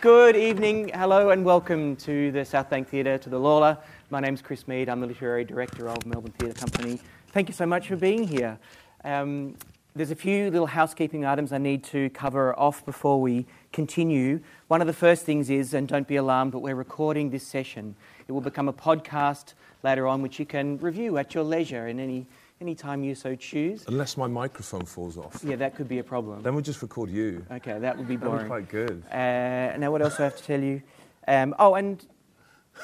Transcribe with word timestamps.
Good 0.00 0.36
evening, 0.36 0.92
hello, 0.94 1.30
and 1.30 1.44
welcome 1.44 1.96
to 1.96 2.30
the 2.30 2.44
South 2.44 2.70
Bank 2.70 2.88
Theatre, 2.88 3.18
to 3.18 3.28
the 3.28 3.40
Lawler. 3.40 3.76
My 4.10 4.20
name's 4.20 4.40
Chris 4.40 4.68
Mead. 4.68 4.88
I'm 4.88 5.00
the 5.00 5.08
literary 5.08 5.44
director 5.44 5.88
of 5.88 6.06
Melbourne 6.06 6.30
Theatre 6.38 6.54
Company. 6.54 7.00
Thank 7.32 7.48
you 7.48 7.52
so 7.52 7.66
much 7.66 7.88
for 7.88 7.96
being 7.96 8.28
here. 8.28 8.60
Um, 9.02 9.56
there's 9.96 10.12
a 10.12 10.14
few 10.14 10.52
little 10.52 10.68
housekeeping 10.68 11.24
items 11.24 11.52
I 11.52 11.58
need 11.58 11.82
to 11.84 12.10
cover 12.10 12.56
off 12.56 12.86
before 12.86 13.20
we 13.20 13.44
continue. 13.72 14.38
One 14.68 14.80
of 14.80 14.86
the 14.86 14.92
first 14.92 15.24
things 15.24 15.50
is, 15.50 15.74
and 15.74 15.88
don't 15.88 16.06
be 16.06 16.14
alarmed, 16.14 16.52
but 16.52 16.60
we're 16.60 16.76
recording 16.76 17.30
this 17.30 17.44
session. 17.44 17.96
It 18.28 18.30
will 18.30 18.40
become 18.40 18.68
a 18.68 18.72
podcast 18.72 19.54
later 19.82 20.06
on, 20.06 20.22
which 20.22 20.38
you 20.38 20.46
can 20.46 20.78
review 20.78 21.18
at 21.18 21.34
your 21.34 21.42
leisure 21.42 21.88
in 21.88 21.98
any 21.98 22.28
any 22.60 22.74
time 22.74 23.04
you 23.04 23.14
so 23.14 23.34
choose. 23.36 23.84
Unless 23.86 24.16
my 24.16 24.26
microphone 24.26 24.84
falls 24.84 25.16
off. 25.16 25.40
Yeah, 25.44 25.56
that 25.56 25.76
could 25.76 25.88
be 25.88 25.98
a 25.98 26.04
problem. 26.04 26.42
Then 26.42 26.54
we'll 26.54 26.62
just 26.62 26.82
record 26.82 27.10
you. 27.10 27.44
Okay, 27.50 27.78
that 27.78 27.96
would 27.96 28.08
be 28.08 28.16
boring. 28.16 28.48
That 28.48 28.50
would 28.50 28.66
be 28.66 28.66
quite 28.66 28.68
good. 28.68 29.04
Uh, 29.10 29.76
now, 29.78 29.90
what 29.92 30.02
else 30.02 30.16
do 30.16 30.24
I 30.24 30.24
have 30.24 30.36
to 30.36 30.42
tell 30.42 30.60
you? 30.60 30.82
Um, 31.28 31.54
oh, 31.58 31.74
and 31.74 32.04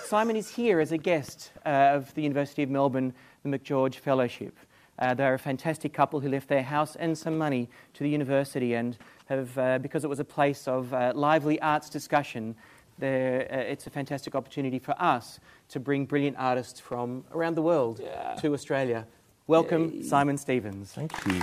Simon 0.04 0.36
is 0.36 0.48
here 0.48 0.80
as 0.80 0.92
a 0.92 0.98
guest 0.98 1.50
uh, 1.66 1.68
of 1.68 2.14
the 2.14 2.22
University 2.22 2.62
of 2.62 2.70
Melbourne, 2.70 3.12
the 3.42 3.58
McGeorge 3.58 3.96
Fellowship. 3.96 4.56
Uh, 4.98 5.12
they're 5.12 5.34
a 5.34 5.38
fantastic 5.38 5.92
couple 5.92 6.20
who 6.20 6.28
left 6.28 6.48
their 6.48 6.62
house 6.62 6.94
and 6.96 7.18
some 7.18 7.36
money 7.36 7.68
to 7.94 8.04
the 8.04 8.08
university 8.08 8.74
and 8.74 8.96
have, 9.26 9.58
uh, 9.58 9.78
because 9.78 10.04
it 10.04 10.08
was 10.08 10.20
a 10.20 10.24
place 10.24 10.68
of 10.68 10.94
uh, 10.94 11.12
lively 11.16 11.60
arts 11.60 11.90
discussion, 11.90 12.54
uh, 13.02 13.06
it's 13.06 13.88
a 13.88 13.90
fantastic 13.90 14.36
opportunity 14.36 14.78
for 14.78 14.94
us 15.02 15.40
to 15.68 15.80
bring 15.80 16.06
brilliant 16.06 16.36
artists 16.38 16.78
from 16.78 17.24
around 17.32 17.56
the 17.56 17.62
world 17.62 18.00
yeah. 18.00 18.36
to 18.36 18.54
Australia 18.54 19.04
Welcome, 19.46 19.92
Yay. 19.96 20.02
Simon 20.02 20.38
Stephens. 20.38 20.92
Thank 20.92 21.12
you. 21.26 21.38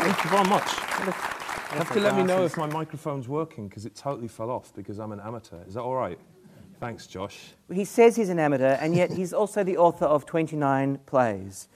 Thank 0.00 0.24
you 0.24 0.30
very 0.30 0.48
much. 0.48 0.72
You 1.72 1.78
have 1.78 1.92
to 1.92 2.00
let 2.00 2.16
me 2.16 2.22
know 2.22 2.44
if 2.44 2.56
my 2.56 2.66
microphone's 2.66 3.28
working 3.28 3.68
because 3.68 3.84
it 3.84 3.94
totally 3.94 4.28
fell 4.28 4.50
off 4.50 4.72
because 4.74 4.98
I'm 4.98 5.12
an 5.12 5.20
amateur. 5.20 5.62
Is 5.66 5.74
that 5.74 5.82
all 5.82 5.94
right? 5.94 6.18
Thanks, 6.80 7.06
Josh. 7.06 7.52
He 7.70 7.84
says 7.84 8.16
he's 8.16 8.30
an 8.30 8.38
amateur, 8.38 8.78
and 8.80 8.94
yet 8.94 9.10
he's 9.10 9.34
also 9.34 9.62
the 9.62 9.76
author 9.76 10.06
of 10.06 10.24
29 10.24 11.00
plays. 11.04 11.68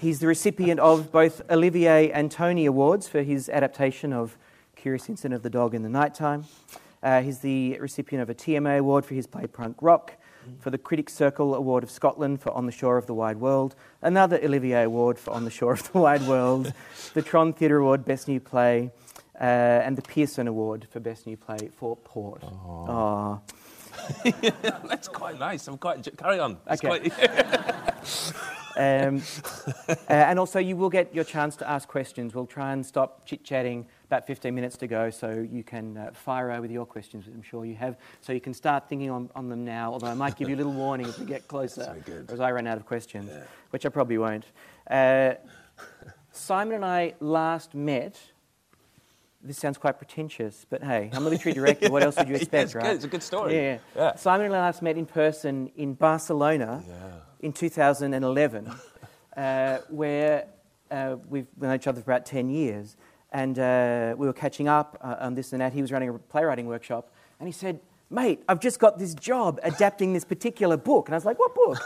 He's 0.00 0.18
the 0.18 0.26
recipient 0.26 0.80
of 0.80 1.12
both 1.12 1.40
Olivier 1.48 2.10
and 2.10 2.32
Tony 2.32 2.66
Awards 2.66 3.06
for 3.06 3.22
his 3.22 3.48
adaptation 3.48 4.12
of 4.12 4.36
Curious 4.74 5.08
Incident 5.08 5.34
of 5.34 5.42
the 5.44 5.50
Dog 5.50 5.74
in 5.74 5.82
the 5.82 5.88
Nighttime. 5.88 6.44
Uh, 7.02 7.22
he's 7.22 7.38
the 7.38 7.78
recipient 7.78 8.20
of 8.22 8.30
a 8.30 8.34
TMA 8.34 8.78
Award 8.78 9.04
for 9.04 9.14
his 9.14 9.28
play 9.28 9.46
Punk 9.46 9.76
Rock, 9.80 10.16
for 10.60 10.70
the 10.70 10.78
Critics 10.78 11.12
Circle 11.14 11.54
Award 11.54 11.82
of 11.82 11.90
Scotland 11.90 12.40
for 12.40 12.50
On 12.52 12.66
the 12.66 12.72
Shore 12.72 12.98
of 12.98 13.06
the 13.06 13.14
Wide 13.14 13.38
World, 13.38 13.74
another 14.02 14.38
Olivier 14.42 14.84
Award 14.84 15.18
for 15.18 15.32
On 15.32 15.44
the 15.44 15.50
Shore 15.50 15.72
of 15.72 15.92
the 15.92 15.98
Wide 15.98 16.22
World, 16.22 16.72
the 17.14 17.22
Tron 17.22 17.52
Theatre 17.52 17.78
Award 17.78 18.04
Best 18.04 18.28
New 18.28 18.40
Play, 18.40 18.90
uh, 19.40 19.44
and 19.44 19.96
the 19.96 20.02
Pearson 20.02 20.48
Award 20.48 20.86
for 20.90 21.00
Best 21.00 21.26
New 21.26 21.36
Play 21.36 21.70
for 21.76 21.96
Port. 21.96 22.42
Oh. 22.42 23.40
That's 24.88 25.08
quite 25.08 25.38
nice. 25.38 25.68
I'm 25.68 25.78
quite 25.78 26.06
carry 26.16 26.38
on. 26.38 26.58
okay. 26.70 27.10
um, 28.76 29.22
uh, 29.88 29.94
and 30.08 30.38
also, 30.38 30.58
you 30.58 30.76
will 30.76 30.90
get 30.90 31.14
your 31.14 31.24
chance 31.24 31.56
to 31.56 31.68
ask 31.68 31.88
questions. 31.88 32.34
We'll 32.34 32.46
try 32.46 32.72
and 32.72 32.84
stop 32.84 33.24
chit 33.26 33.44
chatting 33.44 33.86
about 34.06 34.26
15 34.26 34.54
minutes 34.54 34.76
to 34.78 34.86
go, 34.86 35.10
so 35.10 35.46
you 35.50 35.62
can 35.62 35.96
uh, 35.96 36.10
fire 36.12 36.50
away 36.50 36.60
with 36.60 36.70
your 36.70 36.86
questions, 36.86 37.26
which 37.26 37.34
I'm 37.34 37.42
sure 37.42 37.64
you 37.64 37.74
have. 37.74 37.96
So 38.20 38.32
you 38.32 38.40
can 38.40 38.54
start 38.54 38.88
thinking 38.88 39.10
on, 39.10 39.28
on 39.34 39.48
them 39.48 39.64
now, 39.64 39.92
although 39.92 40.06
I 40.06 40.14
might 40.14 40.36
give 40.36 40.48
you 40.48 40.54
a 40.54 40.58
little 40.58 40.72
warning 40.72 41.06
if 41.08 41.18
we 41.18 41.26
get 41.26 41.46
closer, 41.48 41.96
as 42.28 42.40
I 42.40 42.50
run 42.52 42.66
out 42.66 42.78
of 42.78 42.86
questions, 42.86 43.30
yeah. 43.30 43.42
which 43.70 43.84
I 43.84 43.90
probably 43.90 44.18
won't. 44.18 44.46
Uh, 44.90 45.34
Simon 46.32 46.76
and 46.76 46.84
I 46.84 47.14
last 47.20 47.74
met. 47.74 48.18
This 49.48 49.56
sounds 49.56 49.78
quite 49.78 49.96
pretentious, 49.96 50.66
but 50.68 50.84
hey, 50.84 51.08
I'm 51.10 51.26
a 51.26 51.30
literary 51.30 51.54
director. 51.54 51.90
What 51.90 52.02
else 52.02 52.16
would 52.16 52.28
you 52.28 52.34
expect, 52.42 52.72
yeah, 52.72 52.78
right? 52.78 52.86
Good. 52.88 52.96
It's 52.96 53.04
a 53.06 53.08
good 53.08 53.22
story. 53.22 53.56
Yeah. 53.56 53.78
yeah. 53.96 54.14
Simon 54.14 54.44
and 54.44 54.54
I 54.54 54.60
last 54.60 54.82
met 54.82 54.98
in 54.98 55.06
person 55.06 55.72
in 55.74 55.94
Barcelona 55.94 56.84
yeah. 56.86 56.94
in 57.40 57.54
2011, 57.54 58.70
uh, 59.38 59.78
where 59.88 60.48
uh, 60.90 61.16
we've 61.30 61.46
known 61.58 61.74
each 61.76 61.86
other 61.86 62.02
for 62.02 62.12
about 62.12 62.26
10 62.26 62.50
years 62.50 62.98
and 63.32 63.58
uh, 63.58 64.14
we 64.18 64.26
were 64.26 64.34
catching 64.34 64.68
up 64.68 64.98
uh, 65.00 65.16
on 65.20 65.34
this 65.34 65.52
and 65.52 65.62
that. 65.62 65.72
He 65.72 65.80
was 65.80 65.92
running 65.92 66.10
a 66.10 66.18
playwriting 66.18 66.66
workshop, 66.66 67.10
and 67.40 67.48
he 67.48 67.52
said, 67.52 67.80
Mate, 68.10 68.42
I've 68.48 68.60
just 68.60 68.78
got 68.78 68.98
this 68.98 69.14
job 69.14 69.60
adapting 69.62 70.12
this 70.12 70.24
particular 70.24 70.76
book. 70.76 71.08
And 71.08 71.14
I 71.14 71.16
was 71.16 71.24
like, 71.24 71.38
What 71.38 71.54
book? 71.54 71.78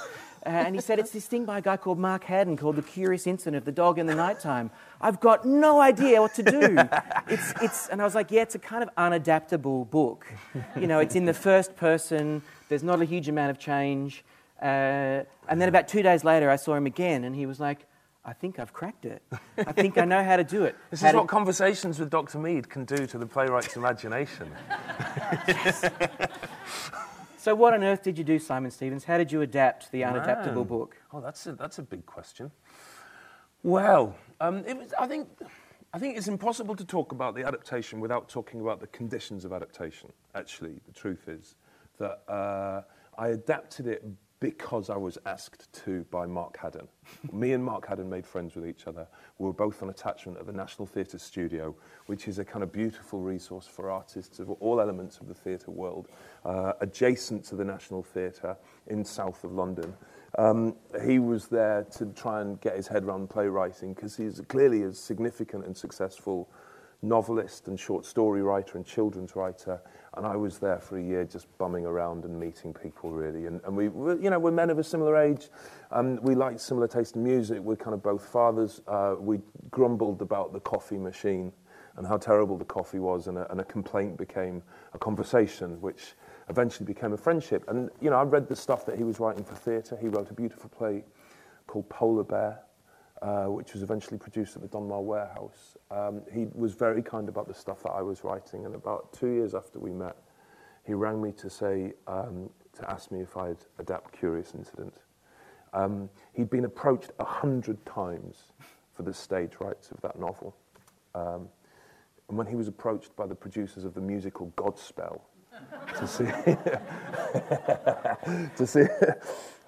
Uh, 0.45 0.49
and 0.49 0.75
he 0.75 0.81
said, 0.81 0.99
It's 0.99 1.11
this 1.11 1.27
thing 1.27 1.45
by 1.45 1.59
a 1.59 1.61
guy 1.63 1.77
called 1.77 1.99
Mark 1.99 2.25
Haddon 2.25 2.57
called 2.57 2.77
The 2.77 2.83
Curious 2.83 3.27
Incident 3.27 3.57
of 3.57 3.65
the 3.65 3.73
Dog 3.73 3.99
in 3.99 4.07
the 4.07 4.15
Nighttime. 4.15 4.71
I've 5.01 5.21
got 5.21 5.45
no 5.45 5.81
idea 5.81 6.21
what 6.21 6.35
to 6.35 6.43
do. 6.43 6.79
It's, 7.29 7.53
it's, 7.63 7.89
and 7.89 8.03
I 8.03 8.05
was 8.05 8.15
like, 8.15 8.31
Yeah, 8.31 8.43
it's 8.43 8.57
a 8.57 8.59
kind 8.59 8.83
of 8.83 8.91
unadaptable 8.97 9.89
book. 9.91 10.27
You 10.79 10.87
know, 10.87 10.99
it's 10.99 11.15
in 11.15 11.25
the 11.25 11.35
first 11.35 11.77
person, 11.77 12.43
there's 12.69 12.83
not 12.83 13.01
a 13.01 13.05
huge 13.05 13.29
amount 13.29 13.51
of 13.51 13.59
change. 13.59 14.25
Uh, 14.61 15.23
and 15.49 15.61
then 15.61 15.69
about 15.69 15.89
two 15.89 16.03
days 16.03 16.25
later, 16.25 16.51
I 16.51 16.57
saw 16.57 16.75
him 16.75 16.87
again, 16.87 17.25
and 17.25 17.35
he 17.35 17.47
was 17.47 17.59
like, 17.61 17.87
I 18.25 18.33
think 18.33 18.61
I've 18.61 18.73
cracked 18.73 19.05
it. 19.05 19.23
I 19.59 19.73
think 19.73 19.99
I 19.99 20.05
know 20.05 20.23
how 20.23 20.37
to 20.37 20.45
do 20.45 20.65
it. 20.65 20.77
This 20.91 21.01
how 21.01 21.09
is 21.09 21.15
what 21.15 21.27
conversations 21.27 21.99
with 21.99 22.11
Dr. 22.11 22.39
Mead 22.39 22.69
can 22.69 22.85
do 22.85 23.07
to 23.07 23.19
the 23.19 23.27
playwright's 23.27 23.77
imagination. 23.77 24.51
so, 27.43 27.57
what 27.57 27.75
on 27.75 27.83
earth 27.83 28.05
did 28.05 28.19
you 28.19 28.23
do, 28.23 28.39
Simon 28.39 28.71
Stephens? 28.71 29.03
How 29.03 29.19
did 29.19 29.33
you 29.33 29.43
adapt 29.43 29.91
the 29.91 30.03
unadaptable 30.03 30.55
Man. 30.55 30.63
book? 30.63 30.97
Oh, 31.13 31.21
that's 31.21 31.45
a, 31.49 31.55
that's 31.55 31.81
a 31.81 31.83
big 31.83 32.07
question. 32.07 32.53
Well, 33.65 34.15
um, 34.41 34.63
was, 34.63 34.95
I, 34.97 35.09
think, 35.09 35.29
I 35.93 35.99
think 35.99 36.17
it's 36.17 36.29
impossible 36.29 36.77
to 36.77 36.85
talk 36.85 37.11
about 37.11 37.35
the 37.35 37.45
adaptation 37.45 37.99
without 37.99 38.29
talking 38.29 38.61
about 38.61 38.79
the 38.79 38.87
conditions 38.87 39.45
of 39.45 39.53
adaptation, 39.53 40.13
actually. 40.37 40.79
The 40.87 40.93
truth 40.93 41.27
is 41.27 41.57
that 41.99 42.23
uh, 42.29 42.83
I 43.19 43.31
adapted 43.31 43.89
it 43.89 44.05
because 44.43 44.91
I 44.91 44.97
was 44.97 45.19
asked 45.25 45.73
to 45.85 46.05
by 46.11 46.27
Mark 46.27 46.57
Haddon. 46.57 46.89
Me 47.33 47.53
and 47.53 47.65
Mark 47.65 47.87
Haddon 47.87 48.11
made 48.11 48.27
friends 48.27 48.57
with 48.57 48.67
each 48.67 48.89
other. 48.89 49.07
We 49.39 49.47
were 49.47 49.53
both 49.53 49.85
on 49.85 49.89
attachment 49.89 50.37
at 50.37 50.47
the 50.47 50.53
National 50.53 50.85
Theatre 50.85 51.19
Studio, 51.19 51.77
which 52.07 52.27
is 52.27 52.41
a 52.41 52.45
kind 52.45 52.65
of 52.65 52.73
beautiful 52.73 53.21
resource 53.21 53.69
for 53.69 53.89
artists 53.89 54.41
of 54.41 54.51
all 54.51 54.81
elements 54.81 55.19
of 55.19 55.29
the 55.29 55.35
theatre 55.35 55.71
world, 55.71 56.09
uh, 56.45 56.73
adjacent 56.81 57.45
to 57.45 57.55
the 57.55 57.65
National 57.65 58.03
Theatre 58.03 58.57
in 58.89 59.05
south 59.05 59.45
of 59.45 59.53
London. 59.53 59.95
Um, 60.37 60.75
he 61.05 61.21
was 61.21 61.47
there 61.47 61.87
to 61.99 62.07
try 62.07 62.41
and 62.41 62.61
get 62.61 62.75
his 62.75 62.89
head 62.89 63.05
around 63.05 63.31
playwriting 63.31 63.95
because 63.95 64.17
he's 64.17 64.41
clearly 64.49 64.83
a 64.83 64.93
significant 64.93 65.67
and 65.67 65.77
successful 65.77 66.51
novelist 67.03 67.69
and 67.69 67.79
short 67.79 68.07
story 68.07 68.43
writer 68.43 68.77
and 68.77 68.87
children's 68.87 69.37
writer. 69.37 69.81
And 70.15 70.27
I 70.27 70.37
was 70.37 70.59
there 70.59 70.79
for 70.79 70.99
a 70.99 71.03
year 71.03 71.25
just 71.25 71.47
bumming 71.57 71.87
around 71.87 72.25
and 72.25 72.39
meeting 72.39 72.75
people, 72.75 73.11
really. 73.11 73.47
And, 73.47 73.63
and 73.65 73.75
we, 73.75 73.85
you 73.85 74.29
know, 74.29 74.39
we're 74.39 74.51
men 74.51 74.69
of 74.69 74.79
a 74.79 74.85
similar 74.85 75.17
age. 75.17 75.49
Um, 75.91 76.21
we 76.23 76.35
liked 76.35 76.61
similar 76.61 76.87
taste 76.87 77.17
in 77.17 77.25
music. 77.25 77.61
We're 77.61 77.77
kind 77.77 77.95
of 77.95 78.03
both 78.03 78.27
fathers. 78.27 78.83
Uh, 78.87 79.15
we 79.19 79.41
grumbled 79.71 80.21
about 80.21 80.53
the 80.53 80.61
coffee 80.61 80.99
machine 80.99 81.51
and 81.97 82.07
how 82.07 82.19
terrible 82.19 82.57
the 82.57 82.65
coffee 82.65 82.99
was, 82.99 83.27
and 83.27 83.37
a, 83.39 83.51
and 83.51 83.61
a 83.61 83.65
complaint 83.65 84.17
became 84.17 84.63
a 84.95 84.99
conversation, 84.99 85.81
which 85.81 86.15
eventually 86.49 86.87
became 86.87 87.13
a 87.13 87.17
friendship. 87.17 87.65
And, 87.69 87.91
you 88.01 88.11
know, 88.11 88.17
I 88.17 88.23
read 88.23 88.49
the 88.49 88.57
stuff 88.57 88.85
that 88.87 88.97
he 88.97 89.05
was 89.05 89.21
writing 89.21 89.45
for 89.45 89.55
theatre. 89.55 89.97
He 90.01 90.09
wrote 90.09 90.31
a 90.31 90.35
beautiful 90.35 90.71
play 90.71 91.05
called 91.67 91.89
Polar 91.89 92.25
Bear, 92.25 92.61
uh, 93.23 93.45
which 93.45 93.73
was 93.73 93.83
eventually 93.83 94.19
produced 94.19 94.57
at 94.57 94.63
the 94.63 94.69
Donmar 94.69 95.01
Warehouse. 95.01 95.77
Um, 95.91 96.23
he 96.33 96.49
was 96.55 96.75
very 96.75 97.03
kind 97.03 97.29
about 97.29 97.47
the 97.47 97.55
stuff 97.55 97.83
that 97.85 97.93
I 97.93 98.03
was 98.03 98.25
writing, 98.25 98.67
and 98.67 98.75
about 98.75 99.13
two 99.13 99.29
years 99.29 99.55
after 99.55 99.79
we 99.79 99.93
met, 99.93 100.17
he 100.85 100.93
rang 100.93 101.23
me 101.23 101.31
to 101.33 101.49
say, 101.49 101.93
um, 102.09 102.51
to 102.75 102.91
ask 102.91 103.13
me 103.13 103.21
if 103.21 103.37
I'd 103.37 103.59
adapt 103.79 104.13
Curious 104.13 104.55
Incident. 104.55 104.95
Um, 105.73 106.11
he'd 106.35 106.51
been 106.51 106.65
approached 106.65 107.13
a 107.21 107.25
hundred 107.25 107.85
times 107.87 108.53
for 108.95 109.05
the 109.05 109.15
stage 109.15 109.53
rights 109.61 109.93
of 109.93 110.01
that 110.01 110.19
novel. 110.19 110.57
Um, 111.15 111.49
and 112.29 112.37
when 112.37 112.49
he 112.49 112.57
was 112.57 112.67
approached 112.67 113.15
by 113.15 113.27
the 113.27 113.35
producers 113.35 113.85
of 113.85 113.95
the 113.95 114.01
musical 114.01 114.53
Godspell 114.57 115.21
to 115.99 116.09
see, 116.09 116.25
to 118.57 118.67
see, 118.67 118.87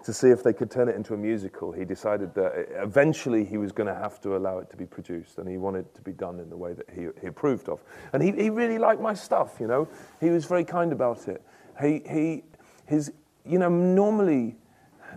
to 0.05 0.13
see 0.13 0.29
if 0.29 0.43
they 0.43 0.53
could 0.53 0.71
turn 0.71 0.89
it 0.89 0.97
into 0.97 1.15
a 1.15 1.17
musical, 1.17 1.73
he 1.73 1.85
decided 1.85 2.35
that 2.35 2.69
eventually 2.77 3.45
he 3.45 3.57
was 3.57 3.73
going 3.73 3.87
to 3.87 3.95
have 3.95 4.21
to 4.21 4.37
allow 4.37 4.59
it 4.59 4.71
to 4.71 4.77
be 4.77 4.85
produced, 4.85 5.39
and 5.39 5.49
he 5.49 5.57
wanted 5.57 5.87
it 5.87 5.95
to 5.95 6.03
be 6.03 6.13
done 6.13 6.41
in 6.41 6.51
the 6.51 6.57
way 6.57 6.75
that 6.75 6.87
he, 6.95 7.07
he 7.21 7.27
approved 7.27 7.69
of. 7.69 7.83
And 8.13 8.23
he, 8.23 8.33
he 8.33 8.51
really 8.51 8.79
liked 8.79 9.01
my 9.01 9.15
stuff, 9.15 9.57
you 9.59 9.67
know. 9.67 9.89
He 10.21 10.31
was 10.31 10.45
very 10.45 10.65
kind 10.65 10.93
about 10.93 11.27
it. 11.27 11.43
He, 11.81 12.03
he, 12.09 12.45
his, 12.87 13.13
you 13.47 13.59
know, 13.59 13.71
normally, 13.71 14.57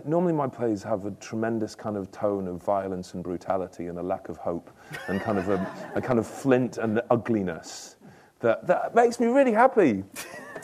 normally 0.06 0.34
my 0.34 0.48
plays 0.48 0.84
have 0.84 1.06
a 1.06 1.12
tremendous 1.12 1.75
kind 1.75 1.98
of 1.98 2.10
tone 2.12 2.48
of 2.48 2.63
violence 2.63 3.13
and 3.13 3.24
brutality 3.24 3.88
and 3.88 4.00
a 4.00 4.04
lack 4.04 4.30
of 4.30 4.38
hope 4.38 4.72
and 5.10 5.19
kind 5.19 5.38
of 5.38 5.50
a, 5.50 5.92
a 5.95 6.01
kind 6.01 6.18
of 6.18 6.25
flint 6.25 6.78
and 6.78 7.01
ugliness 7.12 7.98
that, 8.40 8.68
that 8.68 8.95
makes 8.95 9.19
me 9.19 9.28
really 9.28 9.54
happy. 9.54 10.04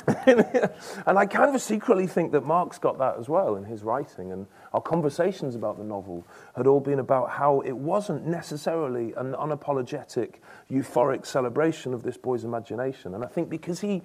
and 0.26 1.18
I 1.18 1.26
kind 1.26 1.56
of 1.56 1.62
secretly 1.62 2.08
think 2.08 2.34
that 2.34 2.46
Mark's 2.46 2.78
got 2.78 2.98
that 2.98 3.18
as 3.18 3.30
well 3.30 3.56
in 3.56 3.64
his 3.64 3.84
writing. 3.84 4.32
And 4.32 4.48
our 4.74 4.82
conversations 4.82 5.56
about 5.56 5.78
the 5.78 5.84
novel 5.84 6.26
had 6.56 6.68
all 6.68 6.80
been 6.80 7.00
about 7.00 7.30
how 7.30 7.62
it 7.62 7.72
wasn't 7.74 8.26
necessarily 8.26 9.14
an 9.14 9.34
unapologetic, 9.34 10.36
euphoric 10.70 11.26
celebration 11.26 11.94
of 11.94 12.04
this 12.04 12.18
boy's 12.18 12.44
imagination. 12.44 13.16
And 13.16 13.24
I 13.24 13.28
think 13.28 13.50
because 13.50 13.80
he, 13.80 14.02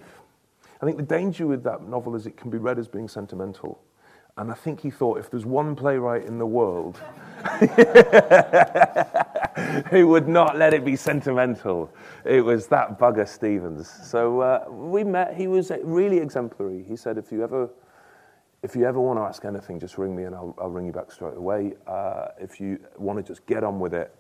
I 0.80 0.84
think 0.84 0.98
the 0.98 1.02
danger 1.02 1.46
with 1.46 1.64
that 1.64 1.82
novel 1.82 2.14
is 2.14 2.26
it 2.26 2.36
can 2.36 2.50
be 2.50 2.58
read 2.58 2.78
as 2.78 2.86
being 2.86 3.08
sentimental. 3.08 3.80
And 4.38 4.50
I 4.52 4.54
think 4.54 4.80
he 4.80 4.90
thought 4.90 5.18
if 5.18 5.30
there's 5.30 5.44
one 5.44 5.74
playwright 5.74 6.24
in 6.24 6.38
the 6.38 6.46
world 6.46 6.98
who 9.90 10.06
would 10.06 10.28
not 10.28 10.56
let 10.56 10.72
it 10.72 10.84
be 10.84 10.94
sentimental, 10.94 11.92
it 12.24 12.42
was 12.42 12.68
that 12.68 13.00
bugger 13.00 13.26
Stephens. 13.26 13.90
So 14.04 14.40
uh, 14.40 14.66
we 14.70 15.02
met. 15.02 15.36
He 15.36 15.48
was 15.48 15.72
really 15.82 16.18
exemplary. 16.18 16.84
He 16.86 16.94
said, 16.94 17.18
if 17.18 17.32
you 17.32 17.42
ever, 17.42 17.68
if 18.62 18.76
you 18.76 18.84
ever 18.84 19.00
want 19.00 19.18
to 19.18 19.22
ask 19.22 19.44
anything, 19.44 19.80
just 19.80 19.98
ring 19.98 20.14
me 20.14 20.22
and 20.22 20.36
I'll, 20.36 20.54
I'll 20.60 20.70
ring 20.70 20.86
you 20.86 20.92
back 20.92 21.10
straight 21.10 21.36
away. 21.36 21.72
Uh, 21.88 22.28
if 22.38 22.60
you 22.60 22.78
want 22.96 23.18
to 23.18 23.24
just 23.24 23.44
get 23.46 23.64
on 23.64 23.80
with 23.80 23.92
it, 23.92 24.14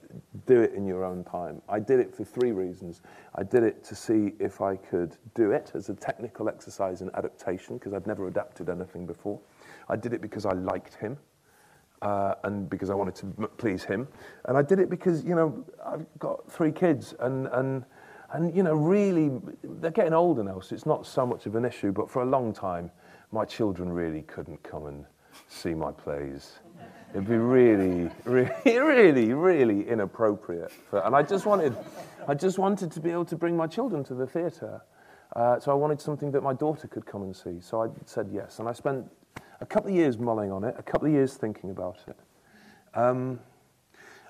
do 0.46 0.60
it 0.60 0.72
in 0.74 0.84
your 0.84 1.04
own 1.04 1.22
time. 1.22 1.62
I 1.68 1.78
did 1.78 2.00
it 2.00 2.12
for 2.12 2.24
three 2.24 2.50
reasons. 2.50 3.02
I 3.36 3.44
did 3.44 3.62
it 3.62 3.84
to 3.84 3.94
see 3.94 4.32
if 4.40 4.62
I 4.62 4.74
could 4.74 5.16
do 5.36 5.52
it 5.52 5.70
as 5.76 5.90
a 5.90 5.94
technical 5.94 6.48
exercise 6.48 7.02
in 7.02 7.10
adaptation, 7.14 7.78
because 7.78 7.92
I'd 7.92 8.08
never 8.08 8.26
adapted 8.26 8.68
anything 8.68 9.06
before. 9.06 9.38
I 9.88 9.96
did 9.96 10.12
it 10.12 10.20
because 10.20 10.46
I 10.46 10.52
liked 10.52 10.94
him. 10.94 11.18
Uh, 12.00 12.34
and 12.44 12.70
because 12.70 12.90
I 12.90 12.94
wanted 12.94 13.16
to 13.16 13.26
m- 13.38 13.48
please 13.56 13.82
him, 13.82 14.06
and 14.44 14.56
I 14.56 14.62
did 14.62 14.78
it 14.78 14.88
because 14.88 15.24
you 15.24 15.34
know 15.34 15.64
I've 15.84 16.06
got 16.20 16.48
three 16.48 16.70
kids, 16.70 17.12
and 17.18 17.48
and 17.48 17.84
and 18.32 18.54
you 18.54 18.62
know 18.62 18.74
really 18.74 19.32
they're 19.64 19.90
getting 19.90 20.12
older 20.12 20.44
now, 20.44 20.60
so 20.60 20.76
it's 20.76 20.86
not 20.86 21.06
so 21.06 21.26
much 21.26 21.46
of 21.46 21.56
an 21.56 21.64
issue. 21.64 21.90
But 21.90 22.08
for 22.08 22.22
a 22.22 22.24
long 22.24 22.52
time, 22.52 22.92
my 23.32 23.44
children 23.44 23.92
really 23.92 24.22
couldn't 24.22 24.62
come 24.62 24.86
and 24.86 25.04
see 25.48 25.74
my 25.74 25.90
plays. 25.90 26.60
It'd 27.12 27.26
be 27.26 27.36
really, 27.36 28.10
really, 28.24 28.78
really, 28.78 29.32
really 29.32 29.88
inappropriate. 29.88 30.70
For, 30.70 31.04
and 31.04 31.16
I 31.16 31.22
just 31.22 31.46
wanted, 31.46 31.76
I 32.26 32.34
just 32.34 32.58
wanted 32.58 32.92
to 32.92 33.00
be 33.00 33.10
able 33.10 33.24
to 33.26 33.36
bring 33.36 33.56
my 33.56 33.66
children 33.66 34.04
to 34.04 34.14
the 34.14 34.26
theatre. 34.26 34.82
Uh, 35.34 35.58
so 35.58 35.72
I 35.72 35.74
wanted 35.74 36.00
something 36.00 36.30
that 36.32 36.42
my 36.42 36.54
daughter 36.54 36.88
could 36.88 37.06
come 37.06 37.22
and 37.22 37.34
see. 37.34 37.60
So 37.60 37.82
I 37.82 37.88
said 38.04 38.28
yes, 38.32 38.58
and 38.58 38.68
I 38.68 38.72
spent 38.72 39.06
a 39.60 39.66
couple 39.66 39.90
of 39.90 39.96
years 39.96 40.18
mulling 40.18 40.52
on 40.52 40.64
it, 40.64 40.74
a 40.78 40.82
couple 40.82 41.06
of 41.06 41.12
years 41.12 41.34
thinking 41.34 41.70
about 41.70 41.98
it. 42.06 42.18
Um, 42.94 43.40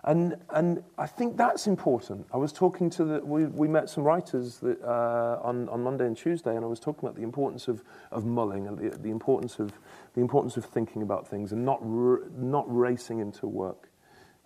and, 0.05 0.37
and 0.51 0.83
I 0.97 1.07
think 1.07 1.37
that's 1.37 1.67
important. 1.67 2.27
I 2.33 2.37
was 2.37 2.53
talking 2.53 2.89
to 2.91 3.05
the, 3.05 3.21
we, 3.21 3.47
we 3.47 3.67
met 3.67 3.91
some 3.91 4.05
writers 4.05 4.59
that, 4.61 4.81
uh, 4.83 5.41
on, 5.43 5.69
on 5.69 5.83
Monday 5.83 6.07
and 6.07 6.17
Tuesday, 6.17 6.55
and 6.55 6.65
I 6.65 6.69
was 6.69 6.79
talking 6.79 7.07
about 7.07 7.17
the 7.17 7.23
importance 7.23 7.69
of, 7.69 7.83
of 8.13 8.25
mulling 8.25 8.69
and 8.69 8.79
the, 8.79 8.97
the, 8.97 9.11
importance 9.11 9.59
of, 9.59 9.73
the 10.15 10.21
importance 10.21 10.57
of 10.57 10.65
thinking 10.65 11.03
about 11.03 11.27
things 11.27 11.53
and 11.53 11.65
not, 11.65 11.85
not 11.85 12.65
racing 12.69 13.19
into 13.19 13.47
work. 13.47 13.91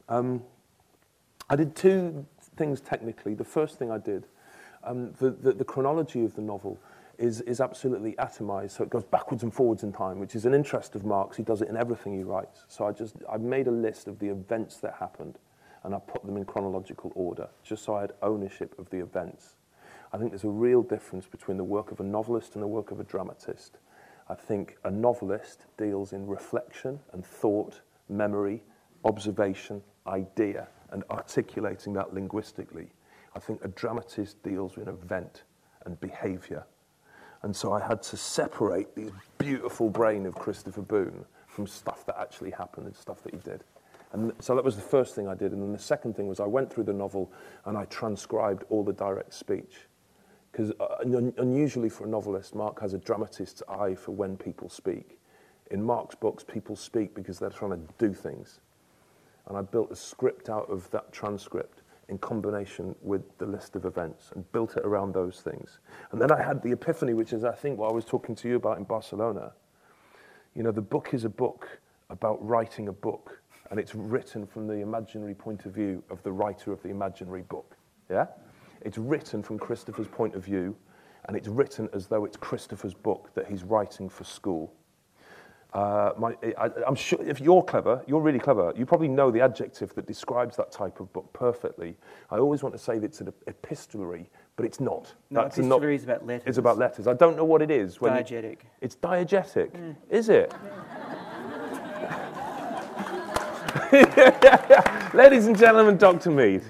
Um, 0.09 0.43
I 1.51 1.57
did 1.57 1.77
two 1.77 2.27
things 2.57 2.81
technically. 2.81 3.35
The 3.35 3.45
first 3.45 3.79
thing 3.79 3.91
I 3.91 3.99
did, 3.99 4.27
um, 4.85 5.13
the, 5.21 5.31
the, 5.31 5.53
the 5.53 5.65
chronology 5.65 6.25
of 6.25 6.35
the 6.35 6.43
novel 6.43 6.79
is, 7.19 7.41
is 7.43 7.61
absolutely 7.61 8.13
atomized, 8.13 8.73
so 8.73 8.85
it 8.85 8.91
goes 8.91 9.05
backwards 9.05 9.43
and 9.43 9.53
forwards 9.53 9.83
in 9.83 9.93
time, 9.93 10.19
which 10.19 10.35
is 10.35 10.45
an 10.45 10.55
interest 10.55 10.95
of 10.95 11.05
Mark's. 11.05 11.37
He 11.37 11.43
does 11.43 11.63
it 11.63 11.69
in 11.69 11.77
everything 11.77 12.17
he 12.17 12.25
writes. 12.25 12.65
So 12.69 12.87
I 12.87 12.93
just 12.93 13.17
I 13.31 13.37
made 13.37 13.67
a 13.67 13.73
list 13.73 14.09
of 14.09 14.19
the 14.19 14.29
events 14.29 14.79
that 14.79 14.95
happened, 14.99 15.39
and 15.85 15.95
I 15.95 15.99
put 15.99 16.25
them 16.25 16.37
in 16.37 16.45
chronological 16.45 17.13
order, 17.15 17.49
just 17.63 17.85
so 17.85 17.97
I 17.97 18.03
had 18.03 18.13
ownership 18.23 18.79
of 18.79 18.89
the 18.91 18.99
events. 18.99 19.57
I 20.13 20.19
think 20.19 20.31
there's 20.31 20.45
a 20.45 20.49
real 20.49 20.83
difference 20.83 21.27
between 21.27 21.57
the 21.57 21.65
work 21.65 21.91
of 21.91 22.01
a 22.01 22.05
novelist 22.05 22.55
and 22.55 22.63
the 22.63 22.69
work 22.69 22.91
of 22.91 23.01
a 23.01 23.05
dramatist. 23.05 23.79
I 24.29 24.35
think 24.35 24.77
a 24.85 24.91
novelist 24.91 25.67
deals 25.79 26.13
in 26.13 26.27
reflection 26.27 27.01
and 27.13 27.25
thought, 27.25 27.81
memory, 28.09 28.63
observation, 29.05 29.83
idea, 30.07 30.69
and 30.91 31.03
articulating 31.11 31.93
that 31.95 32.13
linguistically. 32.15 32.89
I 33.35 33.39
think 33.39 33.65
a 33.65 33.69
dramatist 33.69 34.43
deals 34.43 34.77
with 34.77 34.89
event 34.89 35.45
and 35.85 35.99
behavior 36.01 36.65
and 37.43 37.55
so 37.55 37.73
I 37.73 37.81
had 37.81 38.03
to 38.05 38.17
separate 38.17 38.95
the 38.95 39.11
beautiful 39.39 39.91
brain 39.91 40.27
of 40.27 40.35
Christopher 40.35 40.83
Boone 40.83 41.25
from 41.47 41.67
stuff 41.67 42.07
that 42.07 42.17
actually 42.19 42.51
happened 42.51 42.87
and 42.87 42.97
stuff 42.97 43.23
that 43.25 43.35
he 43.35 43.41
did. 43.41 43.65
And 44.13 44.33
so 44.41 44.55
that 44.55 44.65
was 44.65 44.77
the 44.77 44.83
first 44.83 45.15
thing 45.15 45.27
I 45.27 45.35
did. 45.35 45.53
And 45.53 45.63
then 45.63 45.73
the 45.73 45.79
second 45.79 46.17
thing 46.17 46.29
was 46.29 46.39
I 46.39 46.47
went 46.47 46.73
through 46.73 46.85
the 46.85 46.93
novel 46.93 47.33
and 47.65 47.77
I 47.77 47.85
transcribed 47.87 48.65
all 48.69 48.85
the 48.85 48.93
direct 48.93 49.35
speech. 49.35 49.87
Because 50.51 50.71
uh, 50.81 50.97
un- 51.01 51.33
unusually 51.39 51.89
for 51.89 52.05
a 52.05 52.09
novelist, 52.09 52.55
Mark 52.55 52.81
has 52.81 52.93
a 52.93 52.99
dramatist's 52.99 53.63
eye 53.69 53.95
for 53.95 54.13
when 54.13 54.37
people 54.37 54.69
speak. 54.69 55.19
In 55.71 55.83
Mark's 55.83 56.15
books, 56.15 56.45
people 56.45 56.77
speak 56.77 57.15
because 57.15 57.39
they're 57.39 57.51
trying 57.51 57.71
to 57.71 57.81
do 57.99 58.13
things. 58.13 58.61
And 59.47 59.57
I 59.57 59.63
built 59.63 59.91
a 59.91 59.97
script 59.97 60.51
out 60.51 60.71
of 60.71 60.91
that 60.91 61.11
transcript 61.11 61.82
in 62.13 62.19
combination 62.19 62.95
with 63.01 63.23
the 63.39 63.47
list 63.47 63.75
of 63.75 63.87
events 63.87 64.31
and 64.35 64.53
built 64.53 64.77
it 64.77 64.85
around 64.85 65.15
those 65.15 65.41
things. 65.41 65.79
And 66.13 66.21
then 66.21 66.31
I 66.31 66.43
had 66.43 66.63
the 66.63 66.71
epiphany, 66.71 67.15
which 67.15 67.33
is, 67.33 67.43
I 67.43 67.53
think, 67.53 67.79
what 67.79 67.91
I 67.91 67.95
was 67.95 68.05
talking 68.05 68.35
to 68.37 68.49
you 68.49 68.57
about 68.57 68.77
in 68.77 68.85
Barcelona. 68.85 69.53
You 70.55 70.63
know, 70.63 70.73
the 70.73 70.83
book 70.83 71.15
is 71.15 71.25
a 71.25 71.31
book 71.31 71.81
about 72.11 72.47
writing 72.47 72.89
a 72.89 72.93
book, 72.93 73.41
and 73.71 73.81
it's 73.81 73.95
written 73.95 74.47
from 74.47 74.67
the 74.67 74.75
imaginary 74.75 75.35
point 75.35 75.65
of 75.65 75.73
view 75.73 76.05
of 76.11 76.23
the 76.23 76.31
writer 76.31 76.71
of 76.71 76.83
the 76.83 76.91
imaginary 76.91 77.43
book. 77.43 77.79
Yeah? 78.11 78.27
It's 78.83 78.99
written 78.99 79.43
from 79.43 79.59
Christopher's 79.59 80.09
point 80.09 80.35
of 80.35 80.45
view, 80.45 80.77
and 81.25 81.37
it's 81.37 81.49
written 81.49 81.89
as 81.95 82.09
though 82.09 82.27
it's 82.27 82.37
Christopher's 82.37 82.95
book 82.95 83.31
that 83.35 83.47
he's 83.47 83.65
writing 83.65 84.11
for 84.11 84.25
school. 84.25 84.75
Uh, 85.73 86.13
my, 86.19 86.37
I, 86.59 86.69
am 86.87 86.95
sure 86.95 87.19
if 87.23 87.41
you're 87.41 87.63
clever, 87.63 88.03
you're 88.07 88.21
really 88.21 88.39
clever, 88.39 88.75
you 88.77 88.85
probably 88.85 89.09
know 89.09 89.31
the 89.31 89.41
adjective 89.41 89.95
that 89.95 90.07
describes 90.07 90.55
that 90.57 90.71
type 90.71 91.01
of 91.01 91.11
book 91.15 91.33
perfectly. 91.33 91.97
I 92.31 92.37
always 92.37 92.63
want 92.63 92.75
to 92.75 92.79
say 92.79 92.99
that 92.99 93.07
it's 93.07 93.23
an 93.23 93.33
epistolary, 93.47 94.29
but 94.57 94.67
it's 94.67 94.81
not. 94.81 95.15
No, 95.31 95.43
That's 95.43 95.57
epistolary 95.57 95.95
not, 95.95 96.01
is 96.01 96.05
about 96.05 96.27
letters. 96.27 96.47
It's 96.47 96.59
about 96.59 96.77
letters. 96.77 97.07
I 97.07 97.15
don't 97.15 97.39
know 97.39 97.47
what 97.47 97.63
it 97.63 97.71
is. 97.71 97.97
Diegetic. 97.97 98.63
You, 98.65 98.69
it's 98.83 98.97
diegetic. 98.97 99.71
Mm. 99.71 99.97
Is 100.11 100.29
it? 100.29 100.53
Ladies 105.15 105.47
and 105.47 105.57
gentlemen, 105.57 105.97
Dr. 105.97 106.31
Mead. 106.31 106.63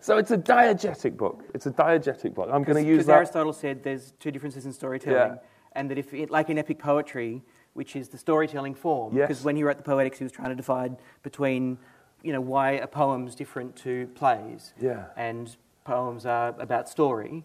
so 0.00 0.18
it's 0.18 0.32
a 0.32 0.38
diegetic 0.38 1.16
book. 1.16 1.44
It's 1.54 1.64
a 1.64 1.70
diegetic 1.70 2.34
book. 2.34 2.50
I'm 2.52 2.62
going 2.62 2.84
to 2.84 2.88
use 2.88 3.06
that. 3.06 3.16
Aristotle 3.16 3.54
said 3.54 3.82
there's 3.82 4.12
two 4.20 4.30
differences 4.30 4.66
in 4.66 4.72
storytelling. 4.74 5.38
Yeah 5.76 5.80
and 5.80 5.90
that 5.90 5.98
if, 5.98 6.12
it, 6.12 6.30
like 6.30 6.50
in 6.50 6.58
epic 6.58 6.78
poetry, 6.78 7.42
which 7.74 7.94
is 7.94 8.08
the 8.08 8.18
storytelling 8.18 8.74
form, 8.74 9.14
because 9.14 9.38
yes. 9.38 9.44
when 9.44 9.54
he 9.54 9.62
wrote 9.62 9.76
the 9.76 9.82
Poetics, 9.82 10.18
he 10.18 10.24
was 10.24 10.32
trying 10.32 10.48
to 10.48 10.56
divide 10.56 10.96
between, 11.22 11.78
you 12.22 12.32
know, 12.32 12.40
why 12.40 12.72
a 12.72 12.86
poem's 12.86 13.34
different 13.34 13.76
to 13.76 14.06
plays, 14.14 14.72
yeah. 14.80 15.04
and 15.16 15.56
poems 15.84 16.26
are 16.26 16.54
about 16.58 16.88
story, 16.88 17.44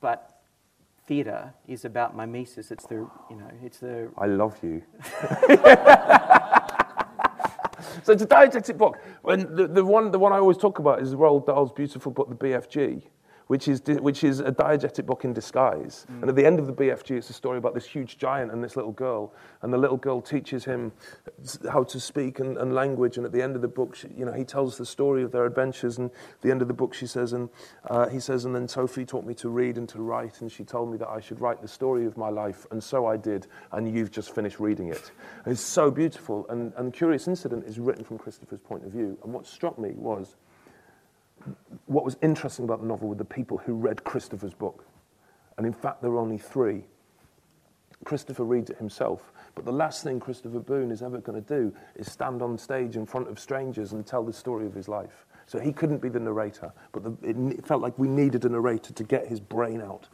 but 0.00 0.42
theatre 1.06 1.54
is 1.66 1.84
about 1.84 2.16
mimesis. 2.16 2.70
It's 2.70 2.86
the, 2.86 3.08
you 3.30 3.36
know, 3.36 3.50
it's 3.62 3.78
the. 3.78 4.10
I 4.18 4.26
love 4.26 4.58
you. 4.62 4.82
so 8.02 8.12
it's 8.12 8.22
a 8.22 8.26
diegetic 8.26 8.76
book. 8.76 8.98
And 9.24 9.56
the, 9.56 9.68
the, 9.68 9.84
one, 9.84 10.10
the 10.10 10.18
one 10.18 10.32
I 10.32 10.38
always 10.38 10.58
talk 10.58 10.80
about 10.80 11.00
is 11.00 11.14
Roald 11.14 11.46
Dahl's 11.46 11.72
beautiful 11.72 12.12
book, 12.12 12.28
The 12.28 12.34
BFG 12.34 13.04
which 13.50 13.66
is, 13.66 13.82
which 13.84 14.22
is 14.22 14.38
a 14.38 14.52
diegetic 14.52 15.06
book 15.06 15.24
in 15.24 15.32
disguise. 15.32 16.06
Mm. 16.08 16.20
And 16.20 16.28
at 16.28 16.36
the 16.36 16.46
end 16.46 16.60
of 16.60 16.68
the 16.68 16.72
BFG, 16.72 17.16
it's 17.16 17.30
a 17.30 17.32
story 17.32 17.58
about 17.58 17.74
this 17.74 17.84
huge 17.84 18.16
giant 18.16 18.52
and 18.52 18.62
this 18.62 18.76
little 18.76 18.92
girl. 18.92 19.34
And 19.62 19.72
the 19.72 19.76
little 19.76 19.96
girl 19.96 20.20
teaches 20.20 20.64
him 20.64 20.92
how 21.68 21.82
to 21.82 21.98
speak 21.98 22.38
and, 22.38 22.56
and 22.58 22.72
language. 22.76 23.16
And 23.16 23.26
at 23.26 23.32
the 23.32 23.42
end 23.42 23.56
of 23.56 23.62
the 23.62 23.66
book, 23.66 23.96
she, 23.96 24.06
you 24.16 24.24
know, 24.24 24.32
he 24.32 24.44
tells 24.44 24.78
the 24.78 24.86
story 24.86 25.24
of 25.24 25.32
their 25.32 25.46
adventures. 25.46 25.98
And 25.98 26.12
at 26.12 26.42
the 26.42 26.52
end 26.52 26.62
of 26.62 26.68
the 26.68 26.74
book, 26.74 26.94
she 26.94 27.08
says, 27.08 27.32
and 27.32 27.48
uh, 27.88 28.08
he 28.08 28.20
says, 28.20 28.44
and 28.44 28.54
then 28.54 28.68
Sophie 28.68 29.04
taught 29.04 29.26
me 29.26 29.34
to 29.34 29.48
read 29.48 29.78
and 29.78 29.88
to 29.88 30.00
write. 30.00 30.42
And 30.42 30.52
she 30.52 30.62
told 30.62 30.88
me 30.88 30.96
that 30.98 31.08
I 31.08 31.18
should 31.18 31.40
write 31.40 31.60
the 31.60 31.66
story 31.66 32.06
of 32.06 32.16
my 32.16 32.28
life. 32.28 32.68
And 32.70 32.80
so 32.80 33.06
I 33.06 33.16
did. 33.16 33.48
And 33.72 33.92
you've 33.92 34.12
just 34.12 34.32
finished 34.32 34.60
reading 34.60 34.90
it. 34.90 35.10
And 35.44 35.50
it's 35.50 35.60
so 35.60 35.90
beautiful. 35.90 36.46
And, 36.50 36.72
and 36.76 36.92
Curious 36.92 37.26
Incident 37.26 37.64
is 37.66 37.80
written 37.80 38.04
from 38.04 38.16
Christopher's 38.16 38.60
point 38.60 38.84
of 38.84 38.92
view. 38.92 39.18
And 39.24 39.32
what 39.32 39.44
struck 39.44 39.76
me 39.76 39.90
was 39.96 40.36
what 41.86 42.04
was 42.04 42.16
interesting 42.22 42.64
about 42.64 42.80
the 42.80 42.86
novel 42.86 43.08
were 43.08 43.14
the 43.14 43.24
people 43.24 43.58
who 43.58 43.74
read 43.74 44.04
Christopher's 44.04 44.54
book. 44.54 44.84
And 45.56 45.66
in 45.66 45.72
fact, 45.72 46.02
there 46.02 46.10
were 46.10 46.20
only 46.20 46.38
three. 46.38 46.84
Christopher 48.04 48.44
reads 48.44 48.70
it 48.70 48.78
himself, 48.78 49.32
but 49.54 49.64
the 49.64 49.72
last 49.72 50.02
thing 50.02 50.20
Christopher 50.20 50.60
Boone 50.60 50.90
is 50.90 51.02
ever 51.02 51.18
going 51.18 51.42
to 51.42 51.46
do 51.46 51.74
is 51.96 52.10
stand 52.10 52.40
on 52.40 52.56
stage 52.56 52.96
in 52.96 53.04
front 53.04 53.28
of 53.28 53.38
strangers 53.38 53.92
and 53.92 54.06
tell 54.06 54.24
the 54.24 54.32
story 54.32 54.64
of 54.66 54.74
his 54.74 54.88
life. 54.88 55.26
So 55.46 55.58
he 55.58 55.72
couldn't 55.72 56.00
be 56.00 56.08
the 56.08 56.20
narrator, 56.20 56.72
but 56.92 57.02
the, 57.02 57.28
it, 57.28 57.36
it, 57.58 57.66
felt 57.66 57.82
like 57.82 57.98
we 57.98 58.08
needed 58.08 58.44
a 58.44 58.48
narrator 58.48 58.92
to 58.92 59.04
get 59.04 59.26
his 59.26 59.40
brain 59.40 59.82
out. 59.82 60.08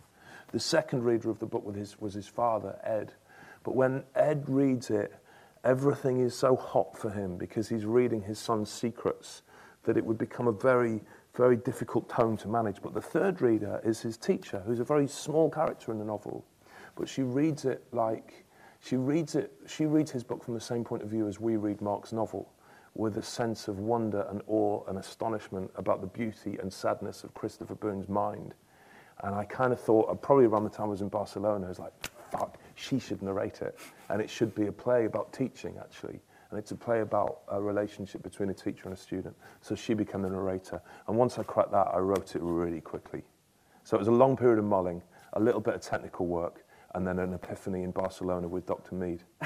The 0.50 0.58
second 0.58 1.04
reader 1.04 1.30
of 1.30 1.38
the 1.38 1.46
book 1.46 1.64
his, 1.76 2.00
was 2.00 2.14
his 2.14 2.26
father, 2.26 2.78
Ed. 2.82 3.12
But 3.62 3.76
when 3.76 4.04
Ed 4.14 4.44
reads 4.48 4.90
it, 4.90 5.12
everything 5.62 6.20
is 6.20 6.34
so 6.34 6.56
hot 6.56 6.96
for 6.96 7.10
him 7.10 7.36
because 7.36 7.68
he's 7.68 7.84
reading 7.84 8.22
his 8.22 8.38
son's 8.38 8.70
secrets 8.70 9.42
that 9.84 9.96
it 9.96 10.04
would 10.04 10.18
become 10.18 10.48
a 10.48 10.52
very 10.52 11.02
very 11.36 11.56
difficult 11.56 12.08
tone 12.08 12.36
to 12.38 12.48
manage. 12.48 12.82
But 12.82 12.94
the 12.94 13.00
third 13.00 13.42
reader 13.42 13.80
is 13.84 14.00
his 14.00 14.16
teacher, 14.16 14.62
who's 14.66 14.80
a 14.80 14.84
very 14.84 15.06
small 15.06 15.50
character 15.50 15.92
in 15.92 15.98
the 15.98 16.04
novel, 16.04 16.44
but 16.96 17.08
she 17.08 17.22
reads 17.22 17.64
it 17.64 17.84
like 17.92 18.46
she 18.80 18.96
reads 18.96 19.34
it. 19.34 19.52
She 19.66 19.86
reads 19.86 20.10
his 20.10 20.22
book 20.22 20.44
from 20.44 20.54
the 20.54 20.60
same 20.60 20.84
point 20.84 21.02
of 21.02 21.08
view 21.08 21.26
as 21.26 21.40
we 21.40 21.56
read 21.56 21.80
Mark's 21.80 22.12
novel, 22.12 22.52
with 22.94 23.16
a 23.16 23.22
sense 23.22 23.68
of 23.68 23.78
wonder 23.78 24.26
and 24.30 24.42
awe 24.46 24.84
and 24.88 24.98
astonishment 24.98 25.70
about 25.76 26.00
the 26.00 26.06
beauty 26.06 26.56
and 26.60 26.72
sadness 26.72 27.24
of 27.24 27.34
Christopher 27.34 27.74
Boone's 27.74 28.08
mind. 28.08 28.54
And 29.22 29.34
I 29.34 29.44
kind 29.44 29.72
of 29.72 29.80
thought, 29.80 30.08
uh, 30.10 30.14
probably 30.14 30.44
around 30.44 30.64
the 30.64 30.70
time 30.70 30.86
I 30.86 30.90
was 30.90 31.02
in 31.02 31.08
Barcelona, 31.08 31.66
I 31.66 31.68
was 31.68 31.78
like, 31.78 31.92
fuck, 32.30 32.58
she 32.74 32.98
should 32.98 33.22
narrate 33.22 33.62
it. 33.62 33.78
And 34.08 34.20
it 34.20 34.30
should 34.30 34.54
be 34.54 34.66
a 34.66 34.72
play 34.72 35.06
about 35.06 35.32
teaching, 35.32 35.76
actually. 35.80 36.20
And 36.50 36.58
it's 36.58 36.70
a 36.70 36.76
play 36.76 37.00
about 37.00 37.40
a 37.48 37.60
relationship 37.60 38.22
between 38.22 38.50
a 38.50 38.54
teacher 38.54 38.84
and 38.84 38.92
a 38.92 38.96
student. 38.96 39.34
So 39.60 39.74
she 39.74 39.94
became 39.94 40.22
the 40.22 40.30
narrator. 40.30 40.80
And 41.08 41.16
once 41.16 41.38
I 41.38 41.42
cracked 41.42 41.72
that, 41.72 41.88
I 41.92 41.98
wrote 41.98 42.36
it 42.36 42.42
really 42.42 42.80
quickly. 42.80 43.22
So 43.84 43.96
it 43.96 44.00
was 44.00 44.08
a 44.08 44.12
long 44.12 44.36
period 44.36 44.58
of 44.58 44.64
mulling, 44.64 45.02
a 45.34 45.40
little 45.40 45.60
bit 45.60 45.74
of 45.74 45.80
technical 45.80 46.26
work, 46.26 46.64
and 46.94 47.06
then 47.06 47.18
an 47.18 47.34
epiphany 47.34 47.82
in 47.82 47.90
Barcelona 47.90 48.48
with 48.48 48.66
Dr. 48.66 48.94
Mead. 48.94 49.22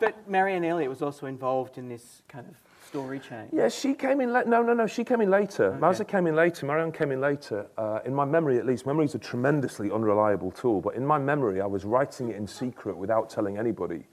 but 0.00 0.28
Marianne 0.28 0.64
Elliott 0.64 0.90
was 0.90 1.02
also 1.02 1.26
involved 1.26 1.78
in 1.78 1.88
this 1.88 2.22
kind 2.28 2.46
of 2.46 2.56
story 2.86 3.18
chain. 3.20 3.48
Yeah, 3.52 3.68
she 3.68 3.94
came 3.94 4.20
in. 4.20 4.32
La- 4.32 4.42
no, 4.42 4.62
no, 4.62 4.72
no. 4.74 4.86
She 4.86 5.04
came 5.04 5.20
in 5.20 5.30
later. 5.30 5.78
Okay. 5.82 6.04
Came 6.04 6.26
in 6.26 6.34
later. 6.34 6.66
Marianne 6.66 6.92
came 6.92 7.12
in 7.12 7.20
later. 7.20 7.66
Uh, 7.76 8.00
in 8.04 8.14
my 8.14 8.24
memory, 8.24 8.58
at 8.58 8.66
least, 8.66 8.86
memory 8.86 9.04
is 9.04 9.14
a 9.14 9.18
tremendously 9.18 9.90
unreliable 9.90 10.50
tool. 10.50 10.80
But 10.80 10.94
in 10.94 11.04
my 11.04 11.18
memory, 11.18 11.60
I 11.60 11.66
was 11.66 11.84
writing 11.84 12.30
it 12.30 12.36
in 12.36 12.46
secret 12.46 12.96
without 12.96 13.28
telling 13.30 13.58
anybody. 13.58 14.06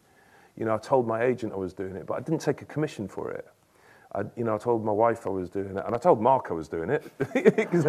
You 0.57 0.65
know, 0.65 0.75
I 0.75 0.77
told 0.77 1.07
my 1.07 1.23
agent 1.23 1.53
I 1.53 1.57
was 1.57 1.73
doing 1.73 1.95
it, 1.95 2.05
but 2.05 2.15
I 2.15 2.19
didn't 2.21 2.41
take 2.41 2.61
a 2.61 2.65
commission 2.65 3.07
for 3.07 3.31
it. 3.31 3.47
I, 4.13 4.23
you 4.37 4.45
know, 4.45 4.55
I 4.55 4.57
told 4.57 4.85
my 4.85 4.93
wife 4.93 5.27
I 5.27 5.29
was 5.29 5.49
doing 5.49 5.75
it, 5.77 5.83
and 5.85 5.93
I 5.93 5.97
told 5.97 6.21
Mark 6.21 6.47
I 6.49 6.53
was 6.53 6.69
doing 6.69 6.89
it, 6.89 7.03
because 7.17 7.83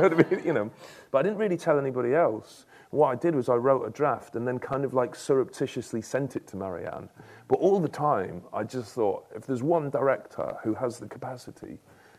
you 0.44 0.52
know, 0.52 0.70
but 1.12 1.18
I 1.18 1.22
didn't 1.22 1.38
really 1.38 1.56
tell 1.56 1.78
anybody 1.78 2.14
else. 2.14 2.66
What 2.90 3.08
I 3.08 3.14
did 3.14 3.34
was 3.34 3.48
I 3.48 3.54
wrote 3.54 3.84
a 3.84 3.90
draft 3.90 4.34
and 4.34 4.46
then 4.46 4.58
kind 4.58 4.84
of 4.84 4.92
like 4.92 5.14
surreptitiously 5.14 6.02
sent 6.02 6.34
it 6.34 6.46
to 6.48 6.56
Marianne. 6.56 7.08
But 7.46 7.56
all 7.56 7.78
the 7.78 7.88
time, 7.88 8.42
I 8.52 8.64
just 8.64 8.92
thought, 8.92 9.26
if 9.34 9.46
there's 9.46 9.62
one 9.62 9.90
director 9.90 10.56
who 10.62 10.74
has 10.74 10.98
the 10.98 11.06
capacity 11.06 11.78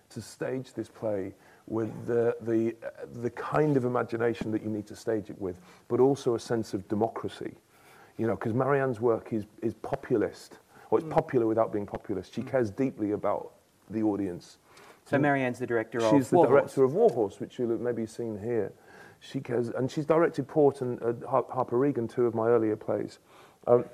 to 0.10 0.22
stage 0.22 0.74
this 0.74 0.90
play 0.90 1.34
with 1.68 2.06
the, 2.06 2.36
the, 2.42 2.76
the 3.22 3.30
kind 3.32 3.76
of 3.76 3.84
imagination 3.84 4.52
that 4.52 4.64
you 4.64 4.70
need 4.70 4.88
to 4.88 4.96
stage 4.96 5.30
it 5.30 5.40
with, 5.42 5.60
but 5.90 6.00
also 6.00 6.36
a 6.36 6.40
sense 6.40 6.74
of 6.74 6.88
democracy, 6.88 7.56
you 8.18 8.28
know, 8.28 8.36
because 8.36 8.54
Marianne's 8.54 9.00
work 9.00 9.32
is, 9.32 9.46
is 9.62 9.74
populist, 9.76 10.60
or 10.90 11.00
it's 11.00 11.08
popular 11.10 11.46
without 11.46 11.72
being 11.72 11.86
populist. 11.86 12.34
She 12.34 12.42
cares 12.42 12.72
deeply 12.72 13.12
about 13.12 13.54
the 13.90 14.02
audience. 14.04 14.58
So 15.06 15.18
Marianne's 15.18 15.60
the 15.60 15.68
director 15.68 16.00
of 16.00 16.12
She's 16.12 16.30
the 16.30 16.36
War 16.36 16.48
director 16.48 16.82
Horse. 16.82 16.92
of 16.92 16.96
Warhorse, 16.96 17.40
which 17.40 17.60
you'll 17.60 17.72
have 17.72 17.80
maybe 17.80 18.06
seen 18.06 18.38
here. 18.40 18.74
She 19.20 19.40
cares, 19.40 19.70
and 19.70 19.90
she's 19.90 20.06
directed 20.06 20.48
Port 20.48 20.82
and 20.82 21.02
uh, 21.02 21.14
Harper 21.28 21.78
Regan, 21.78 22.08
two 22.08 22.26
of 22.26 22.36
my 22.36 22.48
earlier 22.48 22.76
plays. 22.76 23.20
Um, 23.66 23.86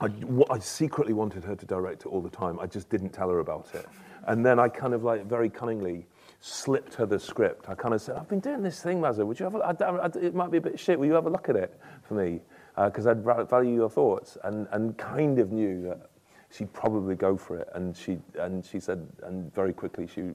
I, 0.00 0.10
I 0.50 0.58
secretly 0.58 1.12
wanted 1.12 1.44
her 1.44 1.56
to 1.56 1.66
direct 1.66 2.02
it 2.02 2.08
all 2.08 2.20
the 2.20 2.30
time. 2.30 2.58
I 2.60 2.66
just 2.66 2.88
didn't 2.88 3.10
tell 3.10 3.28
her 3.30 3.40
about 3.40 3.74
it. 3.74 3.86
And 4.26 4.44
then 4.44 4.58
I 4.58 4.68
kind 4.68 4.94
of 4.94 5.02
like 5.02 5.26
very 5.26 5.48
cunningly 5.48 6.06
slipped 6.40 6.94
her 6.94 7.06
the 7.06 7.18
script. 7.18 7.68
I 7.68 7.74
kind 7.74 7.94
of 7.94 8.00
said, 8.00 8.16
I've 8.16 8.28
been 8.28 8.40
doing 8.40 8.62
this 8.62 8.82
thing, 8.82 9.00
Mazza. 9.00 9.26
Would 9.26 9.40
you 9.40 9.44
have 9.44 9.54
a, 9.56 9.58
I, 9.58 9.72
I, 9.72 10.06
it 10.20 10.34
might 10.34 10.50
be 10.50 10.58
a 10.58 10.60
bit 10.60 10.78
shit. 10.78 10.98
Will 10.98 11.06
you 11.06 11.14
have 11.14 11.26
a 11.26 11.30
look 11.30 11.48
at 11.48 11.56
it 11.56 11.78
for 12.02 12.14
me? 12.14 12.40
Uh, 12.76 12.88
because 12.88 13.06
I'd 13.06 13.24
value 13.24 13.74
your 13.74 13.90
thoughts. 13.90 14.38
And, 14.44 14.68
and 14.70 14.96
kind 14.96 15.38
of 15.40 15.50
knew 15.50 15.82
that 15.82 16.10
she'd 16.50 16.72
probably 16.72 17.16
go 17.16 17.36
for 17.36 17.58
it. 17.58 17.68
And 17.74 17.96
she, 17.96 18.18
and 18.38 18.64
she 18.64 18.78
said, 18.78 19.06
and 19.24 19.52
very 19.54 19.72
quickly 19.72 20.06
she, 20.06 20.30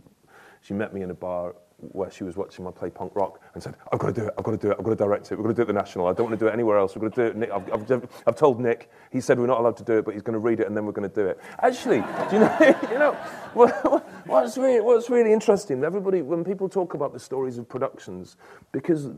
she 0.61 0.73
met 0.73 0.93
me 0.93 1.03
in 1.03 1.11
a 1.11 1.15
bar 1.15 1.55
where 1.91 2.09
she 2.11 2.23
was 2.23 2.35
watching 2.35 2.63
my 2.65 2.71
play 2.71 2.89
punk 2.89 3.15
rock 3.15 3.41
and 3.53 3.61
said, 3.61 3.75
I've 3.91 3.99
got 3.99 4.07
to 4.07 4.21
do 4.21 4.27
it, 4.27 4.33
I've 4.37 4.43
got 4.43 4.51
to 4.51 4.57
do 4.57 4.71
it, 4.71 4.77
I've 4.77 4.83
got 4.83 4.91
to 4.91 4.95
direct 4.95 5.31
it, 5.31 5.35
we're 5.35 5.43
going 5.43 5.55
to 5.55 5.59
do 5.59 5.61
it 5.61 5.69
at 5.69 5.73
the 5.75 5.79
National, 5.79 6.07
I 6.07 6.13
don't 6.13 6.27
want 6.27 6.39
to 6.39 6.45
do 6.45 6.49
it 6.49 6.53
anywhere 6.53 6.77
else, 6.77 6.95
we're 6.95 7.09
going 7.09 7.11
to 7.13 7.21
do 7.23 7.27
it, 7.27 7.35
Nick, 7.35 7.51
I've, 7.51 7.91
I've, 7.91 8.23
I've 8.27 8.35
told 8.35 8.59
Nick, 8.59 8.89
he 9.11 9.19
said 9.21 9.39
we're 9.39 9.47
not 9.47 9.59
allowed 9.59 9.77
to 9.77 9.83
do 9.83 9.97
it, 9.97 10.05
but 10.05 10.13
he's 10.13 10.23
going 10.23 10.33
to 10.33 10.39
read 10.39 10.59
it 10.59 10.67
and 10.67 10.75
then 10.75 10.85
we're 10.85 10.91
going 10.91 11.09
to 11.09 11.15
do 11.15 11.27
it. 11.27 11.39
Actually, 11.59 12.01
do 12.29 12.35
you 12.35 12.39
know, 12.39 12.57
you 12.91 12.99
know 12.99 13.13
what, 13.53 14.07
what's, 14.27 14.57
really, 14.57 14.81
what's 14.81 15.09
really 15.09 15.33
interesting, 15.33 15.83
everybody, 15.83 16.21
when 16.21 16.43
people 16.43 16.69
talk 16.69 16.93
about 16.93 17.13
the 17.13 17.19
stories 17.19 17.57
of 17.57 17.67
productions, 17.67 18.37
because 18.71 19.09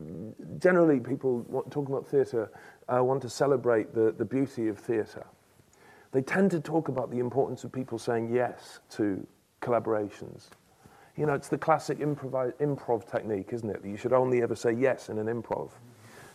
generally 0.59 0.99
people 0.99 1.43
talking 1.69 1.93
about 1.93 2.07
theatre 2.07 2.51
uh, 2.87 3.03
want 3.03 3.21
to 3.21 3.29
celebrate 3.29 3.93
the, 3.93 4.13
the 4.17 4.25
beauty 4.25 4.67
of 4.67 4.77
theatre. 4.77 5.25
They 6.11 6.21
tend 6.21 6.51
to 6.51 6.59
talk 6.59 6.87
about 6.87 7.11
the 7.11 7.19
importance 7.19 7.63
of 7.63 7.71
people 7.71 7.99
saying 7.99 8.33
yes 8.33 8.79
to 8.91 9.25
collaborations. 9.61 10.47
You 11.17 11.25
know, 11.25 11.33
it's 11.33 11.47
the 11.47 11.57
classic 11.57 11.99
improv, 11.99 12.53
improv 12.55 13.09
technique, 13.09 13.49
isn't 13.53 13.69
it? 13.69 13.81
That 13.81 13.87
you 13.87 13.97
should 13.97 14.13
only 14.13 14.41
ever 14.41 14.55
say 14.55 14.73
yes 14.73 15.09
in 15.09 15.17
an 15.17 15.27
improv. 15.27 15.71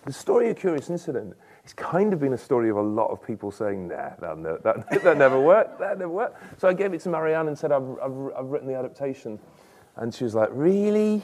The 0.06 0.12
story 0.12 0.48
of 0.48 0.56
Curious 0.56 0.88
Incident 0.88 1.36
has 1.62 1.74
kind 1.74 2.14
of 2.14 2.20
been 2.20 2.32
a 2.32 2.38
story 2.38 2.70
of 2.70 2.76
a 2.76 2.82
lot 2.82 3.10
of 3.10 3.22
people 3.22 3.50
saying, 3.50 3.88
nah, 3.88 4.10
that, 4.20 4.62
that, 4.62 4.90
that 5.04 5.18
never 5.18 5.38
worked, 5.38 5.78
that 5.78 5.98
never 5.98 6.10
worked. 6.10 6.60
So 6.60 6.68
I 6.68 6.72
gave 6.72 6.94
it 6.94 7.02
to 7.02 7.10
Marianne 7.10 7.48
and 7.48 7.58
said, 7.58 7.70
I've, 7.70 7.98
I've, 8.02 8.32
I've 8.38 8.46
written 8.46 8.66
the 8.66 8.74
adaptation. 8.74 9.38
And 9.96 10.14
she 10.14 10.24
was 10.24 10.34
like, 10.34 10.48
really? 10.52 11.22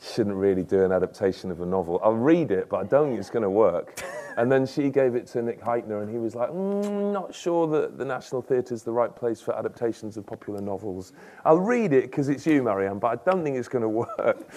Shouldn't 0.00 0.36
really 0.36 0.62
do 0.62 0.84
an 0.84 0.92
adaptation 0.92 1.50
of 1.50 1.60
a 1.60 1.66
novel. 1.66 2.00
I'll 2.04 2.12
read 2.12 2.52
it, 2.52 2.68
but 2.68 2.76
I 2.76 2.84
don't 2.84 3.08
think 3.08 3.18
it's 3.18 3.30
going 3.30 3.42
to 3.42 3.50
work. 3.50 4.00
And 4.36 4.50
then 4.50 4.66
she 4.66 4.90
gave 4.90 5.14
it 5.14 5.26
to 5.28 5.42
Nick 5.42 5.60
Hytner, 5.60 6.02
and 6.02 6.10
he 6.10 6.18
was 6.18 6.34
like, 6.34 6.50
mm, 6.50 7.12
not 7.12 7.34
sure 7.34 7.66
that 7.68 7.98
the 7.98 8.04
National 8.04 8.42
Theatre 8.42 8.74
is 8.74 8.82
the 8.82 8.92
right 8.92 9.14
place 9.14 9.40
for 9.40 9.56
adaptations 9.56 10.16
of 10.16 10.26
popular 10.26 10.60
novels. 10.60 11.12
I'll 11.44 11.60
read 11.60 11.92
it 11.92 12.10
because 12.10 12.28
it's 12.28 12.46
you, 12.46 12.62
Marianne, 12.62 12.98
but 12.98 13.08
I 13.08 13.30
don't 13.30 13.44
think 13.44 13.56
it's 13.56 13.68
going 13.68 13.82
to 13.82 13.88
work. 13.88 14.50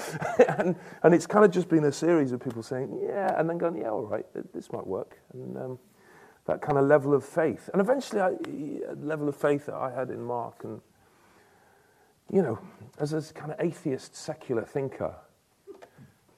and, 0.58 0.76
and 1.04 1.14
it's 1.14 1.28
kind 1.28 1.46
of 1.46 1.52
just 1.52 1.70
been 1.70 1.84
a 1.86 1.92
series 1.92 2.32
of 2.32 2.44
people 2.44 2.64
saying, 2.64 3.00
yeah, 3.04 3.40
and 3.40 3.50
then 3.50 3.58
going, 3.58 3.78
yeah, 3.78 3.90
all 3.90 4.06
right, 4.06 4.26
this 4.54 4.72
might 4.72 4.88
work. 4.88 5.20
And 5.34 5.58
um, 5.58 5.80
that 6.46 6.62
kind 6.62 6.78
of 6.78 6.86
level 6.86 7.14
of 7.14 7.24
faith. 7.24 7.70
And 7.74 7.82
eventually, 7.82 8.22
I, 8.22 8.36
level 8.96 9.30
of 9.30 9.36
faith 9.36 9.68
that 9.68 9.76
I 9.76 9.92
had 9.92 10.10
in 10.10 10.24
Mark, 10.24 10.64
and, 10.64 10.82
you 12.32 12.42
know, 12.42 12.58
as 13.00 13.14
a 13.14 13.22
kind 13.34 13.52
of 13.52 13.60
atheist, 13.60 14.16
secular 14.16 14.64
thinker, 14.64 15.14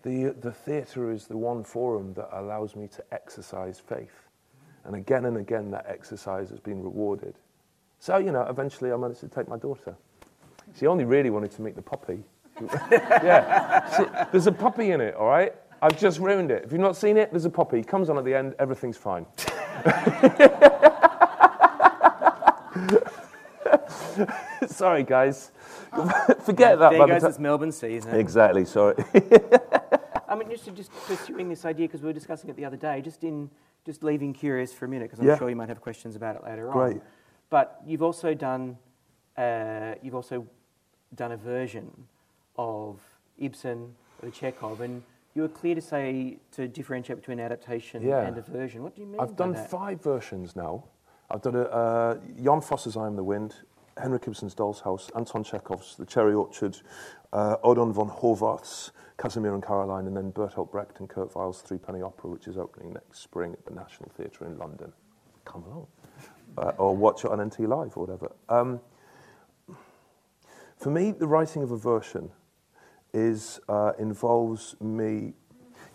the, 0.04 0.36
the 0.40 0.52
theatre 0.52 1.12
is 1.12 1.28
the 1.28 1.38
one 1.38 1.64
forum 1.64 2.14
that 2.14 2.30
allows 2.32 2.76
me 2.76 2.88
to 2.88 3.04
exercise 3.12 3.80
faith. 3.80 4.28
And 4.86 4.96
again 4.96 5.26
and 5.26 5.38
again, 5.38 5.72
that 5.72 5.86
exercise 5.88 6.50
has 6.50 6.60
been 6.60 6.82
rewarded. 6.82 7.36
So, 8.00 8.18
you 8.18 8.32
know, 8.32 8.44
eventually 8.44 8.92
I 8.92 8.96
managed 8.96 9.20
to 9.22 9.28
take 9.28 9.48
my 9.48 9.58
daughter. 9.58 9.96
She 10.78 10.88
only 10.88 11.04
really 11.04 11.30
wanted 11.30 11.52
to 11.52 11.62
meet 11.62 11.76
the 11.76 11.82
puppy. 11.82 12.24
yeah. 12.92 13.98
She- 13.98 14.30
there's 14.32 14.48
a 14.48 14.52
puppy 14.52 14.92
in 14.92 15.02
it, 15.02 15.16
all 15.16 15.28
right? 15.28 15.54
I've 15.82 15.98
just 15.98 16.20
ruined 16.20 16.52
it. 16.52 16.64
If 16.66 16.72
you've 16.72 16.82
not 16.82 16.98
seen 16.98 17.18
it, 17.18 17.32
there's 17.32 17.46
a 17.46 17.50
puppy. 17.50 17.78
He 17.78 17.84
Comes 17.84 18.10
on 18.10 18.18
at 18.18 18.26
the 18.26 18.36
end, 18.36 18.56
everything's 18.60 18.98
fine. 18.98 19.26
Sorry, 24.68 25.04
guys. 25.04 25.52
Forget 26.46 26.80
that. 26.80 26.92
There 26.92 27.08
goes 27.08 27.22
this 27.22 27.40
Melbourne 27.40 27.72
season. 27.72 28.16
Exactly, 28.16 28.66
sorry. 28.66 28.96
I 30.40 30.48
mean, 30.48 30.58
just, 30.58 30.92
pursuing 31.06 31.50
this 31.50 31.66
idea 31.66 31.88
because 31.88 32.02
we 32.02 32.08
were 32.08 32.14
discussing 32.14 32.50
it 32.50 32.56
the 32.56 32.66
other 32.66 32.78
day. 32.78 33.02
Just 33.02 33.24
in 33.24 33.50
just 33.86 34.04
leaving 34.04 34.34
curious 34.34 34.74
for 34.74 34.86
a 34.86 34.88
minute 34.88 35.06
because 35.10 35.20
I'm 35.20 35.28
Yeah. 35.28 35.38
sure 35.38 35.50
you 35.50 35.56
might 35.56 35.70
have 35.70 35.82
questions 35.82 36.16
about 36.16 36.36
it 36.36 36.44
later 36.44 36.70
on. 36.70 36.74
Great. 36.74 37.02
But 37.50 37.82
you've 37.86 38.04
also 38.04 38.34
done 38.34 38.78
uh, 39.38 39.96
you've 40.02 40.16
also 40.16 40.46
done 41.16 41.32
a 41.32 41.38
version 41.38 42.08
of 42.58 43.00
Ibsen 43.38 43.96
or 44.22 44.30
Chekhov, 44.30 44.82
and 44.82 45.02
you 45.34 45.44
were 45.44 45.48
clear 45.48 45.76
to 45.76 45.82
say 45.82 46.40
to 46.52 46.68
differentiate 46.68 47.18
between 47.20 47.40
adaptation 47.40 48.04
Yeah. 48.04 48.28
and 48.28 48.38
a 48.38 48.42
version. 48.42 48.84
What 48.84 48.96
do 48.96 49.02
you 49.02 49.08
mean? 49.08 49.20
I've 49.20 49.38
done 49.38 49.54
that? 49.54 49.70
five 49.70 50.02
versions 50.04 50.56
now. 50.58 50.84
I've 51.32 51.42
done 51.42 51.56
a, 51.56 51.62
uh, 51.62 52.18
Jon 52.44 52.60
Fosse's 52.60 52.98
I 52.98 53.08
Am 53.08 53.16
the 53.16 53.24
Wind, 53.24 53.56
Henrik 53.98 54.28
Ibsen's 54.28 54.54
Doll's 54.54 54.82
House, 54.82 55.10
Anton 55.16 55.44
Chekhov's 55.44 55.96
The 55.96 56.06
Cherry 56.06 56.34
Orchard, 56.34 56.78
uh, 57.34 57.58
Odon 57.64 57.94
von 57.94 58.10
Horvath's 58.10 58.92
Casimir 59.18 59.54
and 59.54 59.64
Caroline, 59.64 60.08
and 60.08 60.16
then 60.16 60.32
Bertolt 60.32 60.72
Brecht 60.72 61.00
and 61.00 61.10
Kurt 61.10 61.36
Weill's 61.36 61.62
Three 61.62 61.78
Penny 61.78 62.02
Opera, 62.02 62.30
which 62.30 62.48
is 62.48 62.58
opening 62.58 62.94
next 62.94 63.20
spring 63.20 63.54
at 63.54 63.66
the 63.66 63.74
National 63.74 64.10
Theatre 64.16 64.46
in 64.46 64.58
London. 64.58 64.94
Come 65.46 65.64
along. 65.64 65.88
Uh, 66.58 66.72
or 66.78 66.96
watch 66.96 67.26
it 67.26 67.32
on 67.32 67.46
NT 67.46 67.62
Live 67.62 67.96
or 67.96 68.06
whatever. 68.06 68.32
Um, 68.48 68.80
for 70.78 70.90
me, 70.90 71.12
the 71.12 71.28
writing 71.28 71.62
of 71.62 71.72
a 71.72 71.78
version 71.78 72.32
is 73.14 73.60
uh, 73.68 73.92
involves 74.00 74.76
me. 74.80 75.34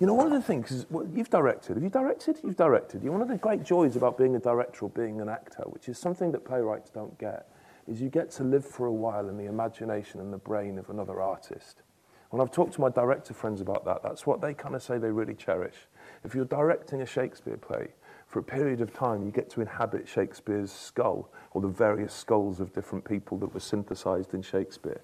You 0.01 0.07
know, 0.07 0.15
one 0.15 0.27
of 0.27 0.33
the 0.33 0.43
things 0.43 0.71
is 0.71 0.87
well, 0.91 1.07
you've 1.15 1.31
directed. 1.31 1.77
Have 1.77 1.83
you 1.83 1.91
directed? 1.91 2.39
You've 2.43 2.57
directed. 2.57 3.03
You 3.03 3.07
know, 3.07 3.13
one 3.13 3.23
of 3.23 3.29
the 3.29 3.37
great 3.37 3.63
joys 3.63 3.97
about 3.97 4.19
being 4.19 4.37
a 4.37 4.39
director 4.41 4.85
or 4.85 4.91
being 4.91 5.21
an 5.21 5.29
actor, 5.29 5.63
which 5.67 5.89
is 5.89 5.99
something 5.99 6.33
that 6.33 6.45
playwrights 6.45 6.91
don't 6.91 7.17
get, 7.19 7.49
is 7.87 8.01
you 8.01 8.09
get 8.09 8.31
to 8.33 8.45
live 8.45 8.65
for 8.65 8.87
a 8.87 8.93
while 8.93 9.29
in 9.29 9.37
the 9.37 9.47
imagination 9.47 10.21
and 10.21 10.33
the 10.33 10.39
brain 10.39 10.79
of 10.79 10.91
another 10.91 11.21
artist. 11.21 11.83
When 12.31 12.41
I've 12.41 12.51
talked 12.51 12.75
to 12.75 12.81
my 12.81 12.89
director 12.89 13.35
friends 13.35 13.61
about 13.61 13.85
that, 13.85 14.03
that's 14.03 14.27
what 14.27 14.41
they 14.41 14.55
kind 14.55 14.75
of 14.75 14.83
say 14.83 14.99
they 14.99 15.11
really 15.11 15.35
cherish. 15.35 15.77
If 16.25 16.35
you're 16.35 16.45
directing 16.47 17.03
a 17.03 17.07
Shakespeare 17.07 17.57
play, 17.57 17.89
for 18.35 18.41
a 18.41 18.43
period 18.43 18.81
of 18.81 18.93
time, 18.93 19.25
you 19.25 19.31
get 19.31 19.49
to 19.51 19.61
inhabit 19.61 20.09
Shakespeare's 20.09 20.73
skull 20.73 21.31
or 21.53 21.61
the 21.61 21.69
various 21.69 22.13
skulls 22.13 22.59
of 22.59 22.73
different 22.73 23.05
people 23.05 23.39
that 23.39 23.55
were 23.55 23.61
synthesized 23.61 24.35
in 24.35 24.43
Shakespeare. 24.43 25.01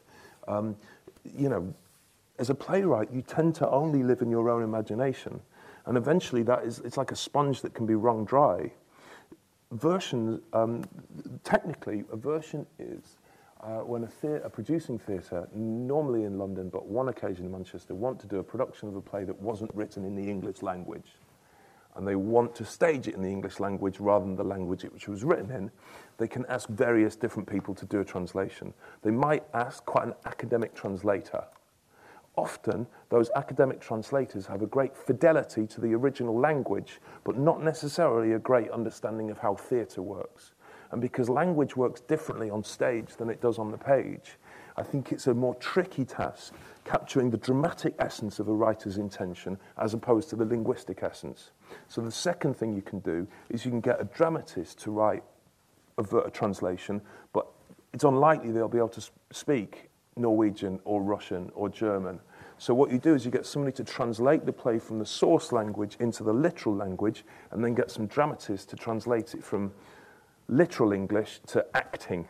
Um, 0.48 0.74
you 1.36 1.48
know, 1.48 1.72
as 2.40 2.50
a 2.50 2.54
playwright, 2.56 3.12
you 3.12 3.22
tend 3.22 3.54
to 3.54 3.70
only 3.70 4.02
live 4.02 4.20
in 4.20 4.30
your 4.30 4.50
own 4.50 4.64
imagination. 4.64 5.40
And 5.86 5.96
eventually, 5.96 6.42
that 6.42 6.64
is, 6.64 6.80
it's 6.80 6.96
like 6.96 7.12
a 7.12 7.16
sponge 7.16 7.60
that 7.62 7.72
can 7.72 7.86
be 7.86 7.94
wrung 7.94 8.24
dry. 8.24 8.72
Version, 9.72 10.42
um, 10.52 10.82
technically, 11.44 12.04
a 12.12 12.16
version 12.16 12.66
is 12.78 13.18
uh, 13.62 13.80
when 13.80 14.04
a, 14.04 14.06
theatre, 14.06 14.42
a 14.44 14.50
producing 14.50 14.98
theatre, 14.98 15.46
normally 15.54 16.24
in 16.24 16.38
London, 16.38 16.68
but 16.68 16.86
one 16.86 17.08
occasion 17.08 17.44
in 17.44 17.52
Manchester, 17.52 17.94
want 17.94 18.18
to 18.20 18.26
do 18.26 18.38
a 18.38 18.42
production 18.42 18.88
of 18.88 18.96
a 18.96 19.00
play 19.00 19.24
that 19.24 19.40
wasn't 19.40 19.72
written 19.74 20.04
in 20.04 20.16
the 20.16 20.28
English 20.28 20.62
language. 20.62 21.12
And 21.94 22.06
they 22.06 22.16
want 22.16 22.54
to 22.56 22.64
stage 22.64 23.06
it 23.06 23.14
in 23.14 23.22
the 23.22 23.28
English 23.28 23.60
language 23.60 24.00
rather 24.00 24.24
than 24.24 24.36
the 24.36 24.44
language 24.44 24.84
which 24.84 25.08
was 25.08 25.24
written 25.24 25.50
in, 25.50 25.70
they 26.18 26.28
can 26.28 26.46
ask 26.46 26.68
various 26.68 27.16
different 27.16 27.48
people 27.48 27.74
to 27.74 27.86
do 27.86 28.00
a 28.00 28.04
translation. 28.04 28.72
They 29.02 29.10
might 29.10 29.44
ask 29.54 29.84
quite 29.84 30.06
an 30.06 30.14
academic 30.24 30.74
translator. 30.74 31.44
Often, 32.36 32.86
those 33.08 33.30
academic 33.34 33.80
translators 33.80 34.46
have 34.46 34.62
a 34.62 34.66
great 34.66 34.96
fidelity 34.96 35.66
to 35.66 35.80
the 35.80 35.94
original 35.94 36.38
language, 36.38 37.00
but 37.24 37.36
not 37.36 37.62
necessarily 37.62 38.32
a 38.32 38.38
great 38.38 38.70
understanding 38.70 39.30
of 39.30 39.38
how 39.38 39.54
theatre 39.54 40.02
works. 40.02 40.52
And 40.92 41.00
because 41.00 41.28
language 41.28 41.76
works 41.76 42.00
differently 42.00 42.50
on 42.50 42.64
stage 42.64 43.16
than 43.16 43.30
it 43.30 43.40
does 43.40 43.58
on 43.58 43.70
the 43.70 43.78
page, 43.78 44.38
I 44.76 44.82
think 44.82 45.12
it's 45.12 45.26
a 45.26 45.34
more 45.34 45.54
tricky 45.56 46.04
task 46.04 46.54
capturing 46.84 47.30
the 47.30 47.36
dramatic 47.36 47.94
essence 47.98 48.38
of 48.38 48.48
a 48.48 48.52
writer's 48.52 48.96
intention 48.96 49.58
as 49.76 49.94
opposed 49.94 50.30
to 50.30 50.36
the 50.36 50.44
linguistic 50.44 51.02
essence. 51.02 51.50
So 51.88 52.00
the 52.00 52.10
second 52.10 52.54
thing 52.54 52.72
you 52.72 52.82
can 52.82 53.00
do 53.00 53.26
is 53.50 53.64
you 53.64 53.70
can 53.70 53.80
get 53.80 54.00
a 54.00 54.04
dramatist 54.04 54.78
to 54.80 54.90
write 54.90 55.22
a, 55.98 56.16
a 56.16 56.30
translation, 56.30 57.02
but 57.32 57.46
it's 57.92 58.04
unlikely 58.04 58.52
they'll 58.52 58.68
be 58.68 58.78
able 58.78 58.88
to 58.88 59.10
speak 59.30 59.89
Norwegian 60.20 60.80
or 60.84 61.02
Russian 61.02 61.50
or 61.54 61.68
German. 61.68 62.20
So 62.58 62.74
what 62.74 62.90
you 62.90 62.98
do 62.98 63.14
is 63.14 63.24
you 63.24 63.30
get 63.30 63.46
somebody 63.46 63.74
to 63.76 63.84
translate 63.84 64.44
the 64.44 64.52
play 64.52 64.78
from 64.78 64.98
the 64.98 65.06
source 65.06 65.50
language 65.50 65.96
into 65.98 66.22
the 66.22 66.32
literal 66.32 66.76
language 66.76 67.24
and 67.50 67.64
then 67.64 67.74
get 67.74 67.90
some 67.90 68.06
dramatists 68.06 68.66
to 68.66 68.76
translate 68.76 69.34
it 69.34 69.42
from 69.42 69.72
literal 70.48 70.92
English 70.92 71.40
to 71.46 71.64
acting. 71.74 72.28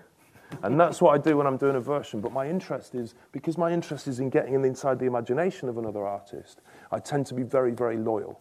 And 0.62 0.78
that's 0.78 1.00
what 1.00 1.14
I 1.14 1.18
do 1.18 1.37
when 1.37 1.47
I'm 1.47 1.56
doing 1.56 1.76
a 1.76 1.80
version. 1.80 2.20
But 2.20 2.32
my 2.32 2.49
interest 2.49 2.94
is, 2.94 3.14
because 3.32 3.59
my 3.59 3.73
interest 3.73 4.06
is 4.09 4.20
in 4.20 4.30
getting 4.30 4.54
inside 4.64 4.99
the 4.99 5.06
imagination 5.06 5.68
of 5.68 5.78
another 5.78 6.06
artist, 6.06 6.61
I 6.92 6.99
tend 6.99 7.26
to 7.26 7.35
be 7.35 7.42
very, 7.42 7.73
very 7.73 7.97
loyal 7.97 8.40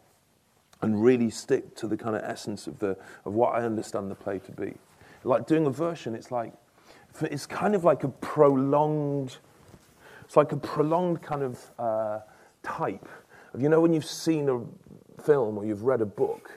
and 0.81 1.03
really 1.03 1.29
stick 1.29 1.75
to 1.75 1.87
the 1.87 1.97
kind 1.97 2.15
of 2.15 2.23
essence 2.23 2.67
of, 2.67 2.79
the, 2.79 2.97
of 3.25 3.33
what 3.33 3.53
I 3.55 3.65
understand 3.65 4.09
the 4.09 4.15
play 4.15 4.39
to 4.39 4.51
be. 4.51 4.75
Like 5.23 5.45
doing 5.47 5.65
a 5.65 5.71
version, 5.71 6.15
it's 6.15 6.31
like, 6.31 6.53
it's 7.21 7.45
kind 7.45 7.75
of 7.75 7.83
like 7.83 8.03
a 8.03 8.09
prolonged, 8.09 9.37
it's 10.23 10.37
like 10.37 10.51
a 10.51 10.57
prolonged 10.57 11.21
kind 11.21 11.43
of 11.43 11.71
uh, 11.77 12.19
type. 12.63 13.07
You 13.57 13.69
know, 13.69 13.81
when 13.81 13.93
you've 13.93 14.05
seen 14.05 14.49
a 14.49 15.21
film 15.21 15.57
or 15.57 15.65
you've 15.65 15.83
read 15.83 16.01
a 16.01 16.05
book, 16.05 16.51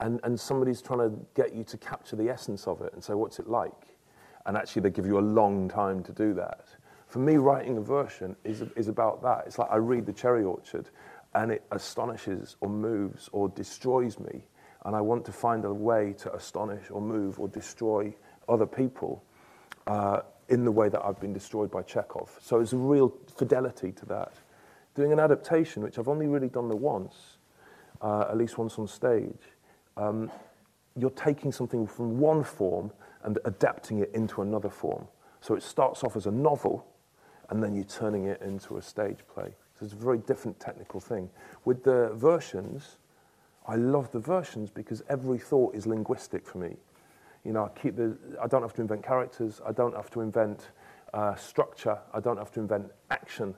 and, 0.00 0.20
and 0.24 0.38
somebody's 0.38 0.82
trying 0.82 0.98
to 0.98 1.16
get 1.34 1.54
you 1.54 1.64
to 1.64 1.78
capture 1.78 2.16
the 2.16 2.28
essence 2.28 2.66
of 2.66 2.82
it 2.82 2.92
and 2.92 3.02
say, 3.02 3.14
what's 3.14 3.38
it 3.38 3.48
like? 3.48 3.72
And 4.44 4.56
actually, 4.56 4.82
they 4.82 4.90
give 4.90 5.06
you 5.06 5.18
a 5.18 5.20
long 5.20 5.68
time 5.68 6.02
to 6.04 6.12
do 6.12 6.34
that. 6.34 6.66
For 7.06 7.18
me, 7.18 7.36
writing 7.36 7.78
a 7.78 7.80
version 7.80 8.36
is, 8.44 8.62
is 8.76 8.88
about 8.88 9.22
that. 9.22 9.44
It's 9.46 9.58
like 9.58 9.70
I 9.70 9.76
read 9.76 10.06
The 10.06 10.12
Cherry 10.12 10.44
Orchard 10.44 10.90
and 11.34 11.50
it 11.50 11.62
astonishes 11.70 12.56
or 12.60 12.68
moves 12.68 13.28
or 13.32 13.48
destroys 13.48 14.18
me. 14.18 14.42
And 14.84 14.94
I 14.94 15.00
want 15.00 15.24
to 15.24 15.32
find 15.32 15.64
a 15.64 15.72
way 15.72 16.14
to 16.18 16.32
astonish 16.34 16.90
or 16.90 17.00
move 17.00 17.40
or 17.40 17.48
destroy 17.48 18.14
other 18.48 18.66
people 18.66 19.24
uh, 19.86 20.20
in 20.48 20.64
the 20.64 20.70
way 20.70 20.88
that 20.88 21.04
I've 21.04 21.20
been 21.20 21.32
destroyed 21.32 21.70
by 21.70 21.82
Chekhov. 21.82 22.38
So 22.40 22.60
it's 22.60 22.72
a 22.72 22.76
real 22.76 23.12
fidelity 23.36 23.92
to 23.92 24.06
that. 24.06 24.32
Doing 24.94 25.12
an 25.12 25.20
adaptation, 25.20 25.82
which 25.82 25.98
I've 25.98 26.08
only 26.08 26.26
really 26.26 26.48
done 26.48 26.68
the 26.68 26.76
once, 26.76 27.38
uh, 28.00 28.26
at 28.30 28.36
least 28.36 28.58
once 28.58 28.78
on 28.78 28.86
stage, 28.86 29.42
um, 29.96 30.30
you're 30.96 31.10
taking 31.10 31.52
something 31.52 31.86
from 31.86 32.18
one 32.18 32.42
form 32.42 32.90
and 33.24 33.38
adapting 33.44 33.98
it 33.98 34.10
into 34.14 34.42
another 34.42 34.70
form. 34.70 35.06
So 35.40 35.54
it 35.54 35.62
starts 35.62 36.02
off 36.04 36.16
as 36.16 36.26
a 36.26 36.30
novel, 36.30 36.86
and 37.50 37.62
then 37.62 37.74
you're 37.74 37.84
turning 37.84 38.24
it 38.26 38.40
into 38.40 38.78
a 38.78 38.82
stage 38.82 39.18
play. 39.32 39.54
So 39.78 39.84
it's 39.84 39.92
a 39.92 39.96
very 39.96 40.18
different 40.18 40.58
technical 40.58 41.00
thing. 41.00 41.28
With 41.64 41.84
the 41.84 42.10
versions, 42.14 42.96
I 43.66 43.76
love 43.76 44.10
the 44.12 44.18
versions 44.18 44.70
because 44.70 45.02
every 45.08 45.38
thought 45.38 45.74
is 45.74 45.86
linguistic 45.86 46.46
for 46.46 46.58
me. 46.58 46.76
You 47.46 47.52
know, 47.52 47.64
I 47.64 47.80
keep 47.80 47.96
the. 47.96 48.16
I 48.42 48.48
don't 48.48 48.62
have 48.62 48.74
to 48.74 48.82
invent 48.82 49.04
characters. 49.04 49.60
I 49.64 49.70
don't 49.70 49.94
have 49.94 50.10
to 50.10 50.20
invent 50.20 50.70
uh, 51.14 51.36
structure. 51.36 51.96
I 52.12 52.18
don't 52.18 52.38
have 52.38 52.50
to 52.52 52.60
invent 52.60 52.90
action. 53.10 53.54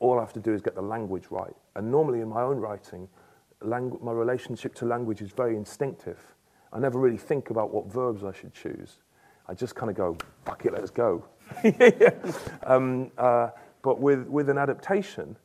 All 0.00 0.18
I 0.18 0.20
have 0.20 0.34
to 0.34 0.40
do 0.40 0.52
is 0.52 0.60
get 0.60 0.74
the 0.74 0.82
language 0.82 1.24
right. 1.30 1.54
And 1.74 1.90
normally 1.90 2.20
in 2.20 2.28
my 2.28 2.42
own 2.42 2.58
writing, 2.58 3.08
my 3.64 4.12
relationship 4.12 4.74
to 4.76 4.84
language 4.84 5.22
is 5.22 5.30
very 5.30 5.56
instinctive. 5.56 6.18
I 6.72 6.78
never 6.78 6.98
really 6.98 7.16
think 7.16 7.50
about 7.50 7.72
what 7.72 7.86
verbs 7.86 8.24
I 8.24 8.32
should 8.32 8.52
choose. 8.52 8.98
I 9.48 9.54
just 9.54 9.74
kind 9.74 9.90
of 9.90 9.96
go, 9.96 10.16
fuck 10.44 10.64
it, 10.66 10.72
let's 10.72 10.90
go. 10.90 11.24
um, 12.66 13.10
uh, 13.18 13.50
but 13.82 14.00
with, 14.00 14.26
with 14.26 14.48
an 14.48 14.58
adaptation, 14.58 15.36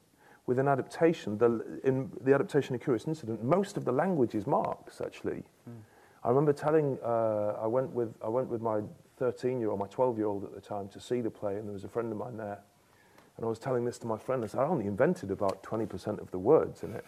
with 0.45 0.59
an 0.59 0.67
adaptation, 0.67 1.37
the, 1.37 1.79
in 1.83 2.11
the 2.21 2.33
adaptation 2.33 2.75
of 2.75 2.81
Curious 2.81 3.07
Incident, 3.07 3.43
most 3.43 3.77
of 3.77 3.85
the 3.85 3.91
language 3.91 4.35
is 4.35 4.47
Mark's, 4.47 5.01
actually. 5.01 5.43
Mm. 5.69 5.75
I 6.23 6.29
remember 6.29 6.53
telling, 6.53 6.97
uh, 7.03 7.57
I, 7.61 7.67
went 7.67 7.91
with, 7.91 8.13
I 8.23 8.29
went 8.29 8.47
with 8.49 8.61
my 8.61 8.81
13 9.17 9.59
year 9.59 9.69
old, 9.69 9.79
my 9.79 9.87
12 9.87 10.17
year 10.17 10.27
old 10.27 10.43
at 10.43 10.53
the 10.53 10.61
time 10.61 10.87
to 10.89 10.99
see 10.99 11.21
the 11.21 11.29
play, 11.29 11.55
and 11.55 11.65
there 11.65 11.73
was 11.73 11.83
a 11.83 11.89
friend 11.89 12.11
of 12.11 12.17
mine 12.17 12.37
there. 12.37 12.59
And 13.37 13.45
I 13.45 13.49
was 13.49 13.59
telling 13.59 13.85
this 13.85 13.99
to 13.99 14.07
my 14.07 14.17
friend, 14.17 14.43
I 14.43 14.47
said, 14.47 14.61
I 14.61 14.65
only 14.65 14.87
invented 14.87 15.29
about 15.29 15.61
20% 15.63 16.19
of 16.19 16.31
the 16.31 16.39
words 16.39 16.83
in 16.83 16.93
it. 16.93 17.05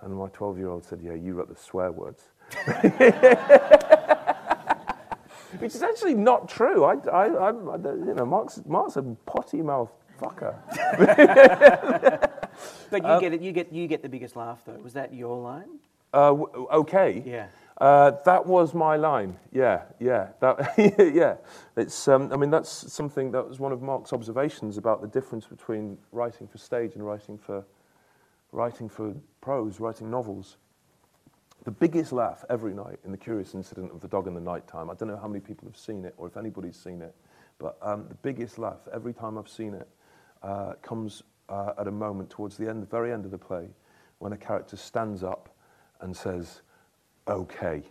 And 0.00 0.16
my 0.16 0.28
12 0.28 0.58
year 0.58 0.68
old 0.68 0.84
said, 0.84 1.00
Yeah, 1.02 1.14
you 1.14 1.34
wrote 1.34 1.48
the 1.48 1.60
swear 1.60 1.92
words. 1.92 2.24
Which 5.58 5.74
is 5.74 5.82
actually 5.82 6.14
not 6.14 6.48
true. 6.48 6.84
I, 6.84 6.94
I, 7.08 7.48
I'm, 7.48 7.84
you 8.06 8.14
know, 8.14 8.24
Mark's, 8.24 8.62
Mark's 8.66 8.96
a 8.96 9.02
potty 9.02 9.62
mouth 9.62 9.90
fucker. 10.20 10.54
but 12.90 13.02
you 13.02 13.08
um, 13.08 13.20
get 13.20 13.32
it. 13.34 13.40
You 13.40 13.52
get 13.52 13.72
you 13.72 13.86
get 13.86 14.02
the 14.02 14.08
biggest 14.08 14.36
laugh 14.36 14.62
though. 14.64 14.78
Was 14.82 14.92
that 14.94 15.14
your 15.14 15.38
line? 15.38 15.78
Uh, 16.12 16.32
okay. 16.72 17.22
Yeah. 17.24 17.46
Uh, 17.80 18.12
that 18.26 18.46
was 18.46 18.74
my 18.74 18.96
line. 18.96 19.36
Yeah, 19.52 19.84
yeah, 20.00 20.28
that, 20.40 20.74
yeah. 21.14 21.36
It's. 21.76 22.08
Um, 22.08 22.32
I 22.32 22.36
mean, 22.36 22.50
that's 22.50 22.70
something 22.92 23.32
that 23.32 23.48
was 23.48 23.58
one 23.58 23.72
of 23.72 23.82
Mark's 23.82 24.12
observations 24.12 24.78
about 24.78 25.00
the 25.00 25.08
difference 25.08 25.46
between 25.46 25.98
writing 26.12 26.46
for 26.46 26.58
stage 26.58 26.94
and 26.94 27.06
writing 27.06 27.38
for 27.38 27.64
writing 28.52 28.88
for 28.88 29.14
prose, 29.40 29.80
writing 29.80 30.10
novels. 30.10 30.58
The 31.64 31.70
biggest 31.70 32.12
laugh 32.12 32.44
every 32.50 32.74
night 32.74 32.98
in 33.04 33.12
the 33.12 33.18
curious 33.18 33.54
incident 33.54 33.92
of 33.92 34.00
the 34.00 34.08
dog 34.08 34.26
in 34.26 34.34
the 34.34 34.40
night 34.40 34.66
time. 34.66 34.90
I 34.90 34.94
don't 34.94 35.08
know 35.08 35.18
how 35.18 35.28
many 35.28 35.40
people 35.40 35.68
have 35.68 35.76
seen 35.76 36.04
it 36.04 36.14
or 36.16 36.26
if 36.26 36.36
anybody's 36.36 36.76
seen 36.76 37.02
it, 37.02 37.14
but 37.58 37.76
um, 37.82 38.06
the 38.08 38.14
biggest 38.16 38.58
laugh 38.58 38.80
every 38.92 39.12
time 39.12 39.38
I've 39.38 39.48
seen 39.48 39.74
it 39.74 39.88
uh, 40.42 40.74
comes 40.82 41.22
uh, 41.50 41.72
at 41.78 41.86
a 41.86 41.90
moment 41.90 42.30
towards 42.30 42.56
the 42.56 42.68
end, 42.68 42.82
the 42.82 42.86
very 42.86 43.12
end 43.12 43.26
of 43.26 43.30
the 43.30 43.38
play, 43.38 43.68
when 44.18 44.32
a 44.32 44.38
character 44.38 44.76
stands 44.76 45.22
up 45.22 45.54
and 46.00 46.16
says, 46.16 46.62
okay, 47.30 47.82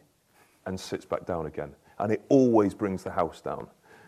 and 0.65 0.79
sits 0.79 1.05
back 1.05 1.25
down 1.25 1.45
again. 1.45 1.73
And 1.97 2.11
it 2.11 2.21
always 2.29 2.73
brings 2.73 3.03
the 3.03 3.11
house 3.11 3.41
down. 3.41 3.67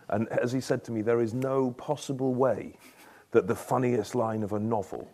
And 0.09 0.27
as 0.29 0.51
he 0.51 0.61
said 0.61 0.83
to 0.85 0.91
me, 0.91 1.01
there 1.01 1.21
is 1.21 1.33
no 1.33 1.71
possible 1.71 2.33
way 2.33 2.73
that 3.31 3.47
the 3.47 3.55
funniest 3.55 4.13
line 4.13 4.43
of 4.43 4.53
a 4.53 4.59
novel 4.59 5.09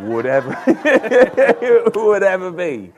would 0.00 0.26
ever, 0.26 0.56
would 1.94 2.22
ever 2.22 2.50
be. 2.50 2.92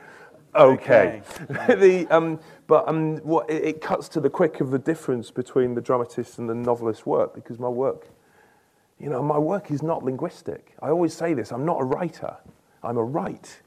Okay. 0.55 1.21
okay. 1.49 1.75
the, 1.75 2.07
um, 2.09 2.39
but 2.67 2.87
um, 2.87 3.17
what, 3.17 3.49
it, 3.49 3.63
it, 3.63 3.81
cuts 3.81 4.09
to 4.09 4.19
the 4.19 4.29
quick 4.29 4.61
of 4.61 4.71
the 4.71 4.79
difference 4.79 5.31
between 5.31 5.75
the 5.75 5.81
dramatist 5.81 6.39
and 6.39 6.49
the 6.49 6.55
novelist's 6.55 7.05
work 7.05 7.35
because 7.35 7.59
my 7.59 7.67
work, 7.67 8.07
you 8.99 9.09
know, 9.09 9.21
my 9.21 9.37
work 9.37 9.71
is 9.71 9.83
not 9.83 10.03
linguistic. 10.03 10.75
I 10.81 10.89
always 10.89 11.13
say 11.13 11.33
this 11.33 11.51
I'm 11.51 11.65
not 11.65 11.81
a 11.81 11.83
writer, 11.83 12.37
I'm 12.83 12.97
a 12.97 13.03
wright. 13.03 13.61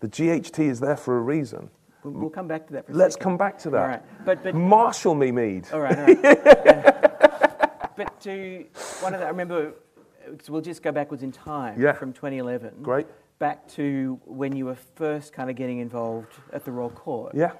The 0.00 0.08
GHT 0.08 0.60
is 0.60 0.80
there 0.80 0.96
for 0.96 1.18
a 1.18 1.20
reason. 1.20 1.70
We'll 2.10 2.30
come 2.30 2.48
back 2.48 2.66
to 2.68 2.72
that. 2.74 2.84
Let's 2.88 3.16
come 3.16 3.36
back 3.36 3.58
to 3.58 3.70
that. 3.70 3.82
All 3.82 3.88
right. 3.88 4.24
But, 4.24 4.42
but 4.42 4.54
Marshall 4.54 5.14
me, 5.14 5.30
Mead. 5.32 5.66
All 5.72 5.80
right. 5.80 5.98
All 5.98 6.04
right. 6.04 6.22
but 7.96 8.20
to 8.22 8.64
one 9.00 9.14
of 9.14 9.20
the, 9.20 9.26
I 9.26 9.30
remember 9.30 9.74
so 10.42 10.52
we'll 10.52 10.62
just 10.62 10.82
go 10.82 10.92
backwards 10.92 11.22
in 11.22 11.32
time 11.32 11.80
yeah. 11.80 11.92
from 11.92 12.12
2011. 12.12 12.82
Great. 12.82 13.06
Back 13.38 13.68
to 13.70 14.20
when 14.24 14.54
you 14.54 14.66
were 14.66 14.74
first 14.74 15.32
kind 15.32 15.48
of 15.48 15.56
getting 15.56 15.78
involved 15.78 16.32
at 16.52 16.64
the 16.64 16.72
Royal 16.72 16.90
Court. 16.90 17.34
Yeah. 17.34 17.52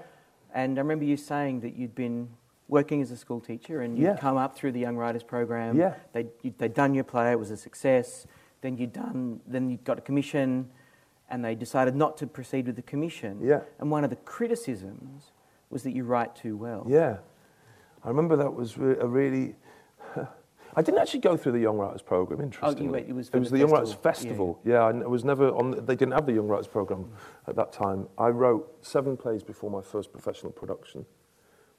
And 0.55 0.79
I 0.79 0.81
remember 0.81 1.05
you 1.05 1.17
saying 1.17 1.61
that 1.61 1.77
you'd 1.77 1.95
been 1.95 2.29
working 2.69 3.01
as 3.01 3.11
a 3.11 3.17
school 3.17 3.41
teacher 3.41 3.83
and 3.83 3.97
you'd 3.97 4.05
yeah. 4.05 4.17
come 4.17 4.37
up 4.37 4.57
through 4.57 4.73
the 4.73 4.81
Young 4.81 4.97
Writers 4.97 5.23
Program. 5.23 5.79
Yeah. 5.79 5.95
They'd, 6.13 6.29
they'd 6.59 6.75
done 6.75 6.95
your 6.95 7.05
play, 7.05 7.33
it 7.33 7.39
was 7.39 7.51
a 7.51 7.57
success. 7.57 8.27
Then 8.61 8.77
you'd 8.77 8.93
done, 8.93 9.41
then 9.47 9.71
you 9.71 9.79
got 9.79 9.99
a 9.99 10.01
commission 10.01 10.69
and 11.31 11.45
they 11.45 11.55
decided 11.55 11.95
not 11.95 12.17
to 12.19 12.27
proceed 12.27 12.67
with 12.67 12.77
the 12.77 12.83
commission. 12.83 13.39
Yeah. 13.43 13.61
And 13.79 13.91
one 13.91 14.05
of 14.05 14.11
the 14.11 14.17
criticisms 14.17 15.33
was 15.71 15.83
that 15.83 15.93
you 15.93 16.05
write 16.05 16.35
too 16.35 16.57
well. 16.57 16.87
Yeah. 16.89 17.19
I 18.05 18.09
remember 18.09 18.37
that 18.37 18.53
was 18.55 18.77
a 18.77 19.07
really. 19.07 19.57
I 20.77 20.83
didn't 20.83 21.01
actually 21.01 21.21
go 21.21 21.37
through 21.37 21.53
the 21.53 21.61
Young 21.61 21.77
Writers 21.77 22.03
program. 22.03 22.41
Oh, 22.41 22.45
interestingly, 22.45 22.93
went- 23.01 23.09
it 23.09 23.13
was 23.13 23.29
it 23.31 23.39
was 23.39 23.51
the 23.51 23.55
the 23.57 23.61
Young 23.61 23.71
Writers 23.71 23.95
festival, 23.95 24.61
Yeah, 24.65 24.75
Yeah, 24.75 25.03
I 25.05 25.07
was 25.07 25.25
never 25.25 25.49
on. 25.51 25.85
They 25.85 25.97
didn't 25.97 26.13
have 26.13 26.27
the 26.27 26.35
Young 26.35 26.47
Writers 26.47 26.69
program 26.69 27.11
at 27.47 27.57
that 27.57 27.73
time. 27.73 28.07
I 28.17 28.29
wrote 28.29 28.77
seven 28.87 29.17
plays 29.17 29.43
before 29.43 29.71
my 29.71 29.83
first 29.83 30.13
professional 30.13 30.53
production, 30.53 31.05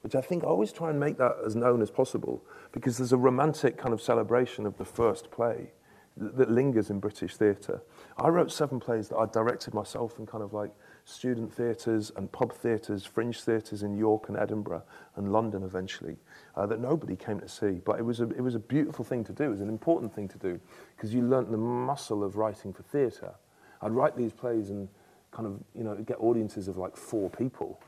which 0.02 0.14
I 0.14 0.20
think 0.20 0.44
I 0.44 0.48
always 0.48 0.72
try 0.72 0.90
and 0.90 1.00
make 1.00 1.16
that 1.18 1.36
as 1.46 1.56
known 1.56 1.82
as 1.82 1.90
possible 1.90 2.44
because 2.72 2.98
there's 2.98 3.12
a 3.12 3.16
romantic 3.16 3.78
kind 3.78 3.94
of 3.94 4.02
celebration 4.02 4.66
of 4.66 4.76
the 4.76 4.84
first 4.84 5.30
play 5.30 5.70
that, 6.20 6.50
lingers 6.50 6.90
in 6.90 7.00
British 7.00 7.36
theatre. 7.36 7.82
I 8.16 8.28
wrote 8.28 8.52
seven 8.52 8.78
plays 8.78 9.08
that 9.08 9.16
I 9.16 9.26
directed 9.26 9.74
myself 9.74 10.18
in 10.18 10.26
kind 10.26 10.44
of 10.44 10.52
like 10.52 10.70
student 11.04 11.52
theatres 11.52 12.12
and 12.16 12.30
pub 12.30 12.52
theatres, 12.52 13.04
fringe 13.04 13.40
theatres 13.40 13.82
in 13.82 13.96
York 13.96 14.28
and 14.28 14.38
Edinburgh 14.38 14.84
and 15.16 15.32
London 15.32 15.62
eventually, 15.62 16.16
uh, 16.56 16.66
that 16.66 16.80
nobody 16.80 17.16
came 17.16 17.40
to 17.40 17.48
see. 17.48 17.80
But 17.84 17.98
it 17.98 18.02
was, 18.04 18.20
a, 18.20 18.28
it 18.30 18.40
was 18.40 18.54
a 18.54 18.60
beautiful 18.60 19.04
thing 19.04 19.24
to 19.24 19.32
do. 19.32 19.44
It 19.44 19.48
was 19.48 19.60
an 19.60 19.68
important 19.68 20.14
thing 20.14 20.28
to 20.28 20.38
do 20.38 20.60
because 20.96 21.12
you 21.12 21.22
learnt 21.22 21.50
the 21.50 21.56
muscle 21.56 22.22
of 22.22 22.36
writing 22.36 22.72
for 22.72 22.82
theatre. 22.82 23.34
I'd 23.82 23.92
write 23.92 24.16
these 24.16 24.32
plays 24.32 24.70
and 24.70 24.88
kind 25.30 25.46
of, 25.46 25.60
you 25.74 25.84
know, 25.84 25.94
get 25.96 26.18
audiences 26.20 26.68
of 26.68 26.76
like 26.76 26.96
four 26.96 27.30
people. 27.30 27.80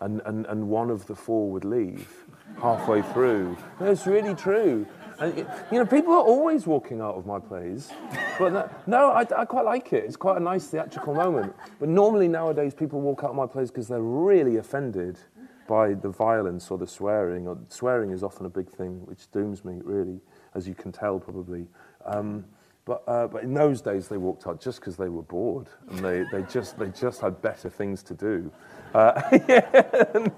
And, 0.00 0.22
and, 0.26 0.46
and 0.46 0.68
one 0.68 0.90
of 0.90 1.06
the 1.06 1.14
four 1.16 1.50
would 1.50 1.64
leave 1.64 2.24
halfway 2.60 3.02
through. 3.02 3.56
That's 3.80 4.06
really 4.06 4.34
true. 4.34 4.86
You 5.20 5.78
know, 5.78 5.86
people 5.86 6.12
are 6.14 6.22
always 6.22 6.66
walking 6.66 7.00
out 7.00 7.16
of 7.16 7.26
my 7.26 7.40
plays. 7.40 7.90
But 8.38 8.52
that, 8.52 8.88
no, 8.88 9.10
I, 9.10 9.26
I 9.36 9.44
quite 9.44 9.64
like 9.64 9.92
it. 9.92 10.04
It's 10.04 10.16
quite 10.16 10.36
a 10.36 10.40
nice 10.40 10.68
theatrical 10.68 11.14
moment. 11.14 11.54
But 11.80 11.88
normally 11.88 12.28
nowadays, 12.28 12.72
people 12.74 13.00
walk 13.00 13.24
out 13.24 13.30
of 13.30 13.36
my 13.36 13.46
plays 13.46 13.70
because 13.70 13.88
they're 13.88 14.00
really 14.00 14.56
offended 14.56 15.18
by 15.66 15.94
the 15.94 16.08
violence 16.08 16.70
or 16.70 16.78
the 16.78 16.86
swearing. 16.86 17.48
Or 17.48 17.58
swearing 17.68 18.10
is 18.10 18.22
often 18.22 18.46
a 18.46 18.48
big 18.48 18.70
thing, 18.70 19.04
which 19.06 19.30
dooms 19.32 19.64
me, 19.64 19.80
really, 19.82 20.20
as 20.54 20.68
you 20.68 20.74
can 20.74 20.92
tell 20.92 21.18
probably. 21.18 21.66
Um, 22.06 22.44
but, 22.88 23.02
uh, 23.06 23.26
but 23.26 23.44
in 23.44 23.52
those 23.52 23.82
days, 23.82 24.08
they 24.08 24.16
walked 24.16 24.46
out 24.46 24.62
just 24.62 24.80
because 24.80 24.96
they 24.96 25.10
were 25.10 25.20
bored 25.20 25.68
and 25.90 25.98
they, 25.98 26.24
they, 26.32 26.42
just, 26.50 26.78
they 26.78 26.88
just 26.88 27.20
had 27.20 27.42
better 27.42 27.68
things 27.68 28.02
to 28.04 28.14
do. 28.14 28.50
Uh, 28.94 29.20
yeah, 29.46 30.06
and, 30.14 30.32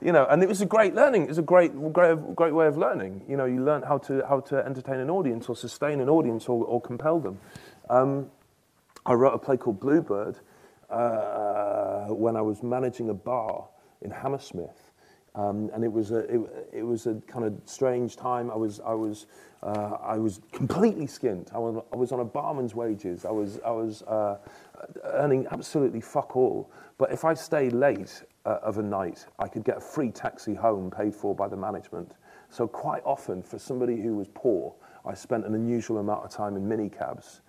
you 0.00 0.10
know, 0.10 0.26
and 0.28 0.42
it 0.42 0.48
was 0.48 0.60
a 0.60 0.66
great 0.66 0.96
learning. 0.96 1.22
It 1.22 1.28
was 1.28 1.38
a 1.38 1.42
great, 1.42 1.70
great, 1.92 2.34
great 2.34 2.52
way 2.54 2.66
of 2.66 2.76
learning. 2.76 3.22
You 3.28 3.36
know, 3.36 3.44
you 3.44 3.64
learn 3.64 3.82
how 3.82 3.98
to, 3.98 4.26
how 4.28 4.40
to 4.40 4.66
entertain 4.66 4.96
an 4.96 5.10
audience 5.10 5.48
or 5.48 5.54
sustain 5.54 6.00
an 6.00 6.08
audience 6.08 6.48
or, 6.48 6.64
or 6.64 6.80
compel 6.80 7.20
them. 7.20 7.38
Um, 7.88 8.26
I 9.06 9.12
wrote 9.12 9.34
a 9.34 9.38
play 9.38 9.56
called 9.56 9.78
Bluebird 9.78 10.40
uh, 10.90 12.06
when 12.06 12.34
I 12.34 12.42
was 12.42 12.64
managing 12.64 13.10
a 13.10 13.14
bar 13.14 13.68
in 14.00 14.10
Hammersmith. 14.10 14.90
Um, 15.34 15.70
and 15.72 15.82
it 15.82 15.92
was 15.92 16.10
a 16.10 16.18
it, 16.18 16.40
it 16.72 16.82
was 16.82 17.06
a 17.06 17.14
kind 17.26 17.44
of 17.44 17.54
strange 17.64 18.16
time. 18.16 18.50
I 18.50 18.56
was 18.56 18.80
I 18.80 18.92
was 18.92 19.26
uh, 19.62 19.96
I 20.02 20.18
was 20.18 20.40
completely 20.52 21.06
skint. 21.06 21.54
I 21.54 21.58
was, 21.58 21.82
I 21.92 21.96
was 21.96 22.12
on 22.12 22.20
a 22.20 22.24
barman's 22.24 22.74
wages. 22.74 23.24
I 23.24 23.30
was 23.30 23.58
I 23.64 23.70
was 23.70 24.02
uh, 24.02 24.38
earning 25.04 25.46
absolutely 25.50 26.00
fuck 26.00 26.36
all. 26.36 26.70
But 26.98 27.12
if 27.12 27.24
I 27.24 27.32
stayed 27.34 27.72
late 27.72 28.22
uh, 28.44 28.58
of 28.62 28.78
a 28.78 28.82
night, 28.82 29.26
I 29.38 29.48
could 29.48 29.64
get 29.64 29.78
a 29.78 29.80
free 29.80 30.10
taxi 30.10 30.54
home 30.54 30.90
paid 30.90 31.14
for 31.14 31.34
by 31.34 31.48
the 31.48 31.56
management. 31.56 32.12
So 32.50 32.68
quite 32.68 33.02
often, 33.06 33.42
for 33.42 33.58
somebody 33.58 34.00
who 34.02 34.16
was 34.16 34.28
poor, 34.34 34.74
I 35.06 35.14
spent 35.14 35.46
an 35.46 35.54
unusual 35.54 35.98
amount 35.98 36.24
of 36.24 36.30
time 36.30 36.56
in 36.56 36.68
minicabs 36.68 37.40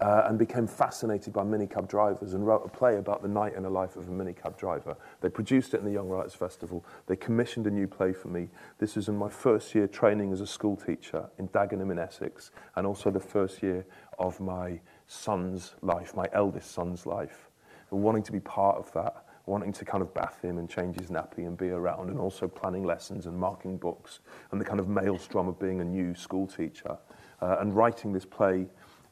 uh, 0.00 0.24
and 0.26 0.38
became 0.38 0.66
fascinated 0.66 1.32
by 1.32 1.42
minicab 1.42 1.86
drivers 1.88 2.34
and 2.34 2.46
wrote 2.46 2.62
a 2.64 2.68
play 2.68 2.96
about 2.96 3.22
the 3.22 3.28
night 3.28 3.54
in 3.54 3.62
the 3.62 3.70
life 3.70 3.96
of 3.96 4.08
a 4.08 4.10
minicab 4.10 4.56
driver. 4.56 4.96
They 5.20 5.28
produced 5.28 5.74
it 5.74 5.78
in 5.78 5.84
the 5.84 5.92
Young 5.92 6.08
Writers 6.08 6.34
Festival. 6.34 6.84
They 7.06 7.16
commissioned 7.16 7.66
a 7.66 7.70
new 7.70 7.86
play 7.86 8.12
for 8.12 8.28
me. 8.28 8.48
This 8.78 8.96
was 8.96 9.08
in 9.08 9.16
my 9.16 9.28
first 9.28 9.74
year 9.74 9.86
training 9.86 10.32
as 10.32 10.40
a 10.40 10.46
school 10.46 10.76
teacher 10.76 11.28
in 11.38 11.48
Dagenham 11.48 11.90
in 11.90 11.98
Essex, 11.98 12.50
and 12.76 12.86
also 12.86 13.10
the 13.10 13.20
first 13.20 13.62
year 13.62 13.84
of 14.18 14.40
my 14.40 14.80
son's 15.06 15.74
life, 15.82 16.14
my 16.14 16.28
eldest 16.32 16.72
son's 16.72 17.04
life. 17.04 17.48
And 17.90 18.02
wanting 18.02 18.22
to 18.22 18.32
be 18.32 18.40
part 18.40 18.76
of 18.76 18.90
that, 18.92 19.26
wanting 19.46 19.72
to 19.72 19.84
kind 19.84 20.02
of 20.02 20.14
bath 20.14 20.40
him 20.42 20.58
and 20.58 20.70
change 20.70 20.98
his 20.98 21.10
nappy 21.10 21.46
and 21.46 21.58
be 21.58 21.70
around, 21.70 22.08
and 22.08 22.18
also 22.18 22.46
planning 22.46 22.84
lessons 22.84 23.26
and 23.26 23.36
marking 23.36 23.76
books, 23.76 24.20
and 24.52 24.60
the 24.60 24.64
kind 24.64 24.80
of 24.80 24.88
maelstrom 24.88 25.48
of 25.48 25.58
being 25.58 25.80
a 25.80 25.84
new 25.84 26.14
school 26.14 26.46
teacher, 26.46 26.96
uh, 27.42 27.56
and 27.60 27.74
writing 27.74 28.12
this 28.12 28.24
play 28.24 28.66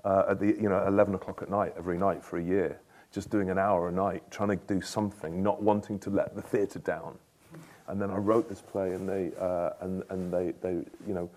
uh, 0.08 0.24
at 0.30 0.40
the 0.40 0.56
you 0.60 0.68
know 0.68 0.82
11 0.86 1.14
o'clock 1.14 1.42
at 1.42 1.50
night 1.50 1.74
every 1.76 1.98
night 1.98 2.24
for 2.24 2.38
a 2.38 2.42
year, 2.42 2.80
just 3.12 3.28
doing 3.28 3.50
an 3.50 3.58
hour 3.58 3.88
a 3.88 3.92
night, 3.92 4.22
trying 4.30 4.48
to 4.48 4.56
do 4.56 4.80
something, 4.80 5.42
not 5.42 5.62
wanting 5.62 5.98
to 5.98 6.10
let 6.10 6.34
the 6.34 6.40
theatre 6.40 6.78
down. 6.78 7.18
And 7.88 8.00
then 8.00 8.10
I 8.10 8.16
wrote 8.16 8.48
this 8.48 8.62
play, 8.62 8.92
and 8.94 9.06
they 9.08 9.32
uh, 9.38 9.70
and 9.80 10.02
and 10.10 10.32
they 10.32 10.52
they 10.62 10.72
you 11.06 11.14
know. 11.14 11.30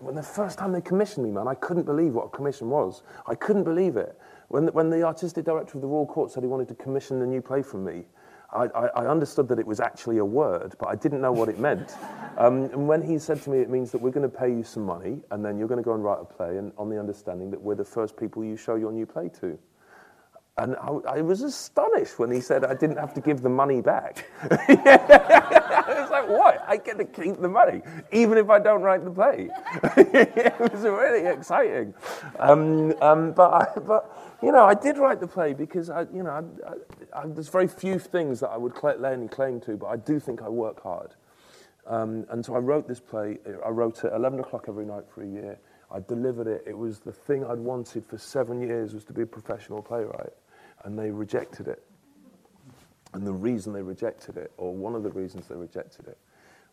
When 0.00 0.14
the 0.14 0.22
first 0.22 0.58
time 0.58 0.72
they 0.72 0.80
commissioned 0.80 1.24
me, 1.24 1.30
man, 1.30 1.48
I 1.48 1.54
couldn't 1.54 1.84
believe 1.84 2.12
what 2.12 2.26
a 2.26 2.28
commission 2.28 2.68
was. 2.70 3.02
I 3.26 3.34
couldn't 3.34 3.64
believe 3.64 3.96
it. 3.96 4.18
When, 4.48 4.68
when 4.68 4.88
the 4.90 5.02
artistic 5.02 5.44
director 5.44 5.76
of 5.78 5.82
the 5.82 5.88
Royal 5.88 6.06
Court 6.06 6.30
said 6.30 6.42
he 6.42 6.48
wanted 6.48 6.68
to 6.68 6.74
commission 6.74 7.20
a 7.22 7.26
new 7.26 7.40
play 7.42 7.62
from 7.62 7.84
me, 7.84 8.04
I, 8.54 8.66
I, 8.94 9.06
understood 9.06 9.48
that 9.48 9.58
it 9.58 9.66
was 9.66 9.80
actually 9.80 10.18
a 10.18 10.24
word, 10.24 10.76
but 10.78 10.88
I 10.88 10.94
didn't 10.94 11.20
know 11.20 11.32
what 11.32 11.48
it 11.48 11.58
meant. 11.58 11.94
Um, 12.36 12.64
and 12.64 12.88
when 12.88 13.00
he 13.00 13.16
said 13.16 13.40
to 13.42 13.50
me, 13.50 13.60
it 13.60 13.70
means 13.70 13.92
that 13.92 13.98
we're 13.98 14.10
going 14.10 14.28
to 14.28 14.36
pay 14.36 14.48
you 14.48 14.64
some 14.64 14.82
money, 14.82 15.20
and 15.30 15.44
then 15.44 15.56
you're 15.56 15.68
going 15.68 15.78
to 15.78 15.84
go 15.84 15.94
and 15.94 16.02
write 16.02 16.18
a 16.20 16.24
play, 16.24 16.56
and 16.56 16.72
on 16.76 16.90
the 16.90 16.98
understanding 16.98 17.48
that 17.52 17.62
we're 17.62 17.76
the 17.76 17.84
first 17.84 18.16
people 18.16 18.42
you 18.42 18.56
show 18.56 18.74
your 18.74 18.90
new 18.90 19.06
play 19.06 19.30
to. 19.40 19.56
And 20.56 20.76
I, 20.76 21.16
I 21.16 21.20
was 21.20 21.42
astonished 21.42 22.18
when 22.18 22.30
he 22.30 22.40
said 22.40 22.64
I 22.64 22.74
didn't 22.74 22.98
have 22.98 23.12
to 23.14 23.20
give 23.20 23.42
the 23.42 23.48
money 23.48 23.80
back. 23.80 24.30
I 25.86 26.00
was 26.00 26.10
like, 26.10 26.28
what? 26.28 26.64
I 26.66 26.76
get 26.76 26.96
to 26.98 27.04
keep 27.04 27.40
the 27.40 27.48
money, 27.48 27.82
even 28.12 28.38
if 28.38 28.48
I 28.48 28.60
don't 28.60 28.82
write 28.82 29.04
the 29.04 29.10
play. 29.10 29.50
it 29.96 30.58
was 30.60 30.82
really 30.82 31.26
exciting. 31.26 31.92
Um, 32.38 32.94
um, 33.02 33.32
but, 33.32 33.52
I, 33.52 33.80
but, 33.80 34.36
you 34.42 34.52
know, 34.52 34.64
I 34.64 34.74
did 34.74 34.96
write 34.96 35.20
the 35.20 35.26
play 35.26 35.54
because, 35.54 35.90
I, 35.90 36.02
you 36.14 36.22
know, 36.22 36.30
I, 36.30 37.18
I, 37.18 37.22
I, 37.22 37.26
there's 37.26 37.48
very 37.48 37.68
few 37.68 37.98
things 37.98 38.40
that 38.40 38.50
I 38.50 38.56
would 38.56 38.74
cla- 38.74 38.96
lay 38.98 39.12
any 39.12 39.28
claim 39.28 39.60
to, 39.62 39.76
but 39.76 39.86
I 39.86 39.96
do 39.96 40.20
think 40.20 40.40
I 40.42 40.48
work 40.48 40.82
hard. 40.82 41.14
Um, 41.86 42.26
and 42.30 42.44
so 42.44 42.54
I 42.54 42.58
wrote 42.58 42.88
this 42.88 43.00
play. 43.00 43.38
I 43.64 43.68
wrote 43.68 44.04
it 44.04 44.12
11 44.14 44.40
o'clock 44.40 44.66
every 44.68 44.86
night 44.86 45.04
for 45.12 45.22
a 45.22 45.26
year. 45.26 45.58
I 45.90 46.00
delivered 46.00 46.46
it. 46.46 46.64
It 46.66 46.76
was 46.76 47.00
the 47.00 47.12
thing 47.12 47.44
I'd 47.44 47.58
wanted 47.58 48.06
for 48.06 48.18
seven 48.18 48.60
years 48.60 48.94
was 48.94 49.04
to 49.04 49.12
be 49.12 49.22
a 49.22 49.26
professional 49.26 49.82
playwright. 49.82 50.32
And 50.84 50.98
they 50.98 51.10
rejected 51.10 51.68
it. 51.68 51.82
And 53.14 53.26
the 53.26 53.32
reason 53.32 53.72
they 53.72 53.82
rejected 53.82 54.36
it, 54.36 54.52
or 54.56 54.74
one 54.74 54.94
of 54.94 55.02
the 55.02 55.10
reasons 55.10 55.48
they 55.48 55.54
rejected 55.54 56.08
it, 56.08 56.18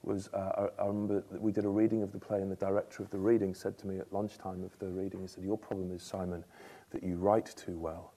was 0.04 0.30
uh, 0.34 0.70
I, 0.80 0.84
I 0.84 0.88
remember 0.88 1.24
we 1.38 1.52
did 1.52 1.66
a 1.66 1.70
reading 1.70 2.02
of 2.02 2.12
the 2.12 2.18
play, 2.18 2.42
and 2.42 2.52
the 2.52 2.56
director 2.56 3.04
of 3.04 3.10
the 3.12 3.20
reading 3.20 3.54
said 3.54 3.78
to 3.80 3.88
me 3.88 4.00
at 4.00 4.12
lunchtime 4.12 4.64
of 4.64 4.78
the 4.80 4.88
reading, 4.88 5.22
he 5.22 5.28
said, 5.28 5.44
Your 5.44 5.58
problem 5.58 5.92
is, 5.92 6.02
Simon, 6.02 6.44
that 6.90 7.04
you 7.04 7.16
write 7.16 7.54
too 7.56 7.78
well. 7.78 8.14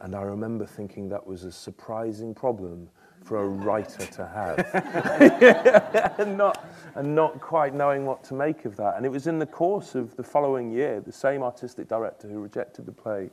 And 0.00 0.14
I 0.14 0.22
remember 0.22 0.66
thinking 0.66 1.08
that 1.10 1.24
was 1.26 1.44
a 1.44 1.52
surprising 1.52 2.34
problem 2.34 2.88
for 3.24 3.42
a 3.42 3.48
writer 3.48 4.04
to 4.06 4.26
have. 4.26 6.18
and, 6.18 6.36
not, 6.36 6.66
and 6.94 7.14
not 7.14 7.40
quite 7.40 7.74
knowing 7.74 8.04
what 8.04 8.22
to 8.24 8.34
make 8.34 8.64
of 8.64 8.76
that. 8.76 8.96
And 8.96 9.06
it 9.06 9.08
was 9.08 9.26
in 9.26 9.38
the 9.38 9.46
course 9.46 9.94
of 9.94 10.14
the 10.16 10.22
following 10.22 10.70
year, 10.70 11.00
the 11.00 11.12
same 11.12 11.42
artistic 11.42 11.88
director 11.88 12.28
who 12.28 12.38
rejected 12.38 12.86
the 12.86 12.92
play 12.92 13.30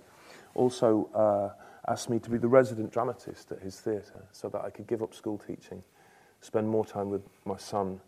also 0.54 1.10
uh, 1.14 1.62
asked 1.88 2.10
me 2.10 2.20
to 2.20 2.30
be 2.30 2.38
the 2.38 2.48
resident 2.48 2.92
dramatist 2.92 3.52
at 3.52 3.60
his 3.60 3.80
theatre 3.80 4.24
so 4.32 4.50
that 4.50 4.62
I 4.62 4.70
could 4.70 4.88
give 4.88 5.02
up 5.02 5.14
school 5.14 5.38
teaching, 5.38 5.84
spend 6.40 6.70
more 6.70 6.86
time 6.86 7.10
with 7.10 7.24
my 7.46 7.58
son, 7.58 8.00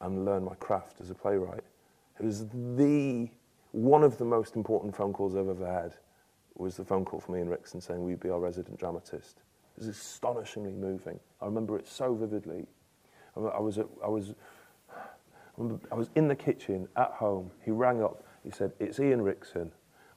and 0.00 0.24
learn 0.24 0.44
my 0.44 0.54
craft 0.54 1.00
as 1.00 1.10
a 1.10 1.14
playwright. 1.14 1.64
It 2.18 2.24
was 2.24 2.46
the 2.48 3.28
one 3.72 4.02
of 4.02 4.16
the 4.18 4.24
most 4.24 4.56
important 4.56 4.96
phone 4.96 5.12
calls 5.12 5.36
I've 5.36 5.48
ever 5.48 5.66
had 5.66 5.94
was 6.56 6.76
the 6.76 6.84
phone 6.84 7.04
call 7.04 7.20
from 7.20 7.36
Ian 7.36 7.48
Rickson 7.48 7.82
saying, 7.82 8.06
you 8.08 8.16
be 8.16 8.30
our 8.30 8.40
resident 8.40 8.78
dramatist? 8.78 9.42
It 9.76 9.80
was 9.80 9.88
astonishingly 9.88 10.72
moving. 10.72 11.20
I 11.40 11.44
remember 11.44 11.78
it 11.78 11.86
so 11.86 12.14
vividly. 12.14 12.66
I 13.36 13.60
was, 13.60 13.78
at, 13.78 13.86
I 14.04 14.08
was, 14.08 14.34
I 15.92 15.94
was 15.94 16.10
in 16.16 16.26
the 16.26 16.34
kitchen 16.34 16.88
at 16.96 17.12
home. 17.12 17.52
He 17.64 17.70
rang 17.70 18.02
up. 18.02 18.24
He 18.42 18.50
said, 18.50 18.72
It's 18.80 18.98
Ian 18.98 19.20
Rickson. 19.20 19.70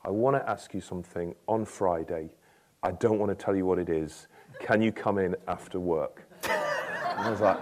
I 0.04 0.10
want 0.10 0.36
to 0.36 0.50
ask 0.50 0.74
you 0.74 0.82
something 0.82 1.36
on 1.47 1.65
Friday. 1.65 2.32
I 2.84 2.91
don't 2.91 3.20
want 3.20 3.30
to 3.30 3.36
tell 3.36 3.56
you 3.56 3.65
what 3.65 3.78
it 3.78 3.89
is. 3.89 4.28
Can 4.60 4.82
you 4.82 4.91
come 4.91 5.20
in 5.20 5.36
after 5.48 5.80
work? 5.80 6.24
And 6.44 7.20
I 7.20 7.30
was 7.30 7.39
like, 7.39 7.60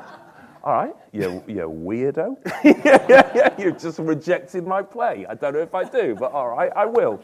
all 0.64 0.74
right, 0.74 0.96
you, 1.12 1.44
you 1.46 1.56
weirdo. 1.56 2.38
yeah, 2.64 3.06
yeah, 3.10 3.32
yeah, 3.36 3.56
you've 3.58 3.80
just 3.80 4.00
rejected 4.00 4.66
my 4.66 4.82
play. 4.82 5.26
I 5.28 5.34
don't 5.34 5.54
know 5.54 5.60
if 5.60 5.76
I 5.76 5.84
do, 5.84 6.16
but 6.16 6.32
all 6.32 6.50
right, 6.50 6.72
I 6.76 6.86
will. 6.86 7.22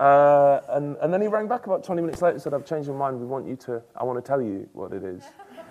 Uh, 0.00 0.60
and, 0.70 0.96
and 0.96 1.12
then 1.12 1.20
he 1.20 1.28
rang 1.28 1.46
back 1.46 1.66
about 1.66 1.84
20 1.84 2.02
minutes 2.02 2.22
later 2.22 2.34
and 2.34 2.42
said, 2.42 2.54
I've 2.54 2.64
changed 2.66 2.88
my 2.88 2.94
mind. 2.96 3.20
We 3.20 3.26
want 3.26 3.46
you 3.46 3.56
to, 3.56 3.82
I 3.94 4.04
want 4.04 4.22
to 4.22 4.26
tell 4.26 4.42
you 4.42 4.68
what 4.72 4.92
it 4.92 5.04
is. 5.04 5.22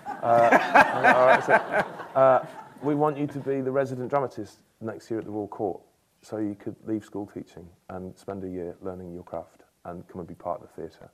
Uh, 0.06 0.22
all 1.14 1.26
right, 1.26 1.44
so, 1.44 1.52
uh, 2.18 2.46
we 2.82 2.94
want 2.94 3.18
you 3.18 3.26
to 3.26 3.38
be 3.40 3.60
the 3.60 3.70
resident 3.70 4.08
dramatist 4.10 4.58
next 4.80 5.10
year 5.10 5.18
at 5.18 5.26
the 5.26 5.30
Royal 5.30 5.48
Court. 5.48 5.80
So 6.22 6.38
you 6.38 6.56
could 6.58 6.76
leave 6.86 7.04
school 7.04 7.26
teaching 7.26 7.68
and 7.90 8.16
spend 8.16 8.42
a 8.44 8.48
year 8.48 8.76
learning 8.80 9.12
your 9.12 9.22
craft 9.22 9.64
and 9.84 10.06
come 10.08 10.20
and 10.20 10.28
be 10.28 10.34
part 10.34 10.62
of 10.62 10.68
the 10.68 10.82
theatre. 10.82 11.10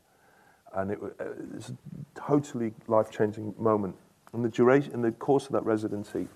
And 0.74 0.90
it, 0.90 0.98
uh, 1.02 1.24
it's 1.56 1.70
a 1.70 1.76
totally 2.14 2.72
life-changing 2.87 3.54
moment. 3.58 3.96
In 4.32 4.42
the 4.42 4.48
duration, 4.48 4.92
in 4.92 5.02
the 5.02 5.12
course 5.12 5.46
of 5.46 5.52
that 5.52 5.64
residency, 5.64 6.28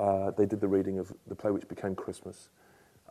uh, 0.00 0.32
they 0.32 0.46
did 0.46 0.60
the 0.60 0.68
reading 0.68 0.98
of 0.98 1.12
the 1.28 1.34
play 1.34 1.50
which 1.50 1.68
became 1.68 1.94
Christmas. 1.94 2.48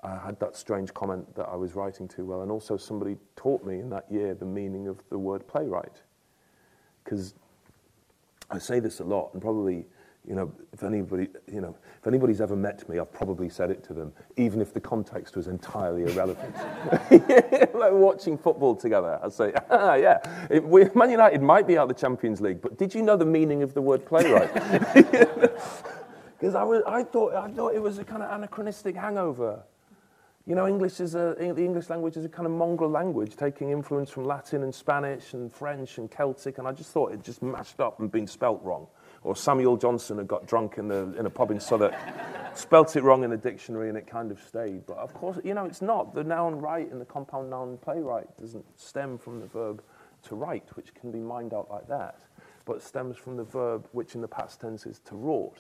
I 0.04 0.18
had 0.18 0.40
that 0.40 0.56
strange 0.56 0.94
comment 0.94 1.36
that 1.36 1.48
I 1.48 1.56
was 1.56 1.76
writing 1.76 2.08
too 2.08 2.26
well, 2.26 2.42
and 2.42 2.52
also 2.52 2.76
somebody 2.76 3.18
taught 3.36 3.64
me 3.64 3.80
in 3.80 3.90
that 3.92 4.12
year 4.12 4.34
the 4.34 4.46
meaning 4.46 4.88
of 4.88 4.98
the 5.10 5.18
word 5.18 5.48
playwright. 5.48 6.02
Because 7.04 7.36
I 8.50 8.58
say 8.58 8.80
this 8.80 9.00
a 9.00 9.04
lot, 9.04 9.30
and 9.34 9.42
probably, 9.42 9.86
you 10.28 10.36
know, 10.36 10.52
if 10.72 10.84
anybody, 10.84 11.28
you 11.52 11.62
know, 11.62 11.76
if 12.00 12.08
anybody's 12.08 12.42
ever 12.42 12.56
met 12.56 12.88
me, 12.88 13.00
I've 13.00 13.12
probably 13.12 13.50
said 13.50 13.72
it 13.72 13.84
to 13.86 13.94
them, 13.94 14.14
even 14.38 14.62
if 14.62 14.74
the 14.74 14.80
context 14.80 15.36
was 15.36 15.48
entirely 15.48 16.04
irrelevant. 16.04 16.56
like 17.74 17.92
watching 17.92 18.38
football 18.38 18.76
together, 18.76 19.20
I'd 19.24 19.34
say, 19.34 19.52
ah, 19.72 19.96
yeah, 19.96 20.20
it, 20.50 20.64
we, 20.64 20.86
Man 20.94 21.10
United 21.10 21.42
might 21.42 21.66
be 21.66 21.78
out 21.78 21.90
of 21.90 21.90
the 21.90 22.00
Champions 22.00 22.40
League, 22.40 22.62
but 22.62 22.78
did 22.78 22.94
you 22.94 23.02
know 23.02 23.18
the 23.18 23.26
meaning 23.26 23.64
of 23.64 23.74
the 23.74 23.82
word 23.82 24.06
playwright? 24.06 24.52
Because 26.42 26.56
I, 26.56 26.64
was, 26.64 26.82
I, 26.88 27.04
thought, 27.04 27.36
I 27.36 27.52
thought 27.52 27.76
it 27.76 27.82
was 27.84 28.00
a 28.00 28.04
kind 28.04 28.24
of 28.24 28.36
anachronistic 28.36 28.96
hangover. 28.96 29.62
You 30.48 30.56
know, 30.56 30.68
English 30.68 31.00
is 31.00 31.14
a, 31.14 31.36
the 31.38 31.64
English 31.64 31.88
language 31.92 32.18
is 32.18 32.26
a 32.26 32.30
kind 32.30 32.48
of 32.48 32.52
mongrel 32.52 32.90
language, 32.90 33.36
taking 33.36 33.70
influence 33.70 34.10
from 34.10 34.26
Latin 34.26 34.64
and 34.64 34.74
Spanish 34.74 35.36
and 35.36 35.54
French 35.54 36.00
and 36.00 36.10
Celtic, 36.10 36.58
and 36.58 36.68
I 36.68 36.72
just 36.72 36.90
thought 36.90 37.12
it 37.12 37.24
just 37.24 37.44
mashed 37.44 37.80
up 37.80 38.00
and 38.00 38.12
been 38.12 38.26
spelt 38.26 38.60
wrong. 38.64 38.88
Or 39.24 39.36
Samuel 39.36 39.78
Johnson 39.78 40.18
had 40.18 40.28
got 40.28 40.48
drunk 40.48 40.78
in, 40.78 40.88
the, 40.88 41.14
in 41.18 41.26
a 41.26 41.30
pub 41.30 41.52
in 41.52 41.60
Southwark, 41.60 41.94
spelt 42.56 42.96
it 42.96 43.04
wrong 43.04 43.24
in 43.24 43.30
the 43.30 43.38
dictionary, 43.38 43.90
and 43.90 43.98
it 43.98 44.08
kind 44.08 44.32
of 44.32 44.42
stayed. 44.42 44.86
But 44.88 44.98
of 44.98 45.14
course, 45.14 45.38
you 45.44 45.54
know, 45.54 45.66
it's 45.66 45.82
not. 45.82 46.16
The 46.16 46.24
noun 46.24 46.60
wright 46.60 46.90
in 46.92 46.98
the 46.98 47.06
compound 47.06 47.50
noun 47.50 47.78
playwright 47.78 48.28
doesn't 48.40 48.66
stem 48.80 49.18
from 49.18 49.40
the 49.40 49.48
verb 49.48 49.84
to 50.24 50.36
write, 50.36 50.76
which 50.76 50.94
can 50.94 51.12
be 51.12 51.20
mined 51.20 51.54
out 51.54 51.70
like 51.70 51.88
that, 51.88 52.20
but 52.66 52.82
stems 52.82 53.18
from 53.18 53.38
the 53.38 53.44
verb 53.44 53.88
which 53.92 54.16
in 54.16 54.22
the 54.22 54.28
past 54.28 54.62
tense 54.62 54.86
is 54.86 55.00
to 55.06 55.16
wrought. 55.16 55.60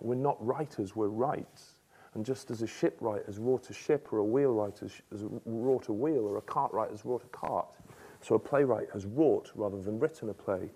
We're 0.00 0.14
not 0.16 0.44
writers, 0.44 0.96
we're 0.96 1.08
wrights. 1.08 1.80
And 2.14 2.24
just 2.24 2.50
as 2.50 2.62
a 2.62 2.66
shipwright 2.66 3.26
has 3.26 3.38
wrought 3.38 3.70
a 3.70 3.72
ship, 3.72 4.12
or 4.12 4.18
a 4.18 4.24
wheelwright 4.24 4.78
has, 4.78 4.92
has 5.10 5.24
wrought 5.44 5.88
a 5.88 5.92
wheel, 5.92 6.26
or 6.26 6.36
a 6.36 6.42
cartwright 6.42 6.90
has 6.90 7.04
wrought 7.04 7.24
a 7.24 7.36
cart, 7.36 7.66
so 8.20 8.36
a 8.36 8.38
playwright 8.38 8.88
has 8.92 9.04
wrought 9.04 9.50
rather 9.54 9.80
than 9.80 9.98
written 9.98 10.28
a 10.28 10.34
play. 10.34 10.70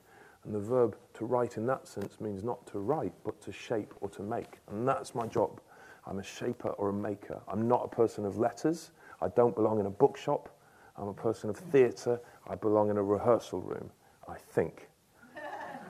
And 0.48 0.54
the 0.54 0.66
verb 0.66 0.96
to 1.12 1.26
write 1.26 1.58
in 1.58 1.66
that 1.66 1.86
sense 1.86 2.22
means 2.22 2.42
not 2.42 2.66
to 2.68 2.78
write, 2.78 3.12
but 3.22 3.38
to 3.42 3.52
shape 3.52 3.92
or 4.00 4.08
to 4.08 4.22
make. 4.22 4.60
And 4.70 4.88
that's 4.88 5.14
my 5.14 5.26
job. 5.26 5.60
I'm 6.06 6.20
a 6.20 6.22
shaper 6.22 6.70
or 6.70 6.88
a 6.88 6.92
maker. 6.92 7.38
I'm 7.48 7.68
not 7.68 7.84
a 7.84 7.88
person 7.88 8.24
of 8.24 8.38
letters. 8.38 8.92
I 9.20 9.28
don't 9.28 9.54
belong 9.54 9.78
in 9.78 9.84
a 9.84 9.90
bookshop. 9.90 10.48
I'm 10.96 11.08
a 11.08 11.12
person 11.12 11.50
of 11.50 11.58
theatre. 11.58 12.18
I 12.48 12.54
belong 12.54 12.88
in 12.88 12.96
a 12.96 13.02
rehearsal 13.02 13.60
room. 13.60 13.90
I 14.26 14.36
think. 14.38 14.88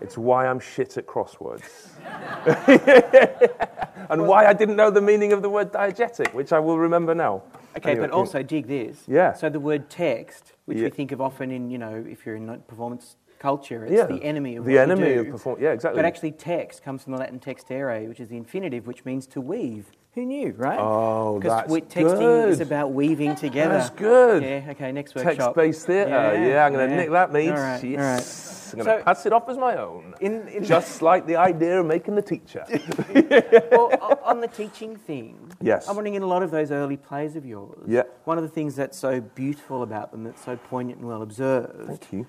It's 0.00 0.18
why 0.18 0.48
I'm 0.48 0.58
shit 0.58 0.96
at 0.96 1.06
crosswords. 1.06 1.90
and 4.10 4.26
why 4.26 4.46
I 4.46 4.52
didn't 4.52 4.74
know 4.74 4.90
the 4.90 5.00
meaning 5.00 5.32
of 5.32 5.40
the 5.40 5.50
word 5.50 5.72
diegetic, 5.72 6.34
which 6.34 6.52
I 6.52 6.58
will 6.58 6.80
remember 6.80 7.14
now. 7.14 7.44
Okay, 7.76 7.92
Anyway, 7.92 8.08
but 8.08 8.12
also 8.12 8.42
dig 8.42 8.66
this. 8.66 9.04
Yeah. 9.06 9.34
So 9.34 9.50
the 9.50 9.60
word 9.60 9.88
text, 9.88 10.54
which 10.64 10.78
Yeah. 10.78 10.84
we 10.84 10.90
think 10.90 11.12
of 11.12 11.20
often 11.20 11.52
in, 11.52 11.70
you 11.70 11.78
know, 11.78 12.04
if 12.08 12.26
you're 12.26 12.34
in 12.34 12.48
like 12.48 12.66
performance 12.66 13.14
culture, 13.38 13.84
it's 13.84 13.92
yeah, 13.92 14.06
the 14.06 14.22
enemy 14.22 14.56
of 14.56 14.64
the 14.64 14.78
enemy 14.78 15.14
of 15.14 15.28
performance. 15.30 15.62
Yeah, 15.62 15.72
exactly. 15.72 15.98
But 15.98 16.04
actually, 16.06 16.32
text 16.32 16.82
comes 16.82 17.02
from 17.04 17.12
the 17.12 17.18
Latin 17.18 17.38
textere, 17.40 18.08
which 18.08 18.20
is 18.20 18.28
the 18.28 18.36
infinitive, 18.36 18.86
which 18.86 19.04
means 19.04 19.26
to 19.28 19.40
weave. 19.40 19.86
Who 20.14 20.24
knew, 20.26 20.52
right? 20.56 20.78
Oh, 20.80 21.38
Because 21.38 21.58
that's 21.60 21.70
we- 21.70 21.80
texting 21.82 22.48
is 22.48 22.60
about 22.60 22.92
weaving 22.92 23.36
together. 23.36 23.74
That's 23.74 23.90
good. 23.90 24.42
Yeah. 24.42 24.70
Okay. 24.70 24.90
Next 24.90 25.14
workshop. 25.14 25.36
Text-based 25.54 25.86
theatre. 25.86 26.10
Yeah, 26.10 26.46
Yeah, 26.46 26.66
I'm 26.66 26.72
going 26.72 26.88
to 26.88 26.94
yeah. 26.94 27.00
nick 27.02 27.10
that, 27.10 27.32
mate. 27.32 27.50
All 27.50 27.56
right, 27.56 27.84
all 27.84 27.90
Yes. 27.90 28.72
right. 28.74 28.80
I'm 28.80 28.84
going 28.84 28.96
to 28.98 29.00
So- 29.00 29.04
pass 29.04 29.26
it 29.26 29.32
off 29.32 29.48
as 29.48 29.56
my 29.58 29.76
own. 29.76 30.14
In, 30.20 30.48
in 30.48 30.64
Just 30.64 31.02
like 31.02 31.26
the 31.26 31.36
idea 31.36 31.78
of 31.80 31.86
making 31.86 32.16
the 32.16 32.22
teacher. 32.22 32.64
well, 33.70 34.18
on 34.24 34.40
the 34.40 34.48
teaching 34.48 34.96
thing, 34.96 35.52
Yes. 35.60 35.88
I'm 35.88 35.94
wondering 35.94 36.14
in 36.14 36.22
a 36.22 36.26
lot 36.26 36.42
of 36.42 36.50
those 36.50 36.70
early 36.72 36.96
plays 36.96 37.36
of 37.36 37.46
yours, 37.46 37.78
Yeah. 37.86 38.02
one 38.24 38.38
of 38.38 38.44
the 38.44 38.50
things 38.50 38.74
that's 38.76 38.98
so 38.98 39.20
beautiful 39.20 39.82
about 39.82 40.10
them, 40.10 40.24
that's 40.24 40.44
so 40.44 40.56
poignant 40.56 40.98
and 40.98 41.08
well 41.08 41.22
observed, 41.22 41.86
Thank 41.86 42.12
you. 42.12 42.26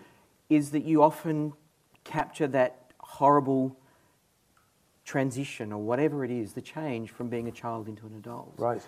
Is 0.49 0.71
that 0.71 0.83
you 0.83 1.03
often 1.03 1.53
capture 2.03 2.47
that 2.47 2.93
horrible 2.99 3.77
transition 5.05 5.71
or 5.71 5.81
whatever 5.81 6.23
it 6.23 6.31
is, 6.31 6.53
the 6.53 6.61
change 6.61 7.09
from 7.09 7.29
being 7.29 7.47
a 7.47 7.51
child 7.51 7.87
into 7.87 8.05
an 8.05 8.15
adult. 8.15 8.53
Right. 8.57 8.81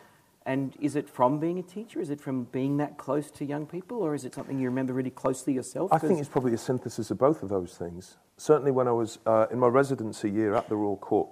And 0.45 0.75
is 0.79 0.95
it 0.95 1.07
from 1.07 1.39
being 1.39 1.59
a 1.59 1.63
teacher? 1.63 1.99
Is 2.01 2.09
it 2.09 2.19
from 2.19 2.45
being 2.45 2.77
that 2.77 2.97
close 2.97 3.29
to 3.31 3.45
young 3.45 3.67
people? 3.67 3.97
Or 3.99 4.15
is 4.15 4.25
it 4.25 4.33
something 4.33 4.57
you 4.57 4.67
remember 4.67 4.93
really 4.93 5.11
closely 5.11 5.53
yourself? 5.53 5.93
I 5.93 5.99
think 5.99 6.19
it's 6.19 6.29
probably 6.29 6.53
a 6.53 6.57
synthesis 6.57 7.11
of 7.11 7.19
both 7.19 7.43
of 7.43 7.49
those 7.49 7.75
things. 7.75 8.17
Certainly, 8.37 8.71
when 8.71 8.87
I 8.87 8.91
was 8.91 9.19
uh, 9.27 9.45
in 9.51 9.59
my 9.59 9.67
residency 9.67 10.31
year 10.31 10.55
at 10.55 10.67
the 10.67 10.75
Royal 10.75 10.97
Court, 10.97 11.29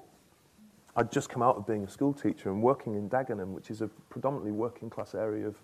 I'd 0.96 1.12
just 1.12 1.30
come 1.30 1.42
out 1.42 1.56
of 1.56 1.66
being 1.66 1.84
a 1.84 1.90
school 1.90 2.14
teacher 2.14 2.50
and 2.50 2.62
working 2.62 2.94
in 2.94 3.10
Dagenham, 3.10 3.54
which 3.54 3.72
is 3.72 3.82
a 3.82 3.88
predominantly 3.88 4.52
working 4.52 4.92
class 4.92 5.16
area 5.16 5.48
of 5.48 5.60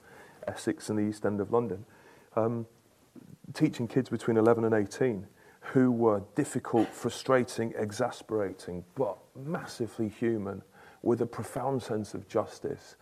Essex 0.47 0.89
and 0.89 0.97
the 0.97 1.03
East 1.03 1.25
End 1.25 1.39
of 1.39 1.51
London, 1.51 1.85
um, 2.35 2.65
teaching 3.53 3.87
kids 3.87 4.09
between 4.09 4.37
11 4.37 4.65
and 4.65 4.73
18 4.73 5.27
who 5.73 5.91
were 5.91 6.21
difficult, 6.35 6.87
frustrating, 6.89 7.73
exasperating, 7.77 8.83
but 8.95 9.17
massively 9.35 10.07
human, 10.07 10.61
with 11.01 11.21
a 11.21 11.25
profound 11.25 11.81
sense 11.81 12.13
of 12.13 12.27
justice, 12.27 12.95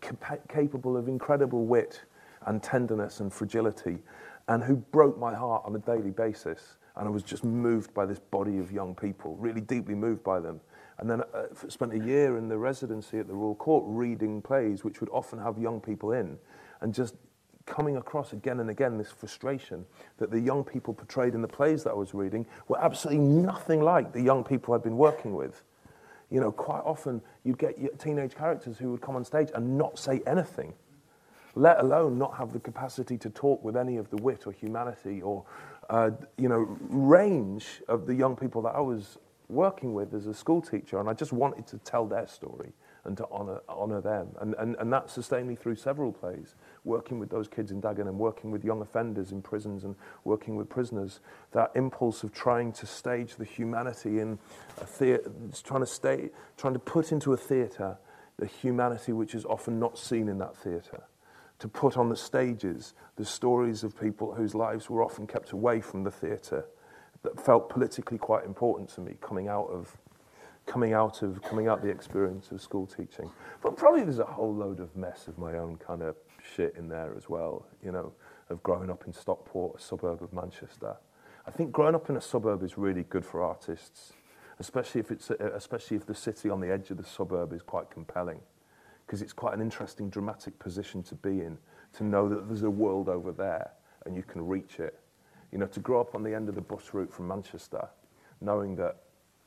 capa- 0.00 0.40
capable 0.48 0.96
of 0.96 1.08
incredible 1.08 1.64
wit 1.66 2.02
and 2.46 2.62
tenderness 2.62 3.20
and 3.20 3.32
fragility, 3.32 3.98
and 4.48 4.64
who 4.64 4.76
broke 4.76 5.18
my 5.18 5.32
heart 5.32 5.62
on 5.64 5.74
a 5.76 5.78
daily 5.78 6.10
basis. 6.10 6.76
And 6.96 7.06
I 7.06 7.10
was 7.10 7.22
just 7.22 7.44
moved 7.44 7.94
by 7.94 8.06
this 8.06 8.18
body 8.18 8.58
of 8.58 8.72
young 8.72 8.94
people, 8.94 9.36
really 9.36 9.60
deeply 9.60 9.94
moved 9.94 10.24
by 10.24 10.40
them. 10.40 10.60
And 10.98 11.08
then 11.08 11.22
uh, 11.32 11.44
f- 11.52 11.70
spent 11.70 11.92
a 11.94 11.98
year 11.98 12.36
in 12.36 12.48
the 12.48 12.58
residency 12.58 13.18
at 13.18 13.28
the 13.28 13.34
Royal 13.34 13.54
Court 13.54 13.84
reading 13.86 14.42
plays, 14.42 14.82
which 14.84 15.00
would 15.00 15.10
often 15.10 15.38
have 15.38 15.58
young 15.58 15.80
people 15.80 16.12
in, 16.12 16.36
and 16.80 16.92
just 16.92 17.14
coming 17.70 17.96
across 17.96 18.32
again 18.32 18.60
and 18.60 18.68
again 18.68 18.98
this 18.98 19.10
frustration 19.10 19.86
that 20.18 20.30
the 20.30 20.40
young 20.40 20.64
people 20.64 20.92
portrayed 20.92 21.34
in 21.34 21.40
the 21.40 21.48
plays 21.48 21.84
that 21.84 21.90
I 21.90 21.94
was 21.94 22.12
reading 22.12 22.44
were 22.68 22.78
absolutely 22.78 23.24
nothing 23.24 23.80
like 23.80 24.12
the 24.12 24.20
young 24.20 24.44
people 24.44 24.74
I'd 24.74 24.82
been 24.82 24.98
working 24.98 25.34
with. 25.34 25.62
You 26.30 26.40
know, 26.40 26.52
quite 26.52 26.82
often 26.84 27.22
you'd 27.44 27.58
get 27.58 27.98
teenage 27.98 28.34
characters 28.34 28.76
who 28.76 28.90
would 28.90 29.00
come 29.00 29.16
on 29.16 29.24
stage 29.24 29.48
and 29.54 29.78
not 29.78 29.98
say 29.98 30.20
anything, 30.26 30.74
let 31.54 31.80
alone 31.80 32.18
not 32.18 32.36
have 32.36 32.52
the 32.52 32.60
capacity 32.60 33.16
to 33.18 33.30
talk 33.30 33.64
with 33.64 33.76
any 33.76 33.96
of 33.96 34.10
the 34.10 34.16
wit 34.16 34.46
or 34.46 34.52
humanity 34.52 35.22
or, 35.22 35.44
uh, 35.88 36.10
you 36.36 36.48
know, 36.48 36.76
range 36.88 37.82
of 37.88 38.06
the 38.06 38.14
young 38.14 38.36
people 38.36 38.62
that 38.62 38.74
I 38.74 38.80
was 38.80 39.18
working 39.48 39.94
with 39.94 40.12
as 40.12 40.26
a 40.26 40.34
school 40.34 40.60
teacher. 40.60 40.98
And 41.00 41.08
I 41.08 41.14
just 41.14 41.32
wanted 41.32 41.66
to 41.68 41.78
tell 41.78 42.06
their 42.06 42.26
story 42.26 42.72
and 43.04 43.16
to 43.16 43.26
honour, 43.30 43.60
honour 43.68 44.00
them. 44.00 44.28
And, 44.40 44.54
and, 44.58 44.76
and 44.78 44.92
that 44.92 45.10
sustained 45.10 45.48
me 45.48 45.54
through 45.54 45.76
several 45.76 46.12
plays, 46.12 46.54
working 46.84 47.18
with 47.18 47.30
those 47.30 47.48
kids 47.48 47.70
in 47.70 47.80
Dagenham, 47.80 48.14
working 48.14 48.50
with 48.50 48.64
young 48.64 48.82
offenders 48.82 49.32
in 49.32 49.42
prisons 49.42 49.84
and 49.84 49.94
working 50.24 50.56
with 50.56 50.68
prisoners. 50.68 51.20
That 51.52 51.70
impulse 51.74 52.22
of 52.22 52.32
trying 52.32 52.72
to 52.72 52.86
stage 52.86 53.36
the 53.36 53.44
humanity 53.44 54.20
in 54.20 54.38
a 54.80 54.84
theatre, 54.84 55.30
trying 55.62 55.80
to, 55.80 55.86
stay, 55.86 56.30
trying 56.56 56.74
to 56.74 56.80
put 56.80 57.12
into 57.12 57.32
a 57.32 57.36
theatre 57.36 57.98
the 58.38 58.46
humanity 58.46 59.12
which 59.12 59.34
is 59.34 59.44
often 59.44 59.78
not 59.78 59.98
seen 59.98 60.28
in 60.28 60.38
that 60.38 60.56
theatre. 60.56 61.04
To 61.60 61.68
put 61.68 61.98
on 61.98 62.08
the 62.08 62.16
stages 62.16 62.94
the 63.16 63.24
stories 63.24 63.84
of 63.84 63.98
people 63.98 64.34
whose 64.34 64.54
lives 64.54 64.88
were 64.88 65.04
often 65.04 65.26
kept 65.26 65.52
away 65.52 65.80
from 65.82 66.04
the 66.04 66.10
theatre 66.10 66.64
that 67.22 67.38
felt 67.38 67.68
politically 67.68 68.16
quite 68.16 68.46
important 68.46 68.88
to 68.90 69.02
me 69.02 69.16
coming 69.20 69.48
out 69.48 69.66
of 69.66 69.98
coming 70.70 70.92
out 70.92 71.22
of 71.22 71.42
coming 71.42 71.66
out 71.66 71.82
the 71.82 71.88
experience 71.88 72.52
of 72.52 72.62
school 72.62 72.86
teaching. 72.86 73.28
But 73.60 73.76
probably 73.76 74.04
there's 74.04 74.20
a 74.20 74.24
whole 74.24 74.54
load 74.54 74.78
of 74.78 74.94
mess 74.96 75.26
of 75.26 75.36
my 75.36 75.58
own 75.58 75.76
kind 75.76 76.00
of 76.00 76.14
shit 76.54 76.76
in 76.78 76.88
there 76.88 77.12
as 77.16 77.28
well, 77.28 77.66
you 77.84 77.90
know, 77.90 78.12
of 78.50 78.62
growing 78.62 78.88
up 78.88 79.02
in 79.04 79.12
Stockport, 79.12 79.80
a 79.80 79.82
suburb 79.82 80.22
of 80.22 80.32
Manchester. 80.32 80.96
I 81.44 81.50
think 81.50 81.72
growing 81.72 81.96
up 81.96 82.08
in 82.08 82.16
a 82.16 82.20
suburb 82.20 82.62
is 82.62 82.78
really 82.78 83.02
good 83.02 83.24
for 83.24 83.42
artists, 83.42 84.12
especially 84.60 85.00
if 85.00 85.10
it's 85.10 85.30
especially 85.30 85.96
if 85.96 86.06
the 86.06 86.14
city 86.14 86.48
on 86.48 86.60
the 86.60 86.70
edge 86.70 86.92
of 86.92 86.98
the 86.98 87.04
suburb 87.04 87.52
is 87.52 87.62
quite 87.62 87.90
compelling, 87.90 88.40
because 89.04 89.22
it's 89.22 89.32
quite 89.32 89.54
an 89.54 89.60
interesting 89.60 90.08
dramatic 90.08 90.56
position 90.60 91.02
to 91.02 91.16
be 91.16 91.40
in, 91.40 91.58
to 91.94 92.04
know 92.04 92.28
that 92.28 92.46
there's 92.46 92.62
a 92.62 92.70
world 92.70 93.08
over 93.08 93.32
there 93.32 93.72
and 94.06 94.14
you 94.14 94.22
can 94.22 94.46
reach 94.46 94.78
it. 94.78 95.00
You 95.50 95.58
know, 95.58 95.66
to 95.66 95.80
grow 95.80 96.00
up 96.00 96.14
on 96.14 96.22
the 96.22 96.32
end 96.32 96.48
of 96.48 96.54
the 96.54 96.60
bus 96.60 96.90
route 96.92 97.12
from 97.12 97.26
Manchester, 97.26 97.88
knowing 98.40 98.76
that 98.76 98.98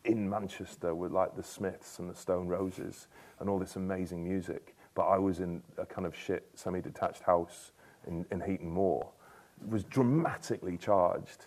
in 0.05 0.29
Manchester 0.29 0.93
with 0.93 1.11
like 1.11 1.35
the 1.35 1.43
Smiths 1.43 1.99
and 1.99 2.09
the 2.09 2.15
Stone 2.15 2.47
Roses 2.47 3.07
and 3.39 3.49
all 3.49 3.59
this 3.59 3.75
amazing 3.75 4.23
music, 4.23 4.75
but 4.95 5.03
I 5.03 5.17
was 5.17 5.39
in 5.39 5.61
a 5.77 5.85
kind 5.85 6.05
of 6.05 6.15
shit 6.15 6.47
semi-detached 6.55 7.23
house 7.23 7.71
in, 8.07 8.25
in 8.31 8.41
Heaton 8.41 8.69
Moor, 8.69 9.07
was 9.69 9.83
dramatically 9.85 10.77
charged. 10.77 11.45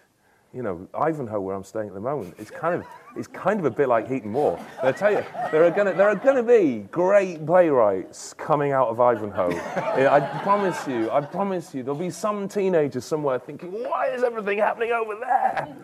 you 0.54 0.62
know, 0.62 0.88
Ivanhoe, 0.94 1.40
where 1.40 1.54
I'm 1.54 1.64
staying 1.64 1.88
at 1.88 1.94
the 1.94 2.00
moment, 2.00 2.34
it's 2.38 2.50
kind 2.50 2.74
of, 2.74 2.86
it's 3.14 3.28
kind 3.28 3.60
of 3.60 3.66
a 3.66 3.70
bit 3.70 3.88
like 3.88 4.08
Heaton 4.08 4.30
Moor. 4.30 4.58
I 4.82 4.92
tell 4.92 5.12
you, 5.12 5.22
there 5.52 5.64
are 5.64 5.70
to, 5.70 5.84
there 5.92 6.08
are 6.08 6.34
to 6.34 6.42
be 6.42 6.86
great 6.90 7.44
playwrights 7.44 8.32
coming 8.32 8.72
out 8.72 8.88
of 8.88 8.98
Ivanhoe. 8.98 9.50
I 9.76 10.20
promise 10.42 10.86
you, 10.86 11.10
I 11.10 11.20
promise 11.20 11.74
you, 11.74 11.82
there'll 11.82 11.98
be 11.98 12.10
some 12.10 12.48
teenagers 12.48 13.04
somewhere 13.04 13.38
thinking, 13.38 13.70
why 13.70 14.06
is 14.08 14.22
everything 14.22 14.58
happening 14.58 14.92
over 14.92 15.16
there? 15.16 15.76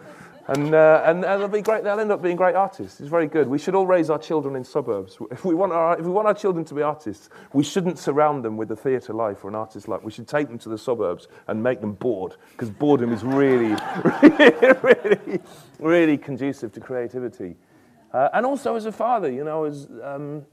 And, 0.49 0.75
uh, 0.75 1.03
and, 1.05 1.25
and 1.25 1.41
they'll 1.41 1.49
be 1.49 1.63
great. 1.63 1.85
They'll 1.85 2.01
end 2.01 2.11
up 2.11 2.21
being 2.21 2.35
great 2.35 2.57
artists. 2.57 3.01
It's 3.01 3.09
very 3.09 3.29
good. 3.29 3.47
We 3.47 3.59
should 3.59 3.77
all 3.77 3.87
raise 3.87 4.11
our 4.11 4.19
children 4.19 4.57
in 4.57 4.65
suburbs. 4.65 5.17
If 5.31 5.45
we 5.45 5.55
want 5.55 5.73
our, 5.73 5.97
if 5.97 6.05
we 6.05 6.11
want 6.11 6.27
our 6.27 6.35
children 6.35 6.65
to 6.65 6.75
be 6.75 6.83
artists, 6.83 7.29
we 7.53 7.63
shouldn't 7.63 7.99
surround 7.99 8.45
them 8.45 8.57
with 8.57 8.71
a 8.73 8.77
theatre 8.77 9.13
life 9.13 9.45
or 9.45 9.49
an 9.49 9.55
artist 9.55 9.87
life. 9.87 10.03
We 10.03 10.11
should 10.11 10.27
take 10.27 10.49
them 10.49 10.59
to 10.59 10.69
the 10.69 10.79
suburbs 10.79 11.29
and 11.47 11.63
make 11.63 11.81
them 11.81 11.93
bored, 11.93 12.35
because 12.51 12.71
boredom 12.71 13.13
is 13.13 13.23
really, 13.23 13.77
really, 14.23 14.75
really, 14.83 15.41
really 15.79 16.19
conducive 16.19 16.73
to 16.73 16.81
creativity. 16.81 17.57
Uh, 18.13 18.29
and 18.35 18.45
also 18.45 18.75
as 18.75 18.85
a 18.85 18.93
father, 18.93 19.31
you 19.31 19.45
know, 19.45 19.65
as 19.65 19.89
um, 20.03 20.45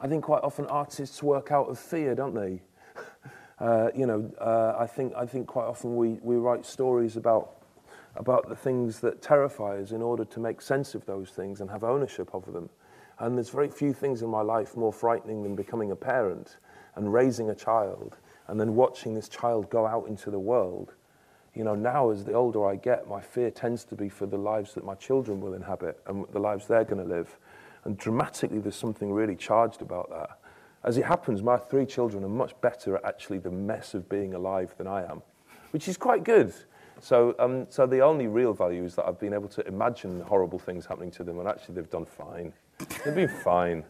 I 0.00 0.08
think 0.08 0.24
quite 0.24 0.42
often 0.42 0.66
artists 0.66 1.22
work 1.22 1.52
out 1.52 1.68
of 1.68 1.78
fear, 1.78 2.14
don't 2.14 2.34
they? 2.34 2.60
Uh, 3.60 3.90
you 3.94 4.06
know, 4.06 4.28
uh, 4.40 4.74
I 4.76 4.88
think 4.88 5.12
I 5.16 5.24
think 5.24 5.46
quite 5.46 5.66
often 5.66 5.94
we, 5.94 6.18
we 6.20 6.34
write 6.34 6.66
stories 6.66 7.16
about 7.16 7.61
about 8.16 8.48
the 8.48 8.56
things 8.56 9.00
that 9.00 9.22
terrify 9.22 9.78
us 9.78 9.92
in 9.92 10.02
order 10.02 10.24
to 10.24 10.40
make 10.40 10.60
sense 10.60 10.94
of 10.94 11.06
those 11.06 11.30
things 11.30 11.60
and 11.60 11.70
have 11.70 11.84
ownership 11.84 12.34
of 12.34 12.52
them. 12.52 12.68
And 13.18 13.36
there's 13.36 13.50
very 13.50 13.68
few 13.68 13.92
things 13.92 14.22
in 14.22 14.28
my 14.28 14.42
life 14.42 14.76
more 14.76 14.92
frightening 14.92 15.42
than 15.42 15.54
becoming 15.54 15.90
a 15.90 15.96
parent 15.96 16.56
and 16.94 17.12
raising 17.12 17.50
a 17.50 17.54
child 17.54 18.18
and 18.48 18.60
then 18.60 18.74
watching 18.74 19.14
this 19.14 19.28
child 19.28 19.70
go 19.70 19.86
out 19.86 20.08
into 20.08 20.30
the 20.30 20.38
world. 20.38 20.94
You 21.54 21.64
know, 21.64 21.74
now 21.74 22.10
as 22.10 22.24
the 22.24 22.32
older 22.32 22.66
I 22.66 22.76
get, 22.76 23.08
my 23.08 23.20
fear 23.20 23.50
tends 23.50 23.84
to 23.84 23.94
be 23.94 24.08
for 24.08 24.26
the 24.26 24.38
lives 24.38 24.74
that 24.74 24.84
my 24.84 24.94
children 24.94 25.40
will 25.40 25.54
inhabit 25.54 26.00
and 26.06 26.26
the 26.32 26.38
lives 26.38 26.66
they're 26.66 26.84
going 26.84 27.02
to 27.02 27.08
live. 27.08 27.38
And 27.84 27.96
dramatically, 27.96 28.58
there's 28.58 28.76
something 28.76 29.12
really 29.12 29.36
charged 29.36 29.82
about 29.82 30.10
that. 30.10 30.38
As 30.84 30.98
it 30.98 31.04
happens, 31.04 31.42
my 31.42 31.56
three 31.56 31.86
children 31.86 32.24
are 32.24 32.28
much 32.28 32.58
better 32.60 32.96
at 32.96 33.04
actually 33.04 33.38
the 33.38 33.50
mess 33.50 33.94
of 33.94 34.08
being 34.08 34.34
alive 34.34 34.74
than 34.78 34.86
I 34.86 35.04
am, 35.04 35.22
which 35.70 35.88
is 35.88 35.96
quite 35.96 36.24
good 36.24 36.52
so, 37.02 37.34
um, 37.40 37.66
so 37.68 37.84
the 37.84 37.98
only 37.98 38.28
real 38.28 38.54
value 38.54 38.84
is 38.84 38.94
that 38.94 39.06
I've 39.06 39.18
been 39.18 39.34
able 39.34 39.48
to 39.48 39.66
imagine 39.66 40.20
horrible 40.20 40.60
things 40.60 40.86
happening 40.86 41.10
to 41.12 41.24
them, 41.24 41.40
and 41.40 41.48
actually 41.48 41.74
they've 41.74 41.90
done 41.90 42.04
fine. 42.04 42.52
They've 43.04 43.14
been 43.14 43.28
fine. 43.28 43.84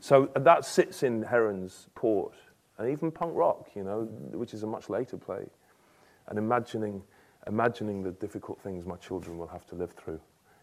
So 0.00 0.30
that 0.34 0.64
sits 0.64 1.04
in 1.04 1.22
Herons 1.22 1.86
Port, 1.94 2.34
and 2.78 2.90
even 2.90 3.12
punk 3.12 3.36
rock, 3.36 3.68
you 3.76 3.84
know, 3.84 4.02
which 4.32 4.52
is 4.52 4.64
a 4.64 4.66
much 4.66 4.90
later 4.90 5.16
play, 5.16 5.46
and 6.26 6.40
imagining, 6.40 7.04
imagining 7.46 8.02
the 8.02 8.10
difficult 8.10 8.60
things 8.60 8.84
my 8.84 8.96
children 8.96 9.38
will 9.38 9.46
have 9.46 9.64
to 9.66 9.76
live 9.76 9.92
through, 9.92 10.20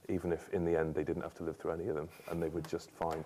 even 0.09 0.33
if 0.33 0.49
in 0.49 0.65
the 0.65 0.77
end 0.77 0.93
they 0.93 1.05
didn't 1.05 1.23
have 1.23 1.35
to 1.35 1.43
live 1.43 1.55
through 1.55 1.71
any 1.71 1.87
of 1.87 1.95
them, 1.95 2.09
and 2.29 2.43
they 2.43 2.49
were 2.49 2.61
just 2.61 2.91
fine. 2.91 3.23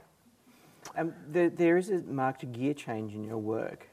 Um, 0.96 1.16
there, 1.28 1.50
there 1.50 1.78
is 1.78 1.90
a 1.90 2.04
marked 2.04 2.50
gear 2.52 2.76
change 2.76 3.16
in 3.16 3.24
your 3.24 3.40
work, 3.40 3.90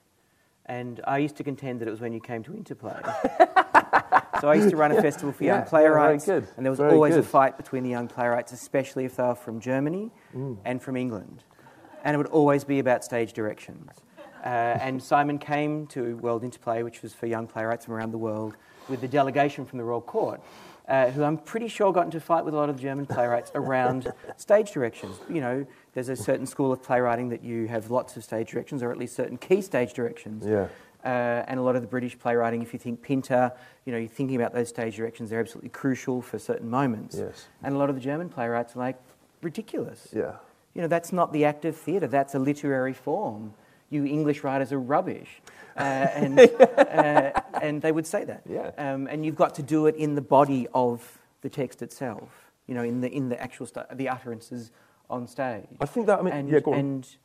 and 0.67 1.01
I 1.07 1.19
used 1.19 1.37
to 1.37 1.43
contend 1.43 1.81
that 1.81 1.89
it 1.89 1.91
was 1.91 2.03
when 2.03 2.13
you 2.13 2.21
came 2.21 2.43
to 2.43 2.55
Interplay. 2.55 3.01
So 4.41 4.49
I 4.49 4.55
used 4.55 4.71
to 4.71 4.77
run 4.77 4.93
a 4.93 5.01
festival 5.01 5.33
for 5.33 5.45
young 5.45 5.63
playwrights, 5.65 6.27
yeah, 6.29 6.41
and 6.57 6.65
there 6.67 6.71
was 6.71 6.79
very 6.79 6.93
always 6.93 7.15
good. 7.15 7.25
a 7.25 7.27
fight 7.27 7.57
between 7.57 7.83
the 7.83 7.91
young 7.91 8.09
playwrights, 8.09 8.53
especially 8.53 9.05
if 9.05 9.17
they 9.17 9.23
were 9.23 9.35
from 9.35 9.61
Germany 9.61 10.11
Mm. 10.35 10.59
and 10.65 10.83
from 10.83 10.97
England, 10.97 11.45
and 12.05 12.15
it 12.15 12.19
would 12.19 12.27
always 12.29 12.65
be 12.65 12.79
about 12.79 13.05
stage 13.05 13.33
directions. 13.33 13.91
Uh, 14.45 14.49
and 14.49 15.03
Simon 15.03 15.39
came 15.39 15.87
to 15.89 16.17
World 16.19 16.45
Interplay, 16.45 16.83
which 16.83 17.01
was 17.03 17.15
for 17.15 17.27
young 17.27 17.47
playwrights 17.47 17.87
from 17.87 17.95
around 17.95 18.11
the 18.11 18.19
world, 18.19 18.57
with 18.89 19.01
the 19.01 19.09
delegation 19.09 19.65
from 19.65 19.79
the 19.79 19.85
Royal 19.85 20.03
Court, 20.03 20.41
uh, 20.87 21.11
who 21.13 21.23
I'm 21.25 21.39
pretty 21.39 21.69
sure 21.69 21.91
got 21.95 22.05
into 22.05 22.19
a 22.19 22.21
fight 22.21 22.45
with 22.45 22.53
a 22.53 22.57
lot 22.59 22.69
of 22.69 22.79
German 22.79 23.07
playwrights 23.07 23.51
around 23.55 24.13
stage 24.37 24.73
directions. 24.73 25.17
You 25.31 25.41
know, 25.41 25.67
there's 25.95 26.11
a 26.11 26.17
certain 26.17 26.45
school 26.47 26.73
of 26.73 26.83
playwriting 26.83 27.31
that 27.31 27.43
you 27.43 27.69
have 27.69 27.91
lots 27.91 28.17
of 28.19 28.25
stage 28.25 28.51
directions, 28.51 28.83
or 28.83 28.91
at 28.91 28.99
least 28.99 29.17
certain 29.17 29.39
key 29.39 29.63
stage 29.63 29.95
directions. 29.95 30.45
Yeah. 30.47 30.67
Uh, 31.05 31.45
and 31.49 31.61
a 31.61 31.63
lot 31.63 31.77
of 31.77 31.83
the 31.83 31.89
British 31.89 32.19
playwriting, 32.19 32.63
if 32.63 32.73
you 32.73 32.79
think 32.79 33.03
Pinter, 33.03 33.53
you 33.85 33.93
know, 33.93 33.99
you're 33.99 34.09
thinking 34.09 34.37
about 34.37 34.55
those 34.55 34.71
stage 34.71 34.97
directions, 34.97 35.29
they're 35.29 35.41
absolutely 35.41 35.69
crucial 35.69 36.23
for 36.23 36.39
certain 36.39 36.71
moments. 36.71 37.17
Yes. 37.19 37.47
And 37.63 37.75
a 37.75 37.79
lot 37.79 37.91
of 37.91 37.95
the 37.95 38.01
German 38.01 38.31
playwrights 38.31 38.75
are 38.75 38.79
like, 38.79 38.99
ridiculous. 39.43 40.09
Yeah. 40.13 40.37
You 40.75 40.83
know, 40.83 40.89
that's 40.89 41.13
not 41.13 41.33
the 41.33 41.45
act 41.45 41.65
of 41.67 41.77
theatre, 41.77 42.09
that's 42.09 42.35
a 42.35 42.39
literary 42.39 42.95
form. 42.95 43.55
You 43.91 44.05
English 44.07 44.43
writers 44.43 44.73
are 44.73 44.81
rubbish. 44.81 45.43
Uh, 45.77 45.81
and, 46.15 46.41
uh, 46.41 47.33
and 47.61 47.83
they 47.83 47.93
would 47.93 48.07
say 48.07 48.25
that. 48.25 48.43
Yeah. 48.49 48.71
Um, 48.79 49.07
and 49.07 49.25
you've 49.25 49.37
got 49.37 49.55
to 49.57 49.63
do 49.63 49.87
it 49.87 49.95
in 49.97 50.15
the 50.15 50.23
body 50.23 50.67
of 50.75 51.19
the 51.43 51.51
text 51.51 51.83
itself, 51.83 52.51
you 52.67 52.75
know, 52.75 52.83
in 52.83 53.03
the, 53.03 53.11
in 53.11 53.29
the 53.29 53.41
actual, 53.41 53.67
sta 53.67 53.85
the 53.93 54.09
utterances 54.09 54.73
on 55.11 55.27
stage. 55.27 55.67
I 55.81 55.87
think 55.87 56.07
that, 56.07 56.19
I 56.19 56.23
mean, 56.23 56.33
and, 56.33 56.49
yeah, 56.49 56.61
go 56.61 56.73
on. 56.73 56.79
and 56.79 57.17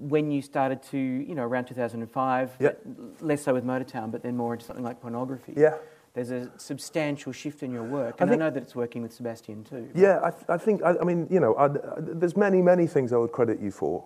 when 0.00 0.30
you 0.30 0.40
started 0.42 0.82
to, 0.84 0.98
you 0.98 1.34
know, 1.34 1.42
around 1.44 1.66
2005, 1.66 2.56
Yeah. 2.58 2.70
but 2.84 3.22
less 3.22 3.42
so 3.42 3.52
with 3.54 3.64
Motortown, 3.64 4.10
but 4.10 4.22
then 4.22 4.36
more 4.36 4.54
into 4.54 4.64
something 4.64 4.84
like 4.84 5.00
pornography. 5.00 5.52
Yeah. 5.56 5.74
There's 6.14 6.30
a 6.32 6.50
substantial 6.56 7.32
shift 7.32 7.62
in 7.62 7.70
your 7.70 7.84
work, 7.84 8.16
I 8.18 8.22
and 8.22 8.30
I, 8.30 8.32
think- 8.32 8.40
know 8.40 8.50
that 8.50 8.62
it's 8.62 8.74
working 8.74 9.02
with 9.02 9.12
Sebastian 9.12 9.62
too. 9.62 9.88
Yeah, 9.94 10.18
I, 10.24 10.30
th- 10.30 10.44
I 10.48 10.56
think, 10.56 10.82
I, 10.82 10.96
I 11.00 11.04
mean, 11.04 11.28
you 11.30 11.38
know, 11.38 11.54
I, 11.54 11.66
I- 11.66 11.68
there's 11.98 12.36
many, 12.36 12.62
many 12.62 12.86
things 12.86 13.12
I 13.12 13.16
would 13.18 13.30
credit 13.32 13.60
you 13.60 13.70
for. 13.70 14.04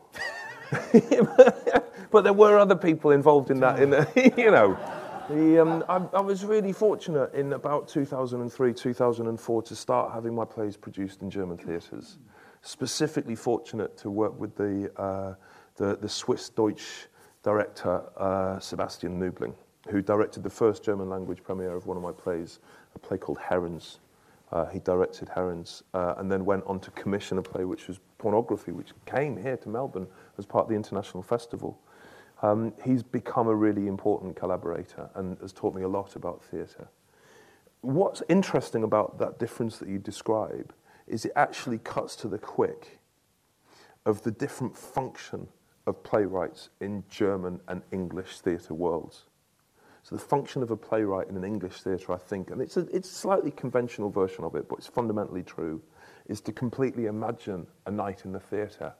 but 2.10 2.22
there 2.24 2.32
were 2.32 2.58
other 2.58 2.76
people 2.76 3.10
involved 3.10 3.50
in 3.50 3.60
that, 3.60 3.80
in 3.80 3.90
the, 3.90 4.06
you 4.36 4.50
know. 4.50 4.76
The, 5.30 5.58
um, 5.62 5.84
I, 5.88 6.18
I 6.18 6.20
was 6.20 6.44
really 6.44 6.72
fortunate 6.72 7.32
in 7.32 7.54
about 7.54 7.88
2003, 7.88 8.74
2004 8.74 9.62
to 9.62 9.74
start 9.76 10.12
having 10.12 10.34
my 10.34 10.44
plays 10.44 10.76
produced 10.76 11.22
in 11.22 11.30
German 11.30 11.56
theatres. 11.56 12.18
Specifically 12.60 13.34
fortunate 13.34 13.96
to 13.98 14.10
work 14.10 14.38
with 14.38 14.54
the, 14.56 14.90
uh, 15.00 15.34
the, 15.76 15.96
the 15.96 16.08
Swiss-Deutsch 16.08 17.08
director, 17.42 18.02
uh, 18.16 18.58
Sebastian 18.58 19.18
Nubling, 19.20 19.54
who 19.90 20.00
directed 20.00 20.42
the 20.42 20.50
first 20.50 20.82
German 20.82 21.08
language 21.10 21.42
premiere 21.42 21.76
of 21.76 21.86
one 21.86 21.96
of 21.96 22.02
my 22.02 22.12
plays, 22.12 22.58
a 22.94 22.98
play 22.98 23.18
called 23.18 23.38
Herons. 23.38 23.98
Uh, 24.50 24.66
he 24.66 24.78
directed 24.78 25.28
Herons 25.28 25.82
uh, 25.94 26.14
and 26.18 26.30
then 26.30 26.44
went 26.44 26.64
on 26.66 26.80
to 26.80 26.90
commission 26.92 27.38
a 27.38 27.42
play 27.42 27.64
which 27.64 27.88
was 27.88 27.98
Pornography, 28.18 28.72
which 28.72 28.92
came 29.04 29.36
here 29.36 29.56
to 29.58 29.68
Melbourne 29.68 30.06
as 30.38 30.46
part 30.46 30.64
of 30.64 30.68
the 30.68 30.76
International 30.76 31.22
Festival. 31.22 31.78
Um, 32.42 32.72
he's 32.84 33.02
become 33.02 33.48
a 33.48 33.54
really 33.54 33.86
important 33.86 34.36
collaborator 34.36 35.10
and 35.14 35.38
has 35.40 35.52
taught 35.52 35.74
me 35.74 35.82
a 35.82 35.88
lot 35.88 36.16
about 36.16 36.42
theatre. 36.42 36.88
What's 37.80 38.22
interesting 38.28 38.82
about 38.82 39.18
that 39.18 39.38
difference 39.38 39.78
that 39.78 39.88
you 39.88 39.98
describe 39.98 40.72
is 41.06 41.24
it 41.24 41.32
actually 41.36 41.78
cuts 41.78 42.16
to 42.16 42.28
the 42.28 42.38
quick 42.38 43.00
of 44.06 44.22
the 44.22 44.30
different 44.30 44.76
function 44.76 45.48
of 45.86 46.02
playwrights 46.02 46.70
in 46.80 47.04
German 47.08 47.60
and 47.68 47.82
English 47.92 48.40
theatre 48.40 48.74
worlds. 48.74 49.24
So 50.02 50.14
the 50.14 50.22
function 50.22 50.62
of 50.62 50.70
a 50.70 50.76
playwright 50.76 51.28
in 51.28 51.36
an 51.36 51.44
English 51.44 51.80
theatre, 51.82 52.12
I 52.12 52.18
think, 52.18 52.50
and 52.50 52.60
it's 52.60 52.76
a, 52.76 52.80
it's 52.94 53.10
a 53.10 53.14
slightly 53.14 53.50
conventional 53.50 54.10
version 54.10 54.44
of 54.44 54.54
it, 54.54 54.68
but 54.68 54.78
it's 54.78 54.86
fundamentally 54.86 55.42
true, 55.42 55.80
is 56.28 56.42
to 56.42 56.52
completely 56.52 57.06
imagine 57.06 57.66
a 57.86 57.90
night 57.90 58.26
in 58.26 58.32
the 58.32 58.40
theatre. 58.40 58.92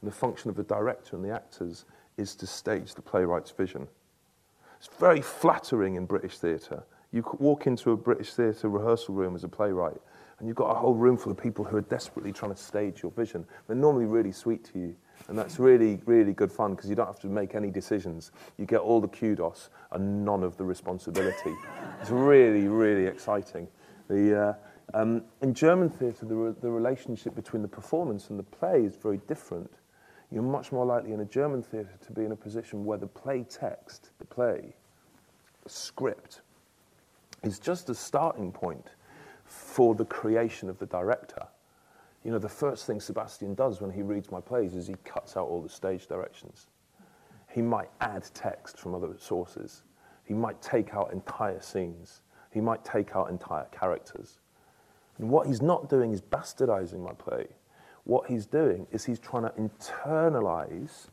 And 0.00 0.10
the 0.10 0.14
function 0.14 0.50
of 0.50 0.56
the 0.56 0.62
director 0.62 1.16
and 1.16 1.24
the 1.24 1.30
actors 1.30 1.86
is 2.18 2.34
to 2.36 2.46
stage 2.46 2.94
the 2.94 3.02
playwright's 3.02 3.50
vision. 3.50 3.88
It's 4.78 4.90
very 4.98 5.22
flattering 5.22 5.94
in 5.94 6.04
British 6.04 6.38
theatre. 6.38 6.82
You 7.12 7.24
walk 7.38 7.66
into 7.66 7.92
a 7.92 7.96
British 7.96 8.34
theatre 8.34 8.68
rehearsal 8.68 9.14
room 9.14 9.34
as 9.34 9.44
a 9.44 9.48
playwright, 9.48 9.96
and 10.38 10.46
you've 10.46 10.56
got 10.56 10.70
a 10.70 10.78
whole 10.78 10.94
room 10.94 11.16
full 11.16 11.32
of 11.32 11.38
people 11.38 11.64
who 11.64 11.78
are 11.78 11.82
desperately 11.82 12.32
trying 12.32 12.52
to 12.52 12.60
stage 12.60 13.02
your 13.02 13.12
vision. 13.12 13.46
They're 13.66 13.76
normally 13.76 14.04
really 14.04 14.32
sweet 14.32 14.64
to 14.72 14.78
you, 14.78 14.96
and 15.28 15.38
that's 15.38 15.58
really, 15.58 16.00
really 16.06 16.32
good 16.32 16.52
fun 16.52 16.74
because 16.74 16.88
you 16.88 16.96
don't 16.96 17.06
have 17.06 17.20
to 17.20 17.26
make 17.26 17.54
any 17.54 17.70
decisions. 17.70 18.32
You 18.58 18.66
get 18.66 18.80
all 18.80 19.00
the 19.00 19.08
kudos 19.08 19.70
and 19.92 20.24
none 20.24 20.42
of 20.42 20.56
the 20.56 20.64
responsibility. 20.64 21.54
it's 22.00 22.10
really, 22.10 22.68
really 22.68 23.06
exciting. 23.06 23.68
The, 24.08 24.40
uh, 24.40 24.54
um, 24.94 25.22
in 25.42 25.52
German 25.52 25.90
theatre, 25.90 26.26
the, 26.26 26.34
re- 26.34 26.54
the 26.60 26.70
relationship 26.70 27.34
between 27.34 27.62
the 27.62 27.68
performance 27.68 28.30
and 28.30 28.38
the 28.38 28.44
play 28.44 28.84
is 28.84 28.94
very 28.96 29.18
different. 29.26 29.70
You're 30.30 30.42
much 30.42 30.72
more 30.72 30.86
likely 30.86 31.12
in 31.12 31.20
a 31.20 31.24
German 31.24 31.62
theatre 31.62 31.98
to 32.04 32.12
be 32.12 32.24
in 32.24 32.32
a 32.32 32.36
position 32.36 32.84
where 32.84 32.98
the 32.98 33.06
play 33.06 33.44
text, 33.48 34.10
the 34.18 34.24
play, 34.24 34.74
script, 35.66 36.40
is 37.42 37.58
just 37.58 37.88
a 37.90 37.94
starting 37.94 38.52
point 38.52 38.90
for 39.44 39.94
the 39.94 40.04
creation 40.04 40.68
of 40.68 40.78
the 40.78 40.86
director. 40.86 41.46
You 42.26 42.32
know, 42.32 42.40
the 42.40 42.48
first 42.48 42.88
thing 42.88 43.00
Sebastian 43.00 43.54
does 43.54 43.80
when 43.80 43.92
he 43.92 44.02
reads 44.02 44.32
my 44.32 44.40
plays 44.40 44.74
is 44.74 44.88
he 44.88 44.96
cuts 45.04 45.36
out 45.36 45.46
all 45.46 45.62
the 45.62 45.68
stage 45.68 46.08
directions. 46.08 46.66
He 47.48 47.62
might 47.62 47.88
add 48.00 48.28
text 48.34 48.80
from 48.80 48.96
other 48.96 49.14
sources. 49.16 49.84
He 50.24 50.34
might 50.34 50.60
take 50.60 50.92
out 50.92 51.12
entire 51.12 51.60
scenes. 51.60 52.22
He 52.50 52.60
might 52.60 52.84
take 52.84 53.14
out 53.14 53.30
entire 53.30 53.66
characters. 53.66 54.40
And 55.18 55.30
what 55.30 55.46
he's 55.46 55.62
not 55.62 55.88
doing 55.88 56.10
is 56.10 56.20
bastardizing 56.20 56.98
my 56.98 57.12
play. 57.12 57.46
What 58.02 58.26
he's 58.26 58.44
doing 58.44 58.88
is 58.90 59.04
he's 59.04 59.20
trying 59.20 59.44
to 59.44 59.50
internalize 59.50 61.06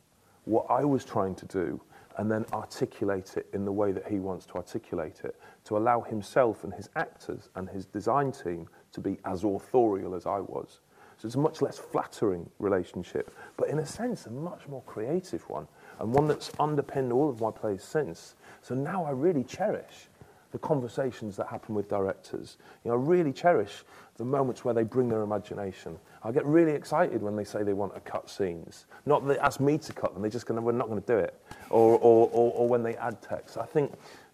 what 0.45 0.65
I 0.67 0.83
was 0.83 1.05
trying 1.05 1.35
to 1.35 1.45
do 1.45 1.79
and 2.17 2.31
then 2.31 2.43
articulate 2.53 3.37
it 3.37 3.45
in 3.53 3.65
the 3.65 3.71
way 3.71 3.91
that 3.91 4.07
he 4.07 4.17
wants 4.17 4.47
to 4.47 4.55
articulate 4.55 5.21
it, 5.23 5.35
to 5.65 5.77
allow 5.77 6.01
himself 6.01 6.63
and 6.63 6.73
his 6.73 6.89
actors 6.95 7.49
and 7.53 7.69
his 7.69 7.85
design 7.85 8.31
team 8.31 8.67
to 8.93 8.99
be 8.99 9.19
as 9.25 9.43
authorial 9.43 10.15
as 10.15 10.25
I 10.25 10.39
was. 10.39 10.79
So 11.17 11.27
it's 11.27 11.35
a 11.35 11.39
much 11.39 11.61
less 11.61 11.77
flattering 11.77 12.49
relationship, 12.59 13.33
but 13.57 13.69
in 13.69 13.79
a 13.79 13.85
sense, 13.85 14.25
a 14.25 14.31
much 14.31 14.67
more 14.67 14.81
creative 14.83 15.47
one, 15.49 15.67
and 15.99 16.13
one 16.13 16.27
that's 16.27 16.51
underpinned 16.59 17.13
all 17.13 17.29
of 17.29 17.39
my 17.39 17.51
plays 17.51 17.83
since. 17.83 18.35
So 18.61 18.75
now 18.75 19.05
I 19.05 19.11
really 19.11 19.43
cherish 19.43 20.09
the 20.53 20.59
conversations 20.59 21.35
that 21.35 21.47
happen 21.47 21.73
with 21.75 21.89
directors. 21.89 22.57
You 22.83 22.91
know, 22.91 22.97
I 22.97 22.99
really 22.99 23.33
cherish 23.33 23.83
the 24.17 24.23
moments 24.23 24.63
where 24.63 24.73
they 24.73 24.83
bring 24.83 25.09
their 25.09 25.23
imagination. 25.23 25.97
I 26.23 26.31
get 26.31 26.45
really 26.45 26.73
excited 26.73 27.21
when 27.23 27.35
they 27.35 27.43
say 27.43 27.63
they 27.63 27.73
want 27.73 27.95
to 27.95 27.99
cut 28.01 28.29
scenes. 28.29 28.85
Not 29.07 29.25
that 29.25 29.33
they 29.33 29.39
ask 29.39 29.59
me 29.59 29.79
to 29.79 29.93
cut 29.93 30.13
them, 30.13 30.21
they're 30.21 30.31
just 30.31 30.45
going 30.45 30.57
to, 30.57 30.61
we're 30.61 30.71
not 30.71 30.89
going 30.89 31.01
to 31.01 31.07
do 31.07 31.17
it. 31.17 31.33
Or, 31.71 31.97
or, 31.97 32.29
or, 32.31 32.51
or 32.53 32.67
when 32.67 32.83
they 32.83 32.95
add 32.97 33.21
text. 33.21 33.57
I 33.57 33.65
think, 33.65 33.93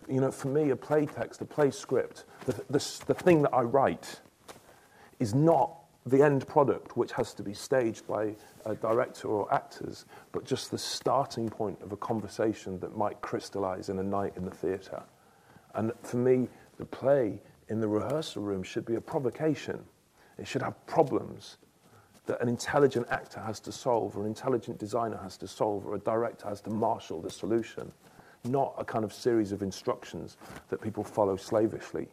you 0.09 0.19
know, 0.19 0.29
for 0.29 0.49
me, 0.49 0.71
a 0.71 0.75
play 0.75 1.05
text, 1.05 1.39
a 1.41 1.45
play 1.45 1.71
script, 1.71 2.25
the, 2.45 2.53
the, 2.69 3.03
the 3.07 3.13
thing 3.13 3.41
that 3.43 3.53
I 3.53 3.61
write 3.61 4.19
is 5.19 5.33
not 5.33 5.78
the 6.09 6.23
end 6.23 6.47
product, 6.47 6.97
which 6.97 7.11
has 7.13 7.33
to 7.35 7.43
be 7.43 7.53
staged 7.53 8.07
by 8.07 8.35
a 8.65 8.75
director 8.75 9.27
or 9.27 9.53
actors, 9.53 10.05
but 10.31 10.43
just 10.43 10.71
the 10.71 10.77
starting 10.77 11.49
point 11.49 11.81
of 11.81 11.91
a 11.91 11.97
conversation 11.97 12.79
that 12.79 12.97
might 12.97 13.21
crystallize 13.21 13.89
in 13.89 13.99
a 13.99 14.03
night 14.03 14.33
in 14.35 14.45
the 14.45 14.51
theatre. 14.51 15.03
And 15.75 15.91
for 16.01 16.17
me, 16.17 16.47
the 16.77 16.85
play 16.85 17.39
in 17.69 17.79
the 17.79 17.87
rehearsal 17.87 18.41
room 18.41 18.63
should 18.63 18.85
be 18.85 18.95
a 18.95 19.01
provocation. 19.01 19.83
It 20.37 20.47
should 20.47 20.61
have 20.61 20.85
problems 20.87 21.57
that 22.25 22.41
an 22.41 22.47
intelligent 22.47 23.07
actor 23.09 23.39
has 23.39 23.59
to 23.61 23.71
solve, 23.71 24.15
or 24.15 24.21
an 24.21 24.27
intelligent 24.27 24.77
designer 24.77 25.17
has 25.17 25.37
to 25.37 25.47
solve, 25.47 25.85
or 25.85 25.95
a 25.95 25.99
director 25.99 26.47
has 26.47 26.61
to 26.61 26.69
marshal 26.69 27.21
the 27.21 27.29
solution, 27.29 27.91
not 28.45 28.73
a 28.77 28.85
kind 28.85 29.03
of 29.03 29.11
series 29.11 29.51
of 29.51 29.61
instructions 29.61 30.37
that 30.69 30.79
people 30.79 31.03
follow 31.03 31.35
slavishly. 31.35 32.07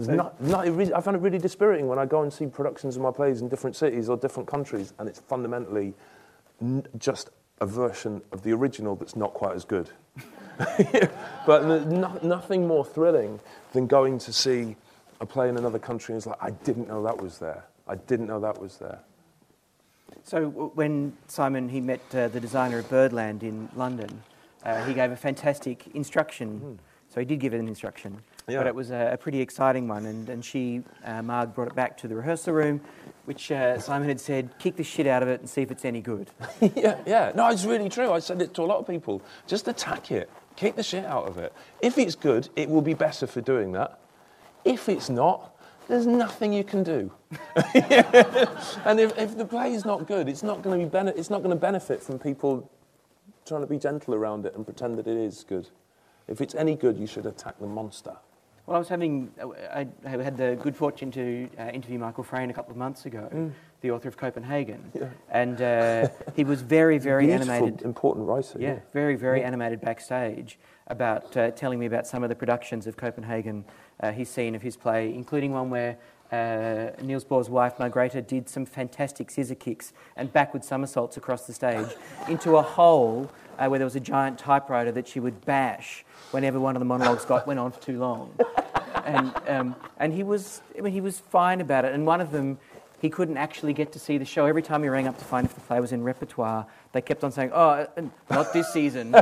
So, 0.00 0.14
not, 0.14 0.40
not, 0.40 0.66
I 0.66 1.00
find 1.00 1.16
it 1.16 1.20
really 1.20 1.38
dispiriting 1.38 1.86
when 1.86 1.98
I 1.98 2.06
go 2.06 2.22
and 2.22 2.32
see 2.32 2.46
productions 2.46 2.96
of 2.96 3.02
my 3.02 3.10
plays 3.10 3.42
in 3.42 3.48
different 3.48 3.76
cities 3.76 4.08
or 4.08 4.16
different 4.16 4.48
countries, 4.48 4.94
and 4.98 5.08
it's 5.08 5.20
fundamentally 5.20 5.92
n- 6.62 6.86
just 6.98 7.30
a 7.60 7.66
version 7.66 8.22
of 8.32 8.42
the 8.42 8.52
original 8.52 8.96
that's 8.96 9.16
not 9.16 9.34
quite 9.34 9.54
as 9.54 9.64
good. 9.64 9.90
but 11.46 11.64
no, 11.64 12.18
nothing 12.22 12.66
more 12.66 12.84
thrilling 12.84 13.40
than 13.72 13.86
going 13.86 14.18
to 14.18 14.32
see 14.32 14.76
a 15.20 15.26
play 15.26 15.48
in 15.48 15.56
another 15.56 15.78
country 15.78 16.12
and 16.12 16.18
it's 16.18 16.26
like, 16.26 16.42
I 16.42 16.50
didn't 16.50 16.88
know 16.88 17.02
that 17.04 17.20
was 17.20 17.38
there. 17.38 17.64
I 17.86 17.94
didn't 17.94 18.26
know 18.26 18.40
that 18.40 18.60
was 18.60 18.76
there. 18.78 18.98
So 20.24 20.48
when 20.74 21.16
Simon 21.28 21.68
he 21.68 21.80
met 21.80 22.00
uh, 22.14 22.28
the 22.28 22.40
designer 22.40 22.78
of 22.78 22.90
Birdland 22.90 23.42
in 23.42 23.68
London, 23.74 24.22
uh, 24.64 24.84
he 24.84 24.94
gave 24.94 25.10
a 25.10 25.16
fantastic 25.16 25.86
instruction. 25.94 26.60
Mm. 26.60 26.78
So 27.12 27.20
he 27.20 27.26
did 27.26 27.40
give 27.40 27.54
it 27.54 27.60
an 27.60 27.68
instruction, 27.68 28.18
yeah. 28.48 28.58
but 28.58 28.66
it 28.66 28.74
was 28.74 28.90
a, 28.90 29.10
a, 29.12 29.16
pretty 29.16 29.40
exciting 29.40 29.88
one. 29.88 30.06
And, 30.06 30.28
and 30.28 30.44
she, 30.44 30.82
uh, 31.04 31.22
Marg, 31.22 31.54
brought 31.54 31.68
it 31.68 31.74
back 31.74 31.96
to 31.98 32.08
the 32.08 32.14
rehearsal 32.14 32.54
room, 32.54 32.80
which 33.24 33.50
uh, 33.52 33.78
Simon 33.78 34.08
had 34.08 34.20
said, 34.20 34.50
kick 34.58 34.76
the 34.76 34.84
shit 34.84 35.06
out 35.06 35.22
of 35.22 35.28
it 35.28 35.40
and 35.40 35.48
see 35.48 35.62
if 35.62 35.70
it's 35.70 35.84
any 35.84 36.00
good. 36.00 36.30
yeah, 36.60 36.98
yeah. 37.06 37.32
No, 37.34 37.48
it's 37.48 37.64
really 37.64 37.88
true. 37.88 38.10
I 38.12 38.18
said 38.18 38.42
it 38.42 38.54
to 38.54 38.62
a 38.62 38.64
lot 38.64 38.78
of 38.78 38.86
people. 38.86 39.22
Just 39.46 39.68
attack 39.68 40.10
it. 40.10 40.30
Kick 40.56 40.76
the 40.76 40.82
shit 40.82 41.04
out 41.04 41.28
of 41.28 41.38
it. 41.38 41.52
If 41.80 41.98
it's 41.98 42.14
good, 42.14 42.48
it 42.56 42.68
will 42.68 42.82
be 42.82 42.94
better 42.94 43.26
for 43.26 43.40
doing 43.40 43.72
that. 43.72 43.98
If 44.64 44.88
it's 44.88 45.08
not, 45.08 45.56
there's 45.88 46.06
nothing 46.06 46.52
you 46.52 46.64
can 46.64 46.82
do. 46.82 47.10
and 47.74 49.00
if, 49.00 49.16
if 49.18 49.36
the 49.36 49.46
play 49.48 49.72
is 49.72 49.84
not 49.84 50.06
good, 50.06 50.28
it's 50.28 50.42
not 50.42 50.62
going 50.62 50.78
to 50.78 50.86
be 50.86 50.90
bene- 50.90 51.12
it's 51.16 51.30
not 51.30 51.42
going 51.42 51.50
to 51.50 51.60
benefit 51.60 52.02
from 52.02 52.18
people 52.18 52.70
trying 53.46 53.62
to 53.62 53.66
be 53.66 53.78
gentle 53.78 54.14
around 54.14 54.46
it 54.46 54.54
and 54.54 54.64
pretend 54.64 54.98
that 54.98 55.06
it 55.06 55.16
is 55.16 55.44
good. 55.48 55.68
If 56.28 56.40
it's 56.40 56.54
any 56.54 56.76
good, 56.76 56.98
you 56.98 57.06
should 57.06 57.26
attack 57.26 57.58
the 57.58 57.66
monster. 57.66 58.16
Well, 58.66 58.76
I 58.76 58.78
was 58.78 58.88
having, 58.88 59.32
I 59.72 59.88
had 60.04 60.36
the 60.36 60.56
good 60.62 60.76
fortune 60.76 61.10
to 61.12 61.48
uh, 61.58 61.70
interview 61.70 61.98
Michael 61.98 62.22
Frayn 62.22 62.48
a 62.48 62.52
couple 62.52 62.70
of 62.70 62.76
months 62.76 63.06
ago, 63.06 63.28
mm. 63.32 63.50
the 63.80 63.90
author 63.90 64.08
of 64.08 64.16
Copenhagen, 64.16 64.92
yeah. 64.94 65.08
and 65.30 65.60
uh, 65.60 66.08
he 66.36 66.44
was 66.44 66.62
very, 66.62 66.98
very 66.98 67.26
Beautiful, 67.26 67.52
animated. 67.52 67.82
important 67.82 68.28
writer. 68.28 68.60
Yeah, 68.60 68.74
yeah. 68.74 68.80
very, 68.92 69.16
very 69.16 69.40
yeah. 69.40 69.48
animated 69.48 69.80
backstage 69.80 70.60
about 70.86 71.36
uh, 71.36 71.50
telling 71.50 71.80
me 71.80 71.86
about 71.86 72.06
some 72.06 72.22
of 72.22 72.28
the 72.28 72.36
productions 72.36 72.86
of 72.86 72.96
Copenhagen 72.96 73.64
uh, 73.98 74.12
he's 74.12 74.30
seen 74.30 74.54
of 74.54 74.62
his 74.62 74.76
play, 74.76 75.12
including 75.12 75.50
one 75.50 75.68
where 75.68 75.98
uh, 76.32 76.90
Niels 77.02 77.24
Bohr's 77.24 77.50
wife, 77.50 77.76
Margrethe, 77.78 78.26
did 78.26 78.48
some 78.48 78.64
fantastic 78.64 79.30
scissor 79.30 79.54
kicks 79.54 79.92
and 80.16 80.32
backward 80.32 80.64
somersaults 80.64 81.16
across 81.16 81.46
the 81.46 81.52
stage 81.52 81.88
into 82.26 82.56
a 82.56 82.62
hole 82.62 83.30
uh, 83.58 83.68
where 83.68 83.78
there 83.78 83.86
was 83.86 83.96
a 83.96 84.00
giant 84.00 84.38
typewriter 84.38 84.90
that 84.92 85.06
she 85.06 85.20
would 85.20 85.44
bash 85.44 86.04
whenever 86.30 86.58
one 86.58 86.74
of 86.74 86.80
the 86.80 86.86
monologues 86.86 87.24
got 87.24 87.46
went 87.46 87.60
on 87.60 87.70
for 87.70 87.80
too 87.80 87.98
long. 87.98 88.34
And, 89.04 89.32
um, 89.48 89.76
and 89.98 90.12
he, 90.12 90.22
was, 90.22 90.62
I 90.76 90.80
mean, 90.80 90.92
he 90.92 91.00
was 91.00 91.18
fine 91.18 91.60
about 91.60 91.84
it. 91.84 91.92
And 91.92 92.06
one 92.06 92.20
of 92.20 92.30
them, 92.30 92.58
he 93.00 93.10
couldn't 93.10 93.36
actually 93.36 93.72
get 93.72 93.92
to 93.92 93.98
see 93.98 94.16
the 94.16 94.24
show. 94.24 94.46
Every 94.46 94.62
time 94.62 94.82
he 94.82 94.88
rang 94.88 95.08
up 95.08 95.18
to 95.18 95.24
find 95.24 95.44
if 95.44 95.54
the 95.54 95.60
play 95.60 95.80
was 95.80 95.92
in 95.92 96.04
repertoire, 96.04 96.66
they 96.92 97.00
kept 97.00 97.24
on 97.24 97.32
saying, 97.32 97.50
oh, 97.52 97.68
uh, 97.68 97.86
not 98.30 98.52
this 98.52 98.72
season. 98.72 99.14
uh, 99.14 99.18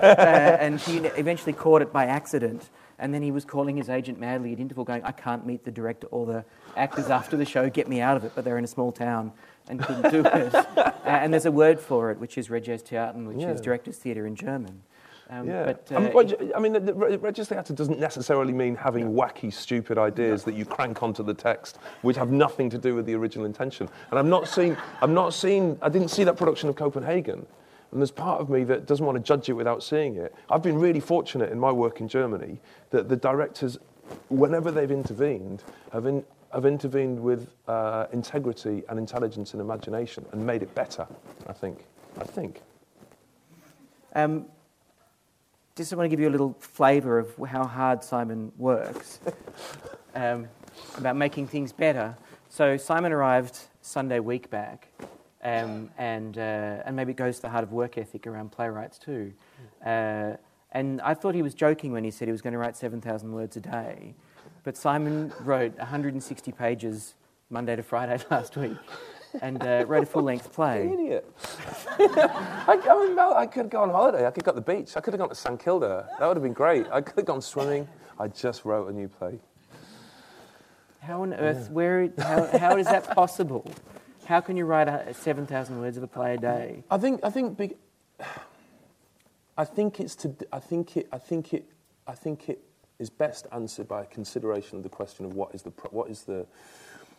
and 0.61 0.78
he 0.80 0.98
eventually 0.98 1.54
caught 1.54 1.82
it 1.82 1.92
by 1.92 2.04
accident. 2.04 2.68
And 3.01 3.14
then 3.14 3.22
he 3.22 3.30
was 3.30 3.46
calling 3.46 3.76
his 3.76 3.88
agent 3.88 4.20
madly 4.20 4.53
at 4.53 4.61
interval, 4.61 4.84
going, 4.84 5.03
I 5.05 5.12
can't 5.12 5.46
meet 5.46 5.64
the 5.64 5.70
director 5.70 6.07
or 6.09 6.26
the 6.26 6.44
actors 6.76 7.09
after 7.09 7.36
the 7.36 7.46
show, 7.46 7.68
get 7.70 7.88
me 7.88 8.01
out 8.01 8.16
of 8.16 8.24
it. 8.24 8.32
But 8.34 8.44
they're 8.44 8.59
in 8.59 8.64
a 8.64 8.68
small 8.68 8.92
town 8.92 9.32
and 9.68 9.80
couldn't 9.80 10.11
do 10.11 10.20
it. 10.24 10.55
uh, 10.76 10.92
and 11.05 11.32
there's 11.32 11.46
a 11.46 11.51
word 11.51 11.80
for 11.80 12.11
it, 12.11 12.18
which 12.18 12.36
is 12.36 12.48
Regietheater, 12.48 13.26
which 13.26 13.38
yeah. 13.38 13.51
is 13.51 13.61
director's 13.61 13.96
theatre 13.96 14.26
in 14.26 14.36
German. 14.36 14.82
Um, 15.30 15.48
yeah. 15.48 15.64
But, 15.64 15.92
uh, 15.92 15.96
I 15.96 16.01
mean, 16.01 16.53
I 16.57 16.61
mean 16.61 16.72
the, 16.72 16.80
the 16.80 16.92
Regietheater 16.92 17.74
doesn't 17.74 18.01
necessarily 18.01 18.53
mean 18.53 18.74
having 18.74 19.12
wacky, 19.12 19.53
stupid 19.53 19.96
ideas 19.96 20.44
that 20.44 20.55
you 20.55 20.64
crank 20.66 21.03
onto 21.03 21.22
the 21.22 21.34
text, 21.34 21.78
which 22.03 22.16
have 22.16 22.30
nothing 22.32 22.68
to 22.68 22.78
do 22.78 22.94
with 22.94 23.07
the 23.07 23.14
original 23.14 23.46
intention. 23.46 23.88
And 24.11 24.18
I'm 24.18 24.28
not 24.28 24.48
seeing, 24.48 24.76
I'm 25.01 25.14
not 25.14 25.32
seeing, 25.32 25.78
I 25.80 25.88
didn't 25.88 26.09
see 26.09 26.24
that 26.24 26.36
production 26.36 26.68
of 26.68 26.74
Copenhagen. 26.74 27.46
And 27.93 28.01
there's 28.01 28.11
part 28.11 28.41
of 28.41 28.49
me 28.49 28.64
that 28.64 28.86
doesn't 28.86 29.05
want 29.05 29.16
to 29.16 29.22
judge 29.22 29.49
it 29.49 29.55
without 29.55 29.82
seeing 29.82 30.16
it. 30.16 30.34
I've 30.49 30.62
been 30.62 30.78
really 30.78 31.01
fortunate 31.01 31.51
in 31.51 31.59
my 31.59 31.72
work 31.72 32.01
in 32.01 32.09
Germany 32.09 32.61
that 32.91 33.09
the 33.09 33.16
directors, 33.16 33.78
whenever 34.28 34.70
they've 34.70 34.91
intervened, 34.91 35.64
have, 35.93 36.07
in, 36.07 36.24
have 36.53 36.66
intervened 36.66 37.20
with 37.20 37.49
uh, 37.66 38.07
integrity 38.12 38.82
and 38.88 38.99
intelligence 38.99 39.53
and 39.55 39.61
imagination 39.61 40.24
and 40.32 40.45
made 40.45 40.62
it 40.62 40.72
better, 40.74 41.07
I 41.49 41.53
think. 41.53 41.84
I 42.20 42.24
think. 42.24 42.62
Um, 44.14 44.47
just 45.76 45.95
want 45.95 46.05
to 46.05 46.09
give 46.09 46.20
you 46.20 46.28
a 46.28 46.30
little 46.30 46.57
flavour 46.59 47.18
of 47.18 47.34
how 47.49 47.64
hard 47.64 48.05
Simon 48.05 48.53
works 48.59 49.20
um, 50.14 50.49
about 50.99 51.16
making 51.16 51.47
things 51.47 51.72
better. 51.72 52.16
So 52.49 52.76
Simon 52.76 53.12
arrived 53.12 53.59
Sunday 53.80 54.20
week 54.20 54.51
back, 54.51 54.88
um, 55.43 55.91
and 55.99 56.38
uh, 56.38 56.82
and 56.84 56.95
maybe 56.97 57.12
it 57.12 57.16
goes 57.16 57.36
to 57.36 57.43
the 57.43 57.49
heart 57.49 57.64
of 57.64 57.72
work 57.72 57.99
ethic 57.99 58.26
around 58.26 58.53
playwrights 58.53 58.99
too. 58.99 59.32
Uh, 59.84 60.36
and 60.72 61.01
I 61.01 61.14
thought 61.14 61.34
he 61.34 61.43
was 61.43 61.55
joking 61.55 61.93
when 61.93 62.05
he 62.05 62.11
said 62.11 62.28
he 62.28 62.32
was 62.32 62.43
going 62.43 62.53
to 62.53 62.59
write 62.59 62.76
seven 62.76 63.01
thousand 63.01 63.32
words 63.32 63.57
a 63.57 63.61
day, 63.61 64.14
but 64.64 64.76
Simon 64.76 65.32
wrote 65.41 65.76
160 65.78 66.53
pages 66.53 67.14
Monday 67.49 67.76
to 67.76 67.82
Friday 67.82 68.18
last 68.30 68.57
week 68.57 68.76
and 69.43 69.62
uh, 69.62 69.84
wrote 69.86 70.03
a 70.03 70.07
full 70.07 70.22
length 70.22 70.53
play. 70.53 70.91
Idiot. 70.93 71.32
I, 71.88 72.80
I, 72.91 73.07
mean, 73.07 73.18
I 73.18 73.47
could 73.47 73.70
go 73.70 73.82
on 73.82 73.91
holiday. 73.91 74.26
I 74.26 74.30
could 74.30 74.45
go 74.45 74.53
to 74.53 74.57
the 74.57 74.61
beach. 74.61 74.97
I 74.97 75.01
could 75.01 75.14
have 75.14 75.18
gone 75.18 75.28
to 75.28 75.34
St 75.34 75.59
Kilda. 75.59 76.09
That 76.18 76.26
would 76.26 76.36
have 76.36 76.43
been 76.43 76.53
great. 76.53 76.86
I 76.91 77.01
could 77.01 77.16
have 77.16 77.26
gone 77.26 77.41
swimming. 77.41 77.88
I 78.18 78.28
just 78.28 78.64
wrote 78.64 78.88
a 78.88 78.93
new 78.93 79.09
play. 79.09 79.38
How 81.01 81.22
on 81.22 81.32
earth, 81.32 81.66
yeah. 81.68 81.72
where, 81.72 82.12
how, 82.18 82.59
how 82.59 82.76
is 82.76 82.86
that 82.86 83.14
possible? 83.14 83.70
How 84.31 84.41
can 84.41 84.57
you 84.57 84.64
write 84.64 85.16
7,000 85.16 85.81
words 85.81 85.97
of 85.97 86.05
a 86.05 86.07
play 86.07 86.35
a 86.35 86.39
day? 86.39 86.85
I 86.89 86.99
think, 86.99 87.18
I 87.24 87.31
think, 87.31 87.57
big, 87.57 87.74
I 89.59 89.64
think 89.64 89.99
it's 89.99 90.14
to, 90.16 90.33
I 90.53 90.61
think 90.61 90.97
it, 90.97 91.09
I 91.11 91.18
think 91.18 91.53
it, 91.53 91.64
I 92.07 92.12
think 92.12 92.49
it 92.49 92.62
is 93.01 93.11
best 93.11 93.49
answered 93.51 93.89
by 93.89 94.03
a 94.03 94.07
consideration 94.07 94.76
of 94.76 94.85
the 94.85 94.89
question 94.89 95.26
of 95.26 95.35
what 95.35 95.53
is 95.53 95.62
the, 95.62 95.70
what 95.91 96.09
is 96.09 96.22
the, 96.22 96.47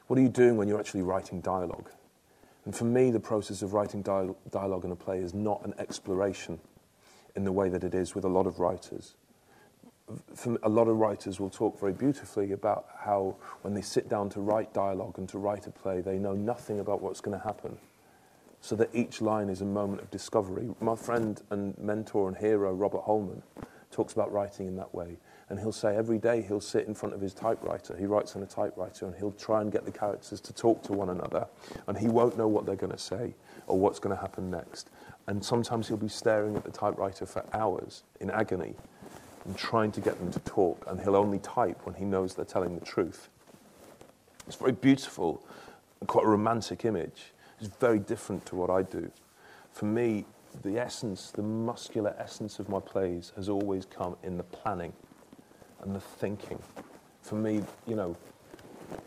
what 0.08 0.18
are 0.20 0.22
you 0.22 0.30
doing 0.30 0.56
when 0.56 0.70
you're 0.70 0.80
actually 0.80 1.02
writing 1.02 1.42
dialogue? 1.42 1.90
And 2.64 2.74
for 2.74 2.86
me, 2.86 3.12
the 3.12 3.20
process 3.20 3.62
of 3.62 3.74
writing 3.74 4.02
dialogue 4.04 4.86
in 4.86 4.92
a 4.94 4.96
play 4.96 5.20
is 5.20 5.34
not 5.34 5.66
an 5.66 5.74
exploration 5.80 6.62
in 7.36 7.44
the 7.44 7.52
way 7.52 7.68
that 7.68 7.84
it 7.84 7.94
is 7.94 8.16
with 8.16 8.24
a 8.24 8.30
lot 8.30 8.48
of 8.48 8.62
writers. 8.62 9.16
A 10.64 10.70
lot 10.70 10.88
of 10.88 10.98
writers 10.98 11.40
will 11.40 11.50
talk 11.50 11.80
very 11.80 11.94
beautifully 11.94 12.52
about 12.52 12.86
how 12.98 13.36
when 13.62 13.74
they 13.74 13.82
sit 13.82 14.10
down 14.10 14.30
to 14.30 14.42
write 14.42 14.74
dialogue 14.74 15.18
and 15.18 15.28
to 15.30 15.38
write 15.38 15.68
a 15.68 15.72
play, 15.72 16.02
they 16.02 16.18
know 16.18 16.34
nothing 16.34 16.80
about 16.80 17.02
what's 17.02 17.22
going 17.22 17.38
to 17.38 17.44
happen. 17.44 17.78
So 18.62 18.76
that 18.76 18.90
each 18.94 19.22
line 19.22 19.50
is 19.50 19.62
a 19.62 19.66
moment 19.66 20.02
of 20.02 20.12
discovery. 20.12 20.70
My 20.80 20.96
friend 20.96 21.42
and 21.50 21.78
mentor 21.80 22.28
and 22.28 22.38
hero, 22.38 22.74
Robert 22.74 23.02
Holman, 23.02 23.42
talks 23.92 24.14
about 24.14 24.32
writing 24.32 24.68
in 24.68 24.76
that 24.78 24.94
way. 24.94 25.18
And 25.50 25.60
he'll 25.60 25.72
say 25.72 25.96
every 25.96 26.18
day 26.18 26.42
he'll 26.42 26.62
sit 26.62 26.88
in 26.88 26.94
front 26.94 27.14
of 27.14 27.20
his 27.20 27.34
typewriter. 27.34 27.98
He 27.98 28.06
writes 28.06 28.36
on 28.36 28.44
a 28.44 28.46
typewriter 28.46 29.06
and 29.06 29.16
he'll 29.16 29.34
try 29.34 29.62
and 29.62 29.72
get 29.72 29.86
the 29.86 29.92
characters 29.92 30.40
to 30.40 30.54
talk 30.54 30.82
to 30.84 30.94
one 30.94 31.10
another. 31.10 31.48
And 31.88 31.98
he 31.98 32.08
won't 32.08 32.38
know 32.38 32.48
what 32.48 32.66
they're 32.66 32.76
going 32.76 32.94
to 32.94 32.98
say 32.98 33.34
or 33.68 33.78
what's 33.78 34.00
going 34.00 34.16
to 34.16 34.22
happen 34.22 34.50
next. 34.50 34.90
And 35.28 35.44
sometimes 35.44 35.88
he'll 35.88 35.98
be 35.98 36.08
staring 36.08 36.56
at 36.56 36.64
the 36.64 36.72
typewriter 36.72 37.26
for 37.26 37.44
hours 37.54 38.04
in 38.22 38.30
agony 38.30 38.76
and 39.46 39.58
trying 39.58 39.92
to 39.94 40.02
get 40.02 40.20
them 40.20 40.32
to 40.32 40.40
talk, 40.40 40.86
and 40.88 41.00
he'll 41.00 41.16
only 41.16 41.40
type 41.40 41.86
when 41.86 41.96
he 41.96 42.06
knows 42.06 42.36
they're 42.36 42.46
telling 42.46 42.78
the 42.78 42.86
truth. 42.86 43.30
It's 44.48 44.56
very 44.56 44.72
beautiful 44.72 45.44
and 46.00 46.08
quite 46.08 46.26
a 46.26 46.30
romantic 46.30 46.86
image. 46.86 47.34
It's 47.60 47.70
very 47.80 48.00
different 48.00 48.46
to 48.48 48.56
what 48.56 48.70
I 48.70 48.82
do. 48.82 49.12
For 49.72 49.86
me, 49.86 50.26
the 50.64 50.78
essence, 50.78 51.32
the 51.32 51.44
muscular 51.44 52.16
essence 52.18 52.60
of 52.60 52.68
my 52.68 52.80
plays 52.80 53.32
has 53.36 53.48
always 53.48 53.86
come 53.86 54.18
in 54.24 54.38
the 54.38 54.44
planning 54.44 54.94
and 55.82 55.96
the 55.96 56.00
thinking. 56.00 56.62
For 57.22 57.36
me, 57.36 57.64
you 57.88 57.96
know, 57.96 58.18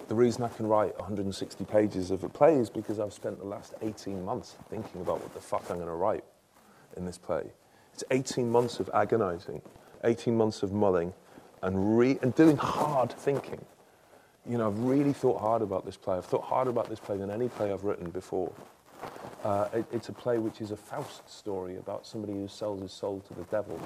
the 0.09 0.14
reason 0.14 0.43
I 0.45 0.49
can 0.49 0.66
write 0.66 0.99
160 0.99 1.64
pages 1.64 2.11
of 2.11 2.24
a 2.24 2.28
play 2.28 2.57
is 2.57 2.70
because 2.70 2.99
I've 2.99 3.12
spent 3.12 3.39
the 3.39 3.45
last 3.45 3.74
18 3.82 4.24
months 4.24 4.57
thinking 4.70 5.01
about 5.03 5.20
what 5.20 5.35
the 5.35 5.41
fuck 5.41 5.64
I'm 5.68 5.76
going 5.76 5.89
to 5.89 5.95
write 5.95 6.24
in 6.97 7.05
this 7.05 7.18
play. 7.18 7.53
It's 7.93 8.05
18 8.11 8.51
months 8.51 8.80
of 8.80 8.91
agonizing, 8.95 9.61
18 10.05 10.37
months 10.37 10.63
of 10.63 10.73
mulling, 10.73 11.13
and, 11.63 11.99
re- 11.99 12.19
and 12.23 12.35
doing 12.35 12.57
hard 12.57 13.13
thinking. 13.13 13.65
You 14.47 14.59
know, 14.59 14.69
I've 14.69 14.79
really 14.79 15.13
thought 15.13 15.41
hard 15.41 15.63
about 15.63 15.87
this 15.87 15.97
play. 15.97 16.17
I've 16.17 16.27
thought 16.27 16.45
harder 16.45 16.71
about 16.71 16.91
this 16.91 17.01
play 17.01 17.17
than 17.17 17.31
any 17.31 17.49
play 17.49 17.73
I've 17.73 17.85
written 17.85 18.11
before. 18.11 18.53
Uh, 19.43 19.69
it, 19.75 19.85
it's 19.93 20.09
a 20.09 20.13
play 20.13 20.39
which 20.39 20.61
is 20.61 20.71
a 20.71 20.77
Faust 20.77 21.29
story 21.31 21.77
about 21.77 22.07
somebody 22.07 22.33
who 22.33 22.49
sells 22.49 22.81
his 22.81 22.93
soul 22.93 23.21
to 23.29 23.35
the 23.35 23.45
devil. 23.45 23.79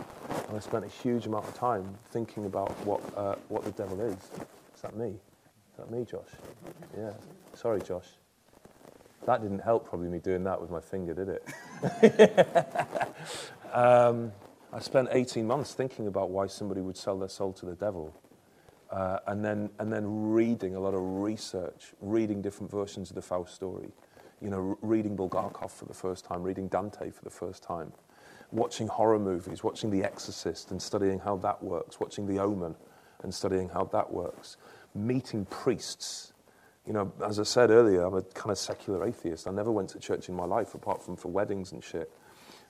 And 0.49 0.57
I 0.57 0.61
spent 0.61 0.85
a 0.85 0.89
huge 0.89 1.27
amount 1.27 1.47
of 1.47 1.55
time 1.55 1.97
thinking 2.11 2.47
about 2.47 2.71
what, 2.85 3.01
uh, 3.17 3.35
what 3.49 3.65
the 3.65 3.73
devil 3.73 4.01
is. 4.01 4.15
Is 4.15 4.83
that 4.83 4.97
me? 4.97 5.09
Is 5.09 5.77
that 5.79 5.91
me, 5.91 6.05
Josh? 6.05 6.31
Yeah. 6.97 7.13
Sorry, 7.55 7.81
Josh. 7.81 8.07
That 9.27 9.43
didn't 9.43 9.59
help, 9.59 9.89
probably, 9.89 10.09
me 10.09 10.19
doing 10.19 10.45
that 10.45 10.61
with 10.61 10.71
my 10.71 10.81
finger, 10.81 11.13
did 11.13 11.29
it? 11.29 12.47
um, 13.73 14.33
I 14.73 14.81
spent 14.81 15.09
18 15.13 15.47
months 15.47 15.75
thinking 15.75 16.07
about 16.07 16.31
why 16.31 16.47
somebody 16.47 16.81
would 16.81 16.97
sell 16.97 17.19
their 17.19 17.29
soul 17.29 17.53
to 17.55 17.67
the 17.67 17.75
devil. 17.75 18.15
Uh, 18.91 19.19
and, 19.27 19.45
then, 19.45 19.71
and 19.79 19.93
then 19.93 20.31
reading 20.31 20.75
a 20.75 20.81
lot 20.81 20.95
of 20.95 21.01
research, 21.01 21.93
reading 22.01 22.41
different 22.41 22.71
versions 22.71 23.11
of 23.11 23.17
the 23.17 23.23
Faust 23.23 23.55
story 23.55 23.93
you 24.41 24.51
know, 24.51 24.79
reading 24.83 25.17
Bulgakov 25.17 25.71
for 25.71 25.85
the 25.85 25.95
first 25.95 26.25
time, 26.25 26.43
reading 26.43 26.69
Dante 26.69 27.11
for 27.11 27.25
the 27.25 27.31
first 27.31 27.63
time, 27.63 27.93
watching 28.53 28.87
horror 28.87 29.19
movies, 29.19 29.65
watching 29.65 29.91
The 29.91 30.05
Exorcist 30.05 30.71
and 30.71 30.81
studying 30.81 31.19
how 31.19 31.37
that 31.39 31.63
works, 31.63 31.99
watching 32.01 32.27
The 32.27 32.39
Omen 32.39 32.75
and 33.23 33.35
studying 33.35 33.69
how 33.69 33.85
that 33.85 34.13
works, 34.13 34.57
meeting 34.95 35.45
priests. 35.47 36.33
You 36.87 36.93
know, 36.93 37.13
as 37.25 37.39
I 37.39 37.43
said 37.43 37.71
earlier, 37.71 38.03
I'm 38.03 38.15
a 38.15 38.23
kind 38.23 38.51
of 38.51 38.59
secular 38.59 39.07
atheist. 39.07 39.47
I 39.47 39.51
never 39.51 39.73
went 39.73 39.91
to 39.91 39.99
church 39.99 40.29
in 40.29 40.35
my 40.35 40.47
life 40.47 40.75
apart 40.75 41.03
from 41.03 41.17
for 41.17 41.29
weddings 41.29 41.73
and 41.73 41.83
shit. 41.83 42.11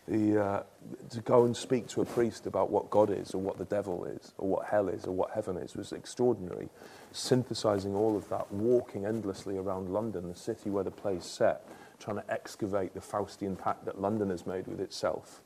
The, 0.09 0.43
uh, 0.43 0.63
to 1.11 1.21
go 1.21 1.45
and 1.45 1.55
speak 1.55 1.87
to 1.89 2.01
a 2.01 2.05
priest 2.05 2.47
about 2.47 2.71
what 2.71 2.89
God 2.89 3.11
is, 3.11 3.35
or 3.35 3.39
what 3.39 3.59
the 3.59 3.67
devil 3.67 4.05
is, 4.05 4.33
or 4.39 4.49
what 4.49 4.67
hell 4.67 4.89
is, 4.89 5.05
or 5.05 5.13
what 5.13 5.33
heaven 5.33 5.59
is, 5.59 5.77
was 5.77 5.93
extraordinary 5.93 6.71
synthesizing 7.13 7.95
all 7.95 8.17
of 8.17 8.29
that, 8.29 8.51
walking 8.53 9.05
endlessly 9.05 9.57
around 9.57 9.91
London, 9.91 10.29
the 10.29 10.35
city 10.35 10.71
where 10.71 10.85
the 10.85 10.91
play's 10.91 11.25
set, 11.25 11.67
trying 11.99 12.17
to 12.17 12.31
excavate 12.31 12.95
the 12.95 13.01
Faustian 13.01 13.59
pact 13.59 13.85
that 13.85 14.01
London 14.01 14.31
has 14.31 14.47
made 14.47 14.67
with 14.67 14.81
itself. 14.81 15.43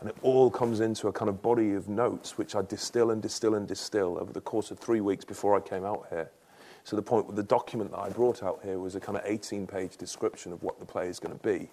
And 0.00 0.10
it 0.10 0.16
all 0.22 0.50
comes 0.50 0.80
into 0.80 1.08
a 1.08 1.12
kind 1.12 1.28
of 1.28 1.40
body 1.40 1.72
of 1.72 1.88
notes, 1.88 2.36
which 2.36 2.54
I 2.54 2.62
distill 2.62 3.10
and 3.10 3.22
distill 3.22 3.54
and 3.54 3.66
distill 3.66 4.18
over 4.20 4.32
the 4.32 4.40
course 4.40 4.70
of 4.70 4.78
three 4.78 5.00
weeks 5.00 5.24
before 5.24 5.56
I 5.56 5.60
came 5.60 5.84
out 5.84 6.06
here. 6.10 6.30
So 6.82 6.96
the 6.96 7.02
point 7.02 7.26
with 7.26 7.36
the 7.36 7.42
document 7.42 7.92
that 7.92 8.00
I 8.00 8.10
brought 8.10 8.42
out 8.42 8.60
here 8.62 8.78
was 8.78 8.94
a 8.94 9.00
kind 9.00 9.16
of 9.16 9.24
18 9.24 9.66
page 9.66 9.96
description 9.96 10.52
of 10.52 10.62
what 10.62 10.78
the 10.78 10.84
play 10.84 11.08
is 11.08 11.18
going 11.18 11.36
to 11.38 11.42
be, 11.42 11.70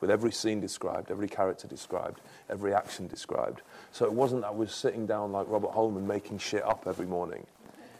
with 0.00 0.10
every 0.10 0.32
scene 0.32 0.60
described, 0.60 1.10
every 1.10 1.28
character 1.28 1.66
described, 1.66 2.20
every 2.50 2.74
action 2.74 3.06
described. 3.06 3.62
So 3.92 4.04
it 4.04 4.12
wasn't 4.12 4.42
that 4.42 4.48
I 4.48 4.50
was 4.52 4.74
sitting 4.74 5.06
down 5.06 5.32
like 5.32 5.46
Robert 5.48 5.70
Holman 5.72 6.06
making 6.06 6.38
shit 6.38 6.64
up 6.64 6.84
every 6.86 7.06
morning. 7.06 7.46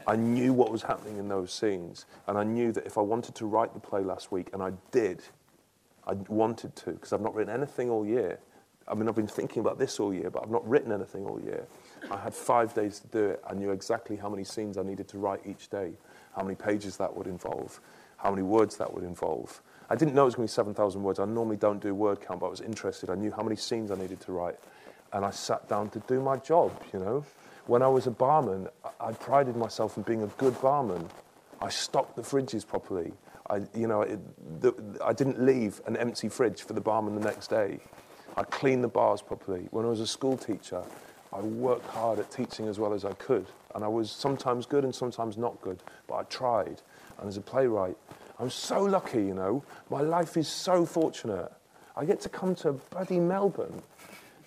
I 0.06 0.16
knew 0.16 0.52
what 0.52 0.70
was 0.70 0.82
happening 0.82 1.18
in 1.18 1.28
those 1.28 1.52
scenes, 1.52 2.04
and 2.26 2.36
I 2.36 2.44
knew 2.44 2.72
that 2.72 2.86
if 2.86 2.98
I 2.98 3.00
wanted 3.00 3.34
to 3.36 3.46
write 3.46 3.72
the 3.72 3.80
play 3.80 4.02
last 4.02 4.30
week, 4.30 4.50
and 4.52 4.62
I 4.62 4.72
did, 4.90 5.22
I 6.06 6.12
wanted 6.28 6.76
to, 6.76 6.92
because 6.92 7.12
I've 7.12 7.22
not 7.22 7.34
written 7.34 7.54
anything 7.54 7.88
all 7.88 8.06
year. 8.06 8.38
I 8.86 8.94
mean, 8.94 9.08
I've 9.08 9.14
been 9.14 9.26
thinking 9.26 9.60
about 9.60 9.78
this 9.78 9.98
all 9.98 10.12
year, 10.12 10.28
but 10.28 10.42
I've 10.42 10.50
not 10.50 10.68
written 10.68 10.92
anything 10.92 11.24
all 11.24 11.40
year. 11.40 11.66
I 12.10 12.18
had 12.18 12.34
five 12.34 12.74
days 12.74 13.00
to 13.00 13.06
do 13.06 13.24
it. 13.30 13.42
I 13.48 13.54
knew 13.54 13.70
exactly 13.70 14.16
how 14.16 14.28
many 14.28 14.44
scenes 14.44 14.76
I 14.76 14.82
needed 14.82 15.08
to 15.08 15.18
write 15.18 15.40
each 15.46 15.70
day, 15.70 15.92
how 16.36 16.42
many 16.42 16.54
pages 16.54 16.98
that 16.98 17.16
would 17.16 17.26
involve, 17.26 17.80
how 18.18 18.28
many 18.30 18.42
words 18.42 18.76
that 18.76 18.92
would 18.92 19.04
involve. 19.04 19.62
I 19.90 19.96
didn't 19.96 20.14
know 20.14 20.22
it 20.22 20.26
was 20.26 20.34
going 20.34 20.48
to 20.48 20.52
be 20.52 20.54
7,000 20.54 21.02
words. 21.02 21.18
I 21.18 21.24
normally 21.24 21.56
don't 21.56 21.80
do 21.80 21.94
word 21.94 22.20
count, 22.20 22.40
but 22.40 22.46
I 22.46 22.50
was 22.50 22.60
interested. 22.60 23.10
I 23.10 23.14
knew 23.14 23.30
how 23.30 23.42
many 23.42 23.56
scenes 23.56 23.90
I 23.90 23.96
needed 23.96 24.20
to 24.22 24.32
write. 24.32 24.56
And 25.12 25.24
I 25.24 25.30
sat 25.30 25.68
down 25.68 25.90
to 25.90 26.00
do 26.00 26.20
my 26.20 26.36
job, 26.38 26.72
you 26.92 26.98
know. 26.98 27.24
When 27.66 27.82
I 27.82 27.88
was 27.88 28.06
a 28.06 28.10
barman, 28.10 28.68
I, 29.00 29.12
prided 29.12 29.56
myself 29.56 29.96
on 29.96 30.04
being 30.04 30.22
a 30.22 30.26
good 30.26 30.60
barman. 30.60 31.08
I 31.62 31.68
stocked 31.70 32.16
the 32.16 32.22
fridges 32.22 32.66
properly. 32.66 33.12
I, 33.48 33.62
you 33.74 33.86
know, 33.86 34.02
it, 34.02 34.20
the, 34.60 34.74
I 35.02 35.12
didn't 35.12 35.40
leave 35.40 35.80
an 35.86 35.96
empty 35.96 36.28
fridge 36.28 36.62
for 36.62 36.72
the 36.72 36.80
barman 36.80 37.14
the 37.14 37.20
next 37.20 37.48
day. 37.48 37.78
I 38.36 38.42
cleaned 38.42 38.82
the 38.82 38.88
bars 38.88 39.22
properly. 39.22 39.68
When 39.70 39.86
I 39.86 39.88
was 39.88 40.00
a 40.00 40.06
school 40.06 40.36
teacher, 40.36 40.82
I 41.32 41.40
worked 41.40 41.86
hard 41.86 42.18
at 42.18 42.30
teaching 42.30 42.68
as 42.68 42.78
well 42.78 42.92
as 42.92 43.04
I 43.04 43.12
could. 43.14 43.46
And 43.74 43.84
I 43.84 43.88
was 43.88 44.10
sometimes 44.10 44.66
good 44.66 44.84
and 44.84 44.94
sometimes 44.94 45.36
not 45.36 45.60
good, 45.60 45.82
but 46.06 46.14
I 46.16 46.22
tried. 46.24 46.82
And 47.18 47.28
as 47.28 47.36
a 47.36 47.40
playwright, 47.40 47.96
I'm 48.38 48.50
so 48.50 48.82
lucky, 48.82 49.18
you 49.18 49.34
know. 49.34 49.64
My 49.90 50.00
life 50.00 50.36
is 50.36 50.48
so 50.48 50.84
fortunate. 50.84 51.52
I 51.96 52.04
get 52.04 52.20
to 52.22 52.28
come 52.28 52.54
to 52.56 52.72
bloody 52.72 53.20
Melbourne 53.20 53.82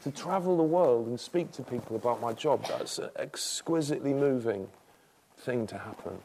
to 0.04 0.12
travel 0.12 0.58
the 0.58 0.64
world 0.64 1.08
and 1.08 1.20
speak 1.20 1.52
to 1.54 1.64
people 1.64 1.96
about 1.96 2.22
my 2.22 2.34
job, 2.34 2.66
that's 2.68 3.00
an 3.00 3.10
exquisitely 3.18 4.14
moving 4.14 4.68
thing 5.40 5.68
to 5.68 5.78
happen. 5.78 6.18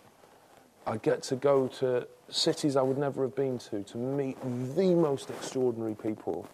I 0.87 0.97
get 0.99 1.23
to 1.25 1.37
go 1.37 1.69
to 1.79 2.07
cities 2.29 2.77
I 2.77 2.83
would 2.83 2.99
never 2.99 3.23
have 3.23 3.35
been 3.35 3.59
to, 3.59 3.83
to 3.83 3.99
meet 3.99 4.37
the 4.77 4.95
most 4.95 5.31
extraordinary 5.31 5.95
people. 5.95 6.49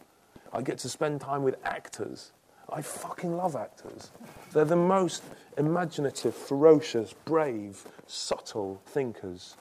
I 0.53 0.63
get 0.63 0.79
to 0.79 0.89
spend 0.89 1.21
time 1.21 1.43
with 1.43 1.57
actors. 1.65 2.33
I 2.71 2.83
fucking 2.83 3.35
love 3.37 3.57
actors. 3.57 4.11
They're 4.53 4.65
the 4.65 4.77
most 4.77 5.23
imaginative, 5.57 6.35
ferocious, 6.35 7.15
brave, 7.25 7.85
subtle 8.07 8.81
thinkers. 8.87 9.57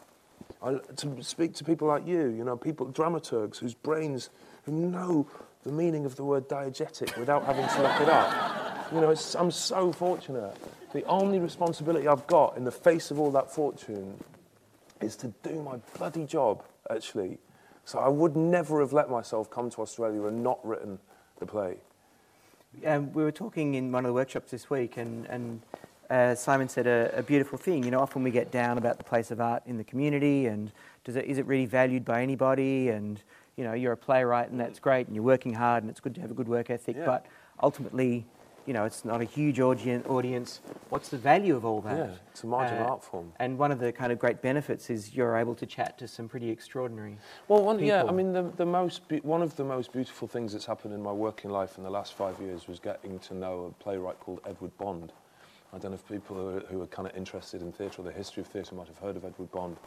I, 0.61 0.75
to 0.95 1.23
speak 1.23 1.53
to 1.55 1.63
people 1.63 1.87
like 1.87 2.07
you, 2.07 2.27
you 2.29 2.43
know, 2.43 2.57
people, 2.57 2.87
dramaturgs 2.87 3.57
whose 3.57 3.73
brains, 3.73 4.29
who 4.63 4.71
know 4.71 5.27
the 5.63 5.71
meaning 5.71 6.05
of 6.05 6.15
the 6.15 6.23
word 6.23 6.47
diegetic 6.47 7.17
without 7.17 7.45
having 7.45 7.67
to 7.67 7.81
look 7.81 8.01
it 8.01 8.09
up. 8.09 8.91
You 8.91 9.01
know, 9.01 9.15
I'm 9.37 9.51
so 9.51 9.91
fortunate. 9.91 10.55
The 10.93 11.03
only 11.05 11.39
responsibility 11.39 12.07
I've 12.07 12.25
got 12.27 12.57
in 12.57 12.63
the 12.63 12.71
face 12.71 13.11
of 13.11 13.19
all 13.19 13.31
that 13.31 13.53
fortune 13.53 14.17
is 15.01 15.15
to 15.17 15.33
do 15.43 15.61
my 15.61 15.77
bloody 15.97 16.25
job, 16.25 16.63
actually. 16.89 17.37
So 17.85 17.99
I 17.99 18.07
would 18.07 18.35
never 18.35 18.79
have 18.79 18.93
let 18.93 19.09
myself 19.09 19.49
come 19.49 19.69
to 19.71 19.81
Australia 19.81 20.25
and 20.25 20.41
not 20.41 20.65
written 20.65 20.99
the 21.39 21.45
play. 21.45 21.77
Um, 22.85 23.11
we 23.13 23.23
were 23.23 23.31
talking 23.31 23.75
in 23.75 23.91
one 23.91 24.05
of 24.05 24.09
the 24.09 24.13
workshops 24.13 24.51
this 24.51 24.69
week, 24.69 24.97
and, 24.97 25.25
and 25.27 25.61
uh, 26.09 26.35
Simon 26.35 26.69
said 26.69 26.87
a, 26.87 27.11
a, 27.15 27.23
beautiful 27.23 27.57
thing. 27.57 27.83
You 27.83 27.91
know, 27.91 27.99
often 27.99 28.23
we 28.23 28.31
get 28.31 28.51
down 28.51 28.77
about 28.77 28.97
the 28.97 29.03
place 29.03 29.29
of 29.31 29.41
art 29.41 29.63
in 29.65 29.77
the 29.77 29.83
community, 29.83 30.45
and 30.45 30.71
does 31.03 31.15
it, 31.15 31.25
is 31.25 31.37
it 31.37 31.45
really 31.45 31.65
valued 31.65 32.05
by 32.05 32.21
anybody? 32.21 32.89
And 32.89 33.21
you 33.57 33.63
know, 33.63 33.73
you're 33.73 33.93
a 33.93 33.97
playwright 33.97 34.49
and 34.49 34.59
that's 34.59 34.79
great 34.79 35.07
and 35.07 35.15
you're 35.15 35.25
working 35.25 35.53
hard 35.53 35.83
and 35.83 35.89
it's 35.89 35.99
good 35.99 36.15
to 36.15 36.21
have 36.21 36.31
a 36.31 36.33
good 36.33 36.47
work 36.47 36.69
ethic, 36.69 36.95
yeah. 36.95 37.05
but 37.05 37.25
ultimately, 37.61 38.23
you 38.67 38.73
know, 38.73 38.85
it's 38.85 39.03
not 39.03 39.19
a 39.19 39.23
huge 39.23 39.59
audience. 39.59 40.59
What's 40.89 41.09
the 41.09 41.17
value 41.17 41.55
of 41.55 41.65
all 41.65 41.81
that? 41.81 41.97
Yeah, 41.97 42.15
it's 42.31 42.43
a 42.43 42.47
marginal 42.47 42.83
uh, 42.85 42.89
art 42.89 43.03
form. 43.03 43.31
And 43.39 43.57
one 43.57 43.71
of 43.71 43.79
the 43.79 43.91
kind 43.91 44.11
of 44.11 44.19
great 44.19 44.41
benefits 44.41 44.89
is 44.89 45.15
you're 45.15 45.37
able 45.37 45.55
to 45.55 45.65
chat 45.65 45.97
to 45.99 46.07
some 46.07 46.27
pretty 46.29 46.49
extraordinary. 46.49 47.17
Well, 47.47 47.63
one, 47.63 47.79
yeah, 47.79 48.03
I 48.03 48.11
mean, 48.11 48.33
the, 48.33 48.43
the 48.57 48.65
most 48.65 49.01
one 49.23 49.41
of 49.41 49.55
the 49.55 49.63
most 49.63 49.91
beautiful 49.91 50.27
things 50.27 50.53
that's 50.53 50.65
happened 50.65 50.93
in 50.93 51.01
my 51.01 51.13
working 51.13 51.49
life 51.49 51.77
in 51.77 51.83
the 51.83 51.89
last 51.89 52.13
five 52.13 52.39
years 52.39 52.67
was 52.67 52.79
getting 52.79 53.19
to 53.19 53.33
know 53.33 53.73
a 53.73 53.83
playwright 53.83 54.19
called 54.19 54.41
Edward 54.45 54.77
Bond. 54.77 55.13
I 55.77 55.79
don't 55.79 55.91
know 55.91 55.95
if 55.95 56.07
people 56.07 56.63
who 56.71 56.81
are, 56.81 56.87
kind 56.87 57.07
of 57.07 57.15
interested 57.15 57.61
in 57.61 57.71
theatre 57.71 58.01
or 58.01 58.05
the 58.05 58.11
history 58.11 58.41
of 58.41 58.47
theatre 58.47 58.73
might 58.73 58.87
have 58.87 58.97
heard 58.97 59.15
of 59.15 59.23
Edward 59.23 59.51
Bond. 59.51 59.77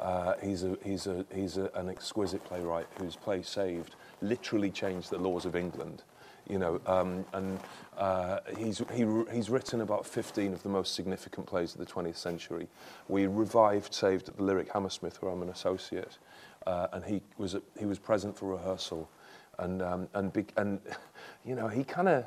Uh, 0.00 0.32
he's 0.42 0.64
a, 0.64 0.76
he's, 0.82 1.06
a, 1.06 1.24
he's 1.32 1.56
a, 1.56 1.70
an 1.76 1.88
exquisite 1.88 2.44
playwright 2.44 2.88
whose 2.98 3.14
play 3.14 3.42
Saved 3.42 3.94
literally 4.20 4.72
changed 4.72 5.10
the 5.10 5.18
laws 5.18 5.44
of 5.44 5.54
England. 5.54 6.02
You 6.50 6.58
know, 6.58 6.80
um, 6.86 7.24
and 7.32 7.60
uh, 7.96 8.40
he's, 8.58 8.82
he, 8.92 9.06
he's 9.32 9.48
written 9.48 9.82
about 9.82 10.04
15 10.04 10.52
of 10.52 10.64
the 10.64 10.68
most 10.68 10.96
significant 10.96 11.46
plays 11.46 11.76
of 11.76 11.78
the 11.78 11.86
20th 11.86 12.16
century. 12.16 12.66
We 13.06 13.28
revived 13.28 13.94
Saved 13.94 14.28
at 14.28 14.36
the 14.36 14.42
Lyric 14.42 14.72
Hammersmith, 14.72 15.22
where 15.22 15.30
I'm 15.30 15.42
an 15.42 15.50
associate, 15.50 16.18
uh, 16.66 16.88
and 16.92 17.04
he 17.04 17.22
was, 17.38 17.54
he 17.78 17.86
was 17.86 18.00
present 18.00 18.36
for 18.36 18.46
rehearsal. 18.46 19.08
And, 19.60 19.80
um, 19.80 20.08
and, 20.12 20.32
be, 20.32 20.44
and 20.56 20.80
you 21.44 21.54
know, 21.54 21.68
he 21.68 21.84
kind 21.84 22.08
of 22.08 22.26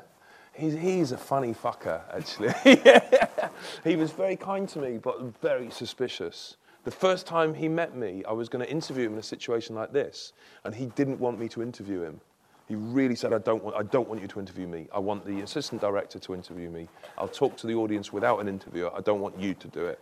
He's, 0.52 0.74
he's 0.74 1.12
a 1.12 1.16
funny 1.16 1.54
fucker, 1.54 2.02
actually. 2.12 2.52
he 3.84 3.96
was 3.96 4.10
very 4.10 4.36
kind 4.36 4.68
to 4.70 4.78
me, 4.78 4.98
but 4.98 5.40
very 5.40 5.70
suspicious. 5.70 6.56
The 6.84 6.90
first 6.90 7.26
time 7.26 7.54
he 7.54 7.68
met 7.68 7.94
me, 7.94 8.24
I 8.26 8.32
was 8.32 8.48
going 8.48 8.64
to 8.64 8.70
interview 8.70 9.06
him 9.06 9.14
in 9.14 9.18
a 9.18 9.22
situation 9.22 9.74
like 9.74 9.92
this, 9.92 10.32
and 10.64 10.74
he 10.74 10.86
didn't 10.86 11.20
want 11.20 11.38
me 11.38 11.48
to 11.50 11.62
interview 11.62 12.02
him. 12.02 12.20
He 12.68 12.74
really 12.76 13.16
said, 13.16 13.32
I 13.32 13.38
don't, 13.38 13.62
want, 13.64 13.76
I 13.76 13.82
don't 13.82 14.08
want 14.08 14.22
you 14.22 14.28
to 14.28 14.38
interview 14.38 14.66
me. 14.66 14.86
I 14.94 14.98
want 15.00 15.26
the 15.26 15.40
assistant 15.40 15.80
director 15.80 16.18
to 16.20 16.34
interview 16.34 16.70
me. 16.70 16.88
I'll 17.18 17.28
talk 17.28 17.56
to 17.58 17.66
the 17.66 17.74
audience 17.74 18.12
without 18.12 18.38
an 18.38 18.48
interviewer. 18.48 18.92
I 18.96 19.00
don't 19.00 19.20
want 19.20 19.38
you 19.38 19.54
to 19.54 19.68
do 19.68 19.86
it. 19.86 19.98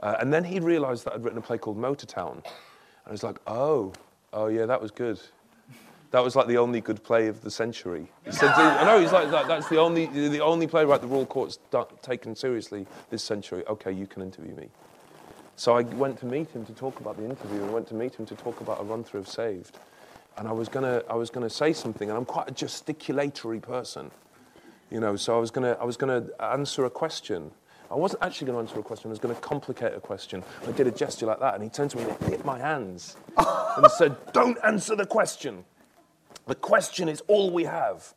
Uh, 0.00 0.16
and 0.20 0.32
then 0.32 0.44
he 0.44 0.60
realized 0.60 1.04
that 1.04 1.14
I'd 1.14 1.24
written 1.24 1.38
a 1.38 1.42
play 1.42 1.58
called 1.58 1.76
Motortown. 1.76 2.34
And 2.34 2.44
I 3.06 3.10
was 3.10 3.22
like, 3.22 3.38
oh, 3.46 3.92
oh 4.32 4.46
yeah, 4.46 4.66
that 4.66 4.80
was 4.80 4.90
good. 4.90 5.20
That 6.14 6.22
was 6.22 6.36
like 6.36 6.46
the 6.46 6.58
only 6.58 6.80
good 6.80 7.02
play 7.02 7.26
of 7.26 7.40
the 7.40 7.50
century. 7.50 8.06
He 8.24 8.30
said, 8.30 8.50
I 8.50 8.84
know, 8.84 9.00
he's 9.00 9.10
like, 9.10 9.32
that, 9.32 9.48
that's 9.48 9.68
the 9.68 9.78
only, 9.78 10.06
the 10.06 10.38
only 10.38 10.68
playwright 10.68 11.00
the 11.00 11.08
Royal 11.08 11.26
Court's 11.26 11.58
taken 12.02 12.36
seriously 12.36 12.86
this 13.10 13.24
century. 13.24 13.64
Okay, 13.66 13.90
you 13.90 14.06
can 14.06 14.22
interview 14.22 14.54
me. 14.54 14.68
So 15.56 15.76
I 15.76 15.82
went 15.82 16.20
to 16.20 16.26
meet 16.26 16.50
him 16.50 16.64
to 16.66 16.72
talk 16.72 17.00
about 17.00 17.16
the 17.16 17.24
interview 17.24 17.60
and 17.60 17.72
went 17.72 17.88
to 17.88 17.94
meet 17.96 18.14
him 18.14 18.26
to 18.26 18.36
talk 18.36 18.60
about 18.60 18.80
a 18.80 18.84
run 18.84 19.02
through 19.02 19.22
of 19.22 19.28
Saved. 19.28 19.76
And 20.38 20.46
I 20.46 20.52
was 20.52 20.68
gonna, 20.68 21.02
I 21.10 21.14
was 21.16 21.30
gonna 21.30 21.50
say 21.50 21.72
something, 21.72 22.08
and 22.08 22.16
I'm 22.16 22.24
quite 22.24 22.48
a 22.48 22.54
gesticulatory 22.54 23.60
person, 23.60 24.12
you 24.92 25.00
know. 25.00 25.16
So 25.16 25.36
I 25.36 25.40
was 25.40 25.50
gonna, 25.50 25.76
I 25.80 25.84
was 25.84 25.96
gonna 25.96 26.26
answer 26.40 26.84
a 26.84 26.90
question. 26.90 27.50
I 27.90 27.96
wasn't 27.96 28.22
actually 28.22 28.46
going 28.46 28.56
to 28.56 28.68
answer 28.68 28.80
a 28.80 28.84
question. 28.84 29.08
I 29.08 29.10
was 29.10 29.18
going 29.18 29.34
to 29.34 29.40
complicate 29.40 29.94
a 29.94 30.00
question. 30.00 30.42
I 30.66 30.72
did 30.72 30.86
a 30.86 30.90
gesture 30.90 31.26
like 31.26 31.38
that, 31.40 31.54
and 31.54 31.62
he 31.62 31.68
turned 31.68 31.90
to 31.90 31.98
me 31.98 32.04
and 32.04 32.30
hit 32.30 32.44
my 32.44 32.58
hands 32.58 33.16
and 33.36 33.90
said, 33.90 34.16
"Don't 34.32 34.56
answer 34.64 34.96
the 34.96 35.06
question." 35.06 35.64
The 36.46 36.54
question 36.54 37.08
is 37.08 37.22
all 37.26 37.50
we 37.50 37.64
have. 37.64 38.14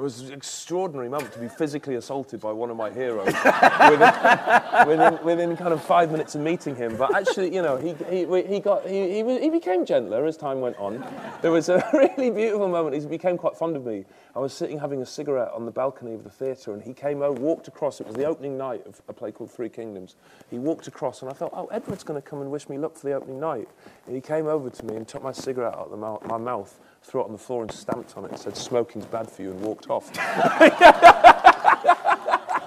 It 0.00 0.02
was 0.02 0.20
an 0.20 0.32
extraordinary 0.32 1.08
moment 1.08 1.32
to 1.32 1.40
be 1.40 1.48
physically 1.48 1.96
assaulted 1.96 2.40
by 2.40 2.52
one 2.52 2.70
of 2.70 2.76
my 2.76 2.90
heroes 2.90 3.26
within, 3.90 4.86
within, 4.86 5.24
within, 5.24 5.56
kind 5.56 5.74
of 5.74 5.82
five 5.82 6.12
minutes 6.12 6.36
of 6.36 6.40
meeting 6.40 6.76
him. 6.76 6.96
But 6.96 7.14
actually, 7.14 7.52
you 7.52 7.60
know, 7.60 7.76
he, 7.76 7.92
he, 8.08 8.42
he, 8.44 8.60
got, 8.60 8.86
he, 8.86 9.22
he, 9.22 9.40
he 9.40 9.50
became 9.50 9.84
gentler 9.84 10.24
as 10.24 10.36
time 10.36 10.60
went 10.60 10.78
on. 10.78 11.04
There 11.42 11.50
was 11.50 11.68
a 11.68 11.84
really 11.92 12.30
beautiful 12.30 12.68
moment. 12.68 13.02
He 13.02 13.06
became 13.06 13.36
quite 13.36 13.56
fond 13.56 13.76
of 13.76 13.84
me. 13.84 14.04
I 14.34 14.38
was 14.38 14.54
sitting 14.54 14.78
having 14.78 15.02
a 15.02 15.06
cigarette 15.06 15.50
on 15.52 15.66
the 15.66 15.72
balcony 15.72 16.14
of 16.14 16.22
the 16.22 16.30
theatre, 16.30 16.72
and 16.72 16.80
he 16.82 16.94
came 16.94 17.20
over, 17.20 17.38
walked 17.38 17.66
across. 17.66 18.00
It 18.00 18.06
was 18.06 18.16
the 18.16 18.24
opening 18.24 18.56
night 18.56 18.86
of 18.86 19.02
a 19.08 19.12
play 19.12 19.32
called 19.32 19.50
Three 19.50 19.68
Kingdoms. 19.68 20.14
He 20.50 20.58
walked 20.58 20.86
across, 20.86 21.20
and 21.20 21.30
I 21.30 21.34
thought, 21.34 21.50
oh, 21.52 21.66
Edward's 21.66 22.04
going 22.04 22.20
to 22.20 22.26
come 22.26 22.40
and 22.40 22.50
wish 22.50 22.68
me 22.68 22.78
luck 22.78 22.96
for 22.96 23.06
the 23.06 23.12
opening 23.12 23.40
night. 23.40 23.68
And 24.06 24.14
he 24.14 24.22
came 24.22 24.46
over 24.46 24.70
to 24.70 24.86
me 24.86 24.94
and 24.94 25.06
took 25.06 25.22
my 25.22 25.32
cigarette 25.32 25.74
out 25.74 25.90
of 25.92 25.98
my 25.98 26.38
mouth 26.38 26.78
threw 27.02 27.20
it 27.22 27.24
on 27.24 27.32
the 27.32 27.38
floor 27.38 27.62
and 27.62 27.72
stamped 27.72 28.16
on 28.16 28.24
it 28.24 28.30
and 28.30 28.38
said, 28.38 28.56
smoking's 28.56 29.06
bad 29.06 29.30
for 29.30 29.42
you, 29.42 29.50
and 29.50 29.60
walked 29.60 29.90
off. 29.90 30.10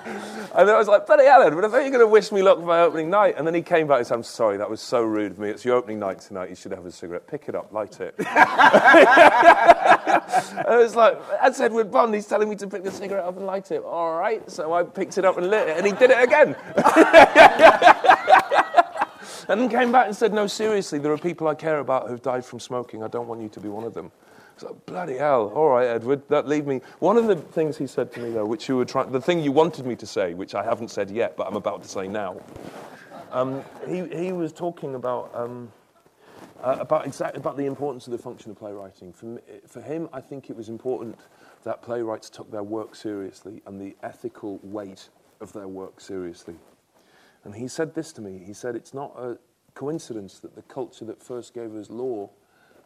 and 0.06 0.70
I 0.70 0.78
was 0.78 0.88
like, 0.88 1.06
bloody 1.06 1.26
hell, 1.26 1.50
but 1.50 1.64
I 1.66 1.70
thought 1.70 1.78
you 1.78 1.86
were 1.86 1.98
going 1.98 2.00
to 2.02 2.08
wish 2.08 2.32
me 2.32 2.42
luck 2.42 2.60
for 2.60 2.66
my 2.66 2.82
opening 2.82 3.10
night. 3.10 3.36
And 3.38 3.48
then 3.48 3.54
he 3.54 3.62
came 3.62 3.88
back 3.88 4.00
and 4.00 4.08
said, 4.08 4.16
I'm 4.16 4.24
sorry, 4.24 4.58
that 4.58 4.70
was 4.70 4.82
so 4.82 5.02
rude 5.02 5.32
of 5.32 5.40
me. 5.40 5.50
It's 5.50 5.64
your 5.64 5.76
opening 5.76 6.00
night 6.00 6.20
tonight. 6.20 6.50
You 6.50 6.56
should 6.56 6.72
have 6.72 6.86
a 6.86 6.92
cigarette. 6.92 7.26
Pick 7.28 7.48
it 7.48 7.56
up, 7.56 7.72
light 7.72 8.02
it. 8.02 8.16
and 8.20 8.28
I 10.68 10.78
was 10.78 10.96
like, 10.96 11.18
that's 11.42 11.60
Edward 11.60 11.92
Bond. 11.92 12.14
He's 12.14 12.28
telling 12.28 12.50
me 12.50 12.56
to 12.58 12.68
pick 12.68 12.84
the 12.84 12.92
cigarette 12.92 13.26
up 13.26 13.38
and 13.38 13.46
light 13.46 13.72
it. 13.72 13.82
All 13.84 14.18
right. 14.18 14.50
So 14.52 14.74
I 14.74 14.84
picked 14.84 15.18
it 15.18 15.26
up 15.26 15.38
and 15.38 15.50
lit 15.50 15.70
it, 15.70 15.78
and 15.78 15.86
he 15.86 15.94
did 15.94 16.12
it 16.12 16.22
again. 16.22 16.56
and 19.48 19.62
then 19.62 19.70
came 19.70 19.92
back 19.92 20.08
and 20.08 20.16
said, 20.16 20.34
no, 20.34 20.48
seriously, 20.48 21.00
there 21.00 21.12
are 21.12 21.18
people 21.18 21.48
I 21.48 21.56
care 21.56 21.80
about 21.80 22.08
who've 22.08 22.22
died 22.22 22.46
from 22.46 22.60
smoking. 22.60 23.04
I 23.04 23.08
don't 23.08 23.28
want 23.28 23.42
you 23.42 23.50
to 23.50 23.60
be 23.60 23.70
one 23.70 23.84
of 23.84 23.94
them. 23.94 24.12
It's 24.56 24.64
like, 24.64 24.86
bloody 24.86 25.18
hell. 25.18 25.52
All 25.56 25.70
right, 25.70 25.88
Edward, 25.88 26.28
that 26.30 26.48
leave 26.48 26.68
me. 26.68 26.82
One 27.00 27.18
of 27.18 27.28
the 27.28 27.36
things 27.36 27.78
he 27.78 27.88
said 27.88 28.12
to 28.14 28.20
me, 28.20 28.32
though, 28.32 28.46
which 28.46 28.70
you 28.70 28.78
were 28.78 28.86
trying, 28.86 29.12
the 29.12 29.22
thing 29.22 29.42
you 29.42 29.52
wanted 29.52 29.86
me 29.86 29.96
to 29.96 30.06
say, 30.06 30.34
which 30.34 30.54
I 30.54 30.64
haven't 30.64 30.92
said 30.92 31.10
yet, 31.10 31.36
but 31.36 31.48
I'm 31.48 31.56
about 31.56 31.82
to 31.84 31.90
say 31.90 32.08
now, 32.08 32.40
um, 33.32 33.64
he, 33.88 34.06
he 34.08 34.32
was 34.32 34.54
talking 34.54 34.94
about, 34.94 35.32
um, 35.34 35.72
uh, 36.62 36.78
about, 36.80 37.08
exactly 37.08 37.40
about 37.40 37.58
the 37.58 37.66
importance 37.66 38.06
of 38.06 38.12
the 38.12 38.20
function 38.20 38.52
of 38.52 38.58
playwriting. 38.58 39.12
For, 39.12 39.26
me, 39.26 39.42
for 39.68 39.82
him, 39.82 40.08
I 40.14 40.22
think 40.22 40.52
it 40.52 40.56
was 40.56 40.70
important 40.70 41.18
that 41.64 41.82
playwrights 41.82 42.30
took 42.30 42.52
their 42.52 42.64
work 42.64 42.96
seriously 42.96 43.64
and 43.66 43.82
the 43.82 43.96
ethical 44.04 44.60
weight 44.62 45.10
of 45.42 45.52
their 45.54 45.68
work 45.68 46.00
seriously. 46.00 46.56
And 47.44 47.56
he 47.56 47.68
said 47.68 47.94
this 47.94 48.14
to 48.14 48.22
me. 48.22 48.42
He 48.46 48.54
said, 48.54 48.76
It's 48.76 48.94
not 48.94 49.14
a 49.18 49.38
coincidence 49.74 50.40
that 50.40 50.56
the 50.56 50.62
culture 50.64 51.06
that 51.06 51.22
first 51.22 51.54
gave 51.54 51.76
us 51.76 51.90
law 51.90 52.30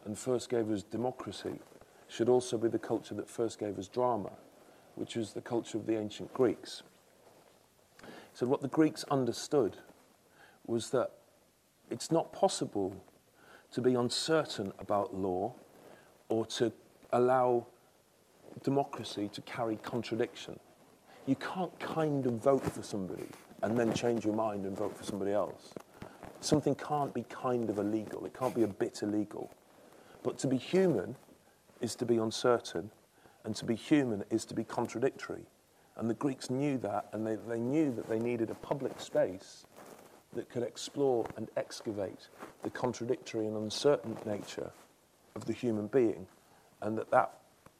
and 0.04 0.18
first 0.18 0.48
gave 0.48 0.70
us 0.70 0.82
democracy 0.82 1.60
should 2.08 2.28
also 2.28 2.56
be 2.56 2.68
the 2.68 2.78
culture 2.78 3.14
that 3.14 3.28
first 3.28 3.58
gave 3.58 3.78
us 3.78 3.88
drama, 3.88 4.30
which 4.94 5.16
was 5.16 5.32
the 5.32 5.40
culture 5.40 5.78
of 5.78 5.86
the 5.86 5.98
ancient 5.98 6.32
Greeks. 6.32 6.82
So, 8.32 8.46
what 8.46 8.62
the 8.62 8.68
Greeks 8.68 9.04
understood 9.10 9.76
was 10.66 10.90
that 10.90 11.10
it's 11.90 12.10
not 12.10 12.32
possible 12.32 12.94
to 13.72 13.80
be 13.80 13.94
uncertain 13.94 14.72
about 14.78 15.14
law 15.14 15.54
or 16.28 16.46
to 16.46 16.72
allow 17.12 17.66
democracy 18.62 19.28
to 19.32 19.40
carry 19.42 19.76
contradiction. 19.76 20.58
You 21.26 21.36
can't 21.36 21.78
kind 21.78 22.26
of 22.26 22.34
vote 22.34 22.64
for 22.64 22.82
somebody 22.82 23.26
and 23.62 23.78
then 23.78 23.92
change 23.92 24.24
your 24.24 24.34
mind 24.34 24.64
and 24.64 24.76
vote 24.76 24.96
for 24.96 25.04
somebody 25.04 25.32
else. 25.32 25.72
Something 26.40 26.74
can't 26.74 27.12
be 27.12 27.24
kind 27.24 27.68
of 27.68 27.78
illegal, 27.78 28.24
it 28.24 28.38
can't 28.38 28.54
be 28.54 28.62
a 28.62 28.68
bit 28.68 29.02
illegal. 29.02 29.50
But 30.22 30.38
to 30.38 30.46
be 30.46 30.56
human 30.56 31.16
is 31.80 31.94
to 31.96 32.06
be 32.06 32.16
uncertain, 32.16 32.90
and 33.44 33.54
to 33.56 33.64
be 33.64 33.74
human 33.74 34.24
is 34.30 34.44
to 34.46 34.54
be 34.54 34.64
contradictory. 34.64 35.46
And 35.96 36.08
the 36.08 36.14
Greeks 36.14 36.50
knew 36.50 36.78
that, 36.78 37.08
and 37.12 37.26
they, 37.26 37.36
they 37.36 37.58
knew 37.58 37.92
that 37.94 38.08
they 38.08 38.18
needed 38.18 38.50
a 38.50 38.54
public 38.54 39.00
space 39.00 39.64
that 40.34 40.48
could 40.48 40.62
explore 40.62 41.26
and 41.36 41.48
excavate 41.56 42.28
the 42.62 42.70
contradictory 42.70 43.46
and 43.46 43.56
uncertain 43.56 44.16
nature 44.24 44.70
of 45.34 45.46
the 45.46 45.52
human 45.52 45.86
being, 45.88 46.26
and 46.82 46.96
that 46.98 47.10
that 47.10 47.32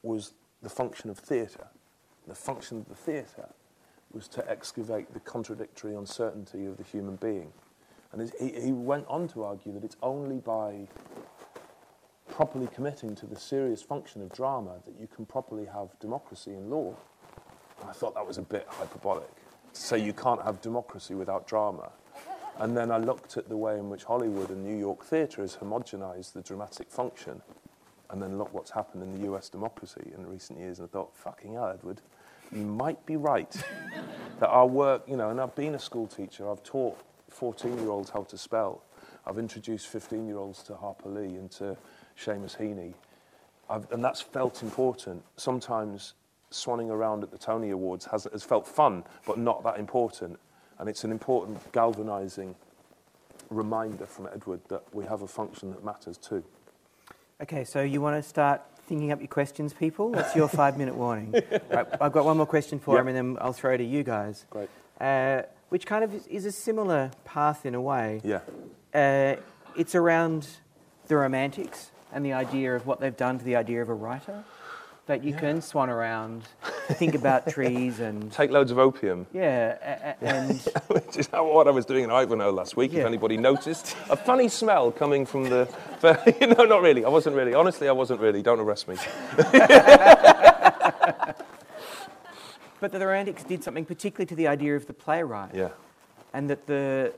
was 0.03 0.33
the 0.62 0.68
function 0.68 1.11
of 1.11 1.18
theatre. 1.18 1.68
The 2.26 2.35
function 2.35 2.79
of 2.79 2.89
the 2.89 2.95
theatre 2.95 3.49
was 4.13 4.29
to 4.29 4.51
excavate 4.51 5.13
the 5.13 5.21
contradictory 5.21 5.95
uncertainty 5.95 6.67
of 6.67 6.77
the 6.77 6.83
human 6.83 7.17
being. 7.17 7.53
And 8.13 8.33
he, 8.41 8.61
he 8.61 8.73
went 8.73 9.07
on 9.07 9.29
to 9.29 9.45
argue 9.45 9.73
that 9.73 9.85
it's 9.85 9.97
only 10.03 10.39
by 10.39 10.89
properly 12.29 12.69
committing 12.75 13.15
to 13.17 13.27
the 13.27 13.37
serious 13.37 13.83
function 13.83 14.23
of 14.23 14.33
drama 14.33 14.77
that 14.87 14.95
you 14.99 15.07
can 15.07 15.27
properly 15.27 15.67
have 15.67 15.99
democracy 15.99 16.53
in 16.53 16.71
law. 16.71 16.95
And 17.81 17.91
I 17.91 17.93
thought 17.93 18.15
that 18.15 18.27
was 18.27 18.39
a 18.39 18.43
bit 18.43 18.67
hyperbolic 18.69 19.29
to 19.75 19.81
say 19.81 19.99
you 19.99 20.13
can't 20.13 20.43
have 20.43 20.61
democracy 20.61 21.15
without 21.15 21.47
drama. 21.47 21.91
And 22.59 22.77
then 22.77 22.91
I 22.91 22.99
looked 22.99 23.37
at 23.37 23.49
the 23.49 23.57
way 23.57 23.79
in 23.79 23.89
which 23.89 24.05
Hollywood 24.05 24.51
and 24.51 24.65
New 24.65 24.77
York 24.77 25.05
theatre 25.05 25.43
has 25.43 25.57
homogenized 25.57 26.33
the 26.33 26.43
dramatic 26.43 26.91
function. 26.91 27.41
And 28.11 28.23
then 28.23 28.39
look 28.39 28.53
what's 28.53 28.71
happened 28.71 29.03
in 29.03 29.21
the 29.21 29.33
US 29.33 29.49
democracy 29.49 30.13
in 30.17 30.27
recent 30.27 30.59
years. 30.59 30.79
And 30.81 30.89
I 30.89 30.93
thought, 30.93 31.15
fucking 31.15 31.55
hell, 31.55 31.69
Edward, 31.69 32.01
you 32.53 32.64
might 32.64 33.05
be 33.07 33.16
right. 33.16 33.51
that 34.40 34.49
our 34.49 34.66
work, 34.66 35.03
you 35.09 35.16
know, 35.16 35.30
and 35.30 35.40
I've 35.40 35.55
been 35.55 35.74
a 35.74 35.78
school 35.78 36.07
teacher, 36.07 36.49
I've 36.49 36.62
taught 36.62 36.99
14 37.30 37.78
year 37.78 37.90
olds 37.90 38.11
how 38.11 38.22
to 38.24 38.38
spell. 38.38 38.82
I've 39.26 39.38
introduced 39.38 39.88
15 39.88 40.26
year 40.26 40.38
olds 40.38 40.62
to 40.64 40.74
Harper 40.74 41.09
Lee 41.09 41.36
and 41.36 41.51
to 41.53 41.76
Seamus 42.18 42.57
Heaney. 42.57 42.94
I've, 43.68 43.90
and 43.92 44.03
that's 44.03 44.20
felt 44.20 44.62
important. 44.62 45.22
Sometimes 45.36 46.14
swanning 46.51 46.90
around 46.90 47.22
at 47.22 47.30
the 47.30 47.38
Tony 47.38 47.70
Awards 47.70 48.07
has, 48.07 48.26
has 48.32 48.42
felt 48.42 48.66
fun, 48.66 49.05
but 49.26 49.38
not 49.38 49.62
that 49.64 49.78
important. 49.78 50.38
And 50.78 50.88
it's 50.88 51.05
an 51.05 51.11
important 51.11 51.72
galvanizing 51.72 52.55
reminder 53.51 54.07
from 54.07 54.28
Edward 54.32 54.61
that 54.68 54.82
we 54.92 55.05
have 55.05 55.22
a 55.22 55.28
function 55.28 55.70
that 55.70 55.84
matters 55.84 56.16
too. 56.16 56.42
Okay, 57.42 57.64
so 57.64 57.82
you 57.82 58.01
want 58.01 58.22
to 58.22 58.28
start 58.28 58.62
thinking 58.89 59.12
up 59.12 59.20
your 59.20 59.28
questions, 59.28 59.72
people? 59.72 60.11
That's 60.11 60.34
your 60.34 60.49
five 60.49 60.78
minute 60.78 60.95
warning. 60.95 61.32
right, 61.70 61.86
I've 62.01 62.12
got 62.12 62.24
one 62.24 62.36
more 62.36 62.47
question 62.47 62.78
for 62.80 62.95
yep. 62.95 63.03
him 63.03 63.09
and 63.09 63.16
then 63.16 63.39
I'll 63.41 63.53
throw 63.53 63.74
it 63.74 63.78
to 63.78 63.84
you 63.84 64.03
guys. 64.03 64.47
Great. 64.51 64.70
Uh, 65.01 65.43
which 65.68 65.86
kind 65.86 66.03
of 66.03 66.14
is, 66.14 66.26
is, 66.26 66.47
a 66.47 66.53
similar 66.53 67.11
path 67.24 67.66
in 67.66 67.74
a 67.74 67.80
way. 67.80 68.20
Yeah. 68.24 68.41
Uh, 68.95 69.36
it's 69.76 69.95
around 69.95 70.49
the 71.07 71.16
romantics 71.16 71.91
and 72.12 72.24
the 72.24 72.32
idea 72.32 72.74
of 72.74 72.86
what 72.86 73.01
they've 73.01 73.16
done 73.16 73.39
to 73.39 73.45
the 73.45 73.57
idea 73.57 73.82
of 73.82 73.91
a 73.91 73.95
writer. 73.95 74.45
That 75.09 75.25
you 75.25 75.33
yeah. 75.33 75.41
can 75.41 75.63
swan 75.63 75.89
around, 75.89 76.43
think 76.89 77.15
about 77.15 77.49
trees 77.49 77.99
and 77.99 78.31
take 78.31 78.51
loads 78.51 78.71
of 78.71 78.79
opium. 78.79 79.27
Yeah, 79.33 80.15
and 80.21 80.61
which 80.89 81.17
is 81.17 81.29
what 81.33 81.67
I 81.67 81.71
was 81.71 81.87
doing 81.87 82.05
in 82.05 82.11
Ivanhoe 82.11 82.53
last 82.53 82.77
week. 82.77 82.93
Yeah. 82.93 83.01
If 83.01 83.07
anybody 83.07 83.39
noticed, 83.39 83.97
a 84.11 84.17
funny 84.17 84.49
smell 84.49 84.93
coming 84.93 85.25
from 85.25 85.45
the. 85.45 85.67
no, 86.59 86.65
not 86.67 86.83
really. 86.83 87.07
I 87.07 87.09
wasn't 87.09 87.37
really. 87.37 87.55
Honestly, 87.55 87.89
I 87.89 87.93
wasn't 87.93 88.21
really. 88.21 88.43
Don't 88.43 88.61
arrest 88.61 88.87
me. 88.87 88.97
but 92.79 92.93
the 92.93 92.99
Romantics 93.01 93.45
did 93.45 93.65
something 93.65 93.87
particularly 93.87 94.27
to 94.27 94.35
the 94.35 94.47
idea 94.47 94.77
of 94.77 94.87
the 94.87 94.93
playwright. 94.93 95.55
Yeah. 95.55 95.71
And 96.35 96.51
that 96.51 96.67
the 96.67 97.15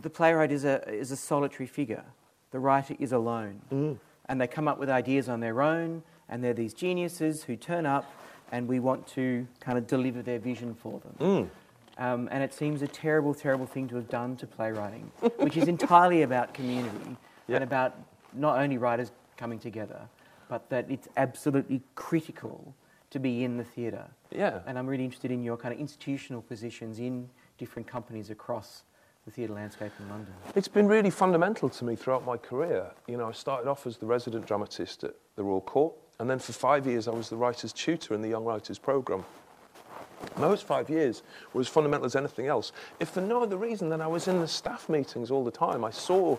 the 0.00 0.08
playwright 0.08 0.50
is 0.50 0.64
a 0.64 0.82
is 0.88 1.10
a 1.10 1.16
solitary 1.16 1.66
figure. 1.66 2.04
The 2.52 2.58
writer 2.58 2.96
is 2.98 3.12
alone. 3.12 3.60
Mm 3.70 3.98
and 4.26 4.40
they 4.40 4.46
come 4.46 4.68
up 4.68 4.78
with 4.78 4.88
ideas 4.88 5.28
on 5.28 5.40
their 5.40 5.60
own, 5.60 6.02
and 6.34 6.42
they're 6.42 6.52
these 6.52 6.74
geniuses 6.74 7.44
who 7.44 7.54
turn 7.54 7.86
up, 7.86 8.12
and 8.50 8.66
we 8.66 8.80
want 8.80 9.06
to 9.06 9.46
kind 9.60 9.78
of 9.78 9.86
deliver 9.86 10.20
their 10.20 10.40
vision 10.40 10.74
for 10.74 10.98
them. 10.98 11.14
Mm. 11.20 12.04
Um, 12.04 12.28
and 12.32 12.42
it 12.42 12.52
seems 12.52 12.82
a 12.82 12.88
terrible, 12.88 13.32
terrible 13.34 13.66
thing 13.66 13.86
to 13.86 13.94
have 13.94 14.08
done 14.08 14.34
to 14.38 14.46
playwriting, 14.48 15.12
which 15.38 15.56
is 15.56 15.68
entirely 15.68 16.22
about 16.22 16.52
community 16.52 17.16
and 17.48 17.62
about 17.62 17.94
not 18.32 18.58
only 18.58 18.78
writers 18.78 19.12
coming 19.36 19.60
together, 19.60 20.00
but 20.48 20.68
that 20.70 20.90
it's 20.90 21.06
absolutely 21.16 21.80
critical 21.94 22.74
to 23.10 23.20
be 23.20 23.44
in 23.44 23.56
the 23.56 23.64
theatre. 23.64 24.08
Yeah. 24.32 24.58
And 24.66 24.76
I'm 24.76 24.88
really 24.88 25.04
interested 25.04 25.30
in 25.30 25.40
your 25.40 25.56
kind 25.56 25.72
of 25.72 25.78
institutional 25.78 26.42
positions 26.42 26.98
in 26.98 27.30
different 27.58 27.86
companies 27.86 28.30
across 28.30 28.82
the 29.24 29.30
theatre 29.30 29.54
landscape 29.54 29.92
in 30.00 30.08
London. 30.08 30.34
It's 30.56 30.66
been 30.66 30.88
really 30.88 31.10
fundamental 31.10 31.68
to 31.68 31.84
me 31.84 31.94
throughout 31.94 32.26
my 32.26 32.36
career. 32.36 32.90
You 33.06 33.18
know, 33.18 33.28
I 33.28 33.32
started 33.32 33.70
off 33.70 33.86
as 33.86 33.98
the 33.98 34.06
resident 34.06 34.46
dramatist 34.46 35.04
at 35.04 35.14
the 35.36 35.44
Royal 35.44 35.60
Court, 35.60 35.94
and 36.18 36.28
then 36.28 36.38
for 36.38 36.52
five 36.52 36.86
years 36.86 37.08
I 37.08 37.12
was 37.12 37.28
the 37.28 37.36
writer's 37.36 37.72
tutor 37.72 38.14
in 38.14 38.22
the 38.22 38.28
Young 38.28 38.44
Writers 38.44 38.78
Programme. 38.78 39.24
Those 40.36 40.62
five 40.62 40.90
years 40.90 41.22
were 41.52 41.60
as 41.60 41.68
fundamental 41.68 42.06
as 42.06 42.16
anything 42.16 42.46
else. 42.46 42.72
If 42.98 43.10
for 43.10 43.20
no 43.20 43.42
other 43.42 43.56
reason 43.56 43.88
than 43.88 44.00
I 44.00 44.06
was 44.06 44.26
in 44.26 44.40
the 44.40 44.48
staff 44.48 44.88
meetings 44.88 45.30
all 45.30 45.44
the 45.44 45.50
time, 45.50 45.84
I 45.84 45.90
saw 45.90 46.36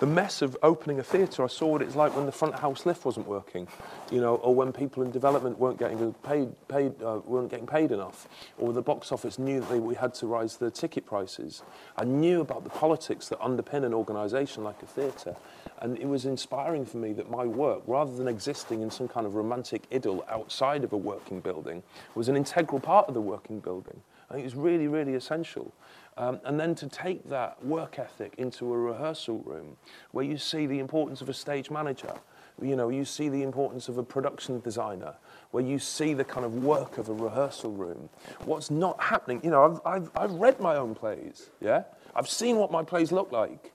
the 0.00 0.06
mess 0.06 0.42
of 0.42 0.56
opening 0.62 0.98
a 0.98 1.02
theatre. 1.02 1.44
I 1.44 1.46
saw 1.46 1.66
what 1.68 1.82
it's 1.82 1.96
like 1.96 2.14
when 2.14 2.26
the 2.26 2.32
front 2.32 2.58
house 2.58 2.84
lift 2.84 3.04
wasn't 3.04 3.26
working, 3.26 3.66
you 4.10 4.20
know, 4.20 4.36
or 4.36 4.54
when 4.54 4.72
people 4.72 5.02
in 5.02 5.10
development 5.10 5.58
weren't 5.58 5.78
getting 5.78 6.12
paid, 6.22 6.68
paid 6.68 7.00
uh, 7.02 7.20
weren't 7.24 7.50
getting 7.50 7.66
paid 7.66 7.90
enough, 7.90 8.28
or 8.58 8.72
the 8.72 8.82
box 8.82 9.12
office 9.12 9.38
knew 9.38 9.60
that 9.60 9.68
they, 9.70 9.80
we 9.80 9.94
had 9.94 10.14
to 10.14 10.26
rise 10.26 10.56
the 10.56 10.70
ticket 10.70 11.06
prices. 11.06 11.62
I 11.96 12.04
knew 12.04 12.40
about 12.40 12.64
the 12.64 12.70
politics 12.70 13.28
that 13.28 13.38
underpin 13.40 13.84
an 13.84 13.94
organisation 13.94 14.64
like 14.64 14.82
a 14.82 14.86
theatre, 14.86 15.36
and 15.80 15.98
it 15.98 16.06
was 16.06 16.24
inspiring 16.24 16.84
for 16.84 16.98
me 16.98 17.12
that 17.12 17.30
my 17.30 17.44
work, 17.44 17.82
rather 17.86 18.14
than 18.14 18.28
existing 18.28 18.82
in 18.82 18.90
some 18.90 19.08
kind 19.08 19.26
of 19.26 19.34
romantic 19.34 19.82
idyll 19.92 20.24
outside 20.28 20.84
of 20.84 20.92
a 20.92 20.96
working 20.96 21.40
building, 21.40 21.82
was 22.14 22.28
an 22.28 22.36
integral 22.36 22.80
part 22.80 23.08
of 23.08 23.14
the 23.14 23.20
working 23.20 23.60
building. 23.60 24.00
I 24.30 24.34
think 24.34 24.46
it's 24.46 24.54
really, 24.54 24.88
really 24.88 25.14
essential. 25.14 25.72
Um, 26.16 26.40
and 26.44 26.58
then 26.58 26.74
to 26.76 26.88
take 26.88 27.28
that 27.30 27.64
work 27.64 27.98
ethic 27.98 28.34
into 28.38 28.74
a 28.74 28.76
rehearsal 28.76 29.38
room 29.38 29.76
where 30.10 30.24
you 30.24 30.36
see 30.36 30.66
the 30.66 30.80
importance 30.80 31.20
of 31.20 31.28
a 31.28 31.34
stage 31.34 31.70
manager, 31.70 32.12
you 32.60 32.74
know, 32.74 32.88
you 32.88 33.04
see 33.04 33.28
the 33.28 33.42
importance 33.42 33.88
of 33.88 33.98
a 33.98 34.02
production 34.02 34.58
designer, 34.60 35.14
where 35.52 35.62
you 35.62 35.78
see 35.78 36.12
the 36.12 36.24
kind 36.24 36.44
of 36.44 36.64
work 36.64 36.98
of 36.98 37.08
a 37.08 37.12
rehearsal 37.12 37.70
room. 37.70 38.08
What's 38.44 38.70
not 38.70 39.00
happening, 39.00 39.40
you 39.44 39.50
know, 39.50 39.80
I've, 39.86 40.02
I've, 40.02 40.10
I've 40.16 40.32
read 40.32 40.58
my 40.58 40.76
own 40.76 40.94
plays, 40.96 41.50
yeah? 41.60 41.84
I've 42.16 42.28
seen 42.28 42.56
what 42.56 42.72
my 42.72 42.82
plays 42.82 43.12
look 43.12 43.30
like. 43.30 43.72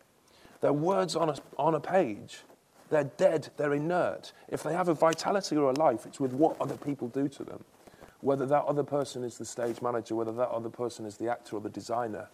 They're 0.64 0.72
words 0.72 1.18
on 1.18 1.30
a, 1.30 1.36
on 1.60 1.76
a 1.76 1.80
page. 1.82 2.40
They're 2.90 3.04
dead, 3.04 3.50
they're 3.58 3.74
inert. 3.74 4.32
If 4.48 4.64
they 4.64 4.74
have 4.74 4.88
a 4.88 4.94
vitality 4.94 5.58
or 5.58 5.70
a 5.70 5.74
life, 5.74 6.06
it's 6.06 6.22
with 6.22 6.32
what 6.32 6.56
other 6.62 6.78
people 6.78 7.10
do 7.10 7.28
to 7.28 7.44
them 7.44 7.66
whether 8.24 8.46
that 8.46 8.64
other 8.64 8.84
person 8.84 9.24
is 9.24 9.38
the 9.38 9.46
stage 9.46 9.82
manager, 9.82 10.16
whether 10.16 10.32
that 10.32 10.50
other 10.50 10.70
person 10.70 11.06
is 11.06 11.18
the 11.18 11.30
actor 11.30 11.58
or 11.58 11.60
the 11.60 11.70
designer, 11.70 12.30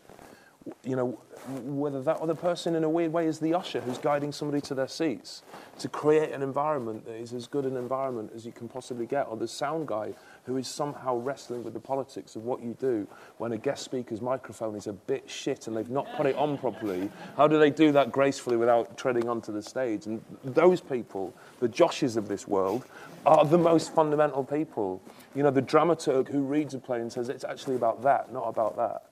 you 0.83 0.95
know, 0.95 1.19
whether 1.63 2.01
that 2.01 2.17
other 2.17 2.35
person 2.35 2.75
in 2.75 2.83
a 2.83 2.89
weird 2.89 3.13
way 3.13 3.25
is 3.25 3.39
the 3.39 3.53
usher 3.53 3.79
who's 3.81 3.97
guiding 3.97 4.31
somebody 4.31 4.61
to 4.61 4.75
their 4.75 4.87
seats 4.87 5.41
to 5.79 5.87
create 5.87 6.31
an 6.31 6.41
environment 6.41 7.05
that 7.05 7.15
is 7.15 7.33
as 7.33 7.47
good 7.47 7.65
an 7.65 7.77
environment 7.77 8.31
as 8.35 8.45
you 8.45 8.51
can 8.51 8.67
possibly 8.67 9.05
get, 9.05 9.25
or 9.29 9.37
the 9.37 9.47
sound 9.47 9.87
guy 9.87 10.13
who 10.45 10.57
is 10.57 10.67
somehow 10.67 11.15
wrestling 11.15 11.63
with 11.63 11.73
the 11.73 11.79
politics 11.79 12.35
of 12.35 12.43
what 12.43 12.61
you 12.61 12.75
do 12.79 13.07
when 13.37 13.53
a 13.53 13.57
guest 13.57 13.83
speaker's 13.83 14.21
microphone 14.21 14.75
is 14.75 14.87
a 14.87 14.93
bit 14.93 15.29
shit 15.29 15.67
and 15.67 15.77
they've 15.77 15.89
not 15.89 16.07
put 16.17 16.25
it 16.25 16.35
on 16.35 16.57
properly. 16.57 17.09
How 17.37 17.47
do 17.47 17.57
they 17.57 17.69
do 17.69 17.91
that 17.93 18.11
gracefully 18.11 18.57
without 18.57 18.97
treading 18.97 19.29
onto 19.29 19.51
the 19.51 19.61
stage? 19.61 20.05
And 20.07 20.21
those 20.43 20.81
people, 20.81 21.33
the 21.59 21.69
Joshes 21.69 22.17
of 22.17 22.27
this 22.27 22.47
world, 22.47 22.85
are 23.25 23.45
the 23.45 23.57
most 23.57 23.93
fundamental 23.93 24.43
people. 24.43 25.01
You 25.35 25.43
know, 25.43 25.51
the 25.51 25.61
dramaturg 25.61 26.27
who 26.27 26.41
reads 26.41 26.73
a 26.73 26.79
play 26.79 26.99
and 26.99 27.11
says 27.11 27.29
it's 27.29 27.43
actually 27.43 27.75
about 27.75 28.01
that, 28.03 28.33
not 28.33 28.47
about 28.47 28.75
that. 28.77 29.03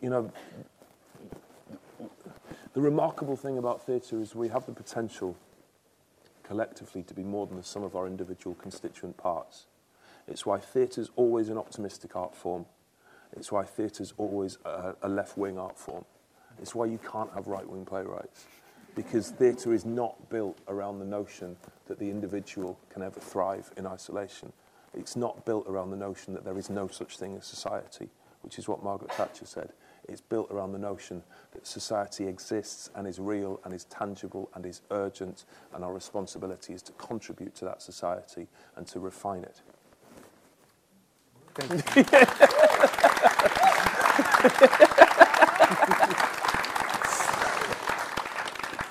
You 0.00 0.10
know, 0.10 0.30
the 2.76 2.82
remarkable 2.82 3.36
thing 3.36 3.56
about 3.56 3.86
theatre 3.86 4.20
is 4.20 4.34
we 4.34 4.48
have 4.48 4.66
the 4.66 4.72
potential 4.72 5.34
collectively 6.42 7.02
to 7.02 7.14
be 7.14 7.22
more 7.22 7.46
than 7.46 7.56
the 7.56 7.62
sum 7.62 7.82
of 7.82 7.96
our 7.96 8.06
individual 8.06 8.54
constituent 8.54 9.16
parts. 9.16 9.64
It's 10.28 10.44
why 10.44 10.58
theatre 10.58 11.00
is 11.00 11.08
always 11.16 11.48
an 11.48 11.56
optimistic 11.56 12.14
art 12.14 12.36
form. 12.36 12.66
It's 13.34 13.50
why 13.50 13.64
theatre 13.64 14.02
is 14.02 14.12
always 14.18 14.58
a, 14.66 14.94
a 15.00 15.08
left 15.08 15.38
wing 15.38 15.58
art 15.58 15.78
form. 15.78 16.04
It's 16.60 16.74
why 16.74 16.84
you 16.84 16.98
can't 16.98 17.32
have 17.32 17.46
right 17.46 17.66
wing 17.66 17.86
playwrights. 17.86 18.44
Because 18.94 19.30
theatre 19.30 19.72
is 19.72 19.86
not 19.86 20.28
built 20.28 20.58
around 20.68 20.98
the 20.98 21.06
notion 21.06 21.56
that 21.86 21.98
the 21.98 22.10
individual 22.10 22.78
can 22.90 23.00
ever 23.02 23.20
thrive 23.20 23.70
in 23.78 23.86
isolation. 23.86 24.52
It's 24.92 25.16
not 25.16 25.46
built 25.46 25.66
around 25.66 25.92
the 25.92 25.96
notion 25.96 26.34
that 26.34 26.44
there 26.44 26.58
is 26.58 26.68
no 26.68 26.88
such 26.88 27.16
thing 27.16 27.38
as 27.38 27.46
society, 27.46 28.10
which 28.42 28.58
is 28.58 28.68
what 28.68 28.84
Margaret 28.84 29.12
Thatcher 29.12 29.46
said. 29.46 29.72
It's 30.08 30.20
built 30.20 30.50
around 30.50 30.72
the 30.72 30.78
notion 30.78 31.22
that 31.52 31.66
society 31.66 32.26
exists 32.26 32.90
and 32.94 33.06
is 33.06 33.18
real 33.18 33.60
and 33.64 33.72
is 33.74 33.84
tangible 33.84 34.48
and 34.54 34.64
is 34.66 34.82
urgent, 34.90 35.44
and 35.74 35.84
our 35.84 35.92
responsibility 35.92 36.72
is 36.74 36.82
to 36.82 36.92
contribute 36.92 37.54
to 37.56 37.64
that 37.64 37.82
society 37.82 38.46
and 38.76 38.86
to 38.88 39.00
refine 39.00 39.44
it. 39.44 39.60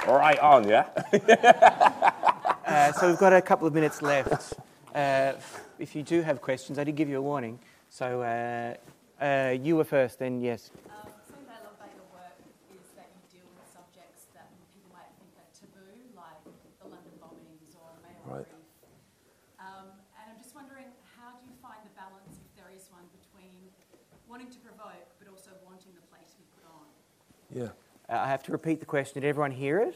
right 0.07 0.39
on, 0.39 0.68
yeah? 0.68 0.86
uh, 2.66 2.91
so 2.93 3.07
we've 3.07 3.20
got 3.20 3.34
a 3.34 3.41
couple 3.41 3.68
of 3.68 3.74
minutes 3.74 4.01
left. 4.01 4.53
Uh, 4.93 5.34
if 5.78 5.95
you 5.95 6.03
do 6.03 6.22
have 6.22 6.41
questions, 6.41 6.80
I 6.80 6.84
did 6.84 6.95
give 6.95 7.09
you 7.09 7.18
a 7.20 7.22
warning. 7.22 7.59
So 7.89 8.22
uh, 8.22 9.24
uh 9.24 9.55
you 9.61 9.76
were 9.76 9.84
first, 9.84 10.20
then 10.20 10.41
yes. 10.41 10.72
Yeah. 27.56 27.70
Uh, 28.10 28.18
I 28.18 28.28
have 28.28 28.43
to 28.43 28.51
repeat 28.51 28.82
the 28.82 28.86
question. 28.86 29.22
Did 29.22 29.28
everyone 29.28 29.51
hear 29.51 29.80
it? 29.80 29.95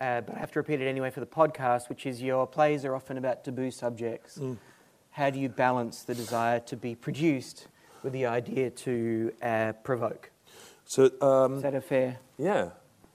Uh, 0.00 0.22
but 0.22 0.34
I 0.36 0.38
have 0.38 0.50
to 0.52 0.58
repeat 0.58 0.80
it 0.80 0.88
anyway 0.88 1.10
for 1.10 1.20
the 1.20 1.26
podcast, 1.26 1.88
which 1.88 2.06
is 2.06 2.22
your 2.22 2.46
plays 2.46 2.84
are 2.84 2.94
often 2.94 3.18
about 3.18 3.44
taboo 3.44 3.70
subjects. 3.70 4.38
Mm. 4.38 4.56
How 5.10 5.28
do 5.30 5.38
you 5.38 5.48
balance 5.48 6.02
the 6.02 6.14
desire 6.14 6.60
to 6.60 6.76
be 6.76 6.94
produced 6.94 7.66
with 8.02 8.12
the 8.12 8.26
idea 8.26 8.70
to 8.70 9.32
uh, 9.42 9.72
provoke? 9.84 10.30
So, 10.84 11.10
um, 11.20 11.56
is 11.56 11.62
that 11.62 11.74
a 11.74 11.80
fair? 11.80 12.18
Yeah, 12.38 12.70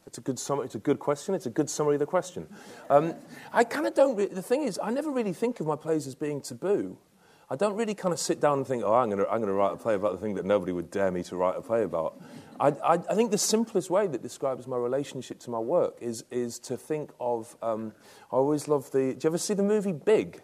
it's 0.05 0.19
a 0.19 0.21
good 0.21 0.37
summary. 0.37 0.65
It's 0.65 0.75
a 0.75 0.79
good 0.79 0.99
question. 0.99 1.33
It's 1.33 1.47
a 1.47 1.49
good 1.49 1.69
summary 1.69 1.95
of 1.95 1.99
the 1.99 2.05
question. 2.05 2.47
Um, 2.89 3.15
I 3.51 3.63
kind 3.63 3.87
of 3.87 3.95
don't. 3.95 4.15
Re- 4.15 4.27
the 4.27 4.43
thing 4.43 4.63
is, 4.63 4.79
I 4.83 4.91
never 4.91 5.09
really 5.09 5.33
think 5.33 5.59
of 5.59 5.65
my 5.65 5.75
plays 5.75 6.05
as 6.05 6.13
being 6.13 6.41
taboo. 6.41 6.97
I 7.49 7.55
don't 7.55 7.75
really 7.75 7.93
kind 7.93 8.13
of 8.13 8.19
sit 8.19 8.39
down 8.39 8.59
and 8.59 8.67
think, 8.67 8.83
oh, 8.83 8.93
I'm 8.93 9.09
going 9.09 9.23
to 9.23 9.29
I'm 9.29 9.41
to 9.41 9.51
write 9.51 9.73
a 9.73 9.75
play 9.75 9.95
about 9.95 10.13
the 10.13 10.17
thing 10.17 10.35
that 10.35 10.45
nobody 10.45 10.71
would 10.71 10.89
dare 10.89 11.11
me 11.11 11.23
to 11.23 11.35
write 11.35 11.55
a 11.55 11.61
play 11.61 11.83
about. 11.83 12.21
I, 12.59 12.67
I, 12.67 12.93
I, 12.93 13.15
think 13.15 13.31
the 13.31 13.37
simplest 13.37 13.89
way 13.89 14.07
that 14.07 14.21
describes 14.21 14.67
my 14.67 14.77
relationship 14.77 15.39
to 15.41 15.49
my 15.49 15.59
work 15.59 15.97
is, 15.99 16.23
is 16.31 16.59
to 16.59 16.77
think 16.77 17.11
of. 17.19 17.55
Um, 17.61 17.93
I 18.31 18.35
always 18.35 18.67
love 18.67 18.89
the. 18.91 19.13
Do 19.13 19.19
you 19.23 19.29
ever 19.29 19.37
see 19.37 19.53
the 19.53 19.63
movie 19.63 19.91
Big? 19.91 20.41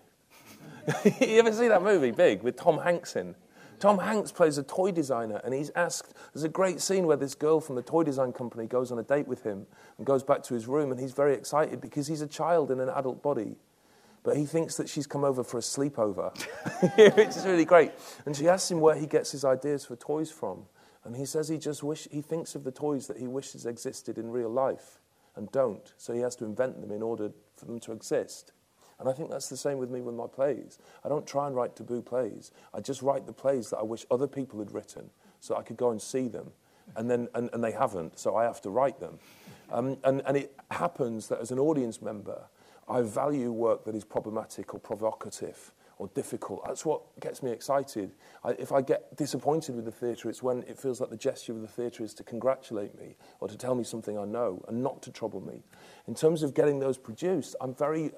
you 1.21 1.39
ever 1.39 1.51
see 1.51 1.67
that 1.67 1.83
movie 1.83 2.11
Big 2.11 2.43
with 2.43 2.57
Tom 2.57 2.79
Hanks 2.79 3.15
in? 3.15 3.35
Tom 3.79 3.99
Hanks 3.99 4.31
plays 4.31 4.57
a 4.57 4.63
toy 4.63 4.91
designer, 4.91 5.39
and 5.43 5.53
he's 5.53 5.71
asked. 5.75 6.13
There's 6.33 6.43
a 6.43 6.49
great 6.49 6.81
scene 6.81 7.07
where 7.07 7.15
this 7.15 7.35
girl 7.35 7.61
from 7.61 7.75
the 7.75 7.81
toy 7.81 8.03
design 8.03 8.33
company 8.33 8.67
goes 8.67 8.91
on 8.91 8.99
a 8.99 9.03
date 9.03 9.27
with 9.27 9.43
him 9.43 9.65
and 9.97 10.05
goes 10.05 10.23
back 10.23 10.43
to 10.43 10.53
his 10.53 10.67
room, 10.67 10.91
and 10.91 10.99
he's 10.99 11.13
very 11.13 11.33
excited 11.33 11.79
because 11.79 12.07
he's 12.07 12.21
a 12.21 12.27
child 12.27 12.71
in 12.71 12.79
an 12.81 12.89
adult 12.89 13.23
body. 13.23 13.55
But 14.23 14.35
he 14.35 14.45
thinks 14.45 14.75
that 14.77 14.89
she's 14.89 15.07
come 15.07 15.23
over 15.23 15.43
for 15.43 15.57
a 15.57 15.61
sleepover, 15.61 16.35
which 17.15 17.29
is 17.29 17.45
really 17.45 17.65
great. 17.65 17.91
And 18.25 18.35
she 18.35 18.49
asks 18.49 18.69
him 18.69 18.81
where 18.81 18.95
he 18.95 19.07
gets 19.07 19.31
his 19.31 19.45
ideas 19.45 19.85
for 19.85 19.95
toys 19.95 20.29
from. 20.31 20.65
And 21.05 21.15
he 21.15 21.25
says 21.25 21.47
he 21.47 21.57
just 21.57 21.83
wish 21.83 22.07
he 22.11 22.21
thinks 22.21 22.55
of 22.55 22.63
the 22.63 22.71
toys 22.71 23.07
that 23.07 23.17
he 23.17 23.27
wishes 23.27 23.65
existed 23.65 24.17
in 24.17 24.29
real 24.29 24.49
life 24.49 24.99
and 25.35 25.51
don't. 25.51 25.93
So 25.97 26.13
he 26.13 26.19
has 26.19 26.35
to 26.37 26.45
invent 26.45 26.81
them 26.81 26.91
in 26.91 27.01
order 27.01 27.31
for 27.55 27.65
them 27.65 27.79
to 27.81 27.93
exist. 27.93 28.51
And 28.99 29.07
I 29.07 29.13
think 29.13 29.29
that's 29.29 29.47
the 29.47 29.57
same 29.57 29.77
with 29.77 29.89
me 29.89 30.01
with 30.01 30.15
my 30.15 30.27
plays. 30.27 30.77
I 31.05 31.09
don't 31.09 31.25
try 31.25 31.47
and 31.47 31.55
write 31.55 31.75
taboo 31.75 32.01
plays. 32.01 32.51
I 32.73 32.81
just 32.81 33.01
write 33.01 33.25
the 33.25 33.33
plays 33.33 33.69
that 33.69 33.77
I 33.77 33.83
wish 33.83 34.05
other 34.11 34.27
people 34.27 34.59
had 34.59 34.73
written 34.73 35.09
so 35.39 35.55
I 35.55 35.61
could 35.61 35.77
go 35.77 35.91
and 35.91 36.01
see 36.01 36.27
them. 36.27 36.51
And, 36.97 37.09
then, 37.09 37.29
and, 37.33 37.49
and 37.53 37.63
they 37.63 37.71
haven't, 37.71 38.19
so 38.19 38.35
I 38.35 38.43
have 38.43 38.61
to 38.61 38.69
write 38.69 38.99
them. 38.99 39.19
Um, 39.71 39.97
and, 40.03 40.21
and 40.25 40.35
it 40.35 40.53
happens 40.71 41.27
that 41.29 41.39
as 41.39 41.51
an 41.51 41.59
audience 41.59 42.01
member, 42.01 42.49
I 42.89 43.01
value 43.01 43.51
work 43.51 43.85
that 43.85 43.95
is 43.95 44.03
problematic 44.03 44.73
or 44.73 44.79
provocative 44.79 45.71
or 45.99 46.07
difficult. 46.15 46.63
That's 46.65 46.85
what 46.85 47.01
gets 47.19 47.43
me 47.43 47.51
excited. 47.51 48.11
I, 48.43 48.51
if 48.51 48.71
I 48.71 48.81
get 48.81 49.15
disappointed 49.17 49.75
with 49.75 49.85
the 49.85 49.91
theatre, 49.91 50.29
it's 50.29 50.41
when 50.41 50.63
it 50.63 50.79
feels 50.79 51.01
like 51.01 51.09
the 51.09 51.17
gesture 51.17 51.51
of 51.51 51.61
the 51.61 51.67
theatre 51.67 52.03
is 52.03 52.13
to 52.15 52.23
congratulate 52.23 52.97
me 52.97 53.17
or 53.41 53.49
to 53.49 53.57
tell 53.57 53.75
me 53.75 53.83
something 53.83 54.17
I 54.17 54.25
know 54.25 54.63
and 54.69 54.81
not 54.81 55.01
to 55.03 55.11
trouble 55.11 55.41
me. 55.41 55.61
In 56.07 56.15
terms 56.15 56.41
of 56.41 56.53
getting 56.53 56.79
those 56.79 56.97
produced, 56.97 57.55
I'm 57.61 57.75
very. 57.75 58.11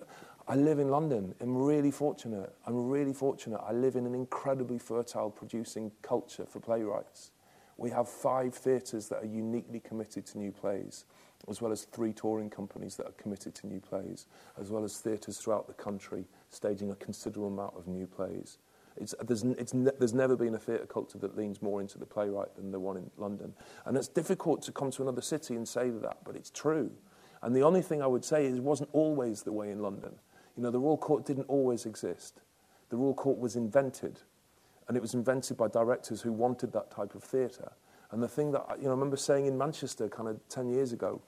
I 0.48 0.56
live 0.56 0.80
in 0.80 0.90
London. 0.90 1.34
I'm 1.40 1.56
really 1.56 1.92
fortunate. 1.92 2.54
I'm 2.66 2.90
really 2.90 3.14
fortunate. 3.14 3.62
I 3.66 3.74
live 3.74 3.96
in 3.96 4.06
an 4.06 4.16
incredibly 4.16 4.80
fertile 4.80 5.30
producing 5.30 5.92
culture 6.02 6.46
for 6.46 6.60
playwrights. 6.60 7.32
We 7.78 7.90
have 7.92 8.10
five 8.10 8.54
theatres 8.54 9.08
that 9.10 9.24
are 9.24 9.28
uniquely 9.28 9.80
committed 9.80 10.26
to 10.28 10.38
new 10.38 10.52
plays. 10.52 11.06
As 11.50 11.62
well 11.62 11.72
as 11.72 11.84
three 11.84 12.14
touring 12.14 12.50
companies 12.50 12.96
that 12.96 13.08
are 13.08 13.14
committed 13.14 13.56
to 13.56 13.68
new 13.68 13.80
plays, 13.80 14.28
as 14.60 14.70
well 14.70 14.84
as 14.84 14.98
theatres 14.98 15.38
throughout 15.38 15.68
the 15.68 15.74
country 15.74 16.26
staging 16.50 16.92
a 16.92 16.96
considerable 16.96 17.48
amount 17.48 17.76
of 17.76 17.88
new 17.88 18.08
plays. 18.08 18.58
It's, 18.98 19.16
there's, 19.24 19.44
it's 19.44 19.74
ne- 19.74 19.92
there's 19.98 20.14
never 20.14 20.36
been 20.36 20.54
a 20.54 20.60
theatre 20.60 20.86
culture 20.86 21.18
that 21.20 21.38
leans 21.38 21.62
more 21.62 21.82
into 21.82 21.98
the 21.98 22.06
playwright 22.06 22.56
than 22.56 22.72
the 22.72 22.80
one 22.80 22.98
in 22.98 23.10
London. 23.18 23.54
And 23.86 23.96
it's 23.96 24.08
difficult 24.08 24.62
to 24.64 24.72
come 24.72 24.92
to 24.92 25.02
another 25.02 25.22
city 25.22 25.56
and 25.56 25.68
say 25.68 25.90
that, 25.90 26.18
but 26.26 26.36
it's 26.36 26.50
true. 26.50 26.92
And 27.42 27.56
the 27.56 27.64
only 27.64 27.82
thing 27.82 28.02
I 28.02 28.08
would 28.08 28.26
say 28.26 28.46
is 28.46 28.58
it 28.58 28.64
wasn't 28.64 28.90
always 28.94 29.44
the 29.44 29.54
way 29.54 29.72
in 29.72 29.82
London. 29.82 30.12
You 30.56 30.64
know, 30.64 30.72
the 30.72 30.80
Royal 30.80 30.98
Court 30.98 31.26
didn't 31.26 31.46
always 31.48 31.86
exist. 31.86 32.42
The 32.90 32.98
Royal 32.98 33.14
Court 33.14 33.40
was 33.40 33.56
invented, 33.56 34.20
and 34.88 34.98
it 34.98 35.02
was 35.02 35.14
invented 35.14 35.58
by 35.58 35.70
directors 35.70 36.22
who 36.22 36.34
wanted 36.34 36.74
that 36.74 36.92
type 36.92 37.16
of 37.16 37.24
theatre. 37.24 37.72
And 38.12 38.22
the 38.22 38.28
thing 38.28 38.52
that, 38.52 38.66
you 38.78 38.84
know, 38.84 38.90
I 38.90 38.94
remember 38.94 39.18
saying 39.18 39.46
in 39.46 39.58
Manchester 39.58 40.10
kind 40.10 40.28
of 40.28 40.38
10 40.50 40.70
years 40.70 40.92
ago, 40.92 41.22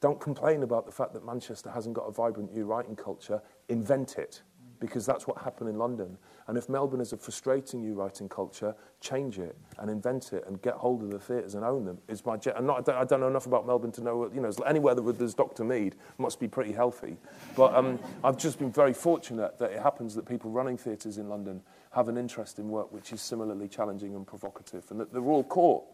don't 0.00 0.20
complain 0.20 0.62
about 0.62 0.86
the 0.86 0.92
fact 0.92 1.12
that 1.14 1.24
Manchester 1.24 1.70
hasn't 1.70 1.94
got 1.94 2.02
a 2.02 2.12
vibrant 2.12 2.52
new 2.54 2.64
writing 2.64 2.96
culture, 2.96 3.42
invent 3.68 4.16
it, 4.16 4.42
because 4.80 5.04
that's 5.04 5.26
what 5.26 5.38
happened 5.38 5.68
in 5.68 5.76
London. 5.76 6.16
And 6.46 6.56
if 6.56 6.68
Melbourne 6.68 7.00
is 7.00 7.12
a 7.12 7.16
frustrating 7.16 7.82
new 7.82 7.94
writing 7.94 8.28
culture, 8.28 8.74
change 9.00 9.38
it 9.38 9.56
and 9.78 9.90
invent 9.90 10.32
it 10.32 10.44
and 10.46 10.62
get 10.62 10.74
hold 10.74 11.02
of 11.02 11.10
the 11.10 11.18
theatres 11.18 11.54
and 11.54 11.64
own 11.64 11.84
them. 11.84 11.98
Is 12.08 12.24
my 12.24 12.38
I'm 12.56 12.64
not, 12.64 12.88
I 12.88 13.04
don't 13.04 13.20
know 13.20 13.28
enough 13.28 13.46
about 13.46 13.66
Melbourne 13.66 13.92
to 13.92 14.02
know, 14.02 14.30
you 14.32 14.40
know, 14.40 14.50
anywhere 14.66 14.94
that 14.94 15.18
there's 15.18 15.34
Dr. 15.34 15.64
Mead 15.64 15.96
must 16.16 16.40
be 16.40 16.48
pretty 16.48 16.72
healthy. 16.72 17.18
But 17.56 17.74
um, 17.74 17.98
I've 18.24 18.38
just 18.38 18.58
been 18.58 18.72
very 18.72 18.94
fortunate 18.94 19.58
that 19.58 19.72
it 19.72 19.82
happens 19.82 20.14
that 20.14 20.26
people 20.26 20.50
running 20.50 20.78
theatres 20.78 21.18
in 21.18 21.28
London 21.28 21.60
have 21.90 22.08
an 22.08 22.16
interest 22.16 22.58
in 22.58 22.68
work 22.68 22.92
which 22.92 23.12
is 23.12 23.20
similarly 23.20 23.68
challenging 23.68 24.14
and 24.14 24.26
provocative. 24.26 24.84
And 24.90 25.00
that 25.00 25.12
they're 25.12 25.22
all 25.22 25.44
Court 25.44 25.84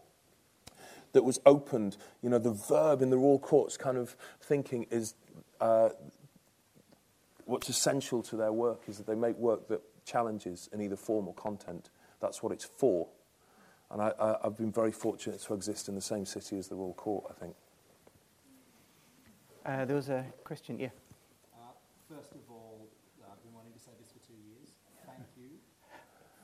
that 1.15 1.23
was 1.23 1.39
opened, 1.45 1.95
you 2.21 2.29
know, 2.29 2.37
the 2.37 2.51
verb 2.51 3.01
in 3.01 3.09
the 3.09 3.17
Royal 3.17 3.39
Court's 3.39 3.77
kind 3.77 3.97
of 3.97 4.17
thinking 4.41 4.85
is 4.91 5.15
uh, 5.61 5.89
what's 7.45 7.69
essential 7.69 8.21
to 8.23 8.35
their 8.35 8.51
work 8.51 8.83
is 8.87 8.97
that 8.97 9.07
they 9.07 9.15
make 9.15 9.37
work 9.37 9.69
that 9.69 9.81
challenges 10.05 10.69
in 10.73 10.81
either 10.81 10.97
form 10.97 11.29
or 11.29 11.33
content. 11.33 11.89
That's 12.19 12.43
what 12.43 12.51
it's 12.51 12.65
for. 12.65 13.07
And 13.89 14.01
I, 14.01 14.11
I, 14.19 14.35
I've 14.43 14.57
been 14.57 14.73
very 14.73 14.91
fortunate 14.91 15.39
to 15.39 15.53
exist 15.53 15.87
in 15.87 15.95
the 15.95 16.01
same 16.01 16.25
city 16.25 16.57
as 16.57 16.67
the 16.67 16.75
Royal 16.75 16.93
Court, 16.93 17.23
I 17.29 17.33
think. 17.39 17.55
Uh, 19.65 19.85
there 19.85 19.95
was 19.95 20.09
a 20.09 20.25
question, 20.43 20.77
yeah. 20.77 20.89
Uh, 21.55 21.71
first 22.13 22.33
of 22.33 22.41
all, 22.49 22.89
uh, 23.23 23.31
I've 23.31 23.41
been 23.41 23.53
wanting 23.53 23.71
to 23.71 23.79
say 23.79 23.91
this 23.97 24.11
for 24.11 24.19
two 24.19 24.37
years. 24.51 24.75
Thank 25.07 25.23
you 25.37 25.57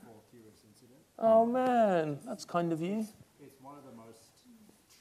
for 0.00 0.16
Curious 0.30 0.64
Incident. 0.66 0.98
Oh 1.18 1.44
man, 1.44 2.20
that's 2.26 2.46
kind 2.46 2.72
of 2.72 2.80
you. 2.80 3.06
It's 3.38 3.60
one 3.60 3.76
of 3.76 3.84
the 3.84 3.92
most 3.92 4.32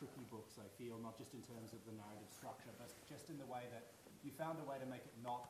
tricky 0.02 0.26
books, 0.34 0.58
I 0.58 0.66
feel, 0.82 0.98
not 0.98 1.14
just 1.14 1.30
in 1.38 1.46
terms 1.46 1.78
of 1.78 1.82
the 1.86 1.94
narrative 1.94 2.34
structure, 2.34 2.74
but 2.82 2.90
just 3.06 3.30
in 3.30 3.38
the 3.38 3.46
way 3.46 3.70
that 3.70 3.86
you 4.24 4.32
found 4.38 4.60
a 4.62 4.66
way 4.70 4.78
to 4.80 4.86
make 4.88 5.02
it 5.06 5.14
not 5.24 5.50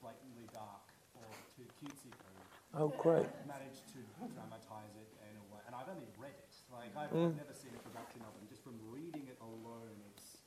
blatantly 0.00 0.48
dark 0.52 0.84
or 1.16 1.28
too 1.56 1.66
cutesy 1.80 2.10
poo. 2.12 2.40
Oh, 2.78 2.88
great. 3.02 3.26
Managed 3.44 3.84
to 3.92 4.00
dramatize 4.32 4.94
it 4.96 5.10
in 5.28 5.34
a 5.36 5.44
way, 5.52 5.60
and 5.66 5.74
I've 5.74 5.90
only 5.90 6.08
read 6.16 6.32
it. 6.38 6.54
Like 6.72 6.94
I've, 6.96 7.10
Mm. 7.12 7.34
I've 7.34 7.40
never 7.42 7.52
seen 7.54 7.74
a 7.74 7.82
production 7.82 8.22
of 8.22 8.32
it. 8.36 8.40
and 8.40 8.48
Just 8.48 8.62
from 8.62 8.78
reading 8.90 9.26
it 9.28 9.38
alone, 9.42 9.98
it's 10.14 10.38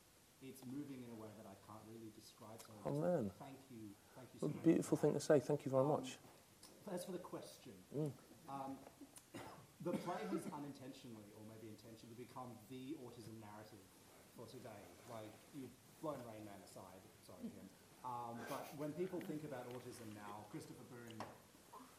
it's 0.44 0.60
moving 0.68 1.00
in 1.00 1.08
a 1.08 1.14
way 1.16 1.32
that 1.40 1.46
I 1.48 1.56
can't 1.64 1.80
really 1.88 2.12
describe. 2.12 2.60
So 2.60 2.72
Oh, 2.84 2.92
man. 2.92 3.30
thank 3.40 3.56
you, 3.72 3.96
thank 4.12 4.28
you 4.34 4.40
so 4.40 4.44
What 4.46 4.52
a 4.52 4.56
much. 4.56 4.64
beautiful 4.64 4.96
thing 4.98 5.12
to 5.14 5.20
say. 5.20 5.40
Thank 5.40 5.64
you 5.64 5.70
very 5.70 5.84
much. 5.88 6.18
As 6.92 7.04
for 7.06 7.12
the 7.12 7.18
question, 7.24 7.72
Mm. 7.96 8.12
um, 8.50 8.76
the 9.88 9.92
play 10.04 10.20
has 10.20 10.44
unintentionally, 10.52 11.32
or 11.36 11.42
maybe 11.48 11.68
intentionally, 11.72 12.12
become 12.16 12.52
the 12.68 12.92
autism 13.00 13.40
narrative 13.40 13.80
for 14.36 14.44
today. 14.46 14.84
Like, 15.08 15.32
you've 15.54 15.72
blown 16.02 16.20
Rain 16.28 16.44
Man 16.44 16.60
aside, 16.60 16.60
sorry, 16.60 16.60
Kim. 16.60 16.63
Um, 18.04 18.36
but 18.52 18.68
when 18.76 18.92
people 18.92 19.18
think 19.24 19.44
about 19.48 19.64
autism 19.72 20.12
now, 20.12 20.44
Christopher 20.52 20.84
Boone, 20.92 21.16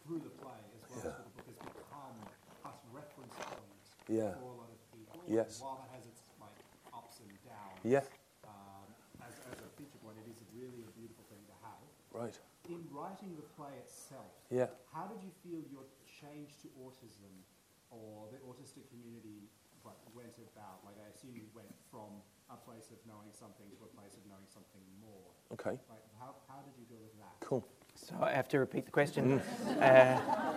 through 0.06 0.22
the 0.22 0.30
play 0.38 0.62
as 0.78 0.86
well 0.94 1.02
Yeah. 1.02 1.10
as 1.10 1.16
through 1.18 1.34
the 1.34 1.44
book, 1.50 1.58
has 1.66 1.74
become 1.74 2.18
a 2.66 2.72
reference 2.94 3.34
point 3.34 3.86
Yeah. 4.08 4.38
for 4.38 4.54
a 4.54 4.58
lot 4.62 4.70
of 4.70 4.80
people. 4.94 5.22
Yes. 5.26 5.60
While 5.60 5.82
that 5.82 5.90
has 5.98 6.06
its 6.06 6.22
like 6.40 6.54
ups 6.94 7.20
and 7.26 7.34
downs, 7.42 7.82
Yeah. 7.84 8.06
um, 8.46 8.86
as, 9.26 9.34
as 9.50 9.58
a 9.66 9.70
feature 9.74 9.98
point, 9.98 10.20
it 10.22 10.28
is 10.30 10.38
really 10.54 10.86
a 10.86 10.92
beautiful 10.94 11.26
thing 11.26 11.42
to 11.50 11.54
have. 11.66 11.82
Right. 12.14 12.40
In 12.70 12.88
writing 12.94 13.36
the 13.36 13.42
play 13.58 13.74
itself, 13.82 14.32
Yeah. 14.52 14.70
how 14.94 15.08
did 15.08 15.24
you 15.24 15.32
feel 15.42 15.62
your 15.74 15.86
change 16.06 16.58
to 16.62 16.70
autism 16.86 17.44
or 17.90 18.30
the 18.30 18.38
autistic 18.46 18.88
community 18.90 19.50
like, 19.84 19.98
went 20.16 20.38
about? 20.38 20.86
Like, 20.86 20.98
I 21.00 21.08
assume 21.10 21.36
you 21.36 21.50
went 21.54 21.74
from 21.90 22.22
a 22.50 22.56
place 22.56 22.90
of 22.92 22.98
knowing 23.08 23.30
something 23.32 23.66
to 23.78 23.84
a 23.84 23.88
place 24.00 24.14
of 24.14 24.20
knowing 24.30 24.46
something 24.48 24.82
more. 25.02 25.32
Okay. 25.54 25.80
Like, 25.90 26.04
how, 26.20 26.36
how 26.48 26.62
did 26.62 26.74
you 26.78 26.86
go 26.90 26.96
with 27.02 27.18
that? 27.20 27.34
Cool. 27.46 27.66
So 27.96 28.16
I 28.22 28.32
have 28.32 28.48
to 28.50 28.60
repeat 28.60 28.86
the 28.86 28.92
question. 28.92 29.40
Mm. 29.40 29.82
Uh, 29.82 30.20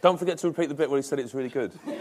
Don't 0.00 0.18
forget 0.18 0.38
to 0.38 0.46
repeat 0.48 0.68
the 0.68 0.74
bit 0.76 0.88
where 0.88 0.98
he 0.98 1.02
said 1.02 1.18
it 1.18 1.22
was 1.22 1.34
really 1.34 1.48
good. 1.48 1.72
no, 1.86 1.92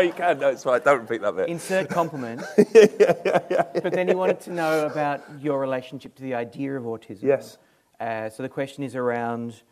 you 0.00 0.12
can. 0.12 0.38
No, 0.38 0.48
it's 0.50 0.62
fine. 0.62 0.80
Don't 0.84 1.00
repeat 1.00 1.22
that 1.22 1.34
bit. 1.34 1.48
insert 1.48 1.88
compliment. 1.88 2.42
but 2.56 3.92
then 3.92 4.08
he 4.08 4.14
wanted 4.14 4.40
to 4.40 4.52
know 4.52 4.84
about 4.84 5.22
your 5.40 5.58
relationship 5.58 6.14
to 6.16 6.22
the 6.22 6.34
idea 6.34 6.76
of 6.76 6.84
autism. 6.84 7.22
Yes. 7.22 7.56
Uh, 7.98 8.28
so 8.28 8.42
the 8.42 8.48
question 8.48 8.84
is 8.84 8.94
around 8.94 9.62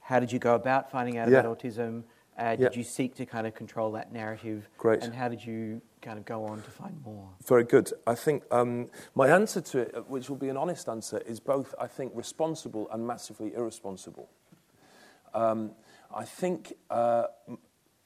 how 0.00 0.20
did 0.20 0.30
you 0.30 0.38
go 0.38 0.54
about 0.54 0.90
finding 0.90 1.18
out 1.18 1.28
Yeah. 1.28 1.40
about 1.40 1.58
autism? 1.58 2.04
Uh, 2.38 2.50
did 2.54 2.60
Yeah. 2.72 2.78
you 2.78 2.84
seek 2.84 3.16
to 3.16 3.26
kind 3.26 3.46
of 3.46 3.54
control 3.54 3.90
that 3.92 4.12
narrative? 4.12 4.68
Great. 4.78 5.02
And 5.02 5.12
how 5.12 5.28
did 5.28 5.44
you 5.44 5.82
kind 6.00 6.18
of 6.18 6.24
go 6.24 6.44
on 6.44 6.62
to 6.62 6.70
find 6.70 7.02
more? 7.04 7.28
Very 7.44 7.64
good. 7.64 7.92
I 8.06 8.14
think 8.14 8.44
um, 8.52 8.90
my 9.16 9.28
answer 9.28 9.60
to 9.60 9.78
it, 9.80 10.08
which 10.08 10.30
will 10.30 10.36
be 10.36 10.48
an 10.48 10.56
honest 10.56 10.88
answer, 10.88 11.18
is 11.26 11.40
both, 11.40 11.74
I 11.80 11.88
think, 11.88 12.12
responsible 12.14 12.88
and 12.92 13.04
massively 13.04 13.52
irresponsible. 13.54 14.28
Um, 15.34 15.72
I 16.14 16.24
think 16.24 16.74
uh, 16.90 17.26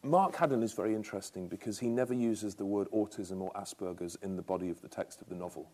Mark 0.03 0.35
Haddon 0.37 0.63
is 0.63 0.73
very 0.73 0.95
interesting 0.95 1.47
because 1.47 1.79
he 1.79 1.89
never 1.89 2.15
uses 2.15 2.55
the 2.55 2.67
word 2.67 2.89
autism 2.91 3.41
or 3.43 3.53
Asperger's 3.53 4.17
in 4.23 4.37
the 4.37 4.43
body 4.43 4.71
of 4.71 4.81
the 4.81 4.89
text 4.89 5.21
of 5.21 5.29
the 5.29 5.35
novel. 5.37 5.71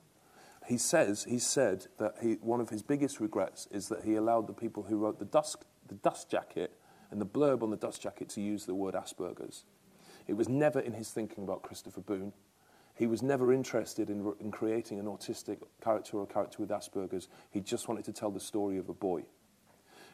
He 0.66 0.76
says, 0.76 1.24
he 1.24 1.38
said 1.38 1.86
that 1.98 2.16
he, 2.20 2.34
one 2.34 2.60
of 2.60 2.68
his 2.68 2.82
biggest 2.82 3.20
regrets 3.20 3.68
is 3.70 3.88
that 3.88 4.04
he 4.04 4.16
allowed 4.16 4.46
the 4.48 4.52
people 4.52 4.82
who 4.82 4.98
wrote 4.98 5.18
the 5.18 5.24
dust, 5.24 5.64
the 5.86 5.94
dust 5.94 6.28
jacket 6.28 6.72
and 7.10 7.20
the 7.20 7.26
blurb 7.26 7.62
on 7.62 7.70
the 7.70 7.76
dust 7.76 8.02
jacket 8.02 8.28
to 8.30 8.40
use 8.40 8.66
the 8.66 8.74
word 8.74 8.94
Asperger's. 8.94 9.64
It 10.26 10.34
was 10.34 10.48
never 10.48 10.80
in 10.80 10.92
his 10.92 11.10
thinking 11.10 11.44
about 11.44 11.62
Christopher 11.62 12.02
Boone. 12.02 12.32
He 12.94 13.06
was 13.06 13.22
never 13.22 13.52
interested 13.52 14.10
in, 14.10 14.32
in 14.40 14.50
creating 14.50 14.98
an 14.98 15.06
autistic 15.06 15.58
character 15.82 16.18
or 16.18 16.24
a 16.24 16.26
character 16.26 16.58
with 16.60 16.70
Asperger's. 16.70 17.28
He 17.50 17.60
just 17.60 17.88
wanted 17.88 18.04
to 18.04 18.12
tell 18.12 18.30
the 18.30 18.40
story 18.40 18.76
of 18.76 18.88
a 18.88 18.94
boy. 18.94 19.24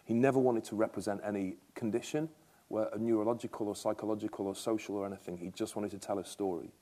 He 0.05 0.14
never 0.14 0.38
wanted 0.38 0.64
to 0.64 0.76
represent 0.76 1.20
any 1.24 1.57
condition, 1.74 2.28
where 2.68 2.88
a 2.92 2.99
neurological 2.99 3.68
or 3.68 3.76
psychological 3.76 4.47
or 4.47 4.55
social 4.55 4.97
or 4.97 5.07
anything. 5.07 5.38
He 5.38 5.51
just 5.51 5.76
wanted 5.76 5.90
to 5.92 5.99
tell 5.99 6.18
a 6.18 6.24
story. 6.24 6.72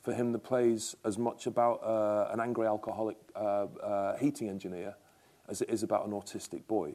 For 0.00 0.12
him, 0.12 0.32
the 0.32 0.38
play's 0.38 0.94
as 1.04 1.18
much 1.18 1.46
about 1.46 1.82
uh, 1.82 2.28
an 2.32 2.40
angry 2.40 2.66
alcoholic 2.66 3.16
uh, 3.34 3.66
uh, 3.82 4.16
heating 4.18 4.48
engineer 4.48 4.94
as 5.48 5.62
it 5.62 5.70
is 5.70 5.82
about 5.82 6.06
an 6.06 6.12
autistic 6.12 6.66
boy. 6.66 6.94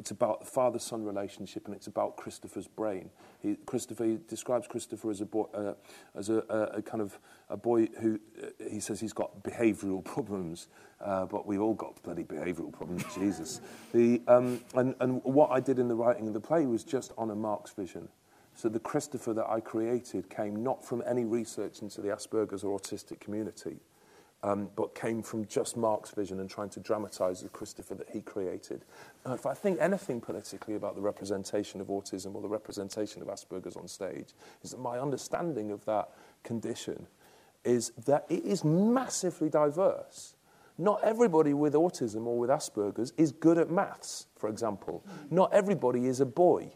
It's 0.00 0.12
about 0.12 0.40
the 0.40 0.46
father-son 0.46 1.04
relationship, 1.04 1.66
and 1.66 1.76
it's 1.76 1.86
about 1.86 2.16
Christopher's 2.16 2.66
brain. 2.66 3.10
He, 3.42 3.56
Christopher 3.66 4.06
he 4.06 4.18
describes 4.28 4.66
Christopher 4.66 5.10
as 5.10 5.20
a 5.20 5.26
boy, 5.26 5.44
uh, 5.52 5.74
as 6.16 6.30
a, 6.30 6.42
a, 6.48 6.78
a 6.78 6.82
kind 6.82 7.02
of 7.02 7.18
a 7.50 7.58
boy 7.58 7.84
who 8.00 8.18
uh, 8.42 8.46
he 8.70 8.80
says 8.80 8.98
he's 8.98 9.12
got 9.12 9.42
behavioural 9.42 10.02
problems, 10.02 10.68
uh, 11.02 11.26
but 11.26 11.46
we've 11.46 11.60
all 11.60 11.74
got 11.74 12.02
bloody 12.02 12.24
behavioural 12.24 12.72
problems. 12.72 13.04
Jesus. 13.14 13.60
The, 13.92 14.22
um, 14.26 14.62
and, 14.74 14.94
and 15.00 15.22
what 15.22 15.50
I 15.50 15.60
did 15.60 15.78
in 15.78 15.86
the 15.86 15.96
writing 15.96 16.26
of 16.28 16.32
the 16.32 16.40
play 16.40 16.64
was 16.64 16.82
just 16.82 17.12
honour 17.18 17.34
Mark's 17.34 17.72
vision. 17.72 18.08
So 18.54 18.70
the 18.70 18.80
Christopher 18.80 19.34
that 19.34 19.50
I 19.50 19.60
created 19.60 20.30
came 20.30 20.62
not 20.62 20.82
from 20.82 21.02
any 21.06 21.26
research 21.26 21.82
into 21.82 22.00
the 22.00 22.08
Asperger's 22.08 22.64
or 22.64 22.80
autistic 22.80 23.20
community, 23.20 23.76
um, 24.42 24.70
but 24.76 24.94
came 24.94 25.22
from 25.22 25.46
just 25.46 25.76
Mark's 25.76 26.10
vision 26.10 26.40
and 26.40 26.48
trying 26.48 26.70
to 26.70 26.80
dramatise 26.80 27.42
the 27.42 27.48
Christopher 27.48 27.94
that 27.96 28.08
he 28.10 28.20
created. 28.20 28.84
Now, 29.26 29.34
if 29.34 29.46
I 29.46 29.54
think 29.54 29.78
anything 29.80 30.20
politically 30.20 30.74
about 30.74 30.94
the 30.94 31.02
representation 31.02 31.80
of 31.80 31.88
autism 31.88 32.34
or 32.34 32.40
the 32.40 32.48
representation 32.48 33.20
of 33.22 33.28
Asperger's 33.28 33.76
on 33.76 33.86
stage, 33.86 34.34
is 34.62 34.70
that 34.70 34.80
my 34.80 34.98
understanding 34.98 35.70
of 35.70 35.84
that 35.84 36.10
condition 36.42 37.06
is 37.64 37.90
that 38.06 38.24
it 38.30 38.44
is 38.44 38.64
massively 38.64 39.50
diverse. 39.50 40.34
Not 40.78 41.04
everybody 41.04 41.52
with 41.52 41.74
autism 41.74 42.26
or 42.26 42.38
with 42.38 42.48
Asperger's 42.48 43.12
is 43.18 43.32
good 43.32 43.58
at 43.58 43.70
maths, 43.70 44.26
for 44.36 44.48
example. 44.48 45.04
Not 45.30 45.52
everybody 45.52 46.06
is 46.06 46.20
a 46.20 46.26
boy. 46.26 46.72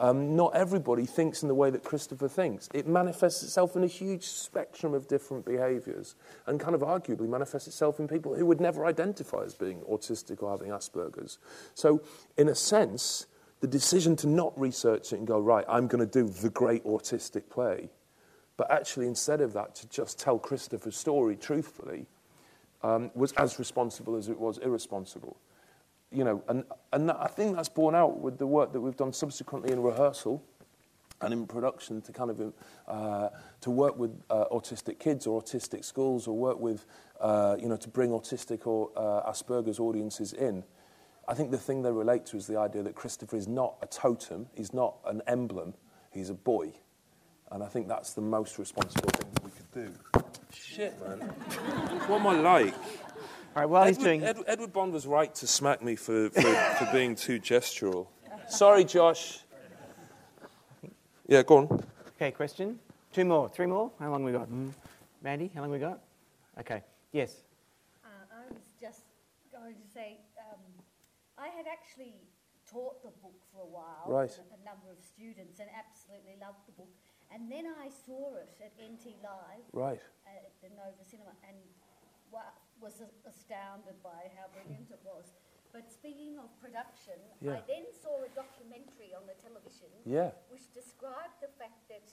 Um, 0.00 0.34
not 0.34 0.56
everybody 0.56 1.06
thinks 1.06 1.42
in 1.42 1.48
the 1.48 1.54
way 1.54 1.70
that 1.70 1.84
Christopher 1.84 2.28
thinks. 2.28 2.68
It 2.74 2.88
manifests 2.88 3.44
itself 3.44 3.76
in 3.76 3.84
a 3.84 3.88
huge 3.88 4.24
spectrum 4.24 4.92
of 4.92 5.06
different 5.06 5.44
behaviours 5.44 6.16
and 6.46 6.58
kind 6.58 6.74
of 6.74 6.80
arguably 6.80 7.28
manifests 7.28 7.68
itself 7.68 8.00
in 8.00 8.08
people 8.08 8.34
who 8.34 8.44
would 8.46 8.60
never 8.60 8.86
identify 8.86 9.44
as 9.44 9.54
being 9.54 9.80
autistic 9.82 10.42
or 10.42 10.50
having 10.50 10.70
Asperger's. 10.70 11.38
So, 11.74 12.02
in 12.36 12.48
a 12.48 12.56
sense, 12.56 13.26
the 13.60 13.68
decision 13.68 14.16
to 14.16 14.26
not 14.26 14.58
research 14.60 15.12
it 15.12 15.18
and 15.18 15.26
go, 15.26 15.38
right, 15.38 15.64
I'm 15.68 15.86
going 15.86 16.06
to 16.06 16.10
do 16.10 16.28
the 16.28 16.50
great 16.50 16.84
autistic 16.84 17.48
play, 17.48 17.88
but 18.56 18.70
actually 18.70 19.06
instead 19.06 19.40
of 19.40 19.52
that, 19.52 19.76
to 19.76 19.88
just 19.88 20.18
tell 20.18 20.38
Christopher's 20.38 20.96
story 20.96 21.36
truthfully, 21.36 22.06
um, 22.82 23.10
was 23.14 23.32
as 23.32 23.58
responsible 23.58 24.16
as 24.16 24.28
it 24.28 24.38
was 24.38 24.58
irresponsible. 24.58 25.36
You 26.14 26.24
know, 26.24 26.42
and, 26.48 26.64
and 26.92 27.08
that, 27.08 27.16
I 27.20 27.26
think 27.26 27.56
that's 27.56 27.68
borne 27.68 27.94
out 27.94 28.20
with 28.20 28.38
the 28.38 28.46
work 28.46 28.72
that 28.72 28.80
we've 28.80 28.96
done 28.96 29.12
subsequently 29.12 29.72
in 29.72 29.82
rehearsal 29.82 30.42
and 31.20 31.32
in 31.32 31.46
production 31.46 32.00
to 32.02 32.12
kind 32.12 32.30
of 32.30 32.52
uh, 32.86 33.28
to 33.60 33.70
work 33.70 33.98
with 33.98 34.10
uh, 34.30 34.44
autistic 34.52 34.98
kids 34.98 35.26
or 35.26 35.42
autistic 35.42 35.84
schools 35.84 36.26
or 36.26 36.36
work 36.36 36.60
with 36.60 36.86
uh, 37.20 37.56
you 37.58 37.68
know 37.68 37.76
to 37.76 37.88
bring 37.88 38.10
autistic 38.10 38.66
or 38.66 38.90
uh, 38.96 39.30
Asperger's 39.30 39.80
audiences 39.80 40.32
in. 40.32 40.62
I 41.26 41.34
think 41.34 41.50
the 41.50 41.58
thing 41.58 41.82
they 41.82 41.90
relate 41.90 42.26
to 42.26 42.36
is 42.36 42.46
the 42.46 42.58
idea 42.58 42.82
that 42.82 42.94
Christopher 42.94 43.36
is 43.36 43.48
not 43.48 43.76
a 43.80 43.86
totem, 43.86 44.46
he's 44.54 44.74
not 44.74 44.96
an 45.06 45.22
emblem, 45.26 45.74
he's 46.10 46.28
a 46.28 46.34
boy, 46.34 46.72
and 47.50 47.62
I 47.62 47.66
think 47.66 47.88
that's 47.88 48.12
the 48.12 48.20
most 48.20 48.58
responsible 48.58 49.08
thing 49.10 49.30
that 49.32 49.44
we 49.44 49.50
could 49.50 49.72
do. 49.72 50.24
Shit, 50.52 50.94
man, 51.00 51.20
what 52.08 52.20
am 52.20 52.26
I 52.26 52.34
like? 52.40 52.74
All 53.56 53.62
right, 53.62 53.66
while 53.70 53.86
he's 53.86 53.96
Edward, 53.98 54.04
doing. 54.08 54.24
Ed, 54.24 54.36
Edward 54.48 54.72
Bond 54.72 54.92
was 54.92 55.06
right 55.06 55.32
to 55.36 55.46
smack 55.46 55.80
me 55.82 55.94
for, 55.94 56.28
for, 56.30 56.42
for 56.42 56.88
being 56.92 57.14
too 57.14 57.38
gestural. 57.38 58.08
Sorry, 58.48 58.84
Josh. 58.84 59.38
Yeah, 61.28 61.42
go 61.44 61.58
on. 61.58 61.84
Okay, 62.16 62.32
question. 62.32 62.78
Two 63.12 63.24
more, 63.24 63.48
three 63.48 63.66
more. 63.66 63.92
How 64.00 64.10
long 64.10 64.24
we 64.24 64.32
got? 64.32 64.50
Mm. 64.50 64.72
Mandy, 65.22 65.50
how 65.54 65.60
long 65.62 65.70
we 65.70 65.78
got? 65.78 66.00
Okay. 66.58 66.82
Yes. 67.12 67.36
Uh, 68.04 68.08
I 68.34 68.52
was 68.52 68.62
just 68.80 69.02
going 69.52 69.74
to 69.74 69.86
say, 69.94 70.18
um, 70.50 70.58
I 71.38 71.46
had 71.48 71.66
actually 71.70 72.14
taught 72.70 73.02
the 73.04 73.10
book 73.22 73.38
for 73.52 73.62
a 73.62 73.70
while, 73.70 74.02
Right. 74.08 74.28
with 74.34 74.50
a 74.60 74.64
number 74.66 74.90
of 74.90 74.98
students, 75.00 75.60
and 75.60 75.68
absolutely 75.78 76.34
loved 76.40 76.66
the 76.66 76.72
book. 76.72 76.90
And 77.32 77.50
then 77.50 77.66
I 77.80 77.88
saw 77.88 78.34
it 78.34 78.50
at 78.60 78.72
NT 78.82 79.14
Live 79.22 79.62
Right. 79.72 80.00
at 80.26 80.50
the 80.60 80.68
Nova 80.74 81.04
Cinema, 81.08 81.30
and 81.46 81.56
wa- 82.32 82.50
was 82.84 83.00
astounded 83.24 83.96
by 84.04 84.28
how 84.36 84.44
brilliant 84.52 84.92
it 84.92 85.00
was. 85.08 85.32
But 85.72 85.88
speaking 85.90 86.36
of 86.38 86.52
production, 86.60 87.16
Yeah. 87.40 87.58
I 87.58 87.60
then 87.66 87.88
saw 87.96 88.22
a 88.22 88.28
documentary 88.36 89.16
on 89.16 89.24
the 89.26 89.34
television 89.40 89.90
Yeah. 90.04 90.30
which 90.52 90.68
described 90.76 91.40
the 91.40 91.48
fact 91.48 91.88
that 91.88 92.04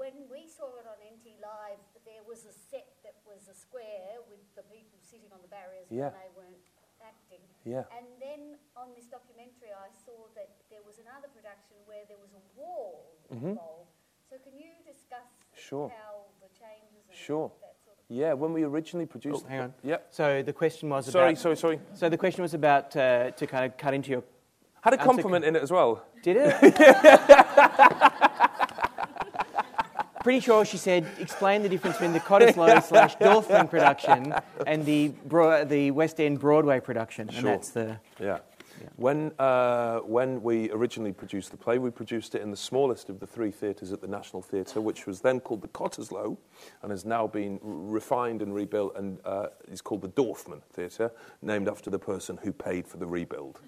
when 0.00 0.26
we 0.32 0.48
saw 0.48 0.74
it 0.80 0.86
on 0.88 0.96
NT 1.04 1.36
Live, 1.38 1.78
there 2.08 2.24
was 2.24 2.46
a 2.46 2.52
set 2.52 2.88
that 3.04 3.14
was 3.28 3.46
a 3.48 3.54
square 3.54 4.22
with 4.32 4.40
the 4.56 4.62
people 4.72 4.98
sitting 5.02 5.30
on 5.30 5.42
the 5.42 5.48
barriers 5.52 5.86
Yeah. 5.92 6.08
when 6.10 6.20
they 6.22 6.30
weren't 6.34 6.66
acting. 7.02 7.44
Yeah. 7.64 7.84
And 7.92 8.06
then 8.20 8.58
on 8.76 8.94
this 8.94 9.06
documentary, 9.06 9.72
I 9.72 9.90
saw 9.92 10.28
that 10.34 10.50
there 10.70 10.82
was 10.82 10.98
another 10.98 11.28
production 11.28 11.76
where 11.84 12.04
there 12.06 12.18
was 12.18 12.32
a 12.34 12.42
wall 12.58 13.12
involved. 13.30 13.92
So 14.28 14.38
can 14.38 14.56
you 14.56 14.72
discuss 14.86 15.28
Mm-hmm. 15.52 15.58
Sure. 15.68 15.88
how 15.90 16.24
the 16.40 16.48
changes 16.48 17.04
Sure. 17.10 17.52
that 17.60 17.69
Yeah, 18.12 18.32
when 18.32 18.52
we 18.52 18.64
originally 18.64 19.06
produced. 19.06 19.44
Oh, 19.46 19.48
hang 19.48 19.60
on. 19.60 19.74
Yep. 19.84 20.08
So 20.10 20.42
the 20.42 20.52
question 20.52 20.88
was 20.88 21.06
Sorry, 21.06 21.30
about. 21.30 21.38
sorry, 21.40 21.56
sorry. 21.56 21.76
sorry. 21.76 21.86
So 21.94 22.08
the 22.08 22.18
question 22.18 22.42
was 22.42 22.54
about 22.54 22.94
uh, 22.96 23.30
to 23.30 23.46
kind 23.46 23.64
of 23.64 23.76
cut 23.78 23.94
into 23.94 24.10
your. 24.10 24.24
Had 24.82 24.94
a 24.94 24.98
compliment 24.98 25.44
in 25.44 25.54
it 25.54 25.62
as 25.62 25.70
well. 25.70 26.02
Did 26.22 26.36
it? 26.40 26.56
Pretty 30.24 30.40
sure 30.40 30.64
she 30.66 30.76
said 30.76 31.06
explain 31.18 31.62
the 31.62 31.68
difference 31.68 31.96
between 31.96 32.12
the 32.12 32.20
Cottesloe 32.20 32.82
slash 32.88 33.16
Dorfman 33.16 33.70
production 33.70 34.34
and 34.66 34.84
the 34.84 35.08
Bro- 35.26 35.64
the 35.64 35.92
West 35.92 36.20
End 36.20 36.38
Broadway 36.40 36.78
production, 36.80 37.28
and 37.28 37.36
Sure. 37.38 37.50
that's 37.52 37.70
the. 37.70 37.98
Yeah. 38.20 38.40
When, 38.96 39.32
uh, 39.38 40.00
when 40.00 40.42
we 40.42 40.70
originally 40.70 41.12
produced 41.12 41.50
the 41.50 41.56
play, 41.56 41.78
we 41.78 41.90
produced 41.90 42.34
it 42.34 42.42
in 42.42 42.50
the 42.50 42.56
smallest 42.56 43.08
of 43.08 43.20
the 43.20 43.26
three 43.26 43.50
theatres 43.50 43.92
at 43.92 44.00
the 44.00 44.08
National 44.08 44.42
Theatre, 44.42 44.80
which 44.80 45.06
was 45.06 45.20
then 45.20 45.40
called 45.40 45.62
the 45.62 45.68
Cottesloe 45.68 46.36
and 46.82 46.90
has 46.90 47.04
now 47.04 47.26
been 47.26 47.58
refined 47.62 48.42
and 48.42 48.54
rebuilt 48.54 48.96
and 48.96 49.18
uh, 49.24 49.48
is 49.70 49.80
called 49.80 50.02
the 50.02 50.08
Dorfman 50.08 50.62
Theatre, 50.72 51.10
named 51.42 51.68
after 51.68 51.90
the 51.90 51.98
person 51.98 52.38
who 52.42 52.52
paid 52.52 52.86
for 52.86 52.96
the 52.96 53.06
rebuild, 53.06 53.60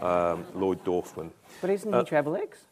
um, 0.00 0.44
Lloyd 0.54 0.84
Dorfman. 0.84 1.30
But 1.60 1.70
isn't 1.70 1.92
he 1.92 1.98
Travelex? 2.00 2.69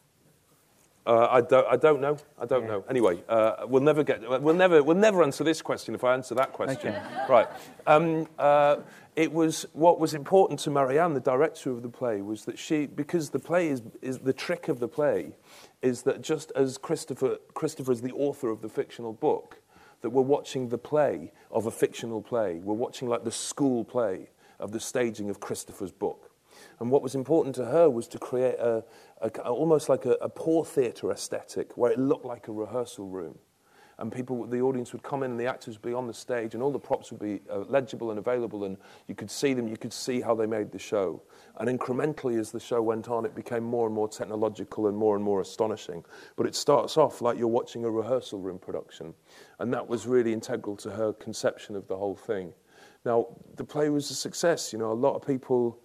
Uh, 1.09 1.26
I, 1.30 1.40
don't, 1.40 1.66
I 1.66 1.76
don't 1.76 2.02
know. 2.02 2.18
I 2.38 2.44
don't 2.44 2.64
Yeah. 2.64 2.68
know. 2.68 2.84
Anyway, 2.90 3.22
uh, 3.30 3.64
we'll 3.66 3.82
never 3.82 4.04
get. 4.04 4.20
We'll 4.42 4.54
never. 4.54 4.82
We'll 4.82 4.94
never 4.96 5.22
answer 5.22 5.42
this 5.42 5.62
question 5.62 5.94
if 5.94 6.04
I 6.04 6.12
answer 6.12 6.34
that 6.34 6.52
question. 6.52 6.94
Okay. 6.94 7.02
Right. 7.28 7.48
Um, 7.86 8.26
uh, 8.38 8.76
it 9.16 9.32
was 9.32 9.64
what 9.72 9.98
was 9.98 10.12
important 10.12 10.61
to 10.61 10.70
Marianne, 10.70 11.14
the 11.14 11.20
director 11.20 11.70
of 11.70 11.82
the 11.82 11.88
play, 11.88 12.20
was 12.20 12.44
that 12.44 12.59
she, 12.59 12.86
because 12.86 13.30
the 13.30 13.38
play 13.38 13.68
is, 13.68 13.82
is 14.02 14.18
the 14.18 14.34
trick 14.34 14.68
of 14.68 14.80
the 14.80 14.88
play, 14.88 15.32
is 15.80 16.02
that 16.02 16.20
just 16.22 16.52
as 16.54 16.76
Christopher, 16.76 17.38
Christopher 17.54 17.92
is 17.92 18.02
the 18.02 18.12
author 18.12 18.50
of 18.50 18.61
the 18.61 18.68
fictional 18.68 19.14
book, 19.14 19.61
that 20.02 20.11
we're 20.11 20.22
watching 20.22 20.68
the 20.68 20.78
play 20.78 21.32
of 21.50 21.66
a 21.66 21.70
fictional 21.70 22.20
play. 22.20 22.61
We're 22.62 22.74
watching 22.74 23.09
like 23.09 23.24
the 23.24 23.32
school 23.32 23.82
play 23.82 24.28
of 24.61 24.72
the 24.72 24.80
staging 24.80 25.30
of 25.30 25.40
Christopher's 25.40 25.92
book. 25.92 26.27
And 26.80 26.90
what 26.90 27.02
was 27.02 27.14
important 27.14 27.54
to 27.56 27.64
her 27.64 27.90
was 27.90 28.06
to 28.08 28.18
create 28.18 28.58
a, 28.58 28.84
a 29.20 29.28
almost 29.40 29.88
like 29.88 30.06
a, 30.06 30.12
a 30.20 30.28
poor 30.28 30.64
theatre 30.64 31.10
aesthetic, 31.10 31.76
where 31.76 31.90
it 31.90 31.98
looked 31.98 32.24
like 32.24 32.48
a 32.48 32.52
rehearsal 32.52 33.08
room. 33.08 33.38
And 34.00 34.12
people, 34.12 34.46
the 34.46 34.60
audience 34.60 34.92
would 34.92 35.02
come 35.02 35.24
in, 35.24 35.32
and 35.32 35.40
the 35.40 35.46
actors 35.46 35.74
would 35.74 35.90
be 35.90 35.92
on 35.92 36.06
the 36.06 36.14
stage, 36.14 36.54
and 36.54 36.62
all 36.62 36.70
the 36.70 36.78
props 36.78 37.10
would 37.10 37.20
be 37.20 37.40
uh, 37.50 37.64
legible 37.68 38.10
and 38.10 38.18
available, 38.20 38.62
and 38.62 38.76
you 39.08 39.16
could 39.16 39.28
see 39.28 39.54
them, 39.54 39.66
you 39.66 39.76
could 39.76 39.92
see 39.92 40.20
how 40.20 40.36
they 40.36 40.46
made 40.46 40.70
the 40.70 40.78
show. 40.78 41.20
And 41.58 41.68
incrementally, 41.68 42.38
as 42.38 42.52
the 42.52 42.60
show 42.60 42.80
went 42.80 43.08
on, 43.08 43.24
it 43.24 43.34
became 43.34 43.64
more 43.64 43.86
and 43.86 43.94
more 43.94 44.08
technological 44.08 44.86
and 44.86 44.96
more 44.96 45.16
and 45.16 45.24
more 45.24 45.40
astonishing. 45.40 46.04
But 46.36 46.46
it 46.46 46.54
starts 46.54 46.96
off 46.96 47.20
like 47.20 47.38
you're 47.38 47.48
watching 47.48 47.84
a 47.84 47.90
rehearsal 47.90 48.38
room 48.38 48.60
production. 48.60 49.14
And 49.58 49.74
that 49.74 49.88
was 49.88 50.06
really 50.06 50.32
integral 50.32 50.76
to 50.76 50.90
her 50.90 51.12
conception 51.14 51.74
of 51.74 51.88
the 51.88 51.96
whole 51.96 52.14
thing. 52.14 52.52
Now, 53.04 53.26
the 53.56 53.64
play 53.64 53.88
was 53.88 54.12
a 54.12 54.14
success. 54.14 54.72
You 54.72 54.78
know, 54.78 54.92
a 54.92 54.94
lot 54.94 55.16
of 55.16 55.26
people 55.26 55.80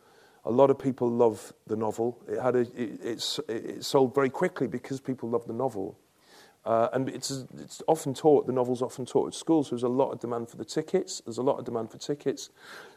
a 0.45 0.51
lot 0.51 0.69
of 0.69 0.77
people 0.77 1.09
love 1.09 1.53
the 1.67 1.75
novel. 1.75 2.19
It, 2.27 2.41
had 2.41 2.55
a, 2.55 2.59
it, 2.59 2.99
it's, 3.03 3.39
it 3.47 3.83
sold 3.83 4.13
very 4.13 4.29
quickly 4.29 4.67
because 4.67 4.99
people 4.99 5.29
love 5.29 5.47
the 5.47 5.53
novel. 5.53 5.97
Uh, 6.65 6.87
and 6.93 7.09
it's, 7.09 7.43
it's 7.59 7.81
often 7.87 8.13
taught, 8.13 8.47
the 8.47 8.53
novel's 8.53 8.81
often 8.81 9.05
taught 9.05 9.27
at 9.27 9.33
schools. 9.33 9.69
There's 9.69 9.83
a 9.83 9.89
lot 9.89 10.11
of 10.11 10.19
demand 10.19 10.49
for 10.49 10.55
the 10.55 10.65
tickets. 10.65 11.21
There's 11.25 11.37
a 11.37 11.43
lot 11.43 11.59
of 11.59 11.65
demand 11.65 11.91
for 11.91 11.97
tickets. 11.97 12.49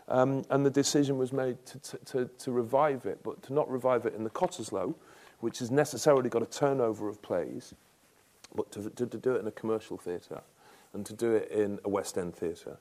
Um, 0.08 0.44
and 0.50 0.64
the 0.64 0.70
decision 0.70 1.18
was 1.18 1.32
made 1.32 1.64
to, 1.66 1.78
to, 1.80 1.98
to, 1.98 2.30
to 2.38 2.52
revive 2.52 3.06
it, 3.06 3.22
but 3.24 3.42
to 3.44 3.52
not 3.52 3.68
revive 3.68 4.06
it 4.06 4.14
in 4.14 4.22
the 4.22 4.30
Cottesloe, 4.30 4.94
which 5.40 5.58
has 5.58 5.70
necessarily 5.70 6.28
got 6.28 6.42
a 6.42 6.46
turnover 6.46 7.08
of 7.08 7.20
plays, 7.22 7.74
but 8.54 8.70
to, 8.72 8.88
to, 8.90 9.06
to 9.06 9.18
do 9.18 9.34
it 9.34 9.40
in 9.40 9.48
a 9.48 9.52
commercial 9.52 9.96
theatre 9.96 10.42
and 10.92 11.04
to 11.04 11.12
do 11.12 11.34
it 11.34 11.50
in 11.50 11.78
a 11.84 11.88
West 11.88 12.16
End 12.16 12.34
theatre. 12.34 12.78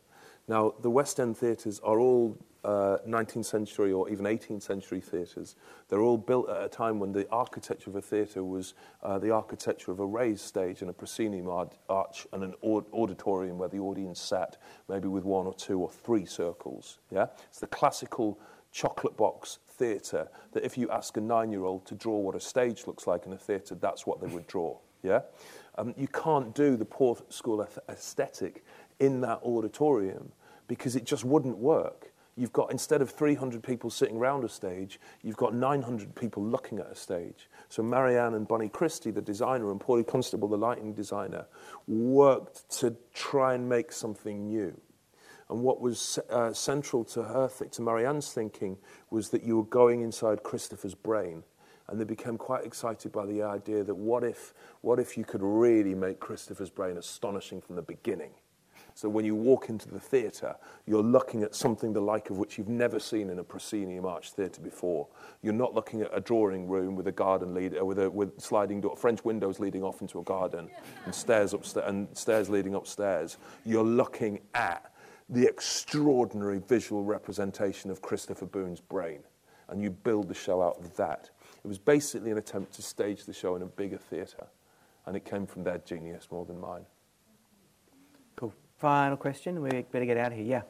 Now, 0.48 0.74
the 0.82 0.90
West 0.90 1.20
End 1.20 1.36
theatres 1.38 1.80
are 1.84 2.00
all 2.00 2.38
uh, 2.66 2.98
19th 3.08 3.46
century 3.46 3.92
or 3.92 4.10
even 4.10 4.26
18th 4.26 4.64
century 4.64 5.00
theatres. 5.00 5.56
They're 5.88 6.02
all 6.02 6.18
built 6.18 6.50
at 6.50 6.64
a 6.64 6.68
time 6.68 7.00
when 7.00 7.12
the 7.12 7.30
architecture 7.30 7.90
of 7.90 7.96
a 7.96 8.02
theatre 8.02 8.44
was 8.44 8.74
uh, 9.04 9.20
the 9.20 9.32
architecture 9.32 9.92
of 9.92 10.00
a 10.00 10.06
raised 10.06 10.42
stage 10.42 10.82
and 10.82 10.90
a 10.90 10.94
proscenium 10.94 11.48
arch 11.90 12.28
and 12.34 12.44
an 12.44 12.54
auditorium 12.64 13.58
where 13.58 13.70
the 13.70 13.80
audience 13.80 14.20
sat, 14.20 14.58
maybe 14.90 15.08
with 15.08 15.24
one 15.24 15.46
or 15.46 15.54
two 15.54 15.80
or 15.80 15.90
three 15.90 16.26
circles. 16.26 17.00
Yeah, 17.12 17.28
it's 17.50 17.60
the 17.60 17.68
classical 17.68 18.40
chocolate 18.72 19.16
box 19.16 19.60
theatre 19.70 20.28
that 20.52 20.66
if 20.66 20.78
you 20.78 20.90
ask 20.90 21.18
a 21.18 21.22
nine-year-old 21.22 21.86
to 21.86 21.96
draw 21.96 22.18
what 22.18 22.36
a 22.36 22.40
stage 22.40 22.88
looks 22.88 23.08
like 23.08 23.26
in 23.26 23.34
a 23.34 23.38
theatre, 23.38 23.76
that's 23.76 24.08
what 24.08 24.20
they 24.20 24.28
would 24.28 24.48
draw. 24.48 24.78
Yeah, 25.04 25.22
um, 25.78 25.94
you 25.96 26.08
can't 26.08 26.56
do 26.56 26.76
the 26.78 26.86
poor 26.86 27.16
school 27.30 27.68
aesthetic 27.90 28.64
in 29.00 29.22
that 29.22 29.40
auditorium 29.44 30.32
because 30.68 30.96
it 30.96 31.06
just 31.06 31.24
wouldn't 31.24 31.58
work. 31.58 32.12
You've 32.38 32.52
got, 32.52 32.70
instead 32.70 33.02
of 33.02 33.10
300 33.10 33.64
people 33.64 33.90
sitting 33.90 34.18
around 34.18 34.44
a 34.44 34.50
stage, 34.50 35.00
you've 35.24 35.38
got 35.38 35.54
900 35.54 36.14
people 36.16 36.44
looking 36.44 36.80
at 36.80 36.88
a 36.88 36.96
stage. 36.96 37.50
So 37.70 37.82
Marianne 37.82 38.34
and 38.34 38.46
Bunny 38.46 38.68
Christie, 38.68 39.12
the 39.12 39.22
designer, 39.22 39.72
and 39.72 39.80
Paule 39.80 40.04
Constable, 40.04 40.50
the 40.50 40.58
lighting 40.58 40.94
designer, 40.94 41.46
worked 41.88 42.70
to 42.80 42.98
try 43.14 43.54
and 43.54 43.70
make 43.70 43.94
something 43.94 44.48
new. 44.48 44.80
And 45.50 45.62
what 45.62 45.80
was 45.80 46.20
uh, 46.30 46.52
central 46.52 47.06
to 47.06 47.24
her, 47.24 47.50
to 47.72 47.82
Marianne's 47.82 48.34
thinking, 48.34 48.78
was 49.12 49.30
that 49.30 49.44
you 49.44 49.58
were 49.58 49.64
going 49.64 50.02
inside 50.02 50.44
Christopher's 50.44 50.96
brain. 50.96 51.44
And 51.88 52.02
they 52.02 52.06
became 52.06 52.38
quite 52.38 52.66
excited 52.66 53.12
by 53.12 53.28
the 53.28 53.44
idea 53.44 53.84
that 53.84 53.96
what 53.96 54.24
if, 54.24 54.54
what 54.82 55.00
if 55.00 55.18
you 55.18 55.24
could 55.24 55.44
really 55.44 55.94
make 55.94 56.20
Christopher's 56.20 56.72
brain 56.72 56.98
astonishing 56.98 57.62
from 57.62 57.76
the 57.76 57.84
beginning? 57.84 58.32
So 58.96 59.10
when 59.10 59.26
you 59.26 59.36
walk 59.36 59.68
into 59.68 59.90
the 59.90 60.00
theatre, 60.00 60.56
you're 60.86 61.04
looking 61.04 61.44
at 61.44 61.54
something 61.54 61.92
the 61.92 62.00
like 62.00 62.30
of 62.30 62.38
which 62.38 62.58
you've 62.58 62.70
never 62.70 62.98
seen 62.98 63.30
in 63.30 63.40
a 63.40 63.44
proscenium 63.44 64.06
arch 64.06 64.32
theatre 64.32 64.62
before. 64.62 65.10
You're 65.44 65.52
not 65.52 65.76
looking 65.76 66.02
at 66.02 66.18
a 66.18 66.22
drawing 66.22 66.66
room 66.70 66.96
with 66.96 67.06
a 67.08 67.12
garden 67.12 67.54
lead, 67.54 67.78
uh, 67.78 67.84
with, 67.84 68.00
a, 68.00 68.10
with 68.10 68.40
sliding 68.40 68.80
door, 68.80 68.96
French 68.96 69.26
windows 69.26 69.60
leading 69.60 69.84
off 69.84 70.00
into 70.00 70.20
a 70.20 70.24
garden, 70.24 70.70
and 71.04 71.14
stairs 71.14 71.54
upstairs, 71.54 71.86
and 71.90 72.08
stairs 72.18 72.50
leading 72.50 72.74
upstairs. 72.74 73.36
You're 73.66 73.84
looking 73.84 74.40
at 74.54 74.94
the 75.28 75.46
extraordinary 75.46 76.60
visual 76.60 77.04
representation 77.04 77.92
of 77.92 78.02
Christopher 78.02 78.46
Boone's 78.46 78.80
brain, 78.80 79.20
and 79.68 79.82
you 79.82 79.90
build 79.90 80.30
the 80.30 80.34
show 80.34 80.62
out 80.62 80.78
of 80.78 80.96
that. 80.96 81.30
It 81.66 81.68
was 81.68 81.78
basically 81.78 82.32
an 82.32 82.38
attempt 82.38 82.74
to 82.76 82.82
stage 82.82 83.26
the 83.26 83.34
show 83.34 83.58
in 83.58 83.62
a 83.62 83.66
bigger 83.66 83.98
theatre, 83.98 84.48
and 85.06 85.18
it 85.18 85.26
came 85.26 85.46
from 85.46 85.66
their 85.66 85.80
genius 85.80 86.30
more 86.32 86.46
than 86.46 86.62
mine. 86.62 86.86
Cool. 88.38 88.54
Final 88.78 89.18
question. 89.18 89.62
We 89.62 89.70
better 89.84 90.06
get 90.06 90.18
out 90.18 90.32
of 90.32 90.38
here. 90.38 90.46
Yeah. 90.46 90.62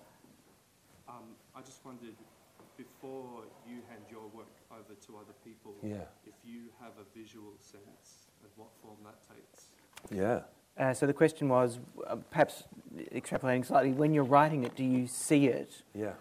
Um, 1.08 1.24
I 1.56 1.62
just 1.62 1.84
wondered, 1.84 2.16
before 2.78 3.44
you 3.68 3.78
hand 3.90 4.02
your 4.12 4.28
work 4.34 4.48
over 4.72 4.94
to 4.94 5.18
other 5.18 5.34
people, 5.44 5.74
Yeah. 5.82 6.06
if 6.26 6.34
you 6.44 6.70
have 6.80 6.92
a 7.00 7.18
visual 7.18 7.54
sense 7.60 8.28
of 8.44 8.50
what 8.58 8.70
form 8.82 8.98
that 9.04 9.16
takes. 9.36 9.70
Yeah. 10.12 10.42
Uh, 10.78 10.94
so 10.94 11.08
the 11.08 11.14
question 11.14 11.50
was, 11.50 11.80
uh, 12.06 12.18
perhaps 12.30 12.66
extrapolating 12.96 13.66
slightly, 13.66 13.92
when 13.92 14.14
you're 14.14 14.24
writing 14.24 14.64
it, 14.66 14.76
do 14.76 14.84
you 14.84 15.08
see 15.08 15.48
it? 15.48 15.82
Yeah. 15.94 16.14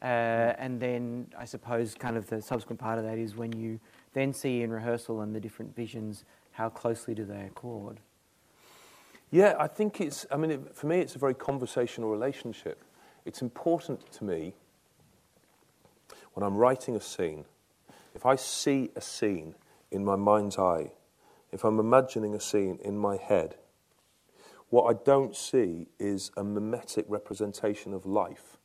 Uh, 0.00 0.54
and 0.58 0.80
then 0.80 1.26
I 1.36 1.44
suppose 1.44 1.94
kind 1.94 2.16
of 2.16 2.28
the 2.28 2.40
subsequent 2.40 2.78
part 2.80 2.98
of 2.98 3.04
that 3.04 3.18
is 3.18 3.34
when 3.36 3.52
you 3.52 3.80
then 4.12 4.32
see 4.32 4.62
in 4.62 4.70
rehearsal 4.70 5.20
and 5.20 5.34
the 5.34 5.40
different 5.40 5.74
visions, 5.74 6.24
how 6.52 6.70
closely 6.70 7.14
do 7.14 7.24
they 7.24 7.42
accord? 7.42 8.00
Yeah, 9.30 9.54
I 9.58 9.66
think 9.66 10.00
it's, 10.00 10.24
I 10.30 10.36
mean, 10.36 10.50
it, 10.50 10.74
for 10.74 10.86
me, 10.86 11.00
it's 11.00 11.16
a 11.16 11.18
very 11.18 11.34
conversational 11.34 12.10
relationship. 12.10 12.84
It's 13.24 13.42
important 13.42 14.10
to 14.12 14.24
me 14.24 14.54
when 16.34 16.44
I'm 16.44 16.56
writing 16.56 16.96
a 16.96 17.00
scene, 17.00 17.44
if 18.14 18.24
I 18.26 18.36
see 18.36 18.90
a 18.94 19.00
scene 19.00 19.54
in 19.90 20.04
my 20.04 20.16
mind's 20.16 20.58
eye, 20.58 20.92
if 21.50 21.64
I'm 21.64 21.80
imagining 21.80 22.34
a 22.34 22.40
scene 22.40 22.78
in 22.84 22.98
my 22.98 23.16
head, 23.16 23.56
what 24.70 24.84
I 24.84 24.98
don't 25.04 25.34
see 25.34 25.86
is 25.98 26.30
a 26.36 26.44
mimetic 26.44 27.06
representation 27.08 27.94
of 27.94 28.04
life. 28.04 28.58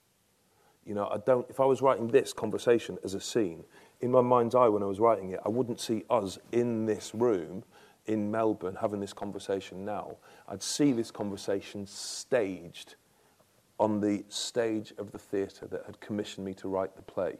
You 0.85 0.95
know, 0.95 1.07
I 1.07 1.17
don't, 1.25 1.49
if 1.49 1.59
I 1.59 1.65
was 1.65 1.81
writing 1.81 2.07
this 2.07 2.33
conversation 2.33 2.97
as 3.03 3.13
a 3.13 3.21
scene, 3.21 3.63
in 4.01 4.11
my 4.11 4.21
mind's 4.21 4.55
eye 4.55 4.67
when 4.67 4.83
I 4.83 4.87
was 4.87 4.99
writing 4.99 5.31
it, 5.31 5.39
I 5.45 5.49
wouldn't 5.49 5.79
see 5.79 6.03
us 6.09 6.39
in 6.51 6.85
this 6.85 7.13
room 7.13 7.63
in 8.07 8.31
Melbourne 8.31 8.77
having 8.79 8.99
this 8.99 9.13
conversation 9.13 9.85
now. 9.85 10.17
I'd 10.47 10.63
see 10.63 10.91
this 10.91 11.11
conversation 11.11 11.85
staged 11.85 12.95
on 13.79 13.99
the 13.99 14.23
stage 14.29 14.93
of 14.97 15.11
the 15.11 15.17
theatre 15.17 15.67
that 15.67 15.85
had 15.85 15.99
commissioned 15.99 16.45
me 16.45 16.53
to 16.53 16.67
write 16.67 16.95
the 16.95 17.01
play. 17.01 17.37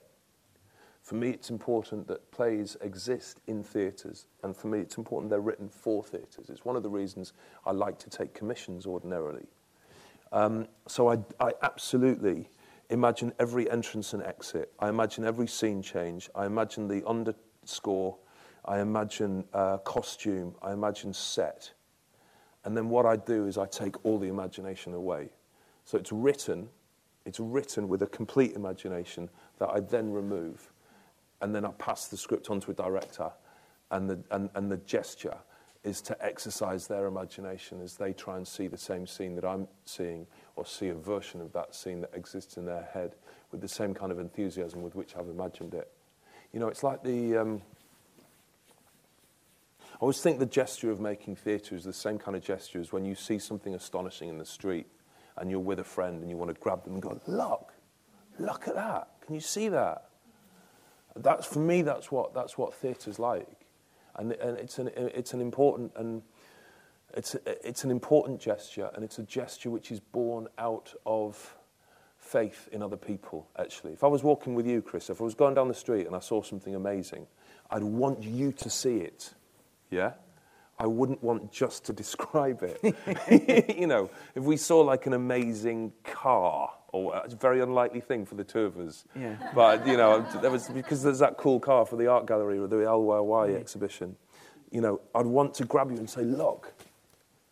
For 1.03 1.15
me, 1.15 1.29
it's 1.29 1.49
important 1.49 2.07
that 2.07 2.31
plays 2.31 2.77
exist 2.81 3.41
in 3.47 3.63
theatres, 3.63 4.27
and 4.43 4.55
for 4.55 4.67
me, 4.67 4.79
it's 4.79 4.97
important 4.97 5.29
they're 5.29 5.39
written 5.39 5.67
for 5.67 6.03
theatres. 6.03 6.49
It's 6.49 6.63
one 6.63 6.75
of 6.75 6.83
the 6.83 6.89
reasons 6.89 7.33
I 7.65 7.71
like 7.71 7.97
to 7.99 8.09
take 8.09 8.33
commissions 8.33 8.85
ordinarily. 8.85 9.47
Um, 10.31 10.67
so 10.87 11.11
I, 11.11 11.17
I 11.39 11.53
absolutely 11.63 12.49
imagine 12.89 13.33
every 13.39 13.69
entrance 13.69 14.13
and 14.13 14.23
exit. 14.23 14.71
I 14.79 14.89
imagine 14.89 15.25
every 15.25 15.47
scene 15.47 15.81
change. 15.81 16.29
I 16.35 16.45
imagine 16.45 16.87
the 16.87 17.05
underscore. 17.07 18.17
I 18.65 18.79
imagine 18.79 19.43
uh, 19.53 19.77
costume. 19.79 20.55
I 20.61 20.73
imagine 20.73 21.13
set. 21.13 21.71
And 22.63 22.77
then 22.77 22.89
what 22.89 23.05
I 23.05 23.15
do 23.15 23.47
is 23.47 23.57
I 23.57 23.65
take 23.65 24.05
all 24.05 24.19
the 24.19 24.27
imagination 24.27 24.93
away. 24.93 25.29
So 25.85 25.97
it's 25.97 26.11
written, 26.11 26.69
it's 27.25 27.39
written 27.39 27.87
with 27.87 28.03
a 28.03 28.07
complete 28.07 28.53
imagination 28.53 29.29
that 29.57 29.69
I 29.69 29.79
then 29.79 30.11
remove. 30.11 30.71
And 31.41 31.55
then 31.55 31.65
I 31.65 31.71
pass 31.71 32.07
the 32.07 32.17
script 32.17 32.51
on 32.51 32.59
to 32.61 32.71
a 32.71 32.73
director, 32.75 33.31
and 33.89 34.07
the, 34.07 34.19
and, 34.29 34.49
and 34.53 34.71
the 34.71 34.77
gesture 34.77 35.37
is 35.83 35.99
to 36.03 36.15
exercise 36.23 36.85
their 36.85 37.07
imagination 37.07 37.81
as 37.81 37.95
they 37.95 38.13
try 38.13 38.37
and 38.37 38.47
see 38.47 38.67
the 38.67 38.77
same 38.77 39.07
scene 39.07 39.33
that 39.33 39.43
I'm 39.43 39.67
seeing, 39.85 40.27
or 40.55 40.63
see 40.63 40.89
a 40.89 40.93
version 40.93 41.41
of 41.41 41.51
that 41.53 41.73
scene 41.73 41.99
that 42.01 42.11
exists 42.13 42.57
in 42.57 42.65
their 42.65 42.87
head 42.93 43.15
with 43.51 43.61
the 43.61 43.67
same 43.67 43.95
kind 43.95 44.11
of 44.11 44.19
enthusiasm 44.19 44.83
with 44.83 44.93
which 44.93 45.15
I've 45.15 45.29
imagined 45.29 45.73
it. 45.73 45.91
You 46.53 46.59
know, 46.59 46.67
it's 46.67 46.83
like 46.83 47.03
the. 47.03 47.37
Um, 47.37 47.61
always 50.01 50.19
think 50.19 50.39
the 50.39 50.45
gesture 50.45 50.91
of 50.91 50.99
making 50.99 51.35
theatre 51.35 51.75
is 51.75 51.83
the 51.83 51.93
same 51.93 52.17
kind 52.17 52.35
of 52.35 52.43
gesture 52.43 52.79
as 52.79 52.91
when 52.91 53.05
you 53.05 53.15
see 53.15 53.39
something 53.39 53.73
astonishing 53.75 54.29
in 54.29 54.37
the 54.37 54.45
street 54.45 54.87
and 55.37 55.49
you're 55.49 55.59
with 55.59 55.79
a 55.79 55.83
friend 55.83 56.21
and 56.21 56.29
you 56.29 56.37
want 56.37 56.53
to 56.53 56.59
grab 56.59 56.83
them 56.83 56.93
and 56.93 57.01
go, 57.01 57.21
Look, 57.27 57.73
look 58.39 58.67
at 58.67 58.75
that. 58.75 59.09
Can 59.25 59.35
you 59.35 59.41
see 59.41 59.69
that? 59.69 60.09
That's, 61.15 61.45
for 61.45 61.59
me, 61.59 61.81
that's 61.81 62.11
what, 62.11 62.33
that's 62.33 62.57
what 62.57 62.73
theatre's 62.73 63.19
like. 63.19 63.47
And, 64.15 64.31
and 64.33 64.57
it's, 64.57 64.79
an, 64.79 64.89
it's, 64.95 65.33
an 65.33 65.41
important, 65.41 65.91
and 65.95 66.21
it's, 67.15 67.35
it's 67.45 67.83
an 67.83 67.91
important 67.91 68.39
gesture, 68.41 68.89
and 68.93 69.03
it's 69.03 69.19
a 69.19 69.23
gesture 69.23 69.69
which 69.69 69.91
is 69.91 69.99
born 69.99 70.47
out 70.57 70.93
of 71.05 71.55
faith 72.17 72.69
in 72.71 72.81
other 72.81 72.97
people, 72.97 73.47
actually. 73.57 73.93
If 73.93 74.03
I 74.03 74.07
was 74.07 74.23
walking 74.23 74.53
with 74.53 74.67
you, 74.67 74.81
Chris, 74.81 75.09
if 75.09 75.21
I 75.21 75.23
was 75.23 75.33
going 75.33 75.53
down 75.53 75.67
the 75.67 75.73
street 75.73 76.07
and 76.07 76.15
I 76.15 76.19
saw 76.19 76.41
something 76.41 76.75
amazing, 76.75 77.27
I'd 77.69 77.83
want 77.83 78.23
you 78.23 78.51
to 78.53 78.69
see 78.69 78.97
it. 78.97 79.33
Yeah? 79.91 80.13
I 80.79 80.87
wouldn't 80.87 81.21
want 81.21 81.51
just 81.51 81.85
to 81.85 81.93
describe 81.93 82.63
it. 82.63 83.75
you 83.77 83.85
know, 83.85 84.09
if 84.33 84.43
we 84.43 84.57
saw 84.57 84.81
like 84.81 85.05
an 85.05 85.13
amazing 85.13 85.93
car, 86.03 86.71
or 86.93 87.15
a 87.15 87.29
very 87.29 87.61
unlikely 87.61 88.01
thing 88.01 88.25
for 88.25 88.35
the 88.35 88.43
two 88.43 88.61
of 88.61 88.77
us. 88.77 89.05
Yeah. 89.17 89.35
But, 89.55 89.87
you 89.87 89.95
know, 89.95 90.25
there 90.41 90.51
was, 90.51 90.67
because 90.67 91.03
there's 91.03 91.19
that 91.19 91.37
cool 91.37 91.59
car 91.59 91.85
for 91.85 91.95
the 91.95 92.07
art 92.07 92.25
gallery 92.25 92.59
or 92.59 92.67
the 92.67 92.77
LYY 92.77 93.55
exhibition, 93.55 94.15
you 94.71 94.81
know, 94.81 94.99
I'd 95.15 95.25
want 95.25 95.53
to 95.55 95.65
grab 95.65 95.91
you 95.91 95.97
and 95.97 96.09
say, 96.09 96.23
look, 96.23 96.73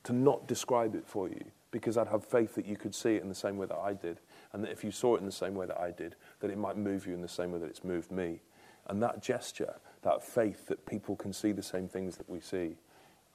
to 0.04 0.14
not 0.14 0.48
describe 0.48 0.96
it 0.96 1.06
for 1.06 1.30
you, 1.30 1.44
because 1.72 1.98
I'd 1.98 2.08
have 2.08 2.26
faith 2.26 2.56
that 2.56 2.66
you 2.66 2.76
could 2.76 2.96
see 2.96 3.16
it 3.16 3.22
in 3.22 3.30
the 3.30 3.36
same 3.36 3.58
way 3.58 3.68
that 3.68 3.78
I 3.78 3.94
did, 3.94 4.20
and 4.54 4.64
that 4.64 4.72
if 4.72 4.84
you 4.84 4.92
saw 4.92 5.16
it 5.16 5.20
in 5.20 5.26
the 5.26 5.32
same 5.32 5.56
way 5.56 5.66
that 5.68 5.80
I 5.80 5.92
did, 5.92 6.16
that 6.40 6.50
it 6.50 6.58
might 6.58 6.78
move 6.78 7.06
you 7.06 7.14
in 7.14 7.22
the 7.22 7.28
same 7.28 7.52
way 7.52 7.60
that 7.60 7.68
it's 7.68 7.84
moved 7.84 8.12
me. 8.12 8.42
And 8.88 9.04
that 9.04 9.22
gesture, 9.22 9.76
that 10.02 10.24
faith 10.24 10.68
that 10.68 10.86
people 10.86 11.16
can 11.16 11.34
see 11.34 11.52
the 11.52 11.64
same 11.64 11.88
things 11.88 12.18
that 12.18 12.30
we 12.30 12.40
see, 12.40 12.78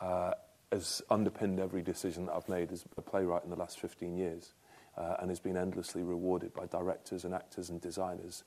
uh, 0.01 0.33
has 0.73 1.03
underpinned 1.11 1.61
every 1.61 1.83
decision 1.83 2.27
that 2.27 2.35
I've 2.35 2.49
made 2.49 2.73
as 2.73 2.85
a 2.97 3.03
playwright 3.03 3.45
in 3.45 3.51
the 3.51 3.57
last 3.57 3.79
15 3.79 4.17
years 4.17 4.55
uh, 4.97 5.17
and 5.21 5.31
has 5.31 5.41
been 5.41 5.57
endlessly 5.57 6.03
rewarded 6.03 6.53
by 6.53 6.67
directors 6.67 7.25
and 7.25 7.35
actors 7.35 7.71
and 7.71 7.81
designers 7.81 8.45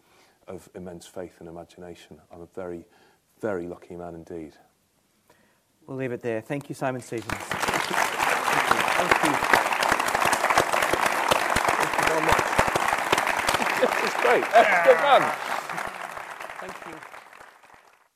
of 0.47 0.69
immense 0.75 1.05
faith 1.05 1.35
and 1.39 1.47
imagination. 1.49 2.19
I'm 2.31 2.41
a 2.41 2.47
very, 2.55 2.85
very 3.41 3.67
lucky 3.67 3.95
man 3.95 4.15
indeed. 4.15 4.53
We'll 5.85 5.97
leave 5.97 6.11
it 6.11 6.21
there. 6.21 6.41
Thank 6.41 6.69
you, 6.69 6.75
Simon 6.75 7.01
Stephens. 7.01 7.31
Thank 7.31 7.89
you. 9.23 9.31
Thank 11.77 11.93
you 11.97 12.03
very 12.07 12.21
much. 12.25 12.43
it's 14.03 14.17
great. 14.21 14.43
Good 14.85 15.01
man. 15.01 15.21
Thank 15.21 15.51
you. 15.51 15.56